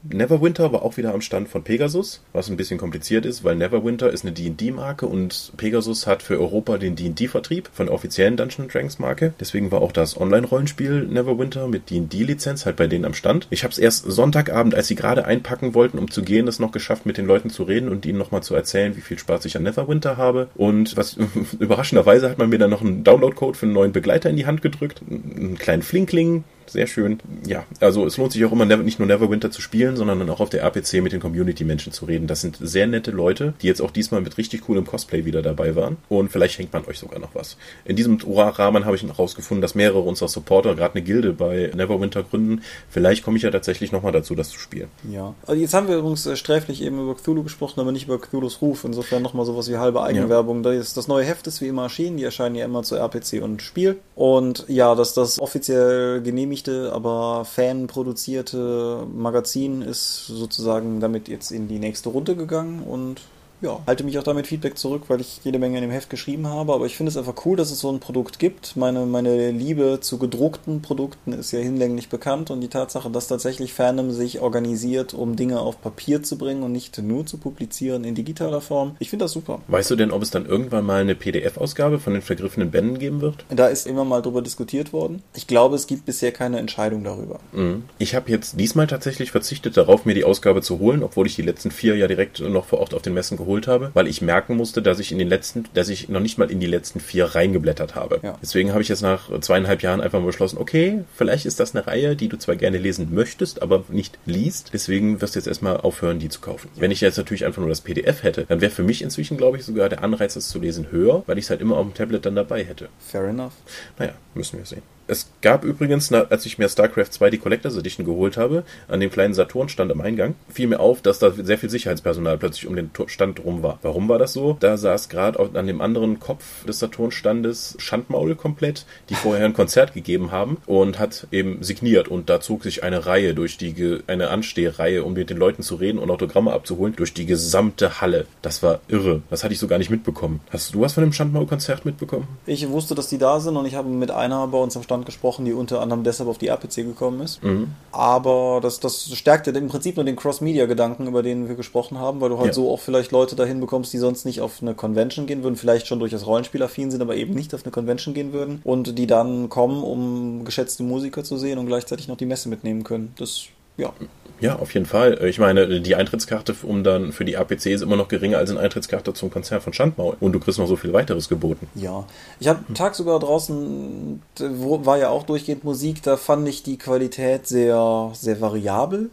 Neverwinter 0.04 0.72
war 0.72 0.84
auch 0.84 0.98
wieder 0.98 1.14
am 1.14 1.22
Stand 1.22 1.50
von 1.50 1.64
Pegasus, 1.64 2.22
was 2.32 2.50
ein 2.50 2.58
bisschen 2.58 2.80
kompliziert 2.80 3.26
ist, 3.26 3.44
weil 3.44 3.56
Neverwinter 3.56 4.10
ist 4.10 4.24
eine 4.24 4.32
D&D-Marke 4.32 5.06
und 5.06 5.52
Pegasus 5.58 6.08
hat 6.08 6.24
für 6.24 6.40
Europa 6.40 6.78
den 6.78 6.96
D&D-Vertrieb 6.96 7.70
von 7.74 7.88
der 7.88 7.96
offiziellen 7.96 8.38
Dungeons 8.38 8.72
Dragons 8.72 9.00
Marke. 9.00 9.34
Deswegen 9.40 9.72
war 9.72 9.82
auch 9.82 9.92
das 9.92 10.20
Online-Rollenspiel 10.20 11.08
Neverwinter 11.08 11.68
mit 11.68 11.90
D&D-Lizenz 11.90 12.66
halt 12.66 12.78
bei 12.78 12.88
denen 12.88 13.06
am 13.06 13.14
Stand. 13.14 13.48
Ich 13.50 13.64
habe 13.64 13.72
es 13.72 13.78
erst 13.78 14.10
Sonntagabend, 14.10 14.74
als 14.74 14.88
sie 14.88 14.96
gerade 14.96 15.26
einpacken 15.26 15.74
wollten, 15.74 15.98
um 15.98 16.10
zu 16.10 16.22
gehen, 16.22 16.48
es 16.48 16.60
noch 16.60 16.72
geschafft, 16.72 17.06
mit 17.06 17.18
den 17.18 17.26
Leuten 17.26 17.50
zu 17.50 17.64
reden 17.64 17.90
und 17.90 18.06
ihnen 18.06 18.18
nochmal 18.18 18.44
zu 18.44 18.56
erzählen, 18.56 18.96
wie 18.96 19.02
viel 19.02 19.20
Spaß 19.20 19.44
ich 19.46 19.58
an 19.58 19.64
Neverwinter 19.64 20.16
habe. 20.18 20.48
Und 20.56 20.96
was 20.96 21.18
überraschenderweise 21.60 22.30
hat 22.30 22.38
man 22.38 22.50
mir 22.50 22.60
dann 22.60 22.70
noch 22.70 22.82
einen 22.82 23.04
Download-Code 23.04 23.58
für 23.58 23.66
einen 23.66 23.74
neuen 23.74 23.92
Begleiter 23.92 24.30
in 24.30 24.38
die 24.38 24.46
Hand 24.46 24.62
gedrückt, 24.62 24.97
einen 25.10 25.58
kleinen 25.58 25.84
Flinkling, 25.84 26.44
sehr 26.70 26.88
schön. 26.88 27.20
Ja, 27.46 27.66
also 27.80 28.06
es 28.06 28.18
lohnt 28.18 28.32
sich 28.32 28.44
auch 28.46 28.52
immer 28.52 28.66
nicht 28.66 29.00
nur 29.00 29.08
Neverwinter 29.08 29.52
zu 29.52 29.62
spielen, 29.62 29.96
sondern 29.96 30.20
dann 30.20 30.30
auch 30.30 30.40
auf 30.40 30.50
der 30.50 30.64
RPC 30.64 31.02
mit 31.02 31.12
den 31.12 31.20
Community-Menschen 31.20 31.92
zu 31.92 32.06
reden. 32.06 32.28
Das 32.28 32.42
sind 32.42 32.58
sehr 32.60 32.88
nette 32.88 33.12
Leute, 33.12 33.54
die 33.62 33.68
jetzt 33.68 33.82
auch 33.82 33.92
diesmal 33.92 34.22
mit 34.22 34.38
richtig 34.38 34.62
coolem 34.68 34.86
Cosplay 34.86 35.26
wieder 35.26 35.42
dabei 35.42 35.76
waren. 35.76 35.98
Und 36.10 36.30
vielleicht 36.30 36.56
schenkt 36.56 36.74
man 36.74 36.86
euch 36.86 37.00
sogar 37.00 37.20
noch 37.20 37.36
was. 37.36 37.58
In 37.86 37.96
diesem 37.96 38.18
Rahmen 38.26 38.86
habe 38.86 38.96
ich 38.96 39.04
noch 39.04 39.20
rausgefunden, 39.20 39.62
dass 39.62 39.76
mehrere 39.76 40.00
unserer 40.00 40.28
Supporter 40.28 40.76
gerade 40.76 40.96
eine 40.96 41.04
Gilde 41.04 41.34
bei 41.34 41.72
Neverwinter 41.76 42.24
gründen. 42.24 42.62
Vielleicht 42.90 43.24
komme 43.24 43.38
ich 43.38 43.44
ja 43.44 43.52
tatsächlich 43.52 43.92
nochmal 43.92 44.12
dazu, 44.12 44.36
das 44.36 44.50
zu 44.50 44.60
spielen. 44.60 44.90
Ja. 45.12 45.34
Also 45.46 45.62
jetzt 45.62 45.74
haben 45.74 45.88
wir 45.88 45.98
übrigens 45.98 46.26
äh, 46.26 46.36
sträflich 46.36 46.82
eben 46.82 47.02
über 47.02 47.16
Cthulhu 47.16 47.44
gesprochen, 47.44 47.80
aber 47.80 47.92
nicht 47.92 48.08
über 48.08 48.20
Cthulhus 48.20 48.62
Ruf. 48.62 48.84
Insofern 48.84 49.22
nochmal 49.22 49.46
sowas 49.46 49.70
wie 49.70 49.78
halbe 49.78 50.02
Eigenwerbung. 50.02 50.64
Ja. 50.64 50.74
Das, 50.74 50.94
das 50.94 51.08
neue 51.08 51.26
Heft 51.26 51.48
ist 51.48 51.62
wie 51.62 51.68
immer 51.68 51.84
erschienen. 51.84 52.18
Die 52.18 52.24
erscheinen 52.24 52.56
ja 52.56 52.66
immer 52.66 52.84
zu 52.84 52.96
RPC 52.96 53.42
und 53.42 53.62
Spiel. 53.62 54.00
Und 54.16 54.66
ja, 54.68 54.96
dass 54.96 55.14
das 55.14 55.40
offiziell 55.40 56.22
genehmigte, 56.64 56.92
aber 56.94 57.46
fanproduzierte 57.46 59.06
Magazin 59.14 59.82
ist 59.82 60.28
sozusagen 60.28 61.00
damit 61.00 61.28
jetzt 61.28 61.52
in 61.52 61.68
die 61.68 61.80
nächste 61.80 62.10
Runde 62.10 62.36
gegangen 62.36 62.84
und 62.84 63.22
ja, 63.62 63.80
halte 63.88 64.04
mich 64.04 64.18
auch 64.20 64.24
damit 64.24 64.48
Feedback 64.48 64.78
zurück, 64.78 65.04
weil 65.08 65.22
ich 65.22 65.40
jede 65.44 65.58
Menge 65.58 65.78
in 65.78 65.82
dem 65.82 65.92
Heft 65.92 66.10
geschrieben 66.10 66.48
habe. 66.48 66.74
Aber 66.74 66.86
ich 66.86 66.96
finde 66.96 67.10
es 67.10 67.18
einfach 67.18 67.46
cool, 67.46 67.58
dass 67.58 67.72
es 67.72 67.80
so 67.80 67.92
ein 67.92 68.00
Produkt 68.00 68.40
gibt. 68.40 68.76
Meine, 68.76 69.06
meine 69.06 69.52
Liebe 69.52 70.00
zu 70.02 70.18
gedruckten 70.18 70.82
Produkten 70.82 71.34
ist 71.34 71.52
ja 71.52 71.60
hinlänglich 71.60 72.10
bekannt 72.10 72.52
und 72.52 72.62
die 72.62 72.68
Tatsache, 72.68 73.10
dass 73.10 73.28
tatsächlich 73.28 73.74
Fandom 73.74 74.12
sich 74.12 74.42
organisiert, 74.42 75.14
um 75.14 75.36
Dinge 75.36 75.60
auf 75.60 75.82
Papier 75.82 76.22
zu 76.22 76.38
bringen 76.38 76.64
und 76.64 76.72
nicht 76.72 76.98
nur 77.00 77.26
zu 77.26 77.38
publizieren 77.38 78.04
in 78.04 78.16
digitaler 78.16 78.62
Form. 78.62 78.96
Ich 79.00 79.10
finde 79.10 79.26
das 79.26 79.32
super. 79.32 79.62
Weißt 79.68 79.90
du 79.90 79.96
denn, 79.96 80.12
ob 80.12 80.22
es 80.22 80.30
dann 80.30 80.46
irgendwann 80.46 80.86
mal 80.86 81.02
eine 81.02 81.16
PDF-Ausgabe 81.16 82.00
von 82.00 82.14
den 82.14 82.22
vergriffenen 82.22 82.70
Bänden 82.70 83.00
geben 83.00 83.22
wird? 83.22 83.46
Da 83.50 83.68
ist 83.68 83.88
immer 83.88 84.06
mal 84.06 84.22
drüber 84.22 84.42
diskutiert 84.42 84.94
worden. 84.94 85.24
Ich 85.36 85.48
glaube, 85.48 85.76
es 85.76 85.88
gibt 85.88 86.06
bisher 86.06 86.32
keine 86.32 86.60
Entscheidung 86.60 87.04
darüber. 87.04 87.40
Mhm. 87.54 87.86
Ich 87.98 88.14
habe 88.14 88.30
jetzt 88.30 88.60
diesmal 88.60 88.88
tatsächlich 88.88 89.32
verzichtet 89.32 89.78
darauf, 89.78 90.06
mir 90.06 90.14
die 90.14 90.24
Ausgabe 90.26 90.62
zu 90.62 90.80
holen, 90.80 91.02
obwohl 91.02 91.26
ich 91.26 91.36
die 91.36 91.42
letzten 91.42 91.72
vier 91.72 91.96
ja 91.96 92.08
direkt 92.08 92.40
noch 92.40 92.66
vor 92.66 92.80
Ort 92.80 92.94
auf 92.94 93.02
den 93.02 93.14
Messen 93.14 93.38
geholt 93.38 93.47
geholt 93.48 93.68
habe, 93.68 93.92
weil 93.94 94.08
ich 94.08 94.22
merken 94.22 94.58
musste, 94.58 94.82
dass 94.82 95.00
ich 95.00 95.12
in 95.12 95.18
den 95.18 95.30
letzten, 95.30 95.64
dass 95.74 95.88
ich 95.88 96.10
noch 96.10 96.20
nicht 96.20 96.38
mal 96.38 96.52
in 96.52 96.60
die 96.60 96.68
letzten 96.68 97.00
vier 97.00 97.26
reingeblättert 97.26 97.96
habe. 97.96 98.20
Ja. 98.22 98.38
Deswegen 98.42 98.72
habe 98.72 98.82
ich 98.82 98.90
jetzt 98.90 99.02
nach 99.02 99.32
zweieinhalb 99.40 99.82
Jahren 99.82 100.02
einfach 100.02 100.20
mal 100.20 100.26
beschlossen, 100.26 100.58
okay, 100.58 101.04
vielleicht 101.16 101.46
ist 101.46 101.60
das 101.60 101.74
eine 101.74 101.88
Reihe, 101.88 102.16
die 102.16 102.28
du 102.28 102.38
zwar 102.38 102.58
gerne 102.58 102.78
lesen 102.78 103.14
möchtest, 103.14 103.62
aber 103.62 103.86
nicht 103.88 104.20
liest. 104.26 104.72
Deswegen 104.74 105.22
wirst 105.22 105.36
du 105.36 105.40
jetzt 105.40 105.48
erstmal 105.48 105.78
aufhören, 105.78 106.20
die 106.20 106.30
zu 106.30 106.42
kaufen. 106.42 106.70
Wenn 106.76 106.92
ich 106.92 107.02
jetzt 107.02 107.18
natürlich 107.18 107.46
einfach 107.46 107.62
nur 107.62 107.70
das 107.70 107.82
PDF 107.82 108.24
hätte, 108.24 108.46
dann 108.48 108.60
wäre 108.60 108.72
für 108.72 108.84
mich 108.84 109.02
inzwischen, 109.02 109.38
glaube 109.38 109.58
ich, 109.58 109.64
sogar 109.64 109.88
der 109.88 110.04
Anreiz, 110.04 110.34
das 110.34 110.50
zu 110.50 110.60
lesen, 110.60 110.92
höher, 110.92 111.24
weil 111.26 111.38
ich 111.38 111.46
es 111.46 111.50
halt 111.50 111.62
immer 111.62 111.78
auf 111.78 111.86
dem 111.86 111.94
Tablet 111.94 112.26
dann 112.26 112.36
dabei 112.36 112.66
hätte. 112.66 112.90
Fair 113.00 113.24
enough. 113.24 113.54
Naja, 113.98 114.14
müssen 114.34 114.58
wir 114.58 114.66
sehen. 114.66 114.97
Es 115.10 115.30
gab 115.42 115.64
übrigens, 115.64 116.12
als 116.12 116.46
ich 116.46 116.58
mir 116.58 116.68
StarCraft 116.68 117.12
2 117.12 117.30
die 117.30 117.38
Collectors 117.38 117.78
Edition 117.78 118.06
geholt 118.06 118.36
habe, 118.36 118.64
an 118.90 119.00
dem 119.00 119.10
kleinen 119.10 119.34
Saturn-Stand 119.34 119.90
am 119.90 120.02
Eingang, 120.02 120.36
fiel 120.50 120.68
mir 120.68 120.82
auf, 120.82 121.02
dass 121.02 121.20
da 121.20 121.32
sehr 121.32 121.58
viel 121.58 121.70
Sicherheitspersonal 121.70 122.38
plötzlich 122.38 122.68
um 122.68 122.76
den 122.76 122.92
Stand 123.08 123.44
rum 123.46 123.64
war. 123.64 123.80
Warum 123.84 124.10
war 124.10 124.20
das 124.20 124.34
so? 124.34 124.58
Da 124.60 124.76
saß 124.76 125.08
gerade 125.08 125.40
an 125.54 125.66
dem 125.66 125.80
anderen 125.80 126.20
Kopf 126.20 126.66
des 126.66 126.80
Saturn-Standes 126.80 127.76
Schandmaul 127.80 128.36
komplett, 128.36 128.86
die 129.10 129.16
vorher 129.16 129.46
ein 129.46 129.54
Konzert 129.54 129.94
gegeben 129.94 130.32
haben 130.32 130.58
und 130.66 131.00
hat 131.00 131.28
eben 131.32 131.64
signiert 131.64 132.10
und 132.10 132.30
da 132.30 132.42
zog 132.42 132.64
sich 132.64 132.84
eine 132.84 133.06
Reihe 133.06 133.34
durch 133.34 133.58
die, 133.58 134.00
eine 134.08 134.30
Anstehreihe, 134.30 135.06
um 135.06 135.14
mit 135.14 135.30
den 135.30 135.38
Leuten 135.38 135.64
zu 135.64 135.76
reden 135.76 136.00
und 136.00 136.12
Autogramme 136.12 136.52
abzuholen, 136.52 136.96
durch 136.98 137.14
die 137.14 137.26
gesamte 137.26 138.02
Halle. 138.02 138.28
Das 138.42 138.62
war 138.62 138.82
irre. 138.90 139.22
Das 139.30 139.46
hatte 139.46 139.54
ich 139.54 139.60
so 139.60 139.68
gar 139.68 139.78
nicht 139.78 139.90
mitbekommen. 139.90 140.42
Hast 140.50 140.76
du 140.76 140.82
was 140.82 140.94
von 140.94 141.04
dem 141.04 141.14
Schandmaul-Konzert 141.14 141.86
mitbekommen? 141.86 142.28
Ich 142.46 142.68
wusste, 142.68 142.94
dass 142.94 143.08
die 143.08 143.18
da 143.18 143.40
sind 143.40 143.56
und 143.56 143.66
ich 143.66 143.76
habe 143.76 143.88
mit 143.88 144.12
einer 144.12 144.48
bei 144.48 144.58
uns 144.58 144.76
am 144.76 144.84
Stand 144.84 144.97
Stand 144.98 145.06
gesprochen, 145.06 145.46
die 145.46 145.54
unter 145.54 145.82
anderem 145.82 146.04
deshalb 146.04 146.30
auf 146.30 146.38
die 146.38 146.48
RPC 146.48 146.76
gekommen 146.78 147.22
ist. 147.22 147.44
Mhm. 147.44 147.72
Aber 147.92 148.60
das, 148.62 148.80
das 148.80 149.10
stärkte 149.16 149.52
im 149.52 149.68
Prinzip 149.68 149.96
nur 149.96 150.06
den 150.06 150.16
Cross-Media-Gedanken, 150.16 151.08
über 151.08 151.24
den 151.24 151.48
wir 151.48 151.56
gesprochen 151.56 152.00
haben, 152.00 152.20
weil 152.22 152.30
du 152.30 152.38
halt 152.38 152.48
ja. 152.48 152.54
so 152.54 152.72
auch 152.72 152.80
vielleicht 152.80 153.12
Leute 153.12 153.36
dahin 153.36 153.60
bekommst, 153.60 153.94
die 153.94 153.98
sonst 153.98 154.26
nicht 154.26 154.42
auf 154.42 154.62
eine 154.62 154.74
Convention 154.74 155.28
gehen 155.28 155.44
würden, 155.44 155.56
vielleicht 155.56 155.88
schon 155.88 156.00
durchaus 156.00 156.26
Rollenspielaffin 156.26 156.92
sind, 156.92 157.02
aber 157.02 157.16
eben 157.16 157.34
nicht 157.34 157.54
auf 157.54 157.64
eine 157.64 157.72
Convention 157.72 158.14
gehen 158.14 158.34
würden 158.34 158.62
und 158.64 158.98
die 158.98 159.08
dann 159.08 159.50
kommen, 159.50 159.84
um 159.84 160.46
geschätzte 160.46 160.84
Musiker 160.84 161.24
zu 161.24 161.38
sehen 161.38 161.60
und 161.60 161.68
gleichzeitig 161.68 162.08
noch 162.08 162.18
die 162.18 162.26
Messe 162.26 162.50
mitnehmen 162.50 162.84
können. 162.84 163.14
Das 163.18 163.48
ja. 163.78 163.94
Ja, 164.40 164.58
auf 164.58 164.74
jeden 164.74 164.86
Fall. 164.86 165.26
Ich 165.26 165.40
meine, 165.40 165.82
die 165.82 165.96
Eintrittskarte 165.96 166.56
um 166.62 166.84
dann 166.84 167.12
für 167.12 167.26
die 167.26 167.38
APC 167.38 167.68
ist 167.68 167.82
immer 167.82 167.96
noch 167.96 168.08
geringer 168.08 168.38
als 168.38 168.52
eine 168.52 168.60
Eintrittskarte 168.60 169.14
zum 169.14 169.32
Konzert 169.32 169.64
von 169.64 169.74
Schandmaul. 169.74 170.16
Und 170.20 170.34
du 170.34 170.40
kriegst 170.40 170.60
noch 170.60 170.68
so 170.68 170.76
viel 170.76 170.94
weiteres 170.94 171.28
geboten. 171.28 171.68
Ja. 171.74 172.06
Ich 172.40 172.48
habe 172.48 172.60
tagsüber 172.74 173.18
draußen, 173.18 174.22
wo, 174.40 174.86
war 174.86 175.00
ja 175.00 175.10
auch 175.10 175.24
durchgehend 175.24 175.64
Musik, 175.64 176.04
da 176.04 176.18
fand 176.18 176.48
ich 176.48 176.62
die 176.62 176.78
Qualität 176.78 177.48
sehr, 177.48 178.12
sehr 178.14 178.40
variabel. 178.40 179.10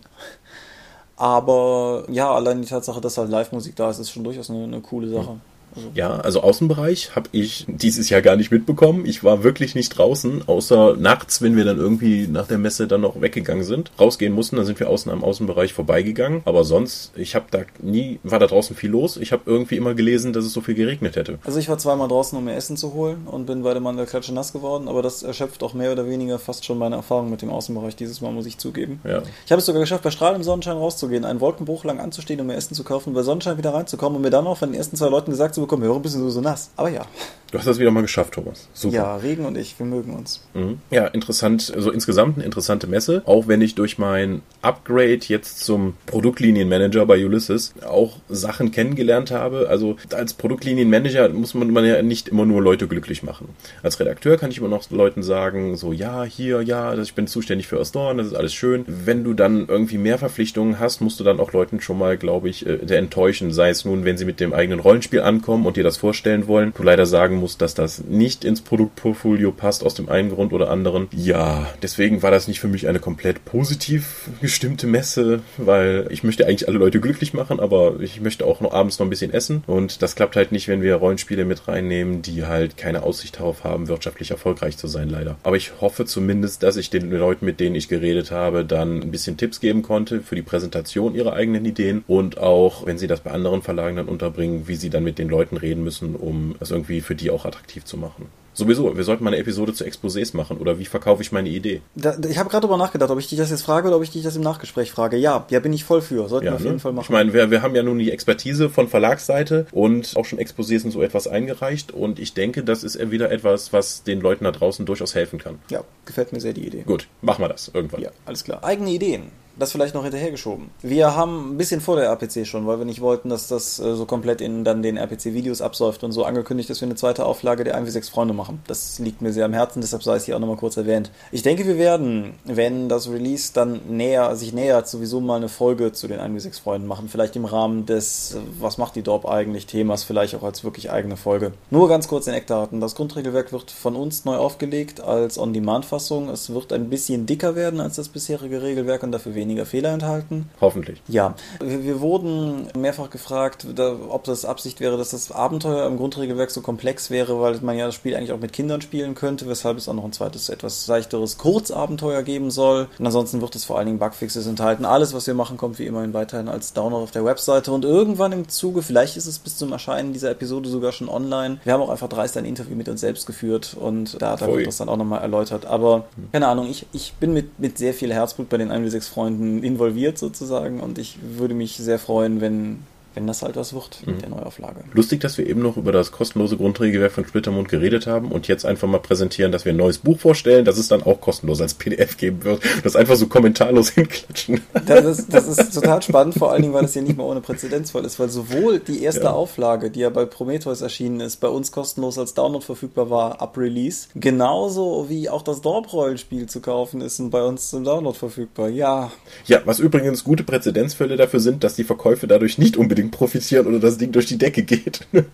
Aber 1.17 2.05
ja, 2.09 2.31
allein 2.31 2.61
die 2.61 2.69
Tatsache, 2.69 3.01
dass 3.01 3.17
halt 3.17 3.31
Live-Musik 3.31 3.77
da 3.77 3.89
ist, 3.89 4.01
ist 4.01 4.11
schon 4.11 4.25
durchaus 4.25 4.51
eine, 4.51 4.65
eine 4.65 4.81
coole 4.81 5.09
Sache. 5.09 5.33
Mhm. 5.33 5.54
Also 5.77 5.91
ja, 5.95 6.17
also 6.17 6.43
Außenbereich 6.43 7.15
habe 7.17 7.29
ich 7.33 7.67
dieses 7.69 8.11
Jahr 8.11 8.23
gar 8.23 8.37
nicht 8.37 8.51
mitbekommen. 8.51 9.07
Ich 9.07 9.25
war 9.25 9.43
wirklich 9.43 9.75
nicht 9.75 9.91
draußen, 9.91 10.47
außer 10.47 10.97
nachts, 10.99 11.43
wenn 11.43 11.57
wir 11.57 11.65
dann 11.65 11.79
irgendwie 11.79 12.27
nach 12.27 12.47
der 12.47 12.59
Messe 12.59 12.87
dann 12.87 13.01
noch 13.01 13.21
weggegangen 13.21 13.65
sind, 13.65 13.91
rausgehen 13.99 14.33
mussten, 14.33 14.57
dann 14.57 14.67
sind 14.67 14.81
wir 14.81 14.89
außen 14.89 15.11
am 15.11 15.25
Außenbereich 15.25 15.73
vorbeigegangen. 15.73 16.43
Aber 16.45 16.65
sonst, 16.65 17.13
ich 17.17 17.35
habe 17.35 17.47
da 17.51 17.61
nie, 17.81 18.21
war 18.23 18.39
da 18.39 18.47
draußen 18.47 18.77
viel 18.77 18.91
los. 18.91 19.17
Ich 19.17 19.33
habe 19.33 19.43
irgendwie 19.47 19.77
immer 19.77 19.95
gelesen, 19.95 20.33
dass 20.33 20.45
es 20.45 20.53
so 20.53 20.61
viel 20.61 20.75
geregnet 20.75 21.17
hätte. 21.17 21.39
Also 21.45 21.59
ich 21.59 21.69
war 21.69 21.79
zweimal 21.79 22.09
draußen, 22.09 22.37
um 22.39 22.45
mir 22.45 22.55
Essen 22.55 22.77
zu 22.77 22.95
holen 22.95 23.27
und 23.27 23.47
bin 23.47 23.63
beide 23.63 23.81
Mal 23.81 23.91
in 23.91 23.97
der 23.97 24.07
Klatsche 24.07 24.33
nass 24.33 24.53
geworden, 24.53 24.89
aber 24.89 25.03
das 25.03 25.23
erschöpft 25.23 25.63
auch 25.63 25.75
mehr 25.75 25.93
oder 25.93 26.07
weniger 26.07 26.39
fast 26.39 26.65
schon 26.65 26.79
meine 26.79 26.97
Erfahrung 26.97 27.31
mit 27.31 27.43
dem 27.43 27.51
Außenbereich 27.51 27.97
dieses 27.97 28.21
Mal, 28.21 28.33
muss 28.33 28.47
ich 28.47 28.59
zugeben. 28.59 29.01
Ja. 29.05 29.23
Ich 29.45 29.53
habe 29.53 29.61
es 29.61 29.67
sogar 29.67 29.81
geschafft, 29.81 30.05
bei 30.05 30.11
strahlendem 30.11 30.45
Sonnenschein 30.45 30.77
rauszugehen, 30.77 31.25
einen 31.25 31.41
Wolkenbruch 31.41 31.85
lang 31.85 32.01
anzustehen, 32.01 32.41
um 32.41 32.47
mir 32.47 32.55
Essen 32.55 32.75
zu 32.75 32.85
kaufen, 32.85 33.15
bei 33.15 33.23
Sonnenschein 33.23 33.59
wieder 33.59 33.75
reinzukommen 33.75 34.17
und 34.17 34.23
mir 34.23 34.31
dann 34.31 34.47
auch 34.47 34.59
von 34.59 34.71
den 34.71 34.79
ersten 34.79 34.97
zwei 34.97 35.09
Leuten 35.09 35.31
gesagt 35.31 35.55
zu 35.55 35.61
bekommen, 35.65 35.83
hör 35.83 35.95
ein 35.95 36.03
bisschen 36.03 36.29
so, 36.31 36.41
nass. 36.41 36.71
Aber 36.77 36.89
ja. 36.89 37.07
Du 37.55 37.59
hast 37.61 37.69
das 37.69 37.79
wieder 37.79 37.93
mal 37.93 38.01
geschafft, 38.01 38.35
Thomas. 38.35 38.69
Super. 38.75 38.97
Ja, 38.97 39.17
Regen 39.17 39.47
und 39.47 39.57
ich, 39.57 39.79
wir 39.79 39.87
mögen 39.87 40.13
uns. 40.13 40.45
Mhm. 40.55 40.79
Ja, 40.91 41.07
interessant, 41.07 41.73
also 41.73 41.93
insgesamt 41.93 42.37
eine 42.37 42.45
interessante 42.45 42.89
Messe. 42.89 43.23
Auch 43.27 43.47
wenn 43.47 43.61
ich 43.61 43.77
durch 43.77 43.97
mein 43.97 44.43
Upgrade 44.61 45.21
jetzt 45.29 45.61
zum 45.61 45.95
Produktlinienmanager 46.07 47.07
bei 47.07 47.25
Ulysses 47.25 47.73
auch 47.87 48.17
Sachen 48.29 48.73
kennengelernt 48.73 49.31
habe. 49.31 49.69
Also 49.69 49.95
als 50.13 50.35
Produktlinienmanager 50.35 51.29
muss 51.29 51.55
man, 51.55 51.71
man 51.71 51.85
ja 51.85 52.03
nicht 52.03 52.27
immer 52.27 52.45
nur 52.45 52.61
Leute 52.61 52.89
glücklich 52.89 53.23
machen. 53.23 53.51
Als 53.85 54.01
Redakteur 54.01 54.37
kann 54.37 54.51
ich 54.51 54.59
immer 54.59 54.67
noch 54.67 54.91
Leuten 54.91 55.23
sagen, 55.23 55.77
so 55.77 55.93
ja, 55.93 56.25
hier, 56.25 56.61
ja, 56.63 56.99
ich 56.99 57.15
bin 57.15 57.29
zuständig 57.29 57.69
für 57.69 57.79
Ostorn, 57.79 58.19
das 58.19 58.27
ist 58.27 58.35
alles 58.35 58.53
schön. 58.53 58.85
Wenn 58.89 59.23
du 59.23 59.33
dann 59.33 59.69
irgendwie 59.69 59.99
mehr 59.99 60.19
Verpflichtungen 60.19 60.81
hast, 60.81 61.01
musst 61.01 61.21
du 61.21 61.25
dann 61.25 61.39
auch 61.39 61.53
Leuten 61.53 61.81
schon 61.81 61.99
mal, 61.99 62.19
glaube 62.19 62.49
ich, 62.49 62.67
äh, 62.67 62.79
enttäuschen. 62.97 63.53
Sei 63.53 63.71
es 63.71 63.85
nun, 63.85 64.05
wenn 64.05 64.19
sie 64.19 64.25
mit 64.25 64.41
dem 64.41 64.53
eigenen 64.53 64.81
Rollenspiel 64.81 65.21
ankommen 65.21 65.54
und 65.63 65.77
dir 65.77 65.85
das 65.85 65.97
vorstellen 65.97 66.47
wollen. 66.47 66.73
Du 66.77 66.83
leider 66.83 67.07
sagen 67.07 67.37
musst, 67.37 67.63
dass 67.63 67.75
das 67.75 68.05
nicht 68.05 68.45
ins 68.45 68.61
Produktportfolio 68.61 69.53
passt 69.53 69.85
aus 69.85 69.95
dem 69.95 70.09
einen 70.09 70.31
Grund 70.31 70.53
oder 70.53 70.71
anderen. 70.71 71.09
Ja, 71.13 71.69
deswegen 71.83 72.23
war 72.23 72.31
das 72.31 72.49
nicht 72.49 72.61
für 72.61 72.69
mich 72.69 72.89
eine 72.89 72.99
komplett 72.99 73.45
positiv 73.45 74.29
gestimmte 74.41 74.87
Messe, 74.87 75.43
weil 75.57 76.07
ich 76.11 76.25
möchte 76.25 76.47
eigentlich 76.47 76.69
alle 76.69 76.79
Leute 76.79 77.01
glücklich 77.01 77.35
machen, 77.35 77.61
aber 77.61 78.01
ich 78.01 78.21
möchte 78.21 78.47
auch 78.47 78.61
noch 78.61 78.73
abends 78.73 78.99
noch 78.99 79.07
ein 79.07 79.11
bisschen 79.11 79.33
essen 79.33 79.63
und 79.67 80.03
das 80.03 80.17
klappt 80.17 80.37
halt 80.37 80.53
nicht, 80.53 80.69
wenn 80.69 80.83
wir 80.83 80.97
Rollenspiele 80.97 81.45
mit 81.45 81.69
reinnehmen, 81.69 82.23
die 82.23 82.45
halt 82.45 82.77
keine 82.77 83.03
Aussicht 83.03 83.39
darauf 83.39 83.65
haben, 83.65 83.89
wirtschaftlich 83.89 84.31
erfolgreich 84.31 84.77
zu 84.77 84.87
sein, 84.87 85.09
leider. 85.09 85.37
Aber 85.43 85.57
ich 85.57 85.81
hoffe 85.81 86.07
zumindest, 86.07 86.63
dass 86.63 86.77
ich 86.77 86.91
den 86.91 87.11
Leuten, 87.11 87.45
mit 87.45 87.61
denen 87.61 87.77
ich 87.77 87.89
geredet 87.89 88.31
habe, 88.31 88.65
dann 88.65 89.03
ein 89.03 89.11
bisschen 89.11 89.37
Tipps 89.37 89.61
geben 89.61 89.83
konnte 89.83 90.21
für 90.21 90.35
die 90.35 90.43
Präsentation 90.43 91.15
ihrer 91.15 91.35
eigenen 91.35 91.65
Ideen 91.65 92.05
und 92.07 92.39
auch, 92.39 92.87
wenn 92.87 92.99
sie 92.99 93.07
das 93.07 93.21
bei 93.21 93.31
anderen 93.31 93.63
Verlagen 93.63 93.97
dann 93.97 94.09
unterbringen, 94.09 94.67
wie 94.67 94.77
sie 94.77 94.91
dann 94.91 95.05
mit 95.05 95.19
den 95.19 95.29
Leuten 95.29 95.44
reden 95.53 95.85
müssen, 95.85 96.15
um 96.17 96.57
es 96.61 96.71
irgendwie 96.71 97.01
für 97.01 97.15
die 97.15 97.31
auch 97.31 97.45
attraktiv 97.45 97.85
zu 97.85 97.97
machen. 97.97 98.27
Sowieso, 98.57 98.97
wir 98.97 99.03
sollten 99.03 99.25
mal 99.25 99.31
eine 99.31 99.39
Episode 99.39 99.75
zu 99.75 99.85
Exposés 99.85 100.37
machen 100.37 100.59
oder 100.59 100.79
wie 100.79 100.85
verkaufe 100.85 101.23
ich 101.23 101.33
meine 101.33 101.49
Idee? 101.49 101.83
Da, 101.97 102.17
ich 102.29 102.39
habe 102.39 102.49
gerade 102.49 102.69
darüber 102.69 102.77
nachgedacht, 102.77 103.11
ob 103.11 103.19
ich 103.19 103.29
dich 103.29 103.37
das 103.37 103.51
jetzt 103.51 103.63
frage 103.63 103.89
oder 103.89 103.97
ob 103.97 104.05
ich 104.05 104.11
dich 104.11 104.23
das 104.23 104.37
im 104.37 104.43
Nachgespräch 104.43 104.93
frage. 104.93 105.17
Ja, 105.17 105.45
ja, 105.51 105.59
bin 105.59 105.73
ich 105.73 105.83
voll 105.83 106.01
für. 106.01 106.29
Sollten 106.29 106.47
ja, 106.47 106.53
wir 106.53 106.57
auf 106.57 106.63
ne? 106.63 106.69
jeden 106.69 106.79
Fall 106.79 106.93
machen. 106.93 107.07
Ich 107.07 107.11
meine, 107.11 107.33
wir, 107.33 107.51
wir 107.51 107.63
haben 107.63 107.75
ja 107.75 107.83
nun 107.83 107.99
die 107.99 108.13
Expertise 108.13 108.71
von 108.71 108.87
Verlagsseite 108.87 109.67
und 109.73 110.13
auch 110.17 110.25
schon 110.25 110.39
Exposés 110.39 110.85
und 110.85 110.93
so 110.93 111.03
etwas 111.03 111.27
eingereicht 111.27 111.91
und 111.91 112.21
ich 112.21 112.33
denke, 112.33 112.63
das 112.63 112.85
ist 112.85 113.11
wieder 113.11 113.33
etwas, 113.33 113.73
was 113.73 114.05
den 114.05 114.21
Leuten 114.21 114.45
da 114.45 114.53
draußen 114.53 114.87
durchaus 114.87 115.17
helfen 115.17 115.41
kann. 115.41 115.59
Ja, 115.69 115.83
gefällt 116.07 116.33
mir 116.33 116.41
sehr 116.41 116.53
die 116.53 116.65
Idee. 116.65 116.83
Gut, 116.87 117.09
machen 117.23 117.43
wir 117.43 117.49
das 117.49 117.73
irgendwann. 117.75 118.03
Ja, 118.03 118.11
alles 118.25 118.45
klar. 118.45 118.63
Eigene 118.63 118.91
Ideen 118.91 119.33
das 119.57 119.73
vielleicht 119.73 119.95
noch 119.95 120.03
hinterhergeschoben. 120.03 120.71
Wir 120.83 121.15
haben 121.15 121.53
ein 121.53 121.57
bisschen 121.57 121.81
vor 121.81 121.97
der 121.97 122.07
RPC 122.07 122.47
schon, 122.47 122.67
weil 122.67 122.79
wir 122.79 122.85
nicht 122.85 123.01
wollten, 123.01 123.29
dass 123.29 123.49
das 123.49 123.79
äh, 123.79 123.95
so 123.95 124.05
komplett 124.05 124.41
in 124.41 124.65
dann 124.65 124.83
den 124.83 124.97
RPC-Videos 124.97 125.61
absäuft 125.61 126.03
und 126.03 126.13
so 126.13 126.25
angekündigt, 126.25 126.71
dass 126.71 126.81
wir 126.81 126.87
eine 126.87 126.97
zweite 126.97 127.25
Auflage 127.25 127.65
der 127.65 127.77
1 127.77 127.87
wie 127.87 127.93
6 127.93 128.09
Freunde 128.09 128.35
machen. 128.35 128.61
Das 128.67 128.99
liegt 128.99 129.23
mir 129.23 129.33
sehr 129.33 129.45
am 129.45 129.53
Herzen, 129.53 129.81
deshalb 129.81 130.03
sei 130.03 130.17
es 130.17 130.25
hier 130.25 130.37
auch 130.37 130.41
nochmal 130.41 130.57
kurz 130.57 130.77
erwähnt. 130.77 131.11
Ich 131.31 131.43
denke, 131.43 131.67
wir 131.67 131.79
werden, 131.79 132.35
wenn 132.45 132.89
das 132.89 133.09
Release 133.09 133.53
dann 133.53 133.81
näher, 133.89 134.35
sich 134.37 134.53
nähert, 134.53 134.89
sowieso 134.89 135.21
mal 135.21 135.37
eine 135.37 135.49
Folge 135.49 135.93
zu 135.93 136.09
den 136.09 136.19
1 136.21 136.35
wie 136.35 136.41
6 136.41 136.59
Freunden 136.59 136.89
machen. 136.89 137.09
Vielleicht 137.09 137.37
im 137.37 137.45
Rahmen 137.45 137.87
des, 137.87 138.37
was 138.59 138.79
macht 138.79 138.97
die 138.97 139.03
Dorp 139.03 139.27
eigentlich, 139.27 139.67
Themas, 139.67 140.05
vielleicht 140.05 140.35
auch 140.35 140.43
als 140.43 140.65
wirklich 140.65 140.91
eigene 140.91 141.17
Folge. 141.17 141.53
Nur 141.71 141.89
ganz 141.89 142.09
kurz 142.09 142.27
in 142.27 142.35
Eckdaten. 142.35 142.81
Das 142.81 142.95
Grundregelwerk 142.95 143.53
wird 143.53 143.71
von 143.71 143.95
uns 143.95 144.25
neu 144.25 144.37
aufgelegt 144.37 145.01
als 145.01 145.39
On-Demand-Fassung. 145.39 146.29
Es 146.29 146.53
wird 146.53 146.73
ein 146.73 146.91
bisschen 146.91 147.27
dicker 147.27 147.55
werden 147.55 147.81
als 147.81 147.97
das 147.97 148.09
bisherige 148.09 148.63
Regelwerk 148.63 149.03
und 149.03 149.13
dafür 149.13 149.35
weniger 149.35 149.44
Fehler 149.67 149.93
enthalten. 149.93 150.49
Hoffentlich. 150.61 151.03
Ja, 151.09 151.35
wir, 151.61 151.85
wir 151.85 152.01
wurden 152.01 152.69
mehrfach 152.77 153.11
gefragt, 153.11 153.67
da, 153.75 153.97
ob 154.09 154.25
das 154.25 154.45
Absicht 154.45 154.81
wäre, 154.81 154.97
dass 154.97 155.11
das 155.11 155.31
Abenteuer 155.33 155.87
im 155.87 155.97
Grundregelwerk 155.97 156.51
so 156.51 156.61
komplex 156.61 157.11
wäre, 157.11 157.41
weil 157.41 157.59
man 157.61 157.77
ja 157.77 157.87
das 157.87 157.95
Spiel 157.95 158.15
eigentlich 158.15 158.33
auch 158.33 158.41
mit 158.41 158.53
Kindern 158.53 158.81
spielen 158.81 159.15
könnte, 159.15 159.49
weshalb 159.49 159.79
es 159.79 159.89
auch 159.89 159.95
noch 159.95 160.05
ein 160.05 160.13
zweites, 160.13 160.49
etwas 160.49 160.87
leichteres 160.87 161.39
Kurzabenteuer 161.39 162.23
geben 162.23 162.51
soll. 162.51 162.89
Und 162.99 163.07
ansonsten 163.07 163.41
wird 163.41 163.55
es 163.55 163.65
vor 163.65 163.79
allen 163.79 163.87
Dingen 163.87 163.99
Bugfixes 163.99 164.47
enthalten. 164.47 164.85
Alles, 164.85 165.15
was 165.15 165.27
wir 165.27 165.35
machen, 165.35 165.57
kommt 165.57 165.79
wie 165.79 165.87
immerhin 165.87 166.15
weiterhin 166.15 166.49
als 166.49 166.73
Download 166.73 167.03
auf 167.03 167.11
der 167.11 167.25
Webseite 167.25 167.73
und 167.73 167.85
irgendwann 167.85 168.33
im 168.33 168.49
Zuge, 168.49 168.83
vielleicht 168.83 169.17
ist 169.17 169.27
es 169.27 169.39
bis 169.39 169.57
zum 169.57 169.73
Erscheinen 169.73 170.13
dieser 170.13 170.31
Episode 170.31 170.69
sogar 170.69 170.93
schon 170.93 171.09
online. 171.09 171.59
Wir 171.65 171.73
haben 171.73 171.83
auch 171.83 171.91
einfach 171.91 172.09
dreist 172.09 172.37
ein 172.37 172.45
Interview 172.45 172.77
mit 172.77 172.89
uns 172.89 173.01
selbst 173.01 173.27
geführt 173.27 173.77
und 173.79 174.21
da, 174.21 174.37
da 174.37 174.47
wird 174.47 174.67
das 174.67 174.77
dann 174.79 174.89
auch 174.89 174.97
nochmal 174.97 175.21
erläutert. 175.23 175.67
Aber 175.67 176.05
keine 176.33 176.49
Ahnung, 176.49 176.69
ich, 176.69 176.87
ich 176.93 177.15
bin 177.15 177.33
mit, 177.33 177.59
mit 177.59 177.79
sehr 177.79 177.95
viel 177.95 178.13
Herzblut 178.13 178.49
bei 178.49 178.57
den 178.57 178.71
1 178.71 178.91
6 178.91 179.09
Freunden 179.09 179.34
involviert 179.63 180.19
sozusagen. 180.19 180.81
Und 180.81 180.99
ich 180.99 181.19
würde 181.23 181.55
mich 181.55 181.77
sehr 181.77 181.99
freuen, 181.99 182.41
wenn 182.41 182.85
wenn 183.15 183.27
das 183.27 183.43
halt 183.43 183.57
was 183.57 183.73
wird 183.73 184.01
mit 184.07 184.17
mhm. 184.17 184.21
der 184.21 184.29
Neuauflage. 184.31 184.85
Lustig, 184.93 185.21
dass 185.21 185.39
wir 185.39 185.47
eben 185.47 185.63
noch 185.63 185.77
über 185.77 185.93
das 185.93 186.13
kostenlose 186.13 186.57
Grundregelwerk 186.57 187.13
von 187.13 187.27
Splittermund 187.27 187.69
geredet 187.69 188.07
haben 188.07 188.31
und 188.31 188.49
jetzt 188.49 188.67
einfach 188.67 188.89
mal 188.89 188.99
präsentieren, 188.99 189.53
dass 189.53 189.65
wir 189.65 189.73
ein 189.73 189.77
neues 189.77 189.99
Buch 189.99 190.19
vorstellen, 190.19 190.65
das 190.65 190.79
es 190.79 190.89
dann 190.89 191.03
auch 191.03 191.21
kostenlos 191.21 191.61
als 191.61 191.75
PDF 191.75 192.17
geben 192.17 192.45
wird. 192.45 192.61
Das 192.83 192.97
einfach 192.97 193.17
so 193.17 193.27
kommentarlos 193.27 193.91
hinklatschen. 193.91 194.61
Das 194.87 195.05
ist, 195.05 195.33
das 195.33 195.47
ist 195.47 195.75
total 195.75 196.03
spannend, 196.03 196.35
vor 196.35 196.53
allen 196.53 196.63
Dingen, 196.63 196.75
weil 196.75 196.85
es 196.85 196.95
ja 196.95 197.03
nicht 197.03 197.17
mal 197.17 197.25
ohne 197.25 197.41
Präzedenzfall 197.41 198.05
ist, 198.05 198.19
weil 198.19 198.29
sowohl 198.29 198.81
die 198.81 199.03
erste 199.03 199.25
ja. 199.25 199.33
Auflage, 199.33 199.91
die 199.91 200.01
ja 200.01 200.11
bei 200.11 200.25
Prometheus 200.25 200.81
erschienen 200.81 201.21
ist, 201.21 201.37
bei 201.37 201.49
uns 201.49 201.73
kostenlos 201.73 202.19
als 202.19 202.35
Download 202.35 202.65
verfügbar 202.65 203.11
war, 203.11 203.41
ab 203.41 203.57
Release, 203.57 204.09
genauso 204.15 205.07
wie 205.09 205.29
auch 205.29 205.43
das 205.43 205.61
Dorp-Rollenspiel 205.61 206.47
zu 206.49 206.61
kaufen 206.61 207.01
ist 207.01 207.21
und 207.21 207.31
bei 207.31 207.43
uns 207.43 207.71
zum 207.71 207.85
Download 207.85 208.17
verfügbar. 208.17 208.69
Ja. 208.69 209.13
Ja, 209.47 209.61
was 209.65 209.79
übrigens 209.79 210.25
gute 210.25 210.45
Präzedenzfälle 210.45 211.17
dafür 211.17 211.41
sind, 211.41 211.65
dass 211.65 211.77
die 211.77 211.85
Verkäufe 211.85 212.27
dadurch 212.27 212.59
nicht 212.59 212.77
unbedingt 212.77 213.04
unbedingt 213.05 213.13
profitieren 213.13 213.67
oder 213.67 213.79
das 213.79 213.99
Ding 213.99 214.13
durch 214.13 214.27
die 214.27 214.39
Decke 214.39 214.63
geht. 214.63 215.07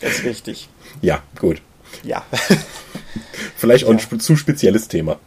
Das 0.00 0.12
ist 0.12 0.24
richtig. 0.24 0.68
Ja, 1.02 1.24
gut. 1.40 1.60
Ja. 2.04 2.22
Vielleicht 3.56 3.84
auch 3.84 3.92
ja. 3.92 3.98
ein 4.12 4.20
zu 4.20 4.36
spezielles 4.36 4.86
Thema. 4.86 5.18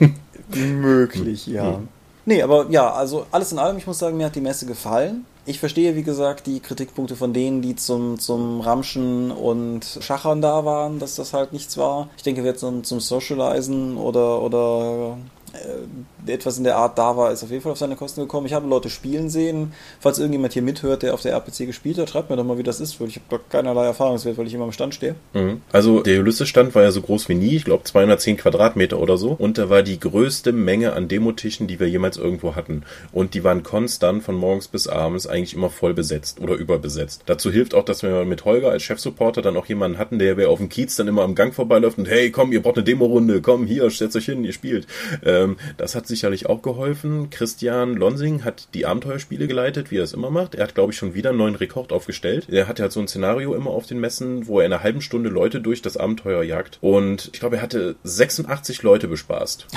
Möglich, 0.56 1.46
ja. 1.46 1.76
Hm. 1.76 1.88
Nee, 2.26 2.42
aber 2.42 2.66
ja, 2.68 2.90
also 2.92 3.26
alles 3.30 3.52
in 3.52 3.60
allem, 3.60 3.78
ich 3.78 3.86
muss 3.86 4.00
sagen, 4.00 4.16
mir 4.16 4.26
hat 4.26 4.34
die 4.34 4.40
Messe 4.40 4.66
gefallen. 4.66 5.24
Ich 5.46 5.60
verstehe, 5.60 5.94
wie 5.94 6.02
gesagt, 6.02 6.48
die 6.48 6.58
Kritikpunkte 6.58 7.14
von 7.14 7.32
denen, 7.32 7.62
die 7.62 7.76
zum, 7.76 8.18
zum 8.18 8.60
Ramschen 8.60 9.30
und 9.30 9.86
Schachern 10.00 10.42
da 10.42 10.64
waren, 10.64 10.98
dass 10.98 11.14
das 11.14 11.32
halt 11.32 11.52
nichts 11.52 11.76
war. 11.76 12.10
Ich 12.16 12.24
denke, 12.24 12.42
wer 12.42 12.56
zum, 12.56 12.82
zum 12.82 12.98
Socializen 12.98 13.96
oder, 13.96 14.42
oder 14.42 15.16
äh, 15.52 16.17
etwas 16.28 16.58
in 16.58 16.64
der 16.64 16.76
Art 16.76 16.98
da 16.98 17.16
war, 17.16 17.32
ist 17.32 17.42
auf 17.42 17.50
jeden 17.50 17.62
Fall 17.62 17.72
auf 17.72 17.78
seine 17.78 17.96
Kosten 17.96 18.20
gekommen. 18.20 18.46
Ich 18.46 18.52
habe 18.52 18.68
Leute 18.68 18.90
spielen 18.90 19.30
sehen. 19.30 19.72
Falls 20.00 20.18
irgendjemand 20.18 20.52
hier 20.52 20.62
mithört, 20.62 21.02
der 21.02 21.14
auf 21.14 21.22
der 21.22 21.32
RPC 21.32 21.66
gespielt 21.66 21.98
hat, 21.98 22.10
schreibt 22.10 22.30
mir 22.30 22.36
doch 22.36 22.44
mal, 22.44 22.58
wie 22.58 22.62
das 22.62 22.80
ist, 22.80 23.00
weil 23.00 23.08
ich 23.08 23.20
habe 23.28 23.42
keinerlei 23.48 23.86
Erfahrungswert, 23.86 24.38
weil 24.38 24.46
ich 24.46 24.54
immer 24.54 24.64
am 24.64 24.72
Stand 24.72 24.94
stehe. 24.94 25.14
Mhm. 25.34 25.62
Also 25.72 26.00
der 26.02 26.20
Ulysses-Stand 26.20 26.74
war 26.74 26.82
ja 26.82 26.90
so 26.90 27.00
groß 27.00 27.28
wie 27.28 27.34
nie, 27.34 27.56
ich 27.56 27.64
glaube 27.64 27.84
210 27.84 28.36
Quadratmeter 28.36 28.98
oder 28.98 29.16
so. 29.16 29.30
Und 29.30 29.58
da 29.58 29.70
war 29.70 29.82
die 29.82 30.00
größte 30.00 30.52
Menge 30.52 30.92
an 30.92 31.08
Demotischen, 31.08 31.66
die 31.66 31.80
wir 31.80 31.88
jemals 31.88 32.16
irgendwo 32.16 32.54
hatten. 32.54 32.82
Und 33.12 33.34
die 33.34 33.44
waren 33.44 33.62
konstant 33.62 34.22
von 34.22 34.34
morgens 34.34 34.68
bis 34.68 34.88
abends 34.88 35.26
eigentlich 35.26 35.54
immer 35.54 35.70
voll 35.70 35.94
besetzt 35.94 36.40
oder 36.40 36.54
überbesetzt. 36.54 37.22
Dazu 37.26 37.50
hilft 37.50 37.74
auch, 37.74 37.84
dass 37.84 38.02
wir 38.02 38.24
mit 38.24 38.44
Holger 38.44 38.70
als 38.70 38.82
Chefsupporter 38.82 39.42
dann 39.42 39.56
auch 39.56 39.66
jemanden 39.66 39.98
hatten, 39.98 40.18
der 40.18 40.36
wer 40.36 40.50
auf 40.50 40.58
dem 40.58 40.68
Kiez 40.68 40.96
dann 40.96 41.08
immer 41.08 41.22
am 41.22 41.34
Gang 41.34 41.54
vorbeiläuft 41.54 41.98
und 41.98 42.08
hey, 42.08 42.30
komm, 42.30 42.52
ihr 42.52 42.62
braucht 42.62 42.76
eine 42.76 42.84
Demo-Runde, 42.84 43.40
komm, 43.40 43.66
hier, 43.66 43.88
setzt 43.90 44.16
euch 44.16 44.26
hin, 44.26 44.44
ihr 44.44 44.52
spielt. 44.52 44.86
Ähm, 45.24 45.56
das 45.76 45.94
hat 45.94 46.06
sicherlich 46.18 46.46
auch 46.46 46.62
geholfen. 46.62 47.30
Christian 47.30 47.94
Lonsing 47.94 48.44
hat 48.44 48.68
die 48.74 48.86
Abenteuerspiele 48.86 49.46
geleitet, 49.46 49.92
wie 49.92 49.98
er 49.98 50.02
es 50.02 50.12
immer 50.12 50.30
macht. 50.30 50.56
Er 50.56 50.64
hat, 50.64 50.74
glaube 50.74 50.92
ich, 50.92 50.98
schon 50.98 51.14
wieder 51.14 51.30
einen 51.30 51.38
neuen 51.38 51.54
Rekord 51.54 51.92
aufgestellt. 51.92 52.48
Er 52.50 52.66
hat 52.66 52.80
ja 52.80 52.90
so 52.90 52.98
ein 52.98 53.06
Szenario 53.06 53.54
immer 53.54 53.70
auf 53.70 53.86
den 53.86 54.00
Messen, 54.00 54.48
wo 54.48 54.58
er 54.58 54.66
in 54.66 54.72
einer 54.72 54.82
halben 54.82 55.00
Stunde 55.00 55.28
Leute 55.28 55.60
durch 55.60 55.80
das 55.80 55.96
Abenteuer 55.96 56.42
jagt. 56.42 56.78
Und 56.80 57.30
ich 57.32 57.38
glaube, 57.38 57.56
er 57.56 57.62
hatte 57.62 57.94
86 58.02 58.82
Leute 58.82 59.06
bespaßt. 59.06 59.68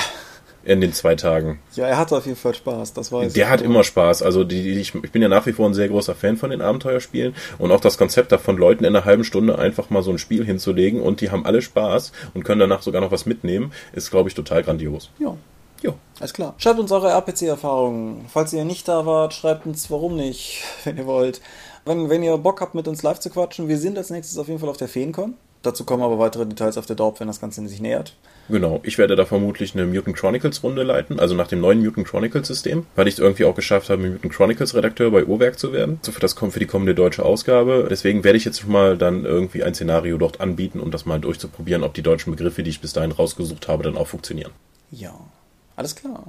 in 0.63 0.79
den 0.81 0.93
zwei 0.93 1.15
Tagen. 1.15 1.59
Ja, 1.75 1.87
er 1.87 1.97
hatte 1.97 2.15
auf 2.15 2.25
jeden 2.25 2.37
Fall 2.37 2.53
Spaß, 2.53 2.93
das 2.93 3.11
weiß 3.11 3.33
Der 3.33 3.45
ich. 3.45 3.49
hat 3.51 3.61
immer 3.61 3.83
Spaß. 3.83 4.21
Also 4.21 4.43
die, 4.43 4.79
ich, 4.79 4.93
ich 4.93 5.11
bin 5.11 5.21
ja 5.21 5.27
nach 5.27 5.47
wie 5.47 5.53
vor 5.53 5.67
ein 5.67 5.73
sehr 5.73 5.87
großer 5.87 6.13
Fan 6.13 6.37
von 6.37 6.51
den 6.51 6.61
Abenteuerspielen 6.61 7.33
und 7.57 7.71
auch 7.71 7.79
das 7.79 7.97
Konzept 7.97 8.31
davon, 8.31 8.57
Leuten 8.57 8.83
in 8.83 8.95
einer 8.95 9.05
halben 9.05 9.23
Stunde 9.23 9.57
einfach 9.57 9.89
mal 9.89 10.03
so 10.03 10.11
ein 10.11 10.19
Spiel 10.19 10.45
hinzulegen 10.45 11.01
und 11.01 11.21
die 11.21 11.31
haben 11.31 11.45
alle 11.45 11.63
Spaß 11.63 12.11
und 12.35 12.43
können 12.43 12.59
danach 12.59 12.83
sogar 12.83 13.01
noch 13.01 13.11
was 13.11 13.25
mitnehmen, 13.25 13.71
ist, 13.93 14.11
glaube 14.11 14.29
ich, 14.29 14.35
total 14.35 14.61
grandios. 14.61 15.09
Ja, 15.17 15.35
Jo. 15.82 15.95
Alles 16.19 16.34
klar. 16.34 16.53
Schreibt 16.57 16.79
uns 16.79 16.91
eure 16.91 17.09
RPC-Erfahrungen. 17.09 18.25
Falls 18.29 18.53
ihr 18.53 18.65
nicht 18.65 18.88
da 18.88 19.05
wart, 19.05 19.34
schreibt 19.34 19.65
uns, 19.65 19.89
warum 19.89 20.15
nicht, 20.15 20.63
wenn 20.84 20.97
ihr 20.97 21.07
wollt. 21.07 21.41
Wenn, 21.86 22.09
wenn 22.09 22.23
ihr 22.23 22.38
Bock 22.38 22.61
habt, 22.61 22.75
mit 22.75 22.88
uns 22.88 23.01
live 23.01 23.19
zu 23.19 23.29
quatschen, 23.29 23.67
wir 23.67 23.77
sind 23.77 23.97
als 23.97 24.11
nächstes 24.11 24.38
auf 24.38 24.47
jeden 24.47 24.59
Fall 24.59 24.69
auf 24.69 24.77
der 24.77 24.88
Feencon. 24.88 25.34
Dazu 25.63 25.84
kommen 25.84 26.01
aber 26.01 26.17
weitere 26.17 26.45
Details 26.47 26.77
auf 26.77 26.88
der 26.88 26.95
Dorp, 26.95 27.19
wenn 27.19 27.27
das 27.27 27.39
Ganze 27.39 27.67
sich 27.67 27.82
nähert. 27.82 28.15
Genau, 28.49 28.79
ich 28.84 28.97
werde 28.97 29.15
da 29.15 29.25
vermutlich 29.25 29.75
eine 29.75 29.86
Mutant 29.86 30.17
Chronicles 30.17 30.63
Runde 30.63 30.82
leiten, 30.82 31.19
also 31.19 31.36
nach 31.36 31.47
dem 31.47 31.61
neuen 31.61 31.84
Mutant 31.84 32.07
Chronicles 32.07 32.47
System, 32.47 32.88
weil 32.95 33.07
ich 33.07 33.13
es 33.15 33.19
irgendwie 33.19 33.45
auch 33.45 33.53
geschafft 33.53 33.91
habe, 33.91 34.01
Mutant 34.01 34.34
Chronicles 34.34 34.73
Redakteur 34.73 35.11
bei 35.11 35.23
Uhrwerk 35.23 35.59
zu 35.59 35.71
werden. 35.71 35.99
So 36.01 36.11
für 36.11 36.19
das 36.19 36.36
kommt 36.36 36.53
für 36.53 36.59
die 36.59 36.65
kommende 36.65 36.95
deutsche 36.95 37.23
Ausgabe. 37.23 37.88
Deswegen 37.89 38.23
werde 38.23 38.38
ich 38.38 38.45
jetzt 38.45 38.67
mal 38.67 38.97
dann 38.97 39.23
irgendwie 39.23 39.63
ein 39.63 39.75
Szenario 39.75 40.17
dort 40.17 40.41
anbieten, 40.41 40.79
um 40.79 40.89
das 40.89 41.05
mal 41.05 41.19
durchzuprobieren, 41.19 41.84
ob 41.84 41.93
die 41.93 42.01
deutschen 42.01 42.32
Begriffe, 42.32 42.63
die 42.63 42.71
ich 42.71 42.82
bis 42.82 42.93
dahin 42.93 43.11
rausgesucht 43.11 43.67
habe, 43.67 43.84
dann 43.84 43.97
auch 43.97 44.07
funktionieren. 44.07 44.51
Ja. 44.89 45.13
Alles 45.76 45.95
klar. 45.95 46.26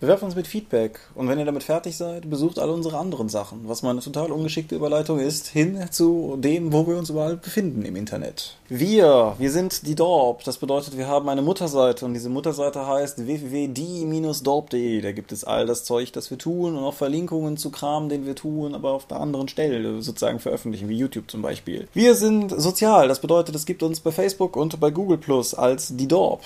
Bewerft 0.00 0.24
uns 0.24 0.34
mit 0.34 0.46
Feedback 0.46 1.00
und 1.14 1.28
wenn 1.28 1.38
ihr 1.38 1.46
damit 1.46 1.62
fertig 1.62 1.96
seid, 1.96 2.28
besucht 2.28 2.58
alle 2.58 2.72
unsere 2.72 2.98
anderen 2.98 3.30
Sachen, 3.30 3.68
was 3.68 3.82
meine 3.82 4.00
total 4.00 4.32
ungeschickte 4.32 4.74
Überleitung 4.74 5.18
ist, 5.18 5.46
hin 5.46 5.82
zu 5.90 6.36
dem, 6.36 6.74
wo 6.74 6.86
wir 6.86 6.98
uns 6.98 7.08
überall 7.08 7.38
befinden 7.38 7.86
im 7.86 7.96
Internet. 7.96 8.58
Wir, 8.68 9.34
wir 9.38 9.50
sind 9.50 9.86
die 9.86 9.94
Dorp, 9.94 10.44
das 10.44 10.58
bedeutet, 10.58 10.98
wir 10.98 11.06
haben 11.06 11.28
eine 11.30 11.40
Mutterseite 11.40 12.04
und 12.04 12.12
diese 12.12 12.28
Mutterseite 12.28 12.86
heißt 12.86 13.26
www.die-dorp.de. 13.26 15.00
Da 15.00 15.12
gibt 15.12 15.32
es 15.32 15.44
all 15.44 15.64
das 15.64 15.84
Zeug, 15.84 16.12
das 16.12 16.30
wir 16.30 16.36
tun 16.36 16.76
und 16.76 16.84
auch 16.84 16.92
Verlinkungen 16.92 17.56
zu 17.56 17.70
Kram, 17.70 18.10
den 18.10 18.26
wir 18.26 18.34
tun, 18.34 18.74
aber 18.74 18.90
auf 18.90 19.06
der 19.06 19.20
anderen 19.20 19.48
Stelle 19.48 20.02
sozusagen 20.02 20.38
veröffentlichen, 20.38 20.90
wie 20.90 20.98
YouTube 20.98 21.30
zum 21.30 21.40
Beispiel. 21.40 21.88
Wir 21.94 22.14
sind 22.14 22.50
sozial, 22.50 23.08
das 23.08 23.20
bedeutet, 23.20 23.54
es 23.54 23.64
gibt 23.64 23.82
uns 23.82 24.00
bei 24.00 24.10
Facebook 24.10 24.56
und 24.56 24.78
bei 24.80 24.90
Google 24.90 25.16
Plus 25.16 25.54
als 25.54 25.96
die 25.96 26.08
Dorp. 26.08 26.42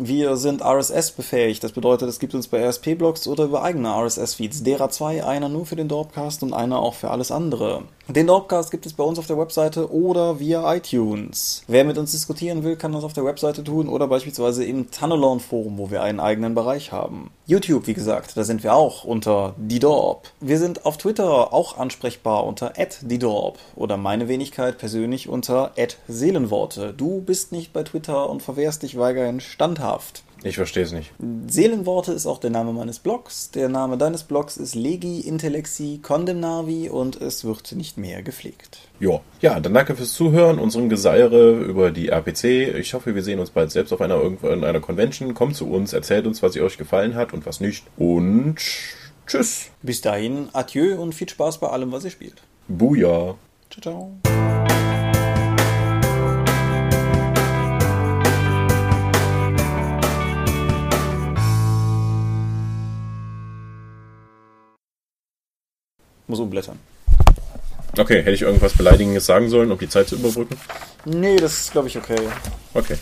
Wir 0.00 0.36
sind 0.36 0.62
RSS 0.62 1.10
befähigt. 1.10 1.64
Das 1.64 1.72
bedeutet, 1.72 2.08
es 2.08 2.20
gibt 2.20 2.32
uns 2.32 2.46
bei 2.46 2.64
RSP-Blogs 2.64 3.26
oder 3.26 3.46
über 3.46 3.64
eigene 3.64 3.88
RSS-Feeds. 3.88 4.62
Derer 4.62 4.90
zwei, 4.90 5.24
einer 5.24 5.48
nur 5.48 5.66
für 5.66 5.74
den 5.74 5.88
Dorpcast 5.88 6.44
und 6.44 6.52
einer 6.52 6.78
auch 6.78 6.94
für 6.94 7.10
alles 7.10 7.32
andere. 7.32 7.82
Den 8.06 8.28
Dorpcast 8.28 8.70
gibt 8.70 8.86
es 8.86 8.94
bei 8.94 9.02
uns 9.02 9.18
auf 9.18 9.26
der 9.26 9.36
Webseite 9.36 9.92
oder 9.92 10.38
via 10.38 10.74
iTunes. 10.74 11.62
Wer 11.66 11.84
mit 11.84 11.98
uns 11.98 12.12
diskutieren 12.12 12.62
will, 12.62 12.76
kann 12.76 12.92
das 12.92 13.04
auf 13.04 13.12
der 13.12 13.24
Webseite 13.24 13.64
tun 13.64 13.88
oder 13.88 14.06
beispielsweise 14.06 14.64
im 14.64 14.90
Tunnelon 14.90 15.40
Forum, 15.40 15.76
wo 15.76 15.90
wir 15.90 16.00
einen 16.00 16.20
eigenen 16.20 16.54
Bereich 16.54 16.92
haben. 16.92 17.30
YouTube, 17.44 17.86
wie 17.86 17.92
gesagt, 17.92 18.36
da 18.36 18.44
sind 18.44 18.62
wir 18.62 18.74
auch 18.74 19.04
unter 19.04 19.54
die 19.58 19.78
Dorp. 19.78 20.30
Wir 20.40 20.58
sind 20.58 20.86
auf 20.86 20.96
Twitter 20.96 21.52
auch 21.52 21.76
ansprechbar 21.76 22.46
unter 22.46 22.72
@die_dorp 23.02 23.56
oder 23.74 23.96
meine 23.96 24.28
Wenigkeit 24.28 24.78
persönlich 24.78 25.28
unter 25.28 25.72
@seelenworte. 26.06 26.94
Du 26.94 27.20
bist 27.20 27.52
nicht 27.52 27.72
bei 27.72 27.82
Twitter 27.82 28.30
und 28.30 28.42
verwehrst 28.42 28.84
dich 28.84 28.96
weiterhin 28.96 29.40
standhaft. 29.40 29.87
Ich 30.44 30.56
verstehe 30.56 30.84
es 30.84 30.92
nicht. 30.92 31.12
Seelenworte 31.48 32.12
ist 32.12 32.26
auch 32.26 32.38
der 32.38 32.50
Name 32.50 32.72
meines 32.72 33.00
Blogs. 33.00 33.50
Der 33.50 33.68
Name 33.68 33.98
deines 33.98 34.22
Blogs 34.22 34.56
ist 34.56 34.74
Legi 34.74 35.20
Intellexi 35.20 35.98
Condemnavi 36.02 36.88
und 36.88 37.20
es 37.20 37.44
wird 37.44 37.72
nicht 37.72 37.98
mehr 37.98 38.22
gepflegt. 38.22 38.78
Jo. 39.00 39.20
Ja, 39.40 39.58
dann 39.58 39.74
danke 39.74 39.96
fürs 39.96 40.12
Zuhören, 40.12 40.58
unserem 40.58 40.88
Geseire 40.88 41.52
über 41.52 41.90
die 41.90 42.08
RPC. 42.08 42.76
Ich 42.78 42.94
hoffe, 42.94 43.14
wir 43.14 43.22
sehen 43.22 43.40
uns 43.40 43.50
bald 43.50 43.72
selbst 43.72 43.92
auf 43.92 44.00
einer 44.00 44.14
irgendwann 44.14 44.62
einer 44.62 44.80
Convention. 44.80 45.34
Kommt 45.34 45.56
zu 45.56 45.68
uns, 45.68 45.92
erzählt 45.92 46.26
uns, 46.26 46.42
was 46.42 46.54
ihr 46.54 46.64
euch 46.64 46.78
gefallen 46.78 47.16
hat 47.16 47.32
und 47.32 47.44
was 47.44 47.60
nicht. 47.60 47.84
Und 47.96 48.56
tschüss. 49.26 49.70
Bis 49.82 50.00
dahin, 50.00 50.48
adieu 50.52 51.00
und 51.00 51.14
viel 51.14 51.28
Spaß 51.28 51.58
bei 51.58 51.68
allem, 51.68 51.90
was 51.90 52.04
ihr 52.04 52.10
spielt. 52.10 52.42
Buja. 52.68 53.34
Ciao, 53.70 53.82
ciao. 53.82 54.47
Muss 66.28 66.38
umblättern. 66.38 66.78
Okay, 67.96 68.18
hätte 68.18 68.30
ich 68.30 68.42
irgendwas 68.42 68.74
Beleidigendes 68.74 69.26
sagen 69.26 69.48
sollen, 69.48 69.72
um 69.72 69.78
die 69.78 69.88
Zeit 69.88 70.08
zu 70.08 70.14
überbrücken? 70.16 70.56
Nee, 71.04 71.36
das 71.36 71.58
ist, 71.60 71.72
glaube 71.72 71.88
ich, 71.88 71.96
okay. 71.96 72.18
Okay. 72.74 72.96